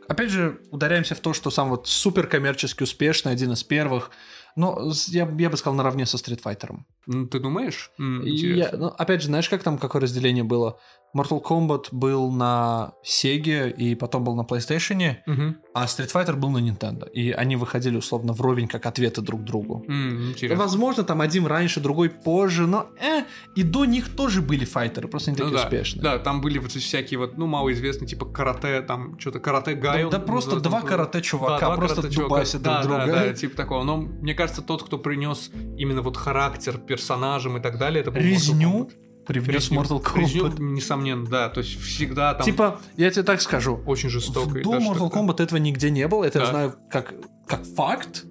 опять 0.08 0.30
же, 0.30 0.60
ударяемся 0.72 1.16
в 1.16 1.20
то, 1.20 1.34
что 1.34 1.52
сам 1.52 1.70
вот 1.70 1.88
супер 1.88 2.28
коммерчески 2.28 2.84
успешный, 2.84 3.32
один 3.34 3.52
из 3.52 3.64
первых. 3.64 4.12
Но 4.56 4.92
я, 5.08 5.28
я 5.40 5.50
бы 5.50 5.58
сказал 5.58 5.74
наравне 5.76 6.06
со 6.06 6.18
Street 6.18 6.42
Fighter. 6.44 6.76
Ты 7.06 7.40
думаешь? 7.40 7.92
М, 8.00 8.22
я- 8.24 8.72
ну, 8.74 8.88
опять 8.88 9.22
же, 9.22 9.28
знаешь, 9.28 9.50
как 9.50 9.62
там 9.64 9.78
какое 9.78 10.02
разделение 10.02 10.44
было? 10.44 10.78
Mortal 11.16 11.44
Kombat 11.44 11.90
был 11.92 12.32
на 12.32 12.94
Sega 13.06 13.70
и 13.72 13.94
потом 13.94 14.24
был 14.24 14.36
на 14.36 14.42
PlayStation, 14.42 15.18
Мгм. 15.28 15.58
а 15.76 15.86
Street 15.86 16.12
Fighter 16.12 16.36
был 16.36 16.50
на 16.50 16.58
Nintendo. 16.58 17.08
И 17.12 17.30
они 17.32 17.56
выходили 17.56 17.98
условно 17.98 18.34
вровень 18.34 18.68
как 18.68 18.88
ответы 18.88 19.22
друг 19.22 19.44
другу. 19.44 19.86
М, 19.88 20.32
Интересно. 20.32 20.64
Возможно, 20.64 21.04
там 21.04 21.22
один 21.22 21.46
раньше, 21.46 21.80
другой 21.82 22.10
позже, 22.10 22.66
но 22.66 22.88
э, 23.00 23.26
и 23.56 23.62
до 23.62 23.86
них 23.86 24.16
тоже 24.16 24.42
были 24.42 24.66
файтеры, 24.66 25.08
просто 25.08 25.30
не 25.32 25.38
Ну 25.38 25.44
такие 25.44 25.58
да, 25.60 25.64
успешные. 25.66 26.02
да, 26.04 26.18
там 26.18 26.42
были 26.42 26.58
вот 26.58 26.72
всякие 26.72 27.20
вот, 27.20 27.38
ну, 27.38 27.46
малоизвестные, 27.46 28.08
типа 28.08 28.26
карате, 28.26 28.82
там, 28.82 29.20
что-то 29.20 29.40
карате 29.40 29.76
гай. 29.76 30.04
Да, 30.06 30.10
да 30.10 30.20
просто 30.20 30.60
два 30.62 30.82
карате 30.82 31.22
чувака, 31.22 31.60
Да, 31.60 31.76
два 31.76 31.76
просто 31.76 32.10
дубасят 32.10 32.64
друг 32.64 32.76
да, 32.76 32.82
друга. 32.82 33.06
Да, 33.06 33.14
да, 33.26 33.34
типа 33.34 33.56
такого. 33.56 33.84
Но 33.84 33.98
мне 33.98 34.34
кажется, 34.34 34.64
тот, 34.64 34.82
кто 34.82 34.98
принес 34.98 35.52
именно 35.78 36.02
вот 36.02 36.18
характер 36.18 36.80
персонажам 36.98 37.58
и 37.58 37.62
так 37.62 37.78
далее, 37.78 38.02
это 38.02 38.12
Резню 38.12 38.90
привнес 39.26 39.72
Mortal 39.72 40.02
Kombat. 40.04 40.20
Резню, 40.20 40.48
несомненно, 40.60 41.26
да. 41.28 41.50
То 41.50 41.62
есть 41.62 41.80
всегда 41.82 42.34
там 42.34 42.46
Типа, 42.46 42.80
я 42.98 43.10
тебе 43.10 43.24
так 43.24 43.42
скажу, 43.42 43.82
очень 43.86 44.10
жестоко. 44.10 44.62
до 44.62 44.78
Mortal. 44.78 45.12
Kombat 45.12 45.42
этого 45.42 45.58
нигде 45.60 45.90
не 45.90 46.08
было, 46.08 46.24
это 46.26 46.40
я 46.40 46.46
Да. 46.46 46.52
знаю 46.52 46.76
как, 46.92 47.14
как 47.48 47.64
факт. 47.66 48.26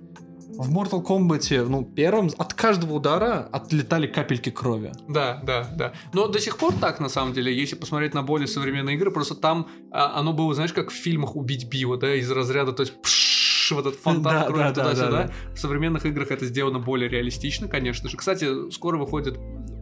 В 0.59 0.71
Mortal 0.71 1.03
Kombat, 1.03 1.67
ну, 1.67 1.83
первым, 1.83 2.31
от 2.37 2.53
каждого 2.53 2.93
удара 2.93 3.49
отлетали 3.53 4.07
капельки 4.07 4.51
крови. 4.51 4.93
Да, 5.09 5.41
да, 5.43 5.67
да. 5.75 5.93
Но 6.13 6.29
до 6.29 6.39
сих 6.41 6.59
пор 6.59 6.75
так, 6.75 7.01
на 7.01 7.09
самом 7.09 7.33
деле, 7.33 7.51
если 7.59 7.75
посмотреть 7.75 8.13
на 8.15 8.23
более 8.23 8.47
современные 8.47 8.97
игры, 8.97 9.11
просто 9.11 9.35
там 9.35 9.67
а, 9.91 10.21
оно 10.21 10.35
было, 10.35 10.55
знаешь, 10.55 10.75
как 10.75 10.91
в 10.91 10.95
фильмах 10.95 11.37
«Убить 11.37 11.69
Билла», 11.71 11.97
да, 11.97 12.15
из 12.15 12.31
разряда, 12.31 12.73
то 12.73 12.83
есть 12.83 13.01
пшш, 13.03 13.32
вот 13.75 13.87
этот 13.87 14.01
фонтан 14.01 14.23
Да, 14.35 14.45
крови 14.45 14.59
да, 14.61 14.71
да, 14.73 14.83
туда-сюда. 14.91 15.11
да, 15.11 15.31
В 15.55 15.59
современных 15.59 16.07
играх 16.07 16.31
это 16.31 16.45
сделано 16.47 16.79
более 16.79 17.09
реалистично, 17.09 17.69
конечно 17.69 18.09
же. 18.09 18.17
Кстати, 18.17 18.71
скоро 18.71 18.99
выходит 18.99 19.39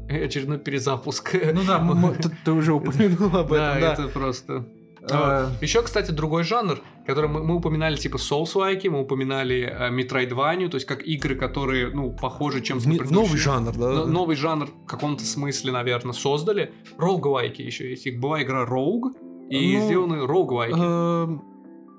очередной 0.09 0.59
перезапуск. 0.59 1.35
Ну 1.55 1.63
да, 1.67 1.79
ты, 2.21 2.31
ты 2.45 2.53
уже 2.53 2.73
упомянул 2.75 3.35
об 3.37 3.49
Да, 3.51 3.77
этом, 3.77 3.81
да. 3.81 3.93
это 3.93 4.09
просто... 4.09 4.65
А, 5.11 5.51
Еще, 5.63 5.81
кстати, 5.81 6.11
другой 6.11 6.45
жанр, 6.45 6.79
который 7.07 7.31
мы, 7.31 7.43
мы 7.43 7.57
упоминали, 7.57 7.97
типа 7.97 8.17
Souls-like, 8.17 8.89
мы 8.91 9.01
упоминали 9.01 9.61
э, 9.63 9.91
Metroidvania, 9.91 10.69
то 10.69 10.75
есть 10.77 10.87
как 10.87 11.03
игры, 11.07 11.37
которые, 11.37 11.89
ну, 11.89 12.13
похожи 12.13 12.61
чем-то 12.61 12.85
в, 12.85 12.87
на 12.87 12.93
в 12.93 13.11
новый 13.11 13.29
предыдущие. 13.31 13.39
жанр, 13.39 13.73
да? 13.79 13.89
Но- 13.93 14.07
новый 14.07 14.37
жанр 14.37 14.67
в 14.67 14.87
каком-то 14.87 15.25
смысле, 15.25 15.73
наверное, 15.73 16.13
создали. 16.13 16.75
Роуглайки 16.99 17.63
еще 17.63 17.89
есть. 17.89 18.05
Их 18.07 18.21
была 18.21 18.43
игра 18.43 18.67
Rogue, 18.67 19.13
и 19.49 19.79
Ну, 19.79 19.87
сделаны 19.87 20.27
роуглайки. 20.27 20.77
Эм, 20.79 21.43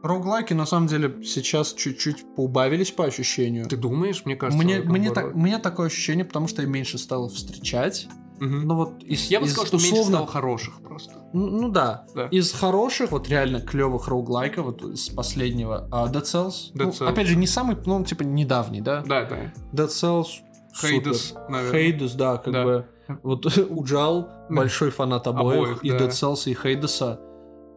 Роуглайки 0.03 0.53
на 0.53 0.65
самом 0.65 0.87
деле 0.87 1.23
сейчас 1.23 1.73
чуть-чуть 1.73 2.35
поубавились 2.35 2.91
по 2.91 3.05
ощущению. 3.05 3.67
Ты 3.67 3.77
думаешь, 3.77 4.23
мне 4.25 4.35
кажется, 4.35 4.63
Мне, 4.63 4.77
наоборот. 4.77 4.97
мне, 4.99 5.11
так, 5.11 5.35
у 5.35 5.37
меня 5.39 5.59
такое 5.59 5.87
ощущение, 5.87 6.25
потому 6.25 6.47
что 6.47 6.61
я 6.63 6.67
меньше 6.67 6.97
стал 6.97 7.29
встречать. 7.29 8.07
Мгм. 8.39 8.67
Ну 8.67 8.75
вот 8.75 9.03
из, 9.03 9.29
Я 9.29 9.39
бы 9.39 9.45
из 9.45 9.51
сказал, 9.51 9.67
что 9.67 9.77
меньше 9.77 9.91
условно- 9.93 10.11
стало 10.17 10.27
хороших 10.27 10.81
просто. 10.81 11.13
Ну, 11.33 11.47
ну 11.47 11.69
да. 11.69 12.07
Да. 12.15 12.25
Из 12.29 12.51
хороших, 12.51 13.11
вот 13.11 13.29
реально 13.29 13.61
клевых 13.61 14.07
роуглайков, 14.07 14.65
вот 14.65 14.81
из 14.83 15.09
последнего, 15.09 15.87
а, 15.91 16.07
Dead 16.11 16.23
Cells. 16.23 16.73
Dead 16.73 16.85
ну, 16.85 16.89
Cells. 16.89 17.07
опять 17.07 17.27
же, 17.27 17.35
не 17.35 17.45
самый, 17.45 17.77
ну, 17.85 18.03
типа, 18.03 18.23
недавний, 18.23 18.81
да? 18.81 19.03
Да, 19.05 19.25
да. 19.25 19.53
Dead 19.71 19.87
Cells. 19.89 20.25
Супер. 20.73 21.13
наверное. 21.49 21.71
Хейдес, 21.71 22.13
да, 22.13 22.37
как 22.37 22.53
Да. 22.53 22.63
бы. 22.63 22.85
Вот 23.23 23.45
Уджал, 23.69 24.29
большой 24.49 24.89
фанат 24.89 25.27
обоих, 25.27 25.59
Обоих, 25.61 25.83
и 25.83 25.91
да. 25.91 25.97
Dead 25.99 26.09
Cells, 26.09 26.49
и 26.49 26.55
Хейдеса. 26.55 27.19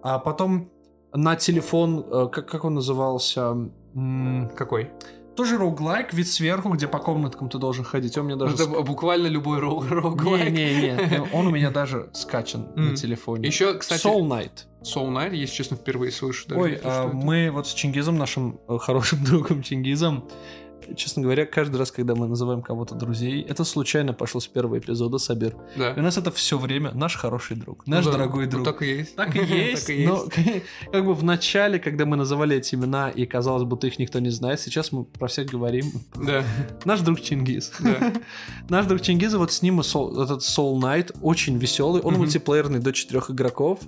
А 0.02 0.18
потом 0.18 0.70
на 1.14 1.36
телефон, 1.36 2.04
э, 2.10 2.28
как, 2.30 2.46
как 2.48 2.64
он 2.64 2.74
назывался? 2.74 3.56
Какой? 4.56 4.90
Тоже 5.36 5.58
роуглайк, 5.58 6.12
вид 6.14 6.28
сверху, 6.28 6.68
где 6.70 6.86
по 6.86 6.98
комнаткам 6.98 7.48
ты 7.48 7.58
должен 7.58 7.84
ходить. 7.84 8.16
Он 8.18 8.26
мне 8.26 8.36
даже... 8.36 8.54
Это 8.54 8.66
буквально 8.66 9.26
любой 9.26 9.58
роу- 9.58 9.86
роуглайк. 9.88 10.52
Не-не-не, 10.52 11.28
он 11.32 11.48
у 11.48 11.50
меня 11.50 11.70
даже 11.70 12.08
скачан 12.12 12.68
на 12.76 12.94
телефоне. 12.94 13.48
Еще, 13.48 13.74
кстати, 13.74 14.06
Soul 14.06 14.22
Knight. 14.28 14.66
Soul 14.82 15.08
Knight, 15.08 15.34
если 15.34 15.54
честно, 15.54 15.76
впервые 15.76 16.12
слышу. 16.12 16.48
даже, 16.48 16.60
Ой, 16.60 16.80
а, 16.84 17.08
мы 17.12 17.50
вот 17.50 17.66
с 17.66 17.72
Чингизом, 17.72 18.16
нашим 18.16 18.60
э, 18.68 18.78
хорошим 18.78 19.24
другом 19.24 19.62
Чингизом, 19.62 20.28
честно 20.96 21.22
говоря, 21.22 21.46
каждый 21.46 21.76
раз, 21.76 21.90
когда 21.90 22.14
мы 22.14 22.26
называем 22.26 22.62
кого-то 22.62 22.94
друзей, 22.94 23.42
это 23.42 23.64
случайно 23.64 24.12
пошло 24.12 24.40
с 24.40 24.46
первого 24.46 24.78
эпизода 24.78 25.18
Сабир. 25.18 25.56
Да. 25.76 25.92
И 25.92 26.00
у 26.00 26.02
нас 26.02 26.18
это 26.18 26.30
все 26.30 26.58
время 26.58 26.92
наш 26.92 27.16
хороший 27.16 27.56
друг, 27.56 27.86
наш 27.86 28.04
Ну 28.04 28.10
да, 28.10 28.18
дорогой 28.18 28.44
ну 28.46 28.50
друг. 28.52 28.64
Так 28.64 28.82
и 28.82 28.86
есть. 28.86 29.16
Так 29.16 29.36
и 29.36 29.38
есть, 29.44 29.88
но 29.88 30.24
как 30.92 31.04
бы 31.04 31.14
в 31.14 31.24
начале, 31.24 31.78
когда 31.78 32.06
мы 32.06 32.16
называли 32.16 32.56
эти 32.56 32.74
имена, 32.74 33.10
и 33.10 33.26
казалось, 33.26 33.64
будто 33.64 33.86
их 33.86 33.98
никто 33.98 34.18
не 34.18 34.30
знает, 34.30 34.60
сейчас 34.60 34.92
мы 34.92 35.04
про 35.04 35.28
всех 35.28 35.48
говорим. 35.48 35.92
Да, 36.14 36.44
Наш 36.84 37.00
друг 37.00 37.20
Чингиз. 37.20 37.72
Наш 38.68 38.86
друг 38.86 39.00
Чингиз, 39.00 39.34
вот 39.34 39.52
с 39.52 39.62
ним 39.62 39.80
этот 39.80 40.40
Soul 40.42 40.78
Knight 40.80 41.16
очень 41.22 41.58
веселый, 41.58 42.00
он 42.02 42.14
мультиплеерный 42.14 42.80
до 42.80 42.92
четырех 42.92 43.30
игроков. 43.30 43.80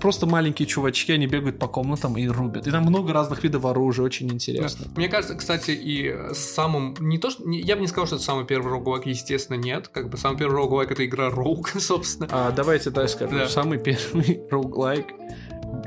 Просто 0.00 0.26
маленькие 0.26 0.66
чувачки, 0.66 1.12
они 1.12 1.26
бегают 1.26 1.58
по 1.58 1.68
комнатам 1.68 2.16
и 2.16 2.26
рубят. 2.26 2.66
И 2.66 2.70
там 2.70 2.82
много 2.84 3.12
разных 3.12 3.42
видов 3.42 3.64
оружия, 3.64 4.04
очень 4.04 4.30
интересно. 4.32 4.86
Мне 4.96 5.08
кажется, 5.08 5.34
кстати, 5.34 5.70
и 5.70 6.12
самым... 6.32 6.94
Не 7.00 7.18
то, 7.18 7.30
что... 7.30 7.42
Я 7.48 7.76
бы 7.76 7.82
не 7.82 7.88
сказал, 7.88 8.06
что 8.06 8.16
это 8.16 8.24
самый 8.24 8.44
первый 8.46 8.70
роуглайк, 8.72 9.06
естественно, 9.06 9.56
нет. 9.56 9.88
Как 9.88 10.08
бы 10.08 10.16
самый 10.16 10.38
первый 10.38 10.56
роуглайк— 10.56 10.90
это 10.92 11.04
игра 11.04 11.28
Rogue, 11.30 11.66
собственно. 11.78 12.28
А, 12.30 12.50
давайте 12.50 12.90
так 12.90 13.08
скажем. 13.08 13.38
Да. 13.38 13.48
Самый 13.48 13.78
первый 13.78 14.40
роуглайк. 14.50 15.06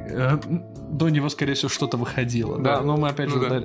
э, 0.09 0.37
До 0.91 1.09
него, 1.09 1.29
скорее 1.29 1.53
всего, 1.53 1.69
что-то 1.69 1.97
выходило. 1.97 2.57
Да, 2.57 2.77
Да. 2.77 2.81
но 2.83 2.97
мы 2.97 3.09
опять 3.09 3.29
Ну 3.29 3.41
же... 3.41 3.49
да. 3.49 3.63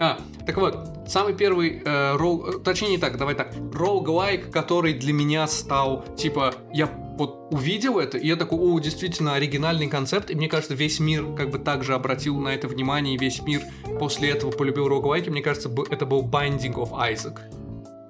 А, 0.00 0.18
так 0.46 0.56
вот, 0.56 0.76
самый 1.06 1.34
первый 1.34 1.82
э, 1.84 2.16
роу... 2.16 2.44
э, 2.46 2.58
Точнее, 2.60 2.90
не 2.90 2.98
так, 2.98 3.16
давай 3.16 3.34
так. 3.34 3.52
Роуглайк, 3.72 4.50
который 4.50 4.94
для 4.94 5.12
меня 5.12 5.46
стал, 5.46 6.04
типа, 6.16 6.54
я 6.72 6.88
вот 7.18 7.48
увидел 7.50 7.98
это, 7.98 8.16
и 8.16 8.26
я 8.28 8.36
такой, 8.36 8.58
о, 8.60 8.78
действительно, 8.78 9.34
оригинальный 9.34 9.88
концепт, 9.88 10.30
и 10.30 10.34
мне 10.36 10.48
кажется, 10.48 10.74
весь 10.74 11.00
мир 11.00 11.34
как 11.34 11.50
бы 11.50 11.58
также 11.58 11.94
обратил 11.94 12.38
на 12.38 12.48
это 12.50 12.68
внимание, 12.68 13.14
и 13.16 13.18
весь 13.18 13.42
мир 13.42 13.62
после 13.98 14.30
этого 14.30 14.50
полюбил 14.52 14.86
роуглайки. 14.88 15.28
Мне 15.30 15.42
кажется, 15.42 15.68
это 15.90 16.06
был 16.06 16.22
Binding 16.22 16.74
of 16.74 16.90
Isaac. 16.92 17.38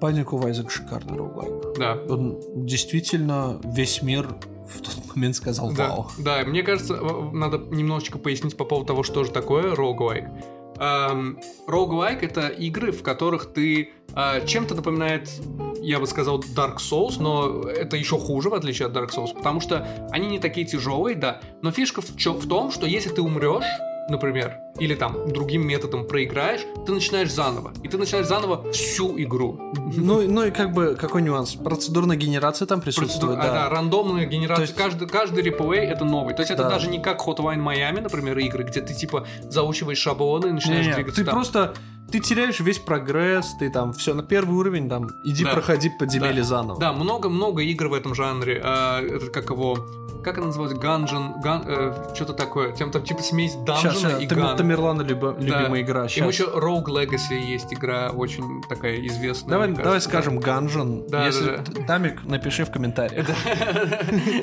Паник 0.00 0.32
у 0.32 0.36
Вайзек 0.36 0.70
шикарный 0.70 1.16
роуглайк. 1.18 1.76
Да. 1.78 1.98
Он 2.08 2.38
действительно 2.54 3.60
весь 3.64 4.02
мир 4.02 4.28
в 4.68 4.80
тот 4.82 5.16
момент 5.16 5.34
сказал 5.34 5.72
Да, 5.72 5.88
вау. 5.88 6.10
да, 6.18 6.44
мне 6.44 6.62
кажется, 6.62 6.94
надо 7.32 7.58
немножечко 7.74 8.18
пояснить 8.18 8.56
по 8.56 8.64
поводу 8.64 8.86
того, 8.86 9.02
что 9.02 9.24
же 9.24 9.30
такое 9.30 9.74
роуглайк. 9.74 10.24
Эм, 10.24 10.32
Роуглайк 11.66 12.22
это 12.22 12.48
игры, 12.48 12.92
в 12.92 13.02
которых 13.02 13.52
ты 13.52 13.90
э, 14.14 14.46
чем-то 14.46 14.74
напоминает, 14.74 15.28
я 15.80 15.98
бы 15.98 16.06
сказал, 16.06 16.40
Dark 16.40 16.76
Souls, 16.76 17.16
но 17.18 17.68
это 17.68 17.96
еще 17.96 18.18
хуже, 18.18 18.48
в 18.48 18.54
отличие 18.54 18.86
от 18.86 18.96
Dark 18.96 19.08
Souls, 19.08 19.34
потому 19.34 19.60
что 19.60 19.86
они 20.10 20.28
не 20.28 20.38
такие 20.38 20.66
тяжелые, 20.66 21.16
да. 21.16 21.40
Но 21.62 21.72
фишка 21.72 22.00
в, 22.00 22.10
в 22.10 22.48
том, 22.48 22.70
что 22.70 22.86
если 22.86 23.10
ты 23.10 23.22
умрешь, 23.22 23.64
например, 24.08 24.58
или 24.78 24.94
там 24.94 25.28
другим 25.32 25.66
методом 25.66 26.06
проиграешь, 26.06 26.60
ты 26.86 26.92
начинаешь 26.92 27.32
заново. 27.32 27.72
И 27.82 27.88
ты 27.88 27.98
начинаешь 27.98 28.26
заново 28.26 28.70
всю 28.72 29.18
игру. 29.20 29.58
Ну, 29.96 30.22
ну 30.28 30.44
и 30.44 30.50
как 30.50 30.72
бы, 30.72 30.96
какой 30.98 31.22
нюанс? 31.22 31.54
Процедурная 31.54 32.16
генерация 32.16 32.66
там 32.66 32.80
присутствует, 32.80 33.38
Процедура- 33.38 33.40
а, 33.40 33.46
да, 33.46 33.52
да. 33.64 33.68
рандомная 33.70 34.26
генерация. 34.26 34.56
То 34.66 34.72
есть- 34.72 34.74
Каждый, 34.76 35.08
каждый 35.08 35.42
реплей 35.42 35.80
это 35.86 36.04
новый. 36.04 36.34
То 36.34 36.40
есть 36.42 36.50
это 36.50 36.62
Да. 36.64 36.70
даже 36.70 36.88
не 36.88 37.00
как 37.00 37.20
Hotline 37.26 37.62
Miami, 37.62 38.00
например, 38.00 38.38
игры, 38.38 38.64
где 38.64 38.80
ты 38.80 38.94
типа 38.94 39.26
заучиваешь 39.42 39.98
шаблоны 39.98 40.48
и 40.48 40.52
начинаешь 40.52 40.84
Не-не, 40.86 40.94
двигаться 40.94 41.20
ты 41.20 41.24
там. 41.26 41.34
просто 41.34 41.74
ты 42.10 42.20
теряешь 42.20 42.60
весь 42.60 42.78
прогресс, 42.78 43.54
ты 43.58 43.70
там 43.70 43.92
все 43.92 44.14
на 44.14 44.22
первый 44.22 44.54
уровень, 44.56 44.88
там 44.88 45.08
иди 45.24 45.44
Да. 45.44 45.52
проходи 45.52 45.90
подземелье 45.98 46.42
Да. 46.42 46.48
заново. 46.48 46.80
Да, 46.80 46.92
много-много 46.92 47.62
игр 47.62 47.88
в 47.88 47.94
этом 47.94 48.14
жанре. 48.14 48.60
А, 48.64 49.00
это 49.02 49.26
как 49.30 49.50
его... 49.50 49.78
Как 50.24 50.36
это 50.36 50.46
называется? 50.48 50.76
Ганжен... 50.76 51.40
Ган, 51.40 51.62
что-то 52.14 52.32
такое. 52.32 52.72
Там, 52.74 52.90
там 52.90 53.02
типа 53.02 53.22
смесь 53.22 53.54
данжена 53.64 53.94
Сейчас, 53.94 54.20
и 54.22 54.26
Там, 54.26 54.38
ган. 54.40 54.56
Тамерлана 54.56 55.02
любо- 55.02 55.36
любимая 55.38 55.80
игра. 55.80 56.00
Ему 56.02 56.32
Щас. 56.32 56.40
еще 56.40 56.44
Rogue 56.44 56.86
Legacy 56.86 57.38
есть 57.38 57.72
игра, 57.72 58.10
очень 58.10 58.60
такая 58.68 58.98
известная. 59.06 59.50
Давай, 59.52 59.68
давай 59.68 59.84
кажется, 59.84 60.08
да. 60.10 60.12
скажем 60.12 60.40
Ганжен. 60.40 61.06
Да, 61.08 61.24
Если 61.26 61.46
да, 61.56 61.62
т- 61.62 61.84
Тамик, 61.84 62.24
напиши 62.24 62.64
в 62.64 62.70
комментариях. 62.72 63.26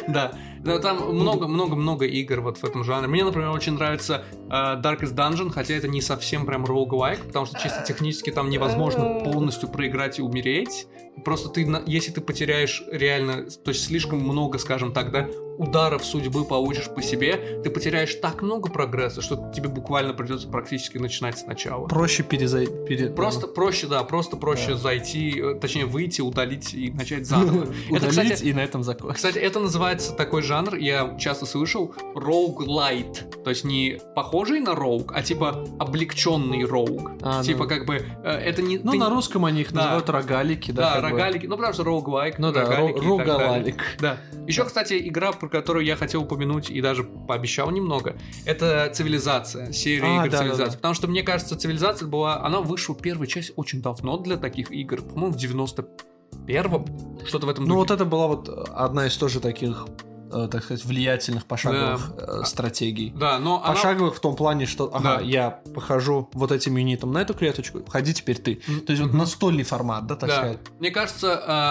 Да, 0.07 0.31
Да, 0.65 0.79
там 0.79 1.13
много-много-много 1.13 2.05
игр 2.05 2.41
вот 2.41 2.57
в 2.57 2.63
этом 2.63 2.83
жанре. 2.83 3.07
Мне, 3.07 3.23
например, 3.23 3.49
очень 3.51 3.73
нравится 3.73 4.23
э, 4.49 4.49
Darkest 4.49 5.13
Dungeon, 5.13 5.51
хотя 5.51 5.75
это 5.75 5.87
не 5.87 6.01
совсем 6.01 6.47
прям 6.47 6.65
roguelike, 6.65 7.23
потому 7.27 7.45
что 7.45 7.54
чисто 7.61 7.83
технически 7.83 8.31
там 8.31 8.49
невозможно 8.49 9.21
полностью 9.23 9.69
проиграть 9.69 10.19
и 10.19 10.21
умереть. 10.21 10.87
Просто 11.23 11.49
ты, 11.49 11.67
если 11.87 12.11
ты 12.11 12.21
потеряешь 12.21 12.83
реально, 12.91 13.45
то 13.63 13.71
есть 13.71 13.85
слишком 13.85 14.19
много, 14.19 14.57
скажем 14.57 14.93
так, 14.93 15.11
да, 15.11 15.27
ударов 15.57 16.03
судьбы 16.03 16.45
получишь 16.45 16.89
по 16.89 17.01
себе, 17.01 17.61
ты 17.63 17.69
потеряешь 17.69 18.13
так 18.15 18.41
много 18.41 18.69
прогресса, 18.69 19.21
что 19.21 19.51
тебе 19.55 19.69
буквально 19.69 20.13
придется 20.13 20.47
практически 20.47 20.97
начинать 20.97 21.37
сначала. 21.37 21.87
Проще 21.87 22.23
перезай... 22.23 22.67
пере... 22.67 23.09
Просто 23.09 23.47
проще, 23.47 23.87
да, 23.87 24.03
просто 24.03 24.37
проще 24.37 24.71
Да. 24.71 24.77
зайти, 24.77 25.39
э, 25.39 25.55
точнее 25.55 25.85
выйти, 25.85 26.21
удалить 26.21 26.73
и 26.73 26.91
начать 26.91 27.25
заново. 27.25 27.67
Это, 27.89 28.07
кстати, 28.07 28.43
и 28.43 28.53
на 28.53 28.59
этом 28.63 28.83
закончить. 28.83 29.15
кстати, 29.15 29.37
это 29.37 29.59
называется 29.59 30.13
такой 30.13 30.41
жанр, 30.41 30.75
я 30.75 31.15
часто 31.17 31.45
слышал, 31.45 31.93
roguelite. 32.15 33.43
То 33.43 33.49
есть 33.49 33.63
не 33.63 33.99
похожий 34.15 34.59
на 34.59 34.75
роуг, 34.75 35.13
а 35.15 35.21
типа 35.21 35.65
облегченный 35.79 36.65
роуг. 36.65 37.11
А, 37.21 37.43
типа 37.43 37.63
ну. 37.63 37.69
как 37.69 37.85
бы 37.85 38.05
э, 38.23 38.29
это 38.29 38.61
не... 38.61 38.77
Ну, 38.77 38.91
ты- 38.91 38.97
на 38.97 39.09
русском 39.09 39.45
они 39.45 39.61
их 39.61 39.71
Да. 39.71 39.81
называют 39.81 40.09
рогалики, 40.09 40.71
да? 40.71 40.95
Да. 40.95 41.01
Рогалики. 41.11 41.45
Ну, 41.45 41.55
потому 41.57 41.73
что 41.73 41.83
роуглайк, 41.83 42.39
Ну 42.39 42.51
да, 42.51 42.61
рогалики 42.61 42.97
ро- 42.97 43.15
и 43.15 43.17
так 43.17 43.27
далее. 43.27 43.33
рогалалик. 43.37 43.83
Да. 43.99 44.17
Еще, 44.47 44.63
кстати, 44.65 45.07
игра, 45.07 45.31
про 45.31 45.47
которую 45.49 45.85
я 45.85 45.95
хотел 45.95 46.23
упомянуть 46.23 46.69
и 46.69 46.81
даже 46.81 47.03
пообещал 47.03 47.71
немного, 47.71 48.15
это 48.45 48.89
цивилизация, 48.93 49.71
серия 49.71 50.03
А, 50.05 50.25
игр 50.25 50.31
да, 50.31 50.31
да, 50.31 50.37
цивилизация. 50.39 50.71
да. 50.71 50.75
Потому 50.77 50.93
что 50.93 51.07
мне 51.07 51.23
кажется, 51.23 51.57
цивилизация 51.57 52.07
была. 52.07 52.43
Она 52.43 52.61
вышла 52.61 52.95
первая 52.95 53.27
часть 53.27 53.51
очень 53.55 53.81
давно 53.81 54.17
для 54.17 54.37
таких 54.37 54.71
игр. 54.71 55.01
По-моему, 55.01 55.33
в 55.33 55.37
91-м. 55.37 56.85
Что-то 57.25 57.47
в 57.47 57.49
этом 57.49 57.63
Ну, 57.65 57.69
духе. 57.75 57.79
вот 57.79 57.91
это 57.91 58.05
была 58.05 58.27
вот 58.27 58.49
одна 58.73 59.07
из 59.07 59.17
тоже 59.17 59.39
таких, 59.39 59.87
так 60.29 60.63
сказать, 60.63 60.83
влиятельных 60.85 61.45
пошаговых 61.45 62.11
э, 62.17 62.43
стратегий. 62.45 63.11
Да, 63.15 63.39
но 63.39 63.63
она- 63.63 63.73
Пошаговых 63.75 64.15
в 64.15 64.19
том 64.19 64.35
плане, 64.35 64.65
что, 64.65 64.89
ага, 64.93 65.17
Да. 65.17 65.21
я 65.21 65.49
похожу 65.73 66.29
вот 66.33 66.51
этим 66.51 66.75
юнитом 66.77 67.11
на 67.11 67.19
эту 67.19 67.33
клеточку, 67.33 67.83
ходи 67.87 68.13
теперь 68.13 68.37
ты. 68.37 68.55
То 68.85 68.91
есть 68.91 69.01
вот 69.01 69.13
настольный 69.13 69.63
формат, 69.63 70.07
да, 70.07 70.15
так 70.15 70.29
Да. 70.29 70.35
сказать. 70.37 70.57
Мне 70.79 70.91
кажется, 70.91 71.27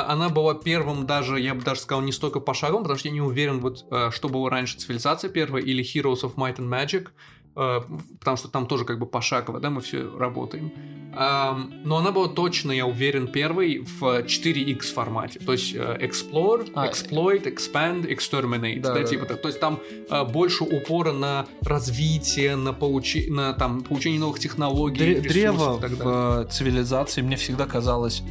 э, 0.06 0.10
она 0.12 0.28
была 0.28 0.54
первым 0.54 1.06
даже, 1.06 1.40
я 1.40 1.54
бы 1.54 1.62
даже 1.62 1.80
сказал, 1.80 2.02
не 2.02 2.12
столько 2.12 2.40
пошаговым, 2.40 2.82
потому 2.84 2.98
что 2.98 3.08
я 3.08 3.14
не 3.14 3.20
уверен, 3.20 3.60
вот, 3.60 3.84
э, 3.90 4.10
что 4.12 4.28
было 4.28 4.48
раньше 4.50 4.78
цивилизация 4.78 5.30
первая 5.30 5.62
или 5.62 5.82
Heroes 5.84 6.22
of 6.22 6.34
Might 6.36 6.56
and 6.56 6.68
Magic, 6.68 7.08
э, 7.08 7.10
потому 7.54 8.36
что 8.36 8.48
там 8.48 8.66
тоже 8.66 8.84
как 8.84 8.98
бы 8.98 9.06
пошагово, 9.06 9.60
да, 9.60 9.70
мы 9.70 9.80
все 9.80 10.10
работаем. 10.18 10.72
Ам, 11.16 11.72
Но 11.84 11.98
она 11.98 12.10
была 12.10 12.26
точно, 12.28 12.72
я 12.72 12.86
уверен, 12.86 13.28
первой 13.28 13.78
в 13.78 14.02
4X 14.02 14.92
формате. 14.92 15.38
То 15.38 15.52
есть 15.52 15.72
э, 15.72 15.98
Explore, 16.00 16.72
А. 16.74 16.88
Exploit, 16.88 17.44
Expand, 17.44 18.08
Exterminate. 18.08 18.80
Да, 18.80 18.94
Да, 18.94 19.00
да, 19.00 19.06
типа 19.06 19.24
так. 19.26 19.40
То 19.40 19.46
есть 19.48 19.60
там 19.60 19.78
э, 20.10 20.24
больше 20.24 20.64
упора 20.64 21.12
на 21.12 21.46
развитие, 21.64 22.56
на, 22.56 22.72
получи... 22.72 23.30
на 23.30 23.52
там, 23.52 23.82
получение 23.82 24.18
новых 24.18 24.40
технологий, 24.40 25.00
Дре- 25.04 25.22
ресурсов 25.22 25.32
Древо 25.32 25.76
и 25.78 25.80
так 25.82 25.90
в 25.92 25.98
далее. 25.98 26.46
э, 26.46 26.50
цивилизации 26.50 27.22
мне 27.22 27.36
всегда 27.36 27.66
казалось 27.66 28.22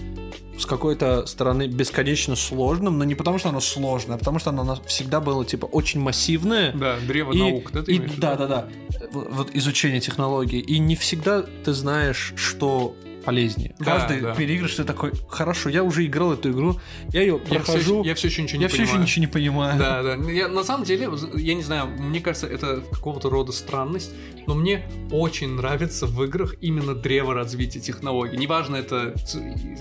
с 0.57 0.65
какой-то 0.65 1.25
стороны 1.25 1.67
бесконечно 1.67 2.35
сложным, 2.35 2.97
но 2.97 3.03
не 3.03 3.15
потому 3.15 3.39
что 3.39 3.49
оно 3.49 3.59
сложное, 3.59 4.15
а 4.15 4.19
потому 4.19 4.39
что 4.39 4.51
оно 4.51 4.77
всегда 4.85 5.19
было 5.19 5.43
типа 5.45 5.65
очень 5.65 5.99
массивное. 5.99 6.71
Да, 6.73 6.97
древо 7.07 7.33
И- 7.33 7.39
наук, 7.39 7.71
да, 7.71 7.83
ты 7.83 7.93
И, 7.93 7.97
имеешь 7.97 8.13
да, 8.17 8.35
да, 8.35 8.47
да. 8.47 8.69
Вот, 9.11 9.27
вот 9.31 9.49
изучение 9.53 9.99
технологий. 9.99 10.59
И 10.59 10.79
не 10.79 10.95
всегда 10.95 11.41
ты 11.41 11.73
знаешь, 11.73 12.33
что 12.35 12.95
полезнее. 13.23 13.75
Да, 13.79 13.85
Каждый 13.85 14.21
да. 14.21 14.35
переигрыш 14.35 14.75
ты 14.75 14.83
такой, 14.83 15.11
хорошо, 15.29 15.69
я 15.69 15.83
уже 15.83 16.05
играл 16.05 16.33
эту 16.33 16.51
игру, 16.51 16.79
я 17.11 17.21
ее 17.21 17.39
Я 17.49 17.59
все, 17.61 17.73
прохожу, 17.73 18.03
я 18.03 18.15
все 18.15 18.27
еще 18.27 18.41
ничего 18.43 18.61
я 18.61 18.67
не 18.67 18.67
все 18.67 18.77
еще 18.83 18.91
понимаю. 18.91 19.03
ничего 19.03 19.21
не 19.21 19.27
понимаю. 19.31 19.79
Да, 19.79 20.03
да. 20.03 20.31
Я, 20.31 20.47
на 20.47 20.63
самом 20.63 20.83
деле, 20.85 21.09
я 21.35 21.53
не 21.53 21.63
знаю, 21.63 21.87
мне 21.87 22.19
кажется, 22.19 22.47
это 22.47 22.81
какого-то 22.91 23.29
рода 23.29 23.51
странность, 23.51 24.11
но 24.47 24.55
мне 24.55 24.85
очень 25.11 25.55
нравится 25.55 26.05
в 26.05 26.21
играх 26.23 26.55
именно 26.61 26.93
древо 26.95 27.33
развития 27.33 27.79
технологий. 27.79 28.37
Неважно, 28.37 28.75
это 28.75 29.13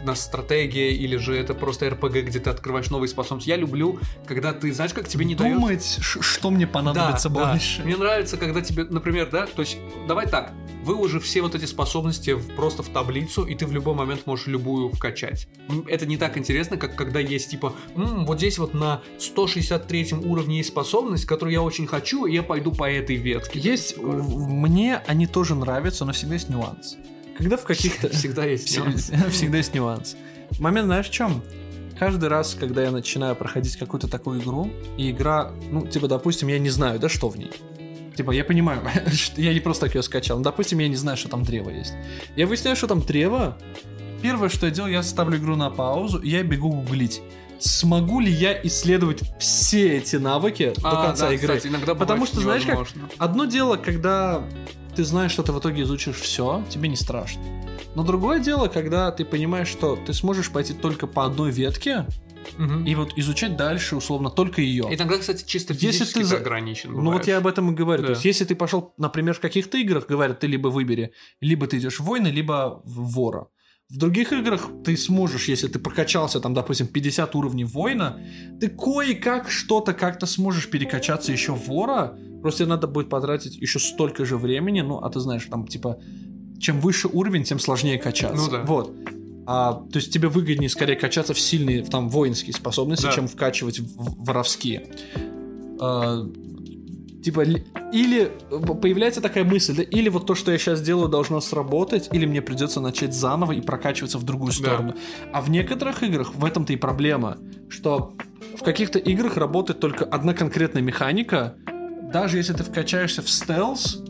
на 0.05 0.15
стратегия 0.15 0.93
или 0.93 1.17
же 1.17 1.37
это 1.37 1.55
просто 1.55 1.89
РПГ, 1.91 2.19
где 2.25 2.39
ты 2.39 2.51
открываешь 2.51 2.91
новые 2.91 3.09
способности. 3.09 3.49
Я 3.49 3.57
люблю, 3.57 3.99
когда 4.27 4.53
ты 4.53 4.73
знаешь, 4.73 4.93
как 4.93 5.09
тебе 5.09 5.25
не 5.25 5.35
дают 5.35 5.55
Думать, 5.59 5.99
ш- 6.01 6.23
что 6.23 6.51
мне 6.51 6.67
понадобится 6.67 7.29
да, 7.29 7.41
да. 7.45 7.51
больше. 7.53 7.83
Мне 7.83 7.97
нравится, 7.97 8.37
когда 8.37 8.61
тебе, 8.61 8.85
например, 8.85 9.29
да, 9.31 9.47
то 9.47 9.63
есть, 9.63 9.79
давай 10.07 10.29
так, 10.29 10.53
выложи 10.85 11.19
все 11.21 11.43
вот 11.43 11.55
эти 11.55 11.65
способности 11.65 12.37
просто 12.57 12.83
в 12.83 12.89
таблицу, 12.89 13.32
и 13.41 13.55
ты 13.55 13.67
в 13.67 13.73
любой 13.73 13.95
момент 13.95 14.27
можешь 14.27 14.47
любую 14.47 14.91
вкачать. 14.91 15.49
Это 15.89 16.07
не 16.07 16.17
так 16.17 16.37
интересно, 16.37 16.77
как 16.77 16.95
когда 16.95 17.21
есть 17.21 17.51
типа, 17.51 17.75
«М, 17.97 18.27
вот 18.27 18.39
здесь 18.39 18.59
вот 18.59 18.75
на 18.75 19.03
163 19.19 20.15
уровне 20.25 20.59
есть 20.59 20.69
способность, 20.69 21.25
которую 21.25 21.53
я 21.53 21.63
очень 21.63 21.87
хочу, 21.87 22.27
и 22.27 22.35
я 22.35 22.43
пойду 22.43 22.73
по 22.73 22.91
этой 22.91 23.17
ветке. 23.17 23.59
Есть, 23.59 23.97
мне 23.99 25.03
они 25.07 25.27
тоже 25.27 25.55
нравятся, 25.55 26.05
но 26.05 26.13
всегда 26.13 26.35
есть 26.35 26.49
нюанс. 26.49 26.97
Когда 27.37 27.57
в 27.57 27.65
каких-то... 27.65 28.09
Всегда 28.13 28.45
есть 28.45 28.77
нюанс. 28.77 29.11
Всегда 29.31 29.59
есть 29.59 29.75
нюанс. 29.75 30.17
Момент 30.59 30.87
знаешь 30.87 31.09
в 31.09 31.11
чем? 31.11 31.43
Каждый 31.99 32.29
раз, 32.29 32.57
когда 32.59 32.83
я 32.83 32.91
начинаю 32.91 33.37
проходить 33.37 33.77
какую-то 33.77 34.09
такую 34.09 34.41
игру, 34.41 34.71
и 34.97 35.11
игра, 35.11 35.53
ну, 35.71 35.87
типа, 35.87 36.09
допустим, 36.09 36.49
я 36.49 36.59
не 36.59 36.71
знаю, 36.71 36.99
да, 36.99 37.09
что 37.09 37.29
в 37.29 37.39
ней. 37.39 37.53
Типа, 38.17 38.31
я 38.33 38.45
понимаю, 38.45 38.83
я 39.37 39.55
не 39.55 39.61
просто 39.61 39.87
так 39.87 39.95
ее 39.95 40.03
скачал. 40.03 40.39
Но, 40.39 40.45
допустим, 40.45 40.79
я 40.79 40.89
не 40.89 40.97
знаю, 40.97 41.17
что 41.17 41.29
там 41.29 41.45
древо 41.45 41.71
есть. 41.71 41.95
Я 42.37 42.47
выясняю, 42.47 42.77
что 42.77 42.87
там 42.87 43.01
древо. 43.01 43.57
Первое, 44.23 44.49
что 44.49 44.67
я 44.67 44.73
делаю, 44.73 44.93
я 44.93 45.03
ставлю 45.03 45.39
игру 45.39 45.57
на 45.57 45.71
паузу, 45.71 46.19
и 46.19 46.29
я 46.31 46.43
бегу 46.43 46.71
гуглить. 46.71 47.21
Смогу 47.59 48.21
ли 48.21 48.31
я 48.31 48.61
исследовать 48.65 49.21
все 49.39 49.99
эти 49.99 50.17
навыки 50.17 50.73
до 50.79 51.03
А, 51.03 51.07
конца 51.07 51.29
да, 51.29 51.35
игры? 51.35 51.57
кстати, 51.57 51.73
иногда 51.73 51.95
Потому 51.95 52.27
что, 52.27 52.41
знаешь, 52.41 52.65
как. 52.65 52.87
Одно 53.19 53.45
дело, 53.47 53.77
когда 53.77 54.43
ты 54.97 55.05
знаешь, 55.05 55.33
что 55.33 55.43
ты 55.43 55.53
в 55.53 55.59
итоге 55.59 55.83
изучишь 55.83 56.17
все, 56.17 56.63
тебе 56.69 56.89
не 56.89 56.97
страшно. 56.97 57.41
Но 57.95 58.03
другое 58.05 58.41
дело, 58.41 58.69
когда 58.69 59.11
ты 59.13 59.25
понимаешь, 59.25 59.69
что 59.69 59.97
ты 59.97 60.13
сможешь 60.15 60.51
пойти 60.51 60.73
только 60.73 61.07
по 61.07 61.25
одной 61.25 61.51
ветке 61.51 62.07
Мгм. 62.59 62.85
и 62.85 62.95
вот 62.95 63.13
изучать 63.17 63.57
дальше, 63.57 63.97
условно, 63.97 64.31
только 64.31 64.61
ее. 64.61 64.85
Иногда, 64.91 65.19
кстати, 65.19 65.45
чисто 65.47 65.73
Если 65.75 65.87
физически 65.89 66.19
ты 66.21 66.25
за- 66.25 66.37
ты 66.37 66.43
ограничен. 66.43 66.91
Ну 66.91 66.97
вот 66.97 67.05
бываешь. 67.05 67.27
я 67.27 67.39
об 67.39 67.47
этом 67.47 67.71
и 67.71 67.75
говорю. 67.75 68.03
Да. 68.03 68.07
То 68.09 68.13
есть, 68.15 68.25
если 68.25 68.45
ты 68.45 68.55
пошел, 68.55 68.95
например, 68.99 69.35
в 69.35 69.41
каких-то 69.41 69.79
играх, 69.79 70.07
говорят, 70.07 70.41
ты 70.41 70.47
либо 70.47 70.69
выбери, 70.69 71.13
либо 71.41 71.67
ты 71.67 71.79
идешь 71.79 72.01
в 72.01 72.05
войны, 72.05 72.29
либо 72.29 72.83
в 72.85 73.13
вора. 73.15 73.49
В 73.89 73.99
других 73.99 74.33
играх 74.33 74.69
ты 74.85 74.97
сможешь, 74.97 75.49
если 75.49 75.69
ты 75.69 75.79
прокачался, 75.79 76.41
там, 76.41 76.55
допустим, 76.55 76.87
50 76.87 77.35
уровней 77.35 77.65
воина, 77.65 78.19
ты 78.59 78.69
кое-как 78.69 79.51
что-то 79.51 79.93
как-то 79.93 80.25
сможешь 80.27 80.71
перекачаться 80.71 81.31
еще 81.33 81.53
в 81.53 81.67
вора, 81.69 82.17
просто 82.41 82.61
тебе 82.61 82.69
надо 82.71 82.87
будет 82.87 83.11
потратить 83.11 83.57
еще 83.57 83.79
столько 83.79 84.25
же 84.25 84.39
времени, 84.39 84.81
ну, 84.81 84.99
а 84.99 85.11
ты 85.11 85.21
знаешь, 85.21 85.45
там, 85.51 85.67
типа, 85.67 85.99
чем 86.59 86.81
выше 86.81 87.09
уровень, 87.09 87.45
тем 87.45 87.59
сложнее 87.59 87.99
качаться. 87.99 88.37
Ну 88.37 88.51
да. 88.51 88.63
Вот. 88.63 88.95
А, 89.47 89.73
то 89.75 89.97
есть 89.97 90.13
тебе 90.13 90.29
выгоднее 90.29 90.69
скорее 90.69 90.97
качаться 90.97 91.35
в 91.35 91.41
сильные 91.41 91.83
там 91.85 92.09
воинские 92.09 92.55
способности, 92.55 93.05
Да. 93.07 93.13
чем 93.13 93.27
вкачивать 93.27 93.81
в 93.81 94.25
воровские. 94.25 94.87
А, 95.81 96.25
типа 97.25 97.43
ли- 97.45 97.65
или 97.93 98.31
появляется 98.81 99.21
такая 99.21 99.45
мысль, 99.45 99.75
да, 99.77 99.83
или 99.83 100.09
вот 100.09 100.27
то, 100.27 100.35
что 100.35 100.53
я 100.53 100.59
сейчас 100.59 100.81
делаю, 100.81 101.09
должно 101.09 101.41
сработать, 101.41 102.09
или 102.13 102.27
мне 102.27 102.41
придется 102.43 102.81
начать 102.81 103.15
заново 103.15 103.53
и 103.53 103.61
прокачиваться 103.61 104.19
в 104.19 104.23
другую 104.25 104.53
сторону. 104.53 104.95
А 105.33 105.41
в 105.41 105.51
некоторых 105.51 106.03
играх 106.03 106.35
в 106.35 106.45
этом-то 106.45 106.73
и 106.73 106.77
проблема, 106.77 107.39
что 107.69 108.15
в 108.57 108.63
каких-то 108.63 108.99
играх 108.99 109.37
работает 109.37 109.81
только 109.81 110.05
одна 110.05 110.35
конкретная 110.35 110.83
механика, 110.83 111.57
даже 112.13 112.37
если 112.37 112.53
ты 112.53 112.63
вкачаешься 112.65 113.23
в 113.23 113.31
стелс, 113.31 114.03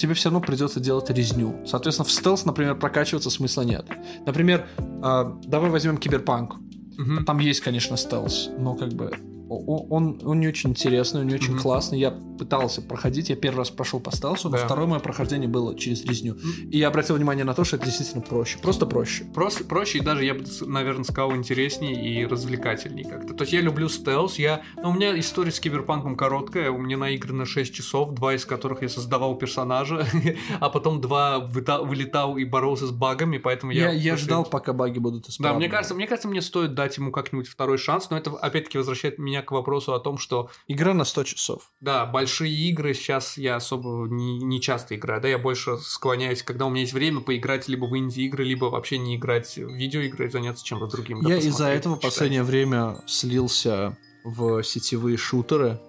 тебе 0.00 0.14
все 0.14 0.30
равно 0.30 0.40
придется 0.40 0.80
делать 0.80 1.10
резню. 1.10 1.60
Соответственно, 1.66 2.06
в 2.08 2.12
стелс, 2.12 2.44
например, 2.44 2.74
прокачиваться 2.76 3.30
смысла 3.30 3.62
нет. 3.62 3.84
Например, 4.26 4.66
а, 5.02 5.38
давай 5.44 5.70
возьмем 5.70 5.98
киберпанк. 5.98 6.54
Мгм. 6.96 7.24
Там 7.24 7.38
есть, 7.38 7.60
конечно, 7.60 7.96
стелс, 7.96 8.48
но 8.58 8.74
как 8.74 8.90
бы 8.90 9.12
он, 9.54 10.20
он 10.24 10.40
не 10.40 10.48
очень 10.48 10.70
интересный, 10.70 11.20
он 11.22 11.26
не 11.26 11.34
очень 11.34 11.52
Мгм. 11.54 11.62
классный. 11.62 11.98
Я 11.98 12.10
пытался 12.10 12.80
проходить, 12.82 13.28
я 13.30 13.36
первый 13.36 13.58
раз 13.58 13.70
прошел 13.70 14.00
по 14.00 14.10
стелсу, 14.10 14.48
но 14.48 14.56
Да. 14.56 14.64
второе 14.64 14.86
мое 14.86 15.00
прохождение 15.00 15.48
было 15.48 15.76
через 15.78 16.04
резню. 16.04 16.36
И 16.70 16.78
я 16.78 16.88
обратил 16.88 17.16
внимание 17.16 17.44
на 17.44 17.52
то, 17.54 17.64
что 17.64 17.76
это 17.76 17.84
действительно 17.86 18.22
проще. 18.22 18.58
Просто 18.58 18.86
проще. 18.86 19.24
Просто, 19.34 19.64
проще 19.64 19.98
и 19.98 20.00
даже, 20.00 20.24
я 20.24 20.34
бы, 20.34 20.44
наверное, 20.66 21.04
сказал, 21.04 21.34
интереснее 21.36 21.94
и 22.22 22.24
развлекательнее 22.26 23.04
как-то. 23.08 23.34
То 23.34 23.42
есть 23.42 23.52
я 23.52 23.60
люблю 23.60 23.88
стелс, 23.88 24.38
я... 24.38 24.62
Но 24.82 24.90
у 24.90 24.94
меня 24.94 25.18
история 25.18 25.50
с 25.52 25.60
киберпанком 25.60 26.16
короткая, 26.16 26.70
у 26.70 26.78
меня 26.78 26.96
наиграно 26.96 27.44
6 27.44 27.74
часов, 27.74 28.14
два 28.14 28.34
из 28.34 28.44
которых 28.46 28.82
я 28.82 28.88
создавал 28.88 29.34
персонажа, 29.36 30.06
а 30.60 30.70
потом 30.70 31.00
два 31.00 31.38
выта- 31.40 31.82
вылетал 31.82 32.36
и 32.38 32.44
боролся 32.44 32.86
с 32.86 32.90
багами, 32.90 33.38
поэтому 33.38 33.72
Я, 33.72 33.90
я... 33.92 34.16
ждал, 34.16 34.44
пока 34.44 34.72
баги 34.72 34.98
будут 34.98 35.24
Да, 35.24 35.28
исправлены. 35.30 35.58
мне 35.58 35.68
кажется, 35.68 35.94
мне 35.94 36.06
кажется, 36.06 36.28
мне 36.28 36.40
стоит 36.40 36.74
дать 36.74 36.96
ему 36.96 37.10
как-нибудь 37.12 37.48
второй 37.48 37.76
шанс, 37.78 38.08
но 38.10 38.16
это 38.16 38.30
опять-таки 38.30 38.78
возвращает 38.78 39.18
меня 39.18 39.39
к 39.42 39.50
вопросу 39.52 39.94
о 39.94 40.00
том, 40.00 40.18
что 40.18 40.50
Игра 40.68 40.94
на 40.94 41.04
100 41.04 41.24
часов. 41.24 41.70
да, 41.80 42.06
большие 42.06 42.52
игры 42.68 42.94
сейчас 42.94 43.36
я 43.38 43.56
особо 43.56 44.06
не, 44.08 44.38
не 44.38 44.60
часто 44.60 44.94
играю, 44.96 45.20
да, 45.20 45.28
я 45.28 45.38
больше 45.38 45.76
склоняюсь, 45.78 46.42
когда 46.42 46.66
у 46.66 46.70
меня 46.70 46.82
есть 46.82 46.92
время 46.92 47.20
поиграть 47.20 47.68
либо 47.68 47.86
в 47.86 47.96
инди-игры, 47.96 48.44
либо 48.44 48.66
вообще 48.66 48.98
не 48.98 49.16
играть 49.16 49.56
в 49.56 49.74
видеоигры 49.74 50.26
и 50.26 50.30
заняться 50.30 50.64
чем-то 50.64 50.86
другим. 50.86 51.20
да, 51.22 51.28
Я 51.30 51.36
из-за 51.38 51.66
этого 51.68 51.94
почитать. 51.96 52.12
последнее 52.12 52.42
время 52.42 52.96
слился 53.06 53.96
в 54.24 54.62
сетевые 54.62 55.16
шутеры. 55.16 55.80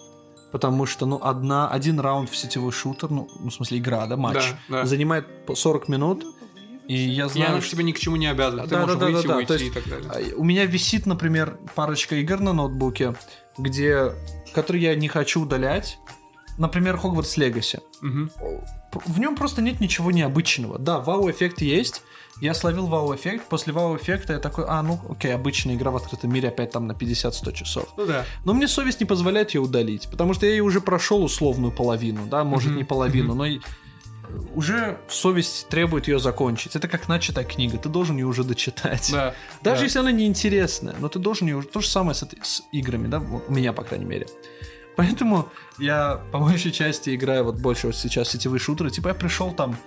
Потому 0.51 0.85
что, 0.85 1.05
ну, 1.05 1.17
одна, 1.23 1.69
один 1.69 1.99
раунд 2.01 2.29
в 2.29 2.35
сетевой 2.35 2.73
шутер, 2.73 3.09
ну, 3.09 3.29
ну, 3.39 3.49
в 3.49 3.53
смысле, 3.53 3.77
игра, 3.77 4.05
да, 4.05 4.17
матч, 4.17 4.35
Да, 4.67 4.79
да. 4.81 4.85
занимает 4.85 5.45
по 5.45 5.55
40 5.55 5.87
минут, 5.87 6.25
И 6.89 6.93
я 6.95 7.29
знаю, 7.29 7.51
она 7.53 7.61
что- 7.61 7.71
тебя 7.71 7.83
ни 7.83 7.93
к 7.93 7.99
чему 7.99 8.17
не 8.17 8.27
обязывает. 8.27 8.67
Ты 8.67 8.75
Да, 8.75 8.81
можешь 8.81 8.97
да, 8.97 9.05
да, 9.05 9.11
выйти, 9.13 9.27
да, 9.27 9.33
да. 9.33 9.37
уйти 9.37 9.47
То 9.47 9.53
есть, 9.53 9.65
и 9.67 9.69
так 9.69 9.87
далее. 9.87 10.09
А, 10.33 10.35
У 10.37 10.43
меня 10.43 10.65
висит, 10.65 11.05
например, 11.05 11.57
парочка 11.73 12.15
игр 12.17 12.41
на 12.41 12.51
ноутбуке, 12.51 13.15
где, 13.57 14.13
которые 14.53 14.83
я 14.83 14.95
не 14.95 15.07
хочу 15.07 15.41
удалять. 15.41 15.97
Например, 16.57 16.97
Legacy. 16.97 17.79
Мгм. 18.01 18.31
В 19.05 19.19
нем 19.19 19.35
просто 19.35 19.61
нет 19.61 19.79
ничего 19.79 20.11
необычного. 20.11 20.77
Да, 20.77 20.99
вау-эффект 20.99 21.61
есть. 21.61 22.03
Я 22.41 22.53
словил 22.53 22.87
вау-эффект. 22.87 23.47
После 23.47 23.71
вау-эффекта 23.71 24.33
я 24.33 24.39
такой, 24.39 24.65
а, 24.67 24.81
ну, 24.81 24.99
окей, 25.09 25.33
обычная 25.33 25.75
игра 25.75 25.91
в 25.91 25.95
открытом 25.95 26.33
мире 26.33 26.49
опять 26.49 26.71
там 26.71 26.87
на 26.87 26.93
50-100 26.93 27.53
часов. 27.53 27.89
Ну 27.97 28.05
да. 28.05 28.25
Но 28.45 28.53
мне 28.53 28.67
совесть 28.67 28.99
не 28.99 29.05
позволяет 29.05 29.51
ее 29.53 29.61
удалить, 29.61 30.07
потому 30.09 30.33
что 30.33 30.45
я 30.45 30.51
ее 30.51 30.63
уже 30.63 30.81
прошел 30.81 31.23
условную 31.23 31.71
половину, 31.71 32.25
да, 32.25 32.43
может 32.43 32.69
Мгм, 32.69 32.77
не 32.77 32.83
половину, 32.83 33.29
мгм. 33.35 33.37
но 33.37 33.45
уже 34.55 34.97
совесть 35.09 35.67
требует 35.69 36.07
ее 36.07 36.19
закончить. 36.19 36.75
Это 36.75 36.87
как 36.87 37.07
начатая 37.07 37.45
книга, 37.45 37.77
ты 37.77 37.89
должен 37.89 38.17
ее 38.17 38.25
уже 38.25 38.43
дочитать. 38.43 39.09
Да. 39.11 39.33
Даже 39.61 39.79
да. 39.79 39.83
если 39.85 39.99
она 39.99 40.11
неинтересная, 40.11 40.95
но 40.99 41.07
ты 41.07 41.19
должен 41.19 41.47
ее... 41.47 41.61
То 41.61 41.81
же 41.81 41.87
самое 41.87 42.15
с, 42.15 42.25
с 42.41 42.63
играми, 42.71 43.07
да, 43.07 43.19
у 43.19 43.51
меня, 43.51 43.73
по 43.73 43.83
крайней 43.83 44.05
мере. 44.05 44.27
Поэтому 44.95 45.49
я 45.79 46.21
по 46.31 46.39
большей 46.39 46.71
части 46.71 47.15
играю 47.15 47.45
вот 47.45 47.55
больше 47.55 47.87
вот 47.87 47.95
сейчас 47.95 48.29
сетевые 48.29 48.59
шутеры. 48.59 48.89
Типа 48.91 49.09
я 49.09 49.13
пришел 49.13 49.51
там, 49.51 49.77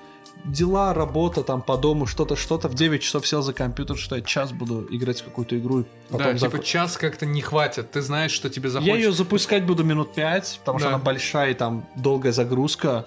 дела, 0.45 0.95
работа 0.95 1.43
там 1.43 1.63
по 1.63 1.77
дому, 1.77 2.07
что-то, 2.07 2.37
что-то, 2.37 2.69
в 2.69 2.75
9 2.75 3.03
часов 3.03 3.27
сел 3.27 3.43
за 3.43 3.53
компьютер, 3.53 3.97
что 3.97 4.17
я 4.17 4.23
час 4.23 4.53
буду 4.53 4.87
играть 4.91 5.21
в 5.21 5.25
какую-то 5.25 5.59
игру, 5.59 5.85
потом 6.11 6.27
Да, 6.27 6.33
зак- 6.33 6.51
типа 6.51 6.63
час 6.63 6.97
как-то 6.97 7.27
не 7.27 7.41
хватит. 7.41 7.91
Ты 7.93 8.03
знаешь, 8.03 8.33
что 8.33 8.51
тебе 8.51 8.69
Я 8.69 8.73
захочется. 8.73 8.99
ее 8.99 9.13
запускать 9.13 9.65
буду 9.65 9.85
минут 9.85 10.15
5, 10.15 10.59
потому 10.61 10.79
что 10.79 10.89
Да. 10.89 10.95
она 10.97 11.05
большая 11.05 11.51
и 11.53 11.55
там 11.55 11.87
долгая 11.97 12.33
загрузка. 12.33 13.07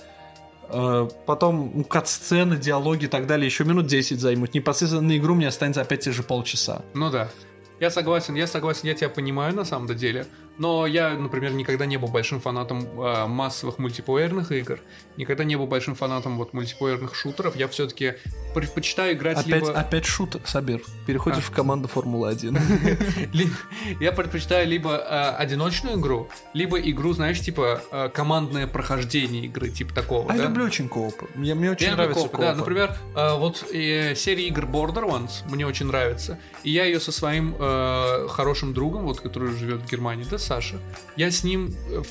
Э, 0.70 1.08
Потом 1.26 1.72
ну, 1.76 1.84
кат-сцены, 1.84 2.58
диалоги 2.58 3.06
и 3.06 3.08
так 3.08 3.28
далее 3.28 3.46
еще 3.46 3.64
минут 3.64 3.88
10 3.88 4.20
займут. 4.20 4.54
Непосредственно 4.54 5.08
на 5.08 5.18
игру 5.18 5.36
мне 5.36 5.48
останется 5.48 5.82
опять 5.82 6.02
те 6.02 6.12
же 6.12 6.24
полчаса. 6.24 6.82
Ну 6.94 7.10
да. 7.10 7.30
Я 7.80 7.92
согласен, 7.92 8.36
я 8.36 8.48
согласен, 8.48 8.88
я 8.88 8.96
тебя 8.96 9.10
понимаю 9.10 9.54
на 9.56 9.64
самом 9.64 9.96
деле. 9.96 10.26
Но 10.58 10.88
я, 10.88 11.12
например, 11.12 11.54
никогда 11.54 11.86
не 11.86 11.98
был 11.98 12.08
большим 12.08 12.40
фанатом 12.40 12.82
э, 13.00 13.28
массовых 13.28 13.78
мультиплеерных 13.78 14.52
игр, 14.52 14.80
никогда 15.16 15.44
не 15.44 15.56
был 15.56 15.68
большим 15.68 15.94
фанатом 15.96 16.38
вот 16.38 16.54
мультиплеерных 16.54 17.14
шутеров. 17.16 17.56
Я 17.56 17.68
все-таки 17.68 18.16
предпочитаю 18.56 19.14
играть 19.14 19.38
Опять, 19.38 19.48
либо... 19.68 19.72
опять 19.72 20.06
шут, 20.06 20.38
Сабир. 20.46 20.82
Переходишь 21.06 21.44
А. 21.48 21.52
в 21.52 21.52
команду 21.52 21.88
Формулы-1. 21.88 23.32
Ли- 23.34 23.50
Я 24.00 24.12
предпочитаю 24.12 24.68
либо 24.68 24.96
э, 24.96 25.36
одиночную 25.38 26.00
игру, 26.00 26.30
либо 26.54 26.80
игру, 26.80 27.14
знаешь, 27.14 27.40
типа 27.40 27.82
э, 27.92 28.10
командное 28.10 28.66
прохождение 28.68 29.46
игры, 29.46 29.70
типа 29.70 29.94
такого. 29.94 30.32
А 30.32 30.36
я 30.36 30.44
люблю 30.46 30.66
очень 30.66 30.90
кооп. 30.90 31.16
Мне, 31.36 31.54
очень 31.54 31.92
нравится 31.92 32.22
коопы, 32.22 32.38
да, 32.38 32.44
коопы. 32.54 32.60
например, 32.60 32.96
э, 33.16 33.38
вот 33.38 33.58
серия 33.58 34.48
игр 34.48 34.66
Borderlands 34.66 35.44
мне 35.50 35.68
очень 35.68 35.86
нравится. 35.86 36.40
И 36.64 36.72
я 36.72 36.86
ее 36.86 37.00
со 37.00 37.12
своим 37.12 37.56
хорошим 38.28 38.74
другом, 38.74 39.04
вот 39.04 39.22
который 39.22 39.56
живет 39.56 39.82
в 39.82 39.90
Германии, 39.90 40.26
да, 40.30 40.38
Саша. 40.48 40.80
Я 41.18 41.30
с 41.30 41.44
ним, 41.44 41.74
э, 41.90 42.04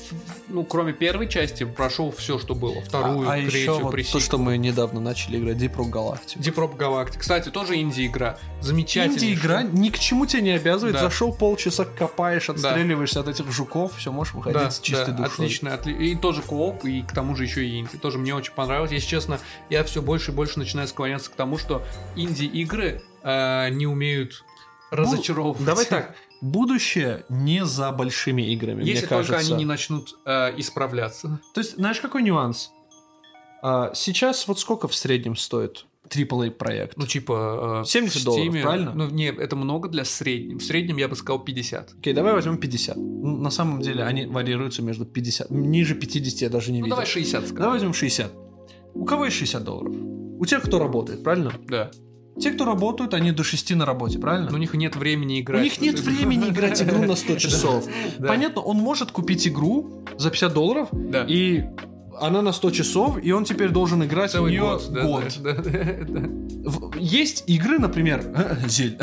ну, 0.47 0.63
кроме 0.63 0.93
первой 0.93 1.27
части, 1.27 1.63
прошел 1.63 2.11
все, 2.11 2.37
что 2.37 2.53
было. 2.53 2.81
Вторую, 2.81 3.27
а, 3.27 3.33
а 3.33 3.37
третью, 3.37 3.59
еще 3.59 3.73
вот 3.79 3.95
то, 4.11 4.19
что 4.19 4.37
мы 4.37 4.57
недавно 4.57 4.99
начали 4.99 5.39
играть, 5.39 5.57
Deep 5.57 5.75
Rock 5.75 5.91
Galactic. 5.91 6.37
Deep 6.37 6.53
Rock 6.55 6.77
Galactic. 6.77 7.17
Кстати, 7.17 7.49
тоже 7.49 7.77
инди-игра. 7.77 8.37
Замечательная. 8.61 9.17
Инди-игра 9.17 9.63
ни 9.63 9.89
к 9.89 9.97
чему 9.97 10.25
тебя 10.25 10.41
не 10.41 10.51
обязывает. 10.51 10.95
Да. 10.95 11.01
Зашел 11.01 11.33
полчаса, 11.33 11.85
копаешь, 11.85 12.49
отстреливаешься 12.49 13.21
от 13.21 13.27
этих 13.27 13.51
жуков, 13.51 13.97
все, 13.97 14.11
можешь 14.11 14.33
выходить 14.33 14.59
Да, 14.61 14.69
с 14.71 14.79
чистой 14.79 15.13
да, 15.13 15.23
душой. 15.23 15.45
отлично, 15.45 15.69
отли- 15.69 15.97
И 15.97 16.15
тоже 16.15 16.41
кооп, 16.43 16.85
и 16.85 17.01
к 17.01 17.11
тому 17.11 17.35
же 17.35 17.43
еще 17.43 17.65
и 17.65 17.79
инди. 17.79 17.97
Тоже 17.97 18.19
мне 18.19 18.35
очень 18.35 18.53
понравилось. 18.53 18.91
Если 18.91 19.07
честно, 19.07 19.39
я 19.69 19.83
все 19.83 20.01
больше 20.01 20.31
и 20.31 20.33
больше 20.33 20.59
начинаю 20.59 20.87
склоняться 20.87 21.31
к 21.31 21.33
тому, 21.33 21.57
что 21.57 21.81
инди-игры 22.15 23.01
э, 23.23 23.69
не 23.71 23.87
умеют 23.87 24.43
разочаровывать. 24.91 25.59
Ну, 25.59 25.65
Давай 25.65 25.85
так. 25.85 26.15
Будущее 26.41 27.25
не 27.29 27.65
за 27.65 27.91
большими 27.91 28.41
играми, 28.53 28.83
Если 28.83 29.05
мне 29.05 29.07
только 29.07 29.31
кажется. 29.33 29.53
они 29.53 29.63
не 29.63 29.65
начнут 29.65 30.15
э, 30.25 30.53
исправляться. 30.59 31.39
То 31.53 31.61
есть, 31.61 31.75
знаешь, 31.75 31.99
какой 31.99 32.21
нюанс? 32.23 32.71
А, 33.63 33.91
сейчас 33.93 34.47
вот 34.47 34.59
сколько 34.59 34.87
в 34.87 34.95
среднем 34.95 35.35
стоит 35.35 35.85
AAA 36.09 36.51
проект? 36.51 36.95
Ну, 36.95 37.05
типа... 37.05 37.81
э, 37.83 37.87
70 37.87 38.21
в 38.21 38.23
долларов, 38.25 38.55
Steam, 38.55 38.61
правильно? 38.61 38.93
Ну, 38.93 39.09
не, 39.09 39.25
это 39.27 39.55
много 39.55 39.89
для 39.89 40.05
среднего. 40.05 40.59
В 40.59 40.63
среднем 40.63 40.97
я 40.97 41.07
бы 41.07 41.15
сказал 41.15 41.39
50. 41.43 41.95
Окей, 41.99 42.13
давай 42.13 42.33
возьмем 42.33 42.57
50. 42.57 42.95
Ну, 42.95 43.37
На 43.37 43.49
самом 43.49 43.81
деле 43.81 44.03
они 44.03 44.25
варьируются 44.25 44.81
между 44.81 45.05
50... 45.05 45.49
Ниже 45.49 45.95
50 45.95 46.41
я 46.41 46.49
даже 46.49 46.71
не 46.71 46.79
Ну, 46.79 46.85
видел. 46.85 46.95
давай 46.97 47.07
60 47.07 47.41
скажем. 47.41 47.55
Давай 47.57 47.71
возьмем 47.73 47.93
60. 47.93 48.31
У 48.93 49.05
кого 49.05 49.25
есть 49.25 49.37
60 49.37 49.63
долларов? 49.63 49.93
У 50.39 50.45
тех, 50.45 50.61
кто 50.63 50.79
работает, 50.79 51.23
правильно? 51.23 51.51
Да. 51.67 51.91
Те, 52.39 52.51
кто 52.51 52.65
работают, 52.65 53.13
они 53.13 53.31
до 53.31 53.43
6 53.43 53.75
на 53.75 53.85
работе, 53.85 54.19
правильно? 54.19 54.49
Но 54.49 54.55
у 54.57 54.59
них 54.59 54.73
нет 54.73 54.95
времени 54.95 55.35
У 55.37 55.39
играть. 55.41 55.63
них 55.63 55.81
нет 55.81 55.99
времени 55.99 56.49
играть 56.49 56.81
игру 56.81 57.03
на 57.05 57.15
100 57.15 57.35
часов. 57.37 57.85
Понятно, 58.19 58.61
он 58.61 58.77
может 58.77 59.11
купить 59.11 59.47
игру 59.47 60.03
за 60.17 60.29
50 60.29 60.53
долларов, 60.53 60.89
и 61.27 61.63
она 62.19 62.41
на 62.41 62.51
100 62.51 62.71
часов, 62.71 63.19
и 63.23 63.31
он 63.31 63.43
теперь 63.45 63.69
должен 63.69 64.03
играть 64.03 64.31
Целый 64.31 64.49
в 64.49 64.51
нее 64.51 64.61
год. 64.61 64.87
да, 64.91 65.01
год. 65.03 65.37
да, 65.41 65.53
да, 65.53 65.61
да. 66.07 66.29
В- 66.69 66.97
Есть 66.97 67.43
игры, 67.47 67.77
например, 67.79 68.23
Зель. 68.67 68.97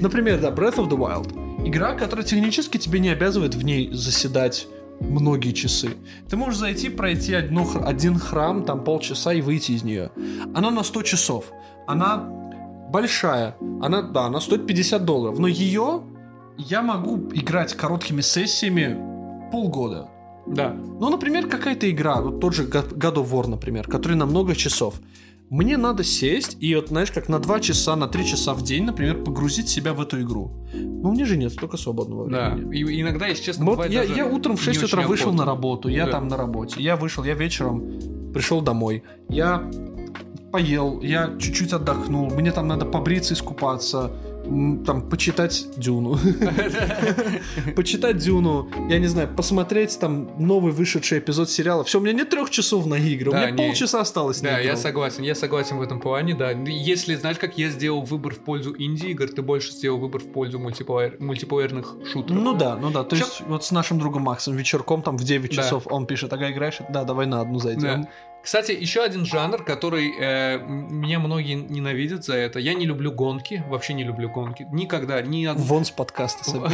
Например, 0.00 0.40
да, 0.40 0.50
Breath 0.50 0.76
of 0.76 0.88
the 0.88 0.96
Wild. 0.96 1.66
Игра, 1.66 1.94
которая 1.94 2.24
технически 2.24 2.78
тебе 2.78 3.00
не 3.00 3.08
обязывает 3.08 3.54
в 3.56 3.64
ней 3.64 3.90
заседать 3.92 4.68
многие 5.00 5.50
часы. 5.52 5.90
Ты 6.28 6.36
можешь 6.36 6.58
зайти, 6.60 6.88
пройти 6.90 7.34
одно 7.34 7.64
х- 7.64 7.80
один 7.80 8.18
храм, 8.18 8.64
там 8.64 8.84
полчаса 8.84 9.32
и 9.32 9.40
выйти 9.40 9.72
из 9.72 9.82
нее. 9.82 10.12
Она 10.54 10.70
на 10.70 10.84
100 10.84 11.02
часов. 11.02 11.46
Она 11.88 12.43
большая. 12.94 13.56
Она, 13.82 14.02
да, 14.02 14.26
она 14.26 14.40
стоит 14.40 14.66
50 14.66 15.04
долларов. 15.04 15.38
Но 15.38 15.48
ее 15.48 16.02
я 16.56 16.80
могу 16.82 17.16
играть 17.34 17.74
короткими 17.74 18.20
сессиями 18.22 18.96
полгода. 19.50 20.08
Да. 20.46 20.70
Ну, 21.00 21.10
например, 21.10 21.48
какая-то 21.48 21.90
игра, 21.90 22.20
вот 22.20 22.40
тот 22.40 22.54
же 22.54 22.64
God 22.64 23.14
of 23.16 23.30
War, 23.30 23.48
например, 23.48 23.88
который 23.88 24.16
на 24.16 24.26
много 24.26 24.54
часов. 24.54 24.94
Мне 25.50 25.76
надо 25.76 26.04
сесть 26.04 26.56
и 26.60 26.74
вот, 26.74 26.88
знаешь, 26.88 27.10
как 27.10 27.28
на 27.28 27.38
2 27.38 27.60
часа, 27.60 27.96
на 27.96 28.06
3 28.06 28.24
часа 28.24 28.54
в 28.54 28.62
день, 28.62 28.84
например, 28.84 29.22
погрузить 29.24 29.68
себя 29.68 29.92
в 29.92 30.00
эту 30.00 30.20
игру. 30.22 30.50
Но 30.74 31.10
у 31.10 31.12
меня 31.12 31.26
же 31.26 31.36
нет 31.36 31.52
столько 31.52 31.76
свободного 31.76 32.30
Да. 32.30 32.50
времени. 32.54 32.92
И 32.92 33.00
иногда, 33.02 33.26
если 33.26 33.44
честно, 33.44 33.64
Вот 33.66 33.90
я, 33.90 34.02
я 34.04 34.26
утром 34.26 34.56
в 34.56 34.62
6 34.62 34.80
не 34.80 34.84
утра 34.86 35.02
вышел 35.06 35.28
охота. 35.28 35.44
на 35.44 35.50
работу, 35.52 35.88
я 35.88 36.06
Да. 36.06 36.12
там 36.12 36.28
на 36.28 36.36
работе. 36.36 36.80
Я 36.82 36.96
вышел, 36.96 37.24
я 37.24 37.34
вечером 37.34 37.82
пришел 38.32 38.62
домой. 38.62 39.02
Я 39.28 39.62
поел, 40.54 41.00
я 41.02 41.32
чуть-чуть 41.40 41.72
отдохнул. 41.72 42.30
Мне 42.30 42.52
там 42.52 42.68
надо 42.68 42.86
побриться, 42.86 43.34
искупаться, 43.34 44.12
там 44.86 45.02
почитать 45.10 45.66
Дюну. 45.76 46.16
почитать 47.74 48.18
Дюну, 48.18 48.68
я 48.88 49.00
не 49.00 49.08
знаю, 49.08 49.28
посмотреть 49.34 49.98
там 49.98 50.30
новый 50.38 50.70
вышедший 50.72 51.18
эпизод 51.18 51.50
сериала. 51.50 51.82
Все, 51.82 51.98
у 51.98 52.02
меня 52.02 52.12
нет 52.12 52.30
трех 52.30 52.50
часов 52.50 52.86
на 52.86 52.94
игры, 52.94 53.32
у 53.32 53.34
меня 53.34 53.52
полчаса 53.52 54.00
осталось 54.00 54.42
на 54.42 54.50
Да, 54.50 54.58
я 54.60 54.76
согласен, 54.76 55.24
я 55.24 55.34
согласен 55.34 55.78
в 55.78 55.82
этом 55.82 55.98
плане, 55.98 56.36
да. 56.36 56.52
Если, 56.52 57.16
знаешь, 57.16 57.38
как 57.38 57.58
я 57.58 57.68
сделал 57.70 58.02
выбор 58.02 58.32
в 58.32 58.38
пользу 58.38 58.76
инди-игр, 58.78 59.26
ты 59.26 59.42
больше 59.42 59.72
сделал 59.72 59.98
выбор 59.98 60.20
в 60.20 60.30
пользу 60.30 60.60
мультиплеер- 60.60 61.20
мультиплеерных 61.20 61.96
шутеров. 62.12 62.40
Ну 62.40 62.54
да, 62.54 62.76
ну 62.76 62.90
да, 62.90 63.02
то 63.02 63.16
есть 63.16 63.42
вот 63.48 63.64
с 63.64 63.72
нашим 63.72 63.98
другом 63.98 64.22
Максом 64.22 64.54
вечерком 64.54 65.02
там 65.02 65.18
в 65.18 65.24
9 65.24 65.50
Да. 65.50 65.56
часов 65.62 65.88
он 65.90 66.06
пишет, 66.06 66.32
ага, 66.32 66.52
играешь? 66.52 66.78
Да, 66.90 67.02
давай 67.02 67.26
на 67.26 67.40
одну 67.40 67.58
зайдем. 67.58 68.06
Кстати, 68.44 68.72
еще 68.72 69.02
один 69.02 69.24
жанр, 69.24 69.64
который 69.64 70.12
э, 70.20 70.58
меня 70.58 71.18
многие 71.18 71.54
ненавидят 71.54 72.26
за 72.26 72.34
это. 72.34 72.58
Я 72.58 72.74
не 72.74 72.84
люблю 72.84 73.10
гонки, 73.10 73.64
вообще 73.70 73.94
не 73.94 74.04
люблю 74.04 74.28
гонки. 74.28 74.66
Никогда, 74.70 75.22
ни. 75.22 75.46
Вон 75.46 75.86
с 75.86 75.90
подкаста. 75.90 76.44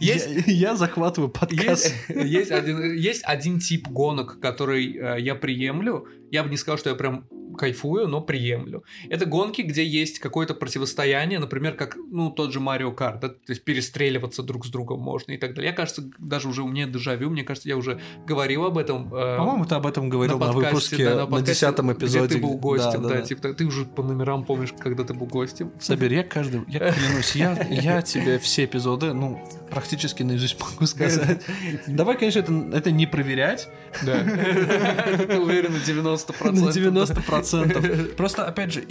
Я, 0.00 0.74
захватываю 0.74 1.30
подкаст. 1.30 1.94
Есть, 2.08 2.26
есть 2.26 2.50
один, 2.50 2.94
есть 2.94 3.24
один 3.24 3.58
тип 3.58 3.88
гонок, 3.88 4.40
который 4.40 4.96
э, 4.96 5.20
я 5.20 5.34
приемлю. 5.34 6.06
Я 6.30 6.44
бы 6.44 6.48
не 6.48 6.56
сказал, 6.56 6.78
что 6.78 6.88
я 6.88 6.96
прям 6.96 7.26
кайфую, 7.56 8.08
но 8.08 8.20
приемлю. 8.20 8.84
Это 9.08 9.26
гонки, 9.26 9.62
где 9.62 9.84
есть 9.84 10.18
какое-то 10.18 10.54
противостояние, 10.54 11.38
например, 11.38 11.74
как 11.74 11.96
ну 11.96 12.30
тот 12.30 12.52
же 12.52 12.60
Марио 12.60 12.92
Карт, 12.92 13.20
да, 13.20 13.28
то 13.30 13.36
есть 13.48 13.64
перестреливаться 13.64 14.42
друг 14.42 14.66
с 14.66 14.70
другом 14.70 15.00
можно 15.00 15.32
и 15.32 15.36
так 15.36 15.54
далее. 15.54 15.70
Я, 15.70 15.76
кажется, 15.76 16.08
даже 16.18 16.48
уже 16.48 16.62
у 16.62 16.68
меня 16.68 16.86
дежавю, 16.86 17.30
мне 17.30 17.44
кажется, 17.44 17.68
я 17.68 17.76
уже 17.76 18.00
говорил 18.26 18.64
об 18.64 18.78
этом. 18.78 19.12
э, 19.14 19.36
По-моему, 19.38 19.64
ты 19.64 19.74
об 19.74 19.86
этом 19.86 20.08
говорил 20.08 20.38
на, 20.38 20.46
подкасте, 20.46 20.68
выпуске, 20.68 21.04
да, 21.04 21.14
на, 21.16 21.26
подкасте, 21.26 21.52
десятом 21.52 21.92
эпизоде. 21.92 22.26
Где 22.26 22.34
ты 22.36 22.40
был 22.42 22.58
гостем, 22.58 23.02
да, 23.02 23.08
да. 23.08 23.22
типа, 23.22 23.42
так, 23.42 23.56
ты 23.56 23.64
уже 23.64 23.84
по 23.84 24.02
номерам 24.02 24.44
помнишь, 24.44 24.72
когда 24.78 25.04
ты 25.04 25.14
был 25.14 25.26
гостем. 25.26 25.72
Сабир, 25.80 26.12
я 26.12 26.24
каждый, 26.24 26.62
я 26.68 26.92
клянусь, 26.92 27.34
я, 27.36 27.66
я 27.70 28.02
тебе 28.02 28.38
все 28.38 28.64
эпизоды, 28.64 29.12
ну, 29.12 29.42
практически 29.70 30.22
наизусть 30.22 30.60
могу 30.60 30.86
сказать. 30.86 31.42
Давай, 31.86 32.16
конечно, 32.18 32.40
это, 32.40 32.52
это 32.72 32.90
не 32.90 33.06
проверять 33.06 33.68
Да. 34.02 34.22
Ты 34.22 35.38
уверен 35.40 35.72
на 35.72 35.78
90%? 35.78 36.52
на 36.52 36.68
90%. 36.68 37.45
Просто, 38.16 38.46
опять 38.46 38.72
же, 38.72 38.84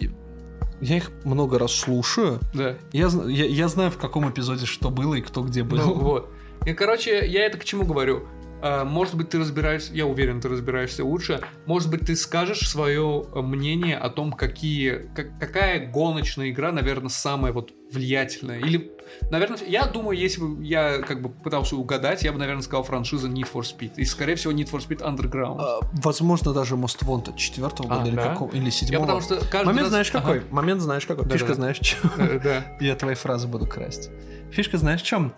я 0.81 0.97
их 0.97 1.11
много 1.23 1.59
раз 1.59 1.71
слушаю. 1.73 2.39
Да. 2.53 2.75
Я, 2.91 3.09
я, 3.27 3.45
я 3.45 3.67
знаю, 3.67 3.91
в 3.91 3.97
каком 3.97 4.29
эпизоде 4.29 4.65
что 4.65 4.89
было 4.89 5.15
и 5.15 5.21
кто 5.21 5.41
где 5.41 5.63
был. 5.63 5.77
Ну, 5.77 5.93
вот. 5.95 6.29
И, 6.65 6.73
короче, 6.73 7.25
я 7.25 7.45
это 7.45 7.57
к 7.57 7.63
чему 7.63 7.85
говорю? 7.85 8.27
э, 8.65 8.83
может 8.83 9.15
быть, 9.15 9.29
ты 9.29 9.39
разбираешься, 9.39 9.93
я 9.93 10.05
уверен, 10.05 10.41
ты 10.41 10.49
разбираешься 10.49 11.05
лучше, 11.05 11.41
может 11.65 11.89
быть, 11.89 12.01
ты 12.01 12.15
скажешь 12.15 12.67
свое 12.67 13.25
мнение 13.35 13.97
о 13.97 14.09
том, 14.09 14.33
какие, 14.33 15.09
как, 15.15 15.39
какая 15.39 15.87
гоночная 15.87 16.49
игра, 16.49 16.71
наверное, 16.71 17.09
самая 17.09 17.53
вот 17.53 17.73
влиятельная, 17.91 18.59
или 18.59 18.91
Наверное, 19.29 19.59
я 19.67 19.85
думаю, 19.85 20.17
если 20.17 20.41
бы 20.41 20.63
я 20.63 20.99
как 20.99 21.21
бы 21.21 21.29
пытался 21.29 21.75
угадать, 21.75 22.23
я 22.23 22.31
бы, 22.31 22.39
наверное, 22.39 22.61
сказал 22.61 22.83
франшиза 22.83 23.27
Need 23.27 23.47
for 23.51 23.61
Speed. 23.61 23.93
И, 23.97 24.05
скорее 24.05 24.35
всего, 24.35 24.53
Need 24.53 24.69
for 24.69 24.79
Speed 24.79 25.01
Underground. 25.01 25.57
А, 25.59 25.79
возможно, 25.93 26.53
даже 26.53 26.75
Most 26.75 27.03
Wanted 27.05 27.37
четвертого 27.37 27.87
года 27.87 28.03
а, 28.03 28.07
или, 28.07 28.15
да? 28.15 28.29
какого, 28.29 28.51
или 28.51 28.69
седьмого. 28.69 29.01
Я 29.01 29.15
потому 29.15 29.21
что 29.21 29.65
Момент 29.65 29.79
раз... 29.81 29.89
знаешь 29.89 30.11
какой? 30.11 30.37
Ага. 30.39 30.47
Момент 30.51 30.81
знаешь 30.81 31.05
какой? 31.05 31.27
Фишка 31.29 31.49
да. 31.49 31.53
знаешь 31.55 31.79
чем? 31.79 31.99
Да. 32.43 32.77
Я 32.79 32.95
твои 32.95 33.15
фразы 33.15 33.47
буду 33.47 33.65
красть. 33.65 34.09
Фишка 34.51 34.77
знаешь 34.77 35.01
в 35.01 35.05
чем? 35.05 35.33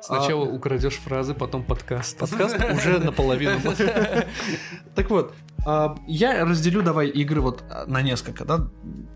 Сначала 0.00 0.46
а... 0.46 0.48
украдешь 0.48 0.96
фразы, 0.96 1.34
потом 1.34 1.62
подкаст. 1.64 2.18
Подкаст 2.18 2.56
уже 2.72 2.98
наполовину. 2.98 3.58
Так 4.94 5.08
вот, 5.08 5.32
а, 5.64 5.96
я 6.06 6.44
разделю 6.44 6.82
давай 6.82 7.08
игры 7.08 7.40
вот 7.40 7.64
на 7.86 8.02
несколько, 8.02 8.44
да? 8.44 8.68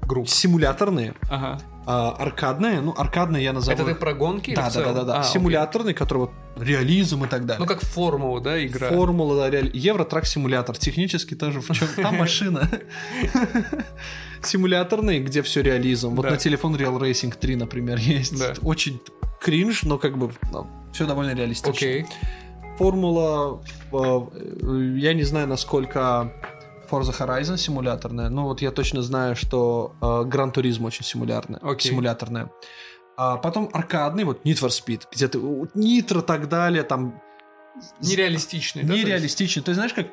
Групп. 0.03 0.29
Симуляторные. 0.29 1.15
Ага 1.29 1.61
а, 1.87 2.11
аркадные, 2.19 2.81
ну, 2.81 2.93
аркадные 2.97 3.45
я 3.45 3.53
назову... 3.53 3.73
Это 3.73 3.85
ты 3.85 3.95
про 3.95 4.13
гонки? 4.13 4.55
Да, 4.55 4.71
да, 4.75 4.83
да, 4.83 4.93
да, 4.93 5.05
да. 5.05 5.21
А, 5.21 5.23
Симуляторный, 5.23 5.93
окей. 5.93 5.99
который 5.99 6.19
вот 6.19 6.31
реализм 6.57 7.25
и 7.25 7.29
так 7.29 7.47
далее. 7.47 7.61
Ну, 7.61 7.67
как 7.67 7.81
формула, 7.81 8.41
да, 8.41 8.65
игра? 8.65 8.89
Формула, 8.89 9.37
да, 9.37 9.51
реаль... 9.51 9.71
Euro 9.73 9.97
Truck 9.97 10.27
Simulator. 10.27 10.77
Технически 10.77 11.35
тоже 11.35 11.61
в 11.61 11.73
чем 11.73 11.87
там 11.97 12.17
машина. 12.19 12.69
Симуляторный, 14.43 15.21
где 15.21 15.43
все 15.43 15.63
реализм. 15.63 16.17
Вот 16.17 16.29
на 16.29 16.37
телефон 16.37 16.75
Real 16.75 16.99
Racing 16.99 17.37
3, 17.39 17.57
например, 17.57 17.99
есть. 17.99 18.35
Очень 18.63 19.01
кринж, 19.41 19.85
но 19.85 19.99
как 19.99 20.19
бы 20.19 20.33
ну, 20.51 20.67
все 20.93 21.07
довольно 21.07 21.35
реалистично. 21.35 21.71
Окей. 21.71 22.07
Формула, 22.79 23.63
э, 23.93 24.97
я 24.97 25.15
не 25.15 25.23
знаю, 25.23 25.47
насколько 25.47 26.33
Forza 26.91 27.13
Horizon 27.19 27.57
симуляторная. 27.57 28.29
Ну 28.29 28.45
вот 28.45 28.63
я 28.63 28.71
точно 28.71 29.03
знаю, 29.03 29.37
что 29.37 29.97
э, 30.01 30.05
Gran 30.05 30.53
Turismo 30.53 30.87
очень 30.87 31.05
симулярная, 31.05 31.61
okay. 31.61 31.81
симуляторная. 31.81 32.51
А 33.17 33.37
потом 33.37 33.71
аркадный, 33.73 34.25
вот 34.25 34.45
Need 34.45 34.61
for 34.61 34.69
Speed, 34.69 35.05
где 35.11 35.29
ты 35.29 35.39
и 35.75 36.03
так 36.03 36.49
далее, 36.49 36.83
там... 36.83 37.21
Нереалистичный, 38.01 38.83
да? 38.85 38.95
Нереалистичный. 38.95 39.63
Ты 39.63 39.75
знаешь, 39.75 39.95
как 39.95 40.07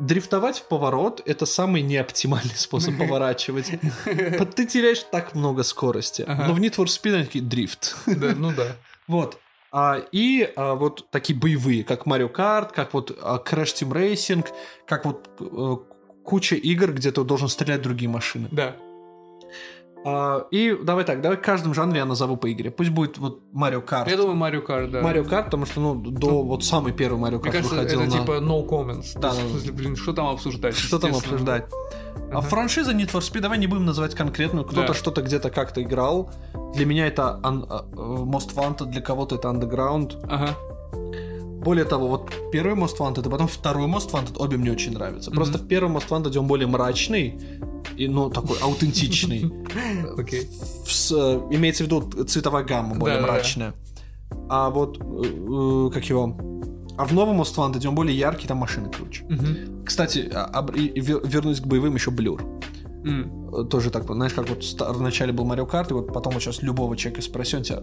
дрифтовать 0.00 0.58
в 0.58 0.68
поворот 0.68 1.22
это 1.24 1.46
самый 1.46 1.82
неоптимальный 1.82 2.54
способ 2.54 2.96
поворачивать. 2.98 3.70
Ты 4.54 4.66
теряешь 4.66 5.04
так 5.10 5.34
много 5.34 5.62
скорости. 5.62 6.24
Но 6.26 6.54
в 6.54 6.60
Need 6.60 6.76
for 6.76 6.86
Speed 6.86 7.14
они 7.14 7.24
такие 7.24 7.44
дрифт. 7.44 7.96
Да, 8.06 8.34
ну 8.36 8.52
да. 8.52 8.76
Вот. 9.08 9.40
А, 9.72 9.98
и 10.12 10.52
а, 10.56 10.74
вот 10.74 11.10
такие 11.10 11.38
боевые, 11.38 11.84
как 11.84 12.06
Mario 12.06 12.32
Kart, 12.32 12.72
как 12.72 12.92
вот 12.92 13.16
а, 13.22 13.38
Crash 13.38 13.74
Team 13.74 13.92
Racing, 13.92 14.46
как 14.86 15.04
вот 15.04 15.28
а, 15.40 15.76
куча 16.24 16.56
игр, 16.56 16.92
где 16.92 17.12
ты 17.12 17.22
должен 17.24 17.48
стрелять 17.48 17.80
в 17.80 17.84
другие 17.84 18.08
машины. 18.08 18.48
Да. 18.50 18.76
А, 20.04 20.46
и 20.50 20.76
давай 20.82 21.04
так, 21.04 21.20
давай 21.20 21.36
в 21.36 21.42
каждом 21.42 21.74
жанре 21.74 21.98
я 21.98 22.04
назову 22.06 22.36
по 22.36 22.50
игре. 22.50 22.70
Пусть 22.70 22.90
будет 22.90 23.18
вот 23.18 23.40
Mario 23.54 23.84
Kart. 23.84 24.08
Я 24.08 24.16
думаю, 24.16 24.36
Mario 24.36 24.66
Kart, 24.66 24.90
да. 24.90 25.00
Mario 25.00 25.28
Kart, 25.28 25.44
потому 25.44 25.66
что, 25.66 25.80
ну, 25.80 25.94
до 25.94 26.28
ну, 26.28 26.42
вот 26.42 26.64
самый 26.64 26.92
первый 26.92 27.18
Мне 27.18 27.38
кажется, 27.38 27.74
выходил 27.74 28.00
это 28.00 28.10
на... 28.10 28.20
типа 28.20 28.32
no 28.32 28.66
comments. 28.66 29.12
Да, 29.14 29.32
да. 29.32 29.34
В 29.34 29.50
смысле, 29.50 29.72
блин, 29.72 29.96
что 29.96 30.12
там 30.12 30.28
обсуждать? 30.28 30.74
Что 30.74 30.98
там 30.98 31.10
обсуждать? 31.14 31.64
Uh-huh. 31.64 32.30
А 32.32 32.40
франшиза 32.40 32.92
Need 32.92 33.10
for 33.10 33.20
Speed, 33.20 33.40
давай 33.40 33.58
не 33.58 33.66
будем 33.66 33.86
называть 33.86 34.14
конкретную. 34.14 34.64
Кто-то 34.64 34.88
да. 34.88 34.94
что-то 34.94 35.22
где-то 35.22 35.50
как-то 35.50 35.82
играл. 35.82 36.30
Для 36.74 36.86
меня 36.86 37.06
это 37.06 37.40
un- 37.42 37.66
uh, 37.66 38.24
Most 38.24 38.54
Wanted, 38.54 38.86
для 38.86 39.00
кого-то 39.00 39.34
это 39.34 39.48
Underground. 39.48 40.18
Ага. 40.28 40.56
Более 41.60 41.84
того, 41.84 42.08
вот 42.08 42.32
первый 42.52 42.74
Most 42.74 42.98
Wanted, 42.98 43.26
а 43.26 43.30
потом 43.30 43.46
второй 43.46 43.86
Most 43.86 44.12
Wanted, 44.12 44.38
обе 44.38 44.56
мне 44.56 44.72
очень 44.72 44.92
нравятся. 44.92 45.30
Mm-hmm. 45.30 45.34
Просто 45.34 45.58
в 45.58 45.68
первом 45.68 45.96
Most 45.96 46.08
Wanted 46.08 46.36
он 46.38 46.46
более 46.46 46.66
мрачный, 46.66 47.38
и, 47.96 48.08
ну, 48.08 48.30
такой 48.30 48.58
аутентичный. 48.62 49.52
Э, 51.12 51.40
имеется 51.50 51.84
в 51.84 51.86
виду 51.86 52.24
цветовая 52.24 52.64
гамма 52.64 52.94
более 52.94 53.20
мрачная. 53.20 53.74
А 54.48 54.70
вот, 54.70 54.98
э, 54.98 55.02
э, 55.02 55.90
как 55.92 56.04
его... 56.04 56.36
А 56.96 57.04
в 57.04 57.12
новом 57.12 57.40
Most 57.40 57.56
Wanted 57.56 57.86
он 57.86 57.94
более 57.94 58.16
яркий, 58.16 58.48
там 58.48 58.58
машины 58.58 58.90
круче. 58.90 59.24
Кстати, 59.84 60.30
а, 60.32 60.66
вернусь 60.70 61.60
к 61.60 61.66
боевым, 61.66 61.94
еще 61.94 62.10
Блюр. 62.10 62.42
Тоже 63.70 63.90
так, 63.90 64.04
знаешь, 64.04 64.32
как 64.32 64.48
вот 64.48 64.62
в 64.62 65.00
начале 65.00 65.32
был 65.32 65.44
Mario 65.44 65.66
Kart, 65.66 65.90
и 65.90 65.94
вот 65.94 66.12
потом 66.12 66.32
сейчас 66.34 66.62
любого 66.62 66.96
человека 66.96 67.22
спроси, 67.22 67.56
он 67.56 67.62
тебя 67.62 67.82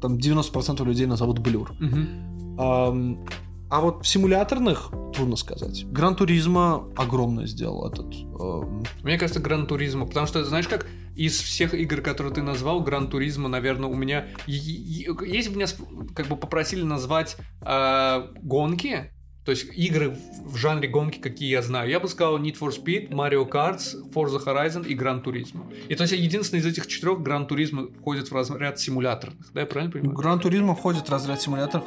там 0.00 0.16
90% 0.16 0.84
людей 0.84 1.06
назовут 1.06 1.38
Blur. 1.38 1.72
Mm-hmm. 1.80 2.35
А 2.58 3.80
вот 3.80 4.04
в 4.04 4.08
симуляторных 4.08 4.92
трудно 5.12 5.36
сказать. 5.36 5.84
Gran 5.90 6.14
Turismo 6.14 6.88
огромное 6.96 7.46
сделал 7.46 7.88
этот. 7.90 8.14
Эм... 8.14 8.84
Мне 9.02 9.18
кажется, 9.18 9.40
Gran 9.40 9.66
Turismo, 9.66 10.06
потому 10.06 10.26
что 10.26 10.44
знаешь 10.44 10.68
как 10.68 10.86
из 11.16 11.40
всех 11.40 11.74
игр, 11.74 12.00
которые 12.00 12.32
ты 12.32 12.42
назвал, 12.42 12.80
Gran 12.80 13.08
Turismo, 13.08 13.48
наверное, 13.48 13.88
у 13.88 13.96
меня 13.96 14.26
если 14.46 15.48
бы 15.48 15.56
меня 15.56 15.66
как 16.14 16.28
бы 16.28 16.36
попросили 16.36 16.82
назвать 16.82 17.36
э, 17.62 18.26
гонки, 18.42 19.10
то 19.44 19.50
есть 19.50 19.66
игры 19.74 20.16
в 20.44 20.56
жанре 20.56 20.88
гонки, 20.88 21.18
какие 21.18 21.48
я 21.48 21.62
знаю. 21.62 21.88
Я 21.88 22.00
бы 22.00 22.08
сказал 22.08 22.38
Need 22.38 22.58
for 22.58 22.70
Speed, 22.70 23.10
Mario 23.10 23.48
Kart, 23.48 23.80
Forza 24.12 24.44
Horizon 24.44 24.86
и 24.86 24.94
Gran 24.96 25.22
Turismo. 25.24 25.72
И 25.88 25.94
то 25.94 26.02
есть 26.02 26.12
единственный 26.14 26.58
из 26.58 26.66
этих 26.66 26.86
четырех 26.88 27.18
Gran 27.18 27.48
Turismo 27.48 27.96
входит 27.96 28.28
в 28.28 28.34
разряд 28.34 28.78
симуляторных. 28.78 29.52
Да, 29.52 29.60
я 29.60 29.66
правильно 29.66 29.92
понимаю? 29.92 30.18
Gran 30.18 30.42
Turismo 30.42 30.74
входит 30.74 31.08
в 31.08 31.10
разряд 31.10 31.40
симуляторов 31.40 31.86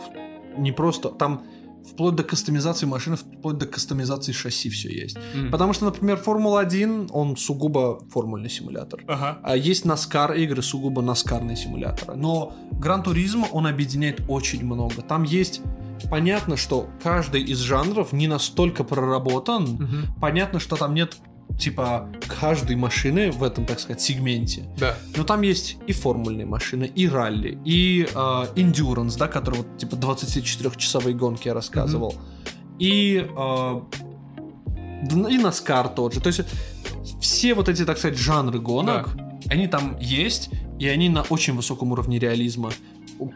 не 0.57 0.71
просто... 0.71 1.09
Там 1.09 1.43
вплоть 1.89 2.15
до 2.15 2.23
кастомизации 2.23 2.85
машины, 2.85 3.15
вплоть 3.15 3.57
до 3.57 3.65
кастомизации 3.65 4.31
шасси 4.31 4.69
все 4.69 4.89
есть. 4.89 5.17
Mm. 5.35 5.49
Потому 5.49 5.73
что, 5.73 5.85
например, 5.85 6.17
Формула-1, 6.17 7.09
он 7.11 7.38
сугубо 7.38 7.99
формульный 8.11 8.49
симулятор. 8.49 9.01
Ага. 9.07 9.39
А 9.43 9.55
есть 9.55 9.85
NASCAR 9.85 10.38
игры, 10.38 10.61
сугубо 10.61 11.01
NASCAR 11.01 11.55
симуляторы. 11.55 12.15
Но 12.15 12.53
Гран 12.71 13.03
Туризмо, 13.03 13.47
он 13.51 13.67
объединяет 13.67 14.21
очень 14.27 14.63
много. 14.65 15.01
Там 15.01 15.23
есть 15.23 15.61
понятно, 16.09 16.57
что 16.57 16.89
каждый 17.01 17.41
из 17.41 17.59
жанров 17.59 18.13
не 18.13 18.27
настолько 18.27 18.84
проработан. 18.84 19.63
Угу. 19.63 20.19
Понятно, 20.21 20.59
что 20.59 20.76
там 20.76 20.93
нет 20.93 21.17
типа 21.60 22.10
каждой 22.40 22.76
машины 22.76 23.31
в 23.31 23.44
этом, 23.44 23.65
так 23.65 23.80
сказать, 23.80 24.02
сегменте. 24.02 24.64
Да. 24.77 24.95
Но 25.15 25.23
там 25.23 25.41
есть 25.41 25.77
и 25.88 25.94
формульные 25.94 26.45
машины, 26.45 26.86
и 26.86 27.07
ралли, 27.07 27.60
и 27.65 28.07
э, 28.10 28.15
endurance, 28.15 29.18
да, 29.18 29.27
который 29.27 29.57
вот 29.57 29.77
типа 29.77 29.95
24-часовые 29.95 31.14
гонки 31.14 31.48
я 31.48 31.53
рассказывал. 31.53 32.14
Mm-hmm. 32.14 32.76
И 32.80 33.27
э, 33.38 33.81
и 35.03 35.38
NASCAR 35.38 35.94
тот 35.94 36.14
же. 36.14 36.22
То 36.22 36.27
есть 36.27 36.41
все 37.22 37.53
вот 37.53 37.69
эти, 37.69 37.86
так 37.86 37.98
сказать, 37.98 38.18
жанры 38.18 38.60
гонок, 38.60 39.15
да. 39.15 39.40
они 39.49 39.68
там 39.68 39.98
есть, 39.99 40.49
и 40.80 40.88
они 40.88 41.10
на 41.10 41.23
очень 41.23 41.56
высоком 41.56 41.91
уровне 41.91 42.19
реализма. 42.19 42.72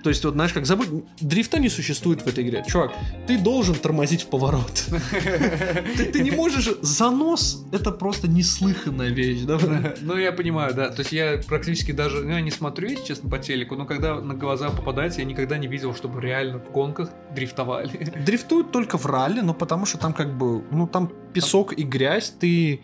То 0.04 0.10
есть, 0.10 0.24
вот 0.24 0.34
знаешь, 0.34 0.54
как 0.54 0.66
забудь, 0.66 0.88
дрифта 1.20 1.60
не 1.60 1.70
существует 1.70 2.22
в 2.22 2.28
этой 2.28 2.44
игре. 2.44 2.64
Чувак, 2.68 2.94
ты 3.28 3.38
должен 3.38 3.76
тормозить 3.76 4.24
в 4.24 4.28
поворот. 4.28 4.86
Ты, 5.98 6.06
ты 6.06 6.22
не 6.22 6.32
можешь... 6.32 6.70
Занос— 6.82 7.66
это 7.72 7.92
просто 7.92 8.28
неслыханная 8.28 9.10
вещь, 9.10 9.42
да? 9.42 9.60
Ну, 10.02 10.18
я 10.18 10.32
понимаю, 10.32 10.74
да. 10.74 10.90
То 10.90 11.02
есть, 11.02 11.12
я 11.12 11.40
практически 11.48 11.92
даже... 11.92 12.24
Ну, 12.24 12.32
я 12.32 12.42
не 12.42 12.52
смотрю, 12.52 12.90
если 12.90 13.06
честно, 13.06 13.30
по 13.30 13.40
телеку, 13.40 13.76
но 13.76 13.86
когда 13.86 14.20
на 14.20 14.34
глаза 14.34 14.70
попадается, 14.70 15.20
я 15.20 15.26
никогда 15.26 15.58
не 15.58 15.68
видел, 15.68 15.94
чтобы 15.94 16.22
реально 16.22 16.60
в 16.60 16.72
гонках 16.72 17.10
дрифтовали. 17.36 18.12
Дрифтуют 18.26 18.72
только 18.72 18.98
в 18.98 19.06
ралли, 19.06 19.42
но 19.42 19.54
потому 19.54 19.86
что 19.86 19.98
там 19.98 20.14
как 20.14 20.38
бы... 20.38 20.64
Ну, 20.72 20.88
там 20.88 21.12
песок 21.34 21.74
и 21.74 21.84
грязь, 21.84 22.34
ты... 22.40 22.82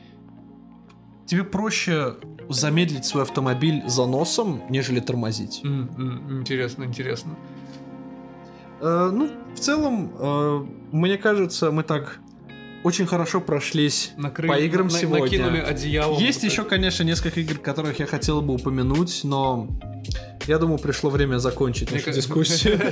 Тебе 1.30 1.44
проще 1.44 2.16
замедлить 2.50 3.06
свой 3.06 3.22
автомобиль 3.22 3.84
заносом, 3.86 4.64
нежели 4.68 5.00
тормозить. 5.00 5.62
Mm, 5.64 5.96
mm, 5.96 6.40
интересно, 6.40 6.86
интересно. 6.86 7.36
Э, 8.82 9.12
ну, 9.14 9.30
в 9.54 9.60
целом, 9.60 10.12
э, 10.18 10.66
мне 10.92 11.20
кажется, 11.20 11.70
мы 11.70 11.84
так 11.84 12.20
очень 12.84 13.06
хорошо 13.06 13.42
прошлись 13.42 14.14
Накры... 14.18 14.48
по 14.48 14.58
играм 14.58 14.88
на, 14.88 14.92
сегодня. 14.92 15.26
Накинули 15.26 15.60
одеяло. 15.60 16.18
Есть 16.18 16.42
еще, 16.42 16.64
конечно, 16.64 17.04
несколько 17.04 17.42
игр, 17.42 17.60
которых 17.60 18.00
я 18.00 18.08
хотел 18.08 18.42
бы 18.42 18.56
упомянуть, 18.56 19.22
но 19.24 19.68
я 20.50 20.58
думаю, 20.58 20.80
пришло 20.80 21.10
время 21.10 21.38
закончить 21.38 21.92
нашу 21.92 22.12
дискуссию. 22.12 22.80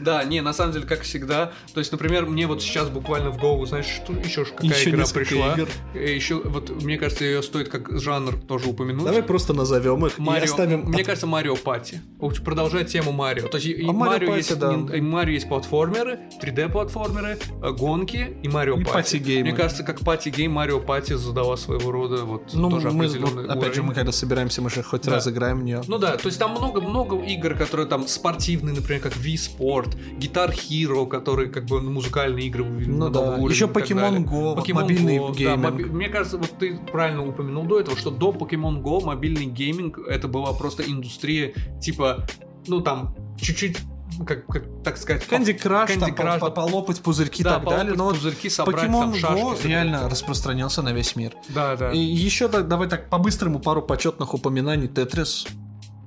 Да, 0.00 0.22
не, 0.24 0.40
на 0.40 0.52
самом 0.52 0.72
деле, 0.72 0.86
как 0.86 1.02
всегда. 1.02 1.52
То 1.72 1.80
есть, 1.80 1.92
например, 1.92 2.26
мне 2.26 2.46
вот 2.46 2.62
сейчас 2.62 2.88
буквально 2.88 3.30
в 3.30 3.38
голову, 3.38 3.66
знаешь, 3.66 3.86
что 3.86 4.12
еще 4.12 4.44
какая 4.44 4.84
игра 4.84 5.04
пришла. 5.06 5.56
Еще, 5.94 6.36
вот, 6.36 6.70
мне 6.82 6.98
кажется, 6.98 7.24
ее 7.24 7.42
стоит 7.42 7.68
как 7.68 7.98
жанр 8.00 8.36
тоже 8.36 8.68
упомянуть. 8.68 9.04
Давай 9.04 9.22
просто 9.22 9.52
назовем 9.52 10.06
их 10.06 10.18
и 10.18 10.44
оставим... 10.44 10.80
Мне 10.86 11.04
кажется, 11.04 11.26
Mario 11.26 11.56
Party. 11.56 12.00
Продолжать 12.44 12.92
тему 12.92 13.12
Марио. 13.12 13.48
То 13.48 13.58
есть, 13.58 13.82
а 13.82 13.92
Марио 13.92 14.36
есть, 14.36 15.48
платформеры, 15.48 16.18
3D-платформеры, 16.42 17.38
э, 17.62 17.70
гонки 17.72 18.36
и 18.42 18.48
Mario 18.48 18.82
Party. 18.82 19.16
Мне 19.42 19.52
кажется, 19.52 19.82
как 19.84 20.00
party 20.00 20.29
game 20.29 20.52
Mario 20.52 20.80
Party 20.80 21.14
задала 21.14 21.56
своего 21.56 21.90
рода 21.90 22.24
вот 22.24 22.52
ну, 22.52 22.70
тоже 22.70 22.90
мы, 22.90 23.06
опять 23.48 23.74
же, 23.74 23.82
мы 23.82 23.94
когда 23.94 24.12
собираемся, 24.12 24.62
мы 24.62 24.70
же 24.70 24.82
хоть 24.82 25.06
раз 25.06 25.28
играем 25.28 25.60
в 25.60 25.62
нее. 25.62 25.82
Ну 25.86 25.98
да, 25.98 26.16
то 26.16 26.26
есть 26.26 26.38
там 26.38 26.49
много 26.50 26.80
много 26.80 27.16
игр, 27.16 27.54
которые 27.54 27.86
там 27.86 28.06
спортивные, 28.06 28.74
например, 28.74 29.02
как 29.02 29.14
Wii 29.16 29.34
Sport, 29.34 29.96
Guitar 30.18 30.52
Hero, 30.52 31.06
которые 31.06 31.50
как 31.50 31.66
бы 31.66 31.80
музыкальные 31.80 32.46
игры 32.46 32.64
ну, 32.64 33.08
да. 33.08 33.36
Еще 33.36 33.66
Pokemon 33.66 34.24
Go, 34.24 34.56
Pokemon 34.56 34.74
мобильный 34.74 35.18
Go, 35.18 35.34
гейминг. 35.34 35.62
Да, 35.62 35.70
моби... 35.70 35.84
Мне 35.84 36.08
кажется, 36.08 36.38
вот 36.38 36.50
ты 36.58 36.78
правильно 36.92 37.26
упомянул 37.26 37.64
до 37.64 37.80
этого, 37.80 37.96
что 37.96 38.10
до 38.10 38.30
Pokemon 38.30 38.82
Go 38.82 39.04
мобильный 39.04 39.46
гейминг 39.46 39.98
это 39.98 40.28
была 40.28 40.52
просто 40.52 40.82
индустрия 40.82 41.52
типа, 41.80 42.26
ну 42.66 42.80
там 42.80 43.16
чуть-чуть 43.40 43.78
как, 44.26 44.46
как 44.46 44.64
так 44.82 44.96
сказать, 44.96 45.26
Candy 45.28 45.58
Crush, 45.58 45.88
Candy 45.88 46.14
там, 46.14 46.26
Crush, 46.26 46.40
по, 46.40 46.50
полопать 46.50 47.00
пузырьки 47.00 47.42
и 47.42 47.44
да, 47.44 47.54
так 47.58 47.68
далее. 47.68 47.94
Но 47.94 48.10
пузырьки 48.10 48.48
собрать, 48.48 48.84
Pokemon 48.84 49.00
там, 49.00 49.14
шашки, 49.14 49.42
Go 49.42 49.68
реально 49.68 50.08
распространился 50.08 50.82
на 50.82 50.92
весь 50.92 51.16
мир. 51.16 51.32
Да, 51.48 51.76
да. 51.76 51.92
И 51.92 51.98
еще 51.98 52.48
так, 52.48 52.68
давай 52.68 52.88
так 52.88 53.08
по-быстрому 53.08 53.60
пару 53.60 53.82
почетных 53.82 54.34
упоминаний. 54.34 54.88
Тетрис. 54.88 55.46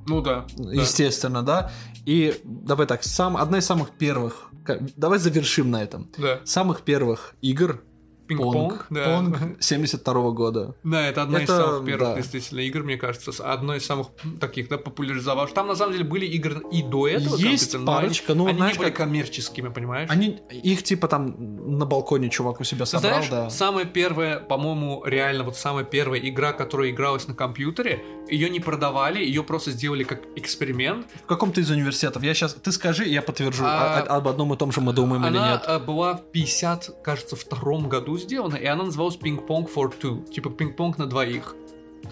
Ну 0.06 0.22
да. 0.22 0.46
Естественно, 0.58 1.44
да. 1.44 1.62
да. 1.62 1.72
И 2.06 2.40
давай 2.44 2.88
так, 2.88 3.04
сам, 3.04 3.38
одна 3.38 3.60
из 3.60 3.66
самых 3.66 3.92
первых. 3.92 4.50
Давай 4.96 5.20
завершим 5.20 5.72
на 5.72 5.84
этом. 5.84 6.10
Да. 6.18 6.40
Самых 6.46 6.82
первых 6.82 7.36
игр 7.42 7.84
Пинг-понг, 8.28 8.88
да. 8.90 9.06
Понг 9.06 9.38
72 9.60 10.14
-го 10.14 10.34
года. 10.34 10.76
Да, 10.84 11.08
это 11.08 11.24
одна 11.24 11.42
это, 11.42 11.54
из 11.54 11.58
самых 11.58 11.86
первых, 11.86 12.10
да. 12.10 12.16
действительно, 12.16 12.60
игр, 12.60 12.84
мне 12.84 12.98
кажется, 12.98 13.32
одной 13.44 13.78
из 13.78 13.86
самых 13.86 14.08
таких, 14.40 14.70
да, 14.70 14.78
популяризовавших. 14.78 15.54
Там, 15.54 15.68
на 15.68 15.76
самом 15.76 15.94
деле, 15.94 16.06
были 16.06 16.26
игры 16.26 16.62
и 16.72 16.82
до 16.82 17.08
этого. 17.08 17.36
Есть 17.36 17.76
парочка, 17.86 18.34
но, 18.34 18.48
они 18.48 18.58
знаешь, 18.58 18.74
не 18.74 18.80
были 18.80 18.90
как... 18.90 18.98
коммерческими, 18.98 19.70
понимаешь? 19.70 20.10
Они, 20.10 20.40
их, 20.52 20.84
типа, 20.84 21.08
там 21.08 21.36
на 21.78 21.86
балконе 21.86 22.30
чувак 22.30 22.62
у 22.62 22.64
себя 22.64 22.86
собрал, 22.86 23.24
Знаешь, 23.24 23.30
да. 23.30 23.50
самая 23.50 23.86
первая, 23.86 24.40
по-моему, 24.40 25.04
реально, 25.06 25.44
вот 25.44 25.58
самая 25.58 25.84
первая 25.84 26.20
игра, 26.20 26.54
которая 26.54 26.90
игралась 26.90 27.28
на 27.28 27.36
компьютере, 27.36 28.04
ее 28.30 28.50
не 28.50 28.60
продавали, 28.60 29.20
ее 29.20 29.44
просто 29.44 29.72
сделали 29.72 30.04
как 30.04 30.22
эксперимент. 30.36 31.08
В 31.24 31.28
каком-то 31.28 31.62
из 31.62 31.70
университетов. 31.70 32.24
Я 32.24 32.34
сейчас, 32.34 32.54
ты 32.54 32.72
скажи, 32.72 33.06
я 33.06 33.22
подтвержу, 33.22 33.64
а, 33.66 34.00
а, 34.00 34.18
об 34.18 34.28
одном 34.28 34.54
и 34.54 34.58
том 34.58 34.72
же 34.72 34.82
мы 34.82 34.94
думаем 34.94 35.26
или 35.26 35.38
нет. 35.38 35.64
Она 35.66 35.80
была 35.80 36.16
в 36.16 36.32
50, 36.32 37.04
кажется, 37.04 37.36
втором 37.36 37.90
году 37.90 38.13
сделана, 38.18 38.56
и 38.56 38.66
она 38.66 38.84
называлась 38.84 39.18
Ping-Pong 39.18 39.70
for 39.74 39.94
Two. 40.00 40.28
Типа 40.30 40.50
пинг-понг 40.50 40.98
на 40.98 41.06
двоих. 41.06 41.56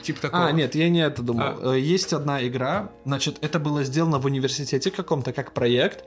Типа 0.02 0.22
такого. 0.22 0.48
А, 0.48 0.52
нет, 0.52 0.76
я 0.76 0.90
не 0.90 1.02
это 1.02 1.22
думал. 1.22 1.44
А. 1.62 1.76
Э, 1.76 1.80
есть 1.80 2.14
одна 2.14 2.46
игра, 2.48 2.92
значит, 3.06 3.38
это 3.42 3.60
было 3.60 3.84
сделано 3.84 4.20
в 4.20 4.26
университете 4.26 4.90
каком-то 4.90 5.34
как 5.34 5.54
проект. 5.54 6.06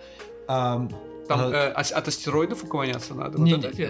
А, 0.49 0.89
там 1.29 1.41
а, 1.41 1.51
э, 1.51 1.71
от 1.73 2.09
астероидов 2.09 2.65
уклоняться 2.65 3.15
надо. 3.15 3.41
Не, 3.41 3.55
вот 3.55 3.65
это, 3.65 3.83
э, 3.83 3.89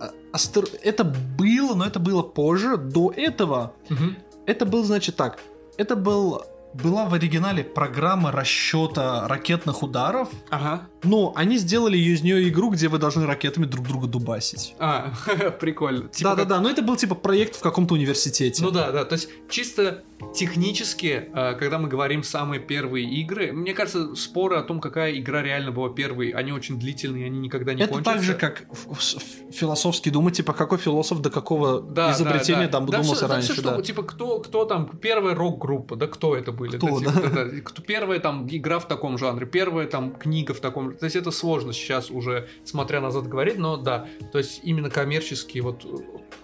а, 0.00 0.12
астер... 0.32 0.64
это 0.82 1.04
было, 1.04 1.74
но 1.74 1.86
это 1.86 2.00
было 2.00 2.22
позже. 2.22 2.76
До 2.76 3.12
этого 3.16 3.72
угу. 3.88 4.14
это 4.46 4.66
был, 4.66 4.84
значит, 4.84 5.16
так. 5.16 5.38
Это 5.76 5.96
был 5.96 6.42
была 6.74 7.06
в 7.06 7.14
оригинале 7.14 7.62
программа 7.62 8.32
расчета 8.32 9.26
ракетных 9.28 9.82
ударов. 9.82 10.28
Ага. 10.50 10.88
Но 11.02 11.32
они 11.36 11.58
сделали 11.58 11.96
из 11.96 12.22
нее 12.22 12.48
игру, 12.48 12.70
где 12.70 12.88
вы 12.88 12.98
должны 12.98 13.26
ракетами 13.26 13.66
друг 13.66 13.86
друга 13.86 14.08
дубасить. 14.08 14.74
А, 14.78 15.12
прикольно. 15.60 16.08
Типа 16.08 16.30
да, 16.30 16.36
как... 16.36 16.48
да, 16.48 16.56
да. 16.56 16.60
Но 16.60 16.70
это 16.70 16.82
был 16.82 16.96
типа 16.96 17.14
проект 17.14 17.56
в 17.56 17.60
каком-то 17.60 17.94
университете. 17.94 18.62
Ну 18.62 18.70
да, 18.70 18.90
да. 18.90 19.04
То 19.04 19.14
есть 19.14 19.28
чисто 19.48 20.02
технически, 20.34 21.28
э, 21.32 21.54
когда 21.54 21.78
мы 21.78 21.88
говорим 21.88 22.22
самые 22.22 22.60
первые 22.60 23.08
игры, 23.08 23.52
мне 23.52 23.74
кажется, 23.74 24.14
споры 24.14 24.56
о 24.56 24.62
том, 24.62 24.80
какая 24.80 25.16
игра 25.18 25.42
реально 25.42 25.70
была 25.70 25.90
первой, 25.90 26.30
они 26.30 26.52
очень 26.52 26.78
длительные, 26.78 27.26
они 27.26 27.38
никогда 27.38 27.74
не 27.74 27.82
это 27.82 27.92
кончатся. 27.92 28.10
Это 28.10 28.18
так 28.18 28.24
же, 28.24 28.34
как 28.34 28.66
философски 29.52 30.08
думать, 30.08 30.36
типа, 30.36 30.52
какой 30.52 30.78
философ 30.78 31.20
до 31.20 31.30
какого 31.30 31.80
да, 31.80 32.12
изобретения 32.12 32.66
да, 32.66 32.66
да. 32.66 32.72
там 32.72 32.86
да, 32.86 32.98
думался 32.98 33.26
все, 33.26 33.26
раньше. 33.26 33.48
Да, 33.48 33.54
все, 33.54 33.62
что, 33.62 33.82
типа, 33.82 34.02
кто, 34.02 34.40
кто 34.40 34.64
там, 34.64 34.88
первая 34.88 35.34
рок-группа, 35.34 35.96
да, 35.96 36.06
кто 36.06 36.36
это 36.36 36.52
были? 36.64 36.76
Кто, 36.76 37.00
да? 37.00 37.12
Типа, 37.12 37.30
да? 37.30 37.44
Кто, 37.62 37.82
первая 37.82 38.20
там 38.20 38.46
игра 38.48 38.78
в 38.78 38.88
таком 38.88 39.18
жанре, 39.18 39.46
первая 39.46 39.86
там 39.86 40.14
книга 40.14 40.54
в 40.54 40.60
таком 40.60 40.94
То 40.94 41.04
есть 41.04 41.16
это 41.16 41.30
сложно 41.30 41.72
сейчас 41.72 42.10
уже, 42.10 42.48
смотря 42.64 43.00
назад, 43.00 43.26
говорить, 43.28 43.58
но 43.58 43.76
да, 43.76 44.06
то 44.32 44.38
есть 44.38 44.60
именно 44.64 44.90
коммерческий 44.90 45.60
вот 45.60 45.84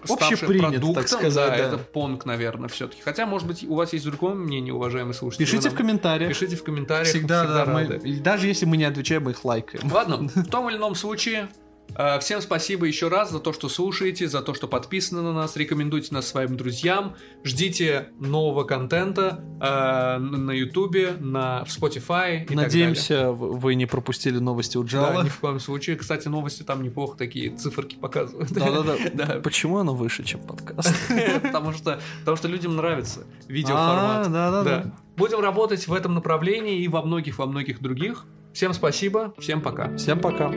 общепринято, 0.07 0.69
продуктом, 0.69 0.93
так 0.95 1.07
сказать, 1.07 1.33
да, 1.33 1.57
да. 1.57 1.67
это 1.67 1.77
Понг, 1.77 2.25
наверное, 2.25 2.69
все-таки. 2.69 3.01
Хотя, 3.01 3.25
может 3.25 3.47
быть, 3.47 3.63
у 3.63 3.75
вас 3.75 3.93
есть 3.93 4.05
другое 4.05 4.33
мнение, 4.33 4.73
уважаемые 4.73 5.13
слушатели. 5.13 5.45
Пишите 5.45 5.69
в 5.69 5.75
комментариях. 5.75 6.29
Пишите 6.29 6.55
в 6.55 6.63
комментариях. 6.63 7.07
Всегда, 7.07 7.43
всегда 7.43 7.65
да, 7.65 7.71
мы, 7.71 8.19
даже 8.19 8.47
если 8.47 8.65
мы 8.65 8.77
не 8.77 8.85
отвечаем, 8.85 9.23
мы 9.23 9.31
их 9.31 9.43
лайкаем. 9.43 9.91
Ладно, 9.91 10.17
в 10.35 10.47
том 10.47 10.69
или 10.69 10.77
ином 10.77 10.95
случае, 10.95 11.49
Э, 11.49 11.70
всем 12.19 12.41
спасибо 12.41 12.85
еще 12.85 13.07
раз 13.07 13.31
за 13.31 13.39
то, 13.39 13.53
что 13.53 13.69
слушаете, 13.69 14.27
за 14.27 14.41
то, 14.41 14.53
что 14.53 14.67
подписаны 14.67 15.21
на 15.21 15.33
нас, 15.33 15.55
рекомендуйте 15.55 16.13
нас 16.13 16.27
своим 16.27 16.55
друзьям, 16.57 17.15
ждите 17.43 18.09
нового 18.19 18.63
контента 18.63 19.43
э, 19.59 20.17
на 20.19 20.51
Ютубе, 20.51 21.13
на 21.19 21.65
в 21.65 21.67
Spotify 21.67 22.45
и 22.45 22.55
Надеемся, 22.55 23.31
вы 23.31 23.75
не 23.75 23.85
пропустили 23.85 24.39
новости 24.39 24.77
у 24.77 24.85
Джала. 24.85 25.17
Да, 25.17 25.23
ни 25.23 25.29
в 25.29 25.39
коем 25.39 25.59
случае. 25.59 25.95
Кстати, 25.95 26.27
новости 26.27 26.63
там 26.63 26.83
неплохо 26.83 27.17
такие 27.17 27.55
циферки 27.55 27.95
показывают. 27.95 28.51
Да-да-да. 28.51 29.39
Почему 29.43 29.77
оно 29.77 29.93
выше, 29.93 30.23
чем 30.23 30.41
подкаст? 30.41 30.93
Потому 31.41 31.73
что, 31.73 31.99
потому 32.19 32.37
что 32.37 32.47
людям 32.47 32.75
нравится 32.75 33.25
видеоформат. 33.47 34.31
Да-да-да. 34.31 34.93
Будем 35.17 35.39
работать 35.39 35.87
в 35.87 35.93
этом 35.93 36.13
направлении 36.13 36.81
и 36.81 36.87
во 36.87 37.01
многих, 37.01 37.37
во 37.37 37.45
многих 37.45 37.81
других. 37.81 38.25
Всем 38.53 38.73
спасибо, 38.73 39.33
всем 39.39 39.61
пока. 39.61 39.95
Всем 39.97 40.19
пока. 40.19 40.51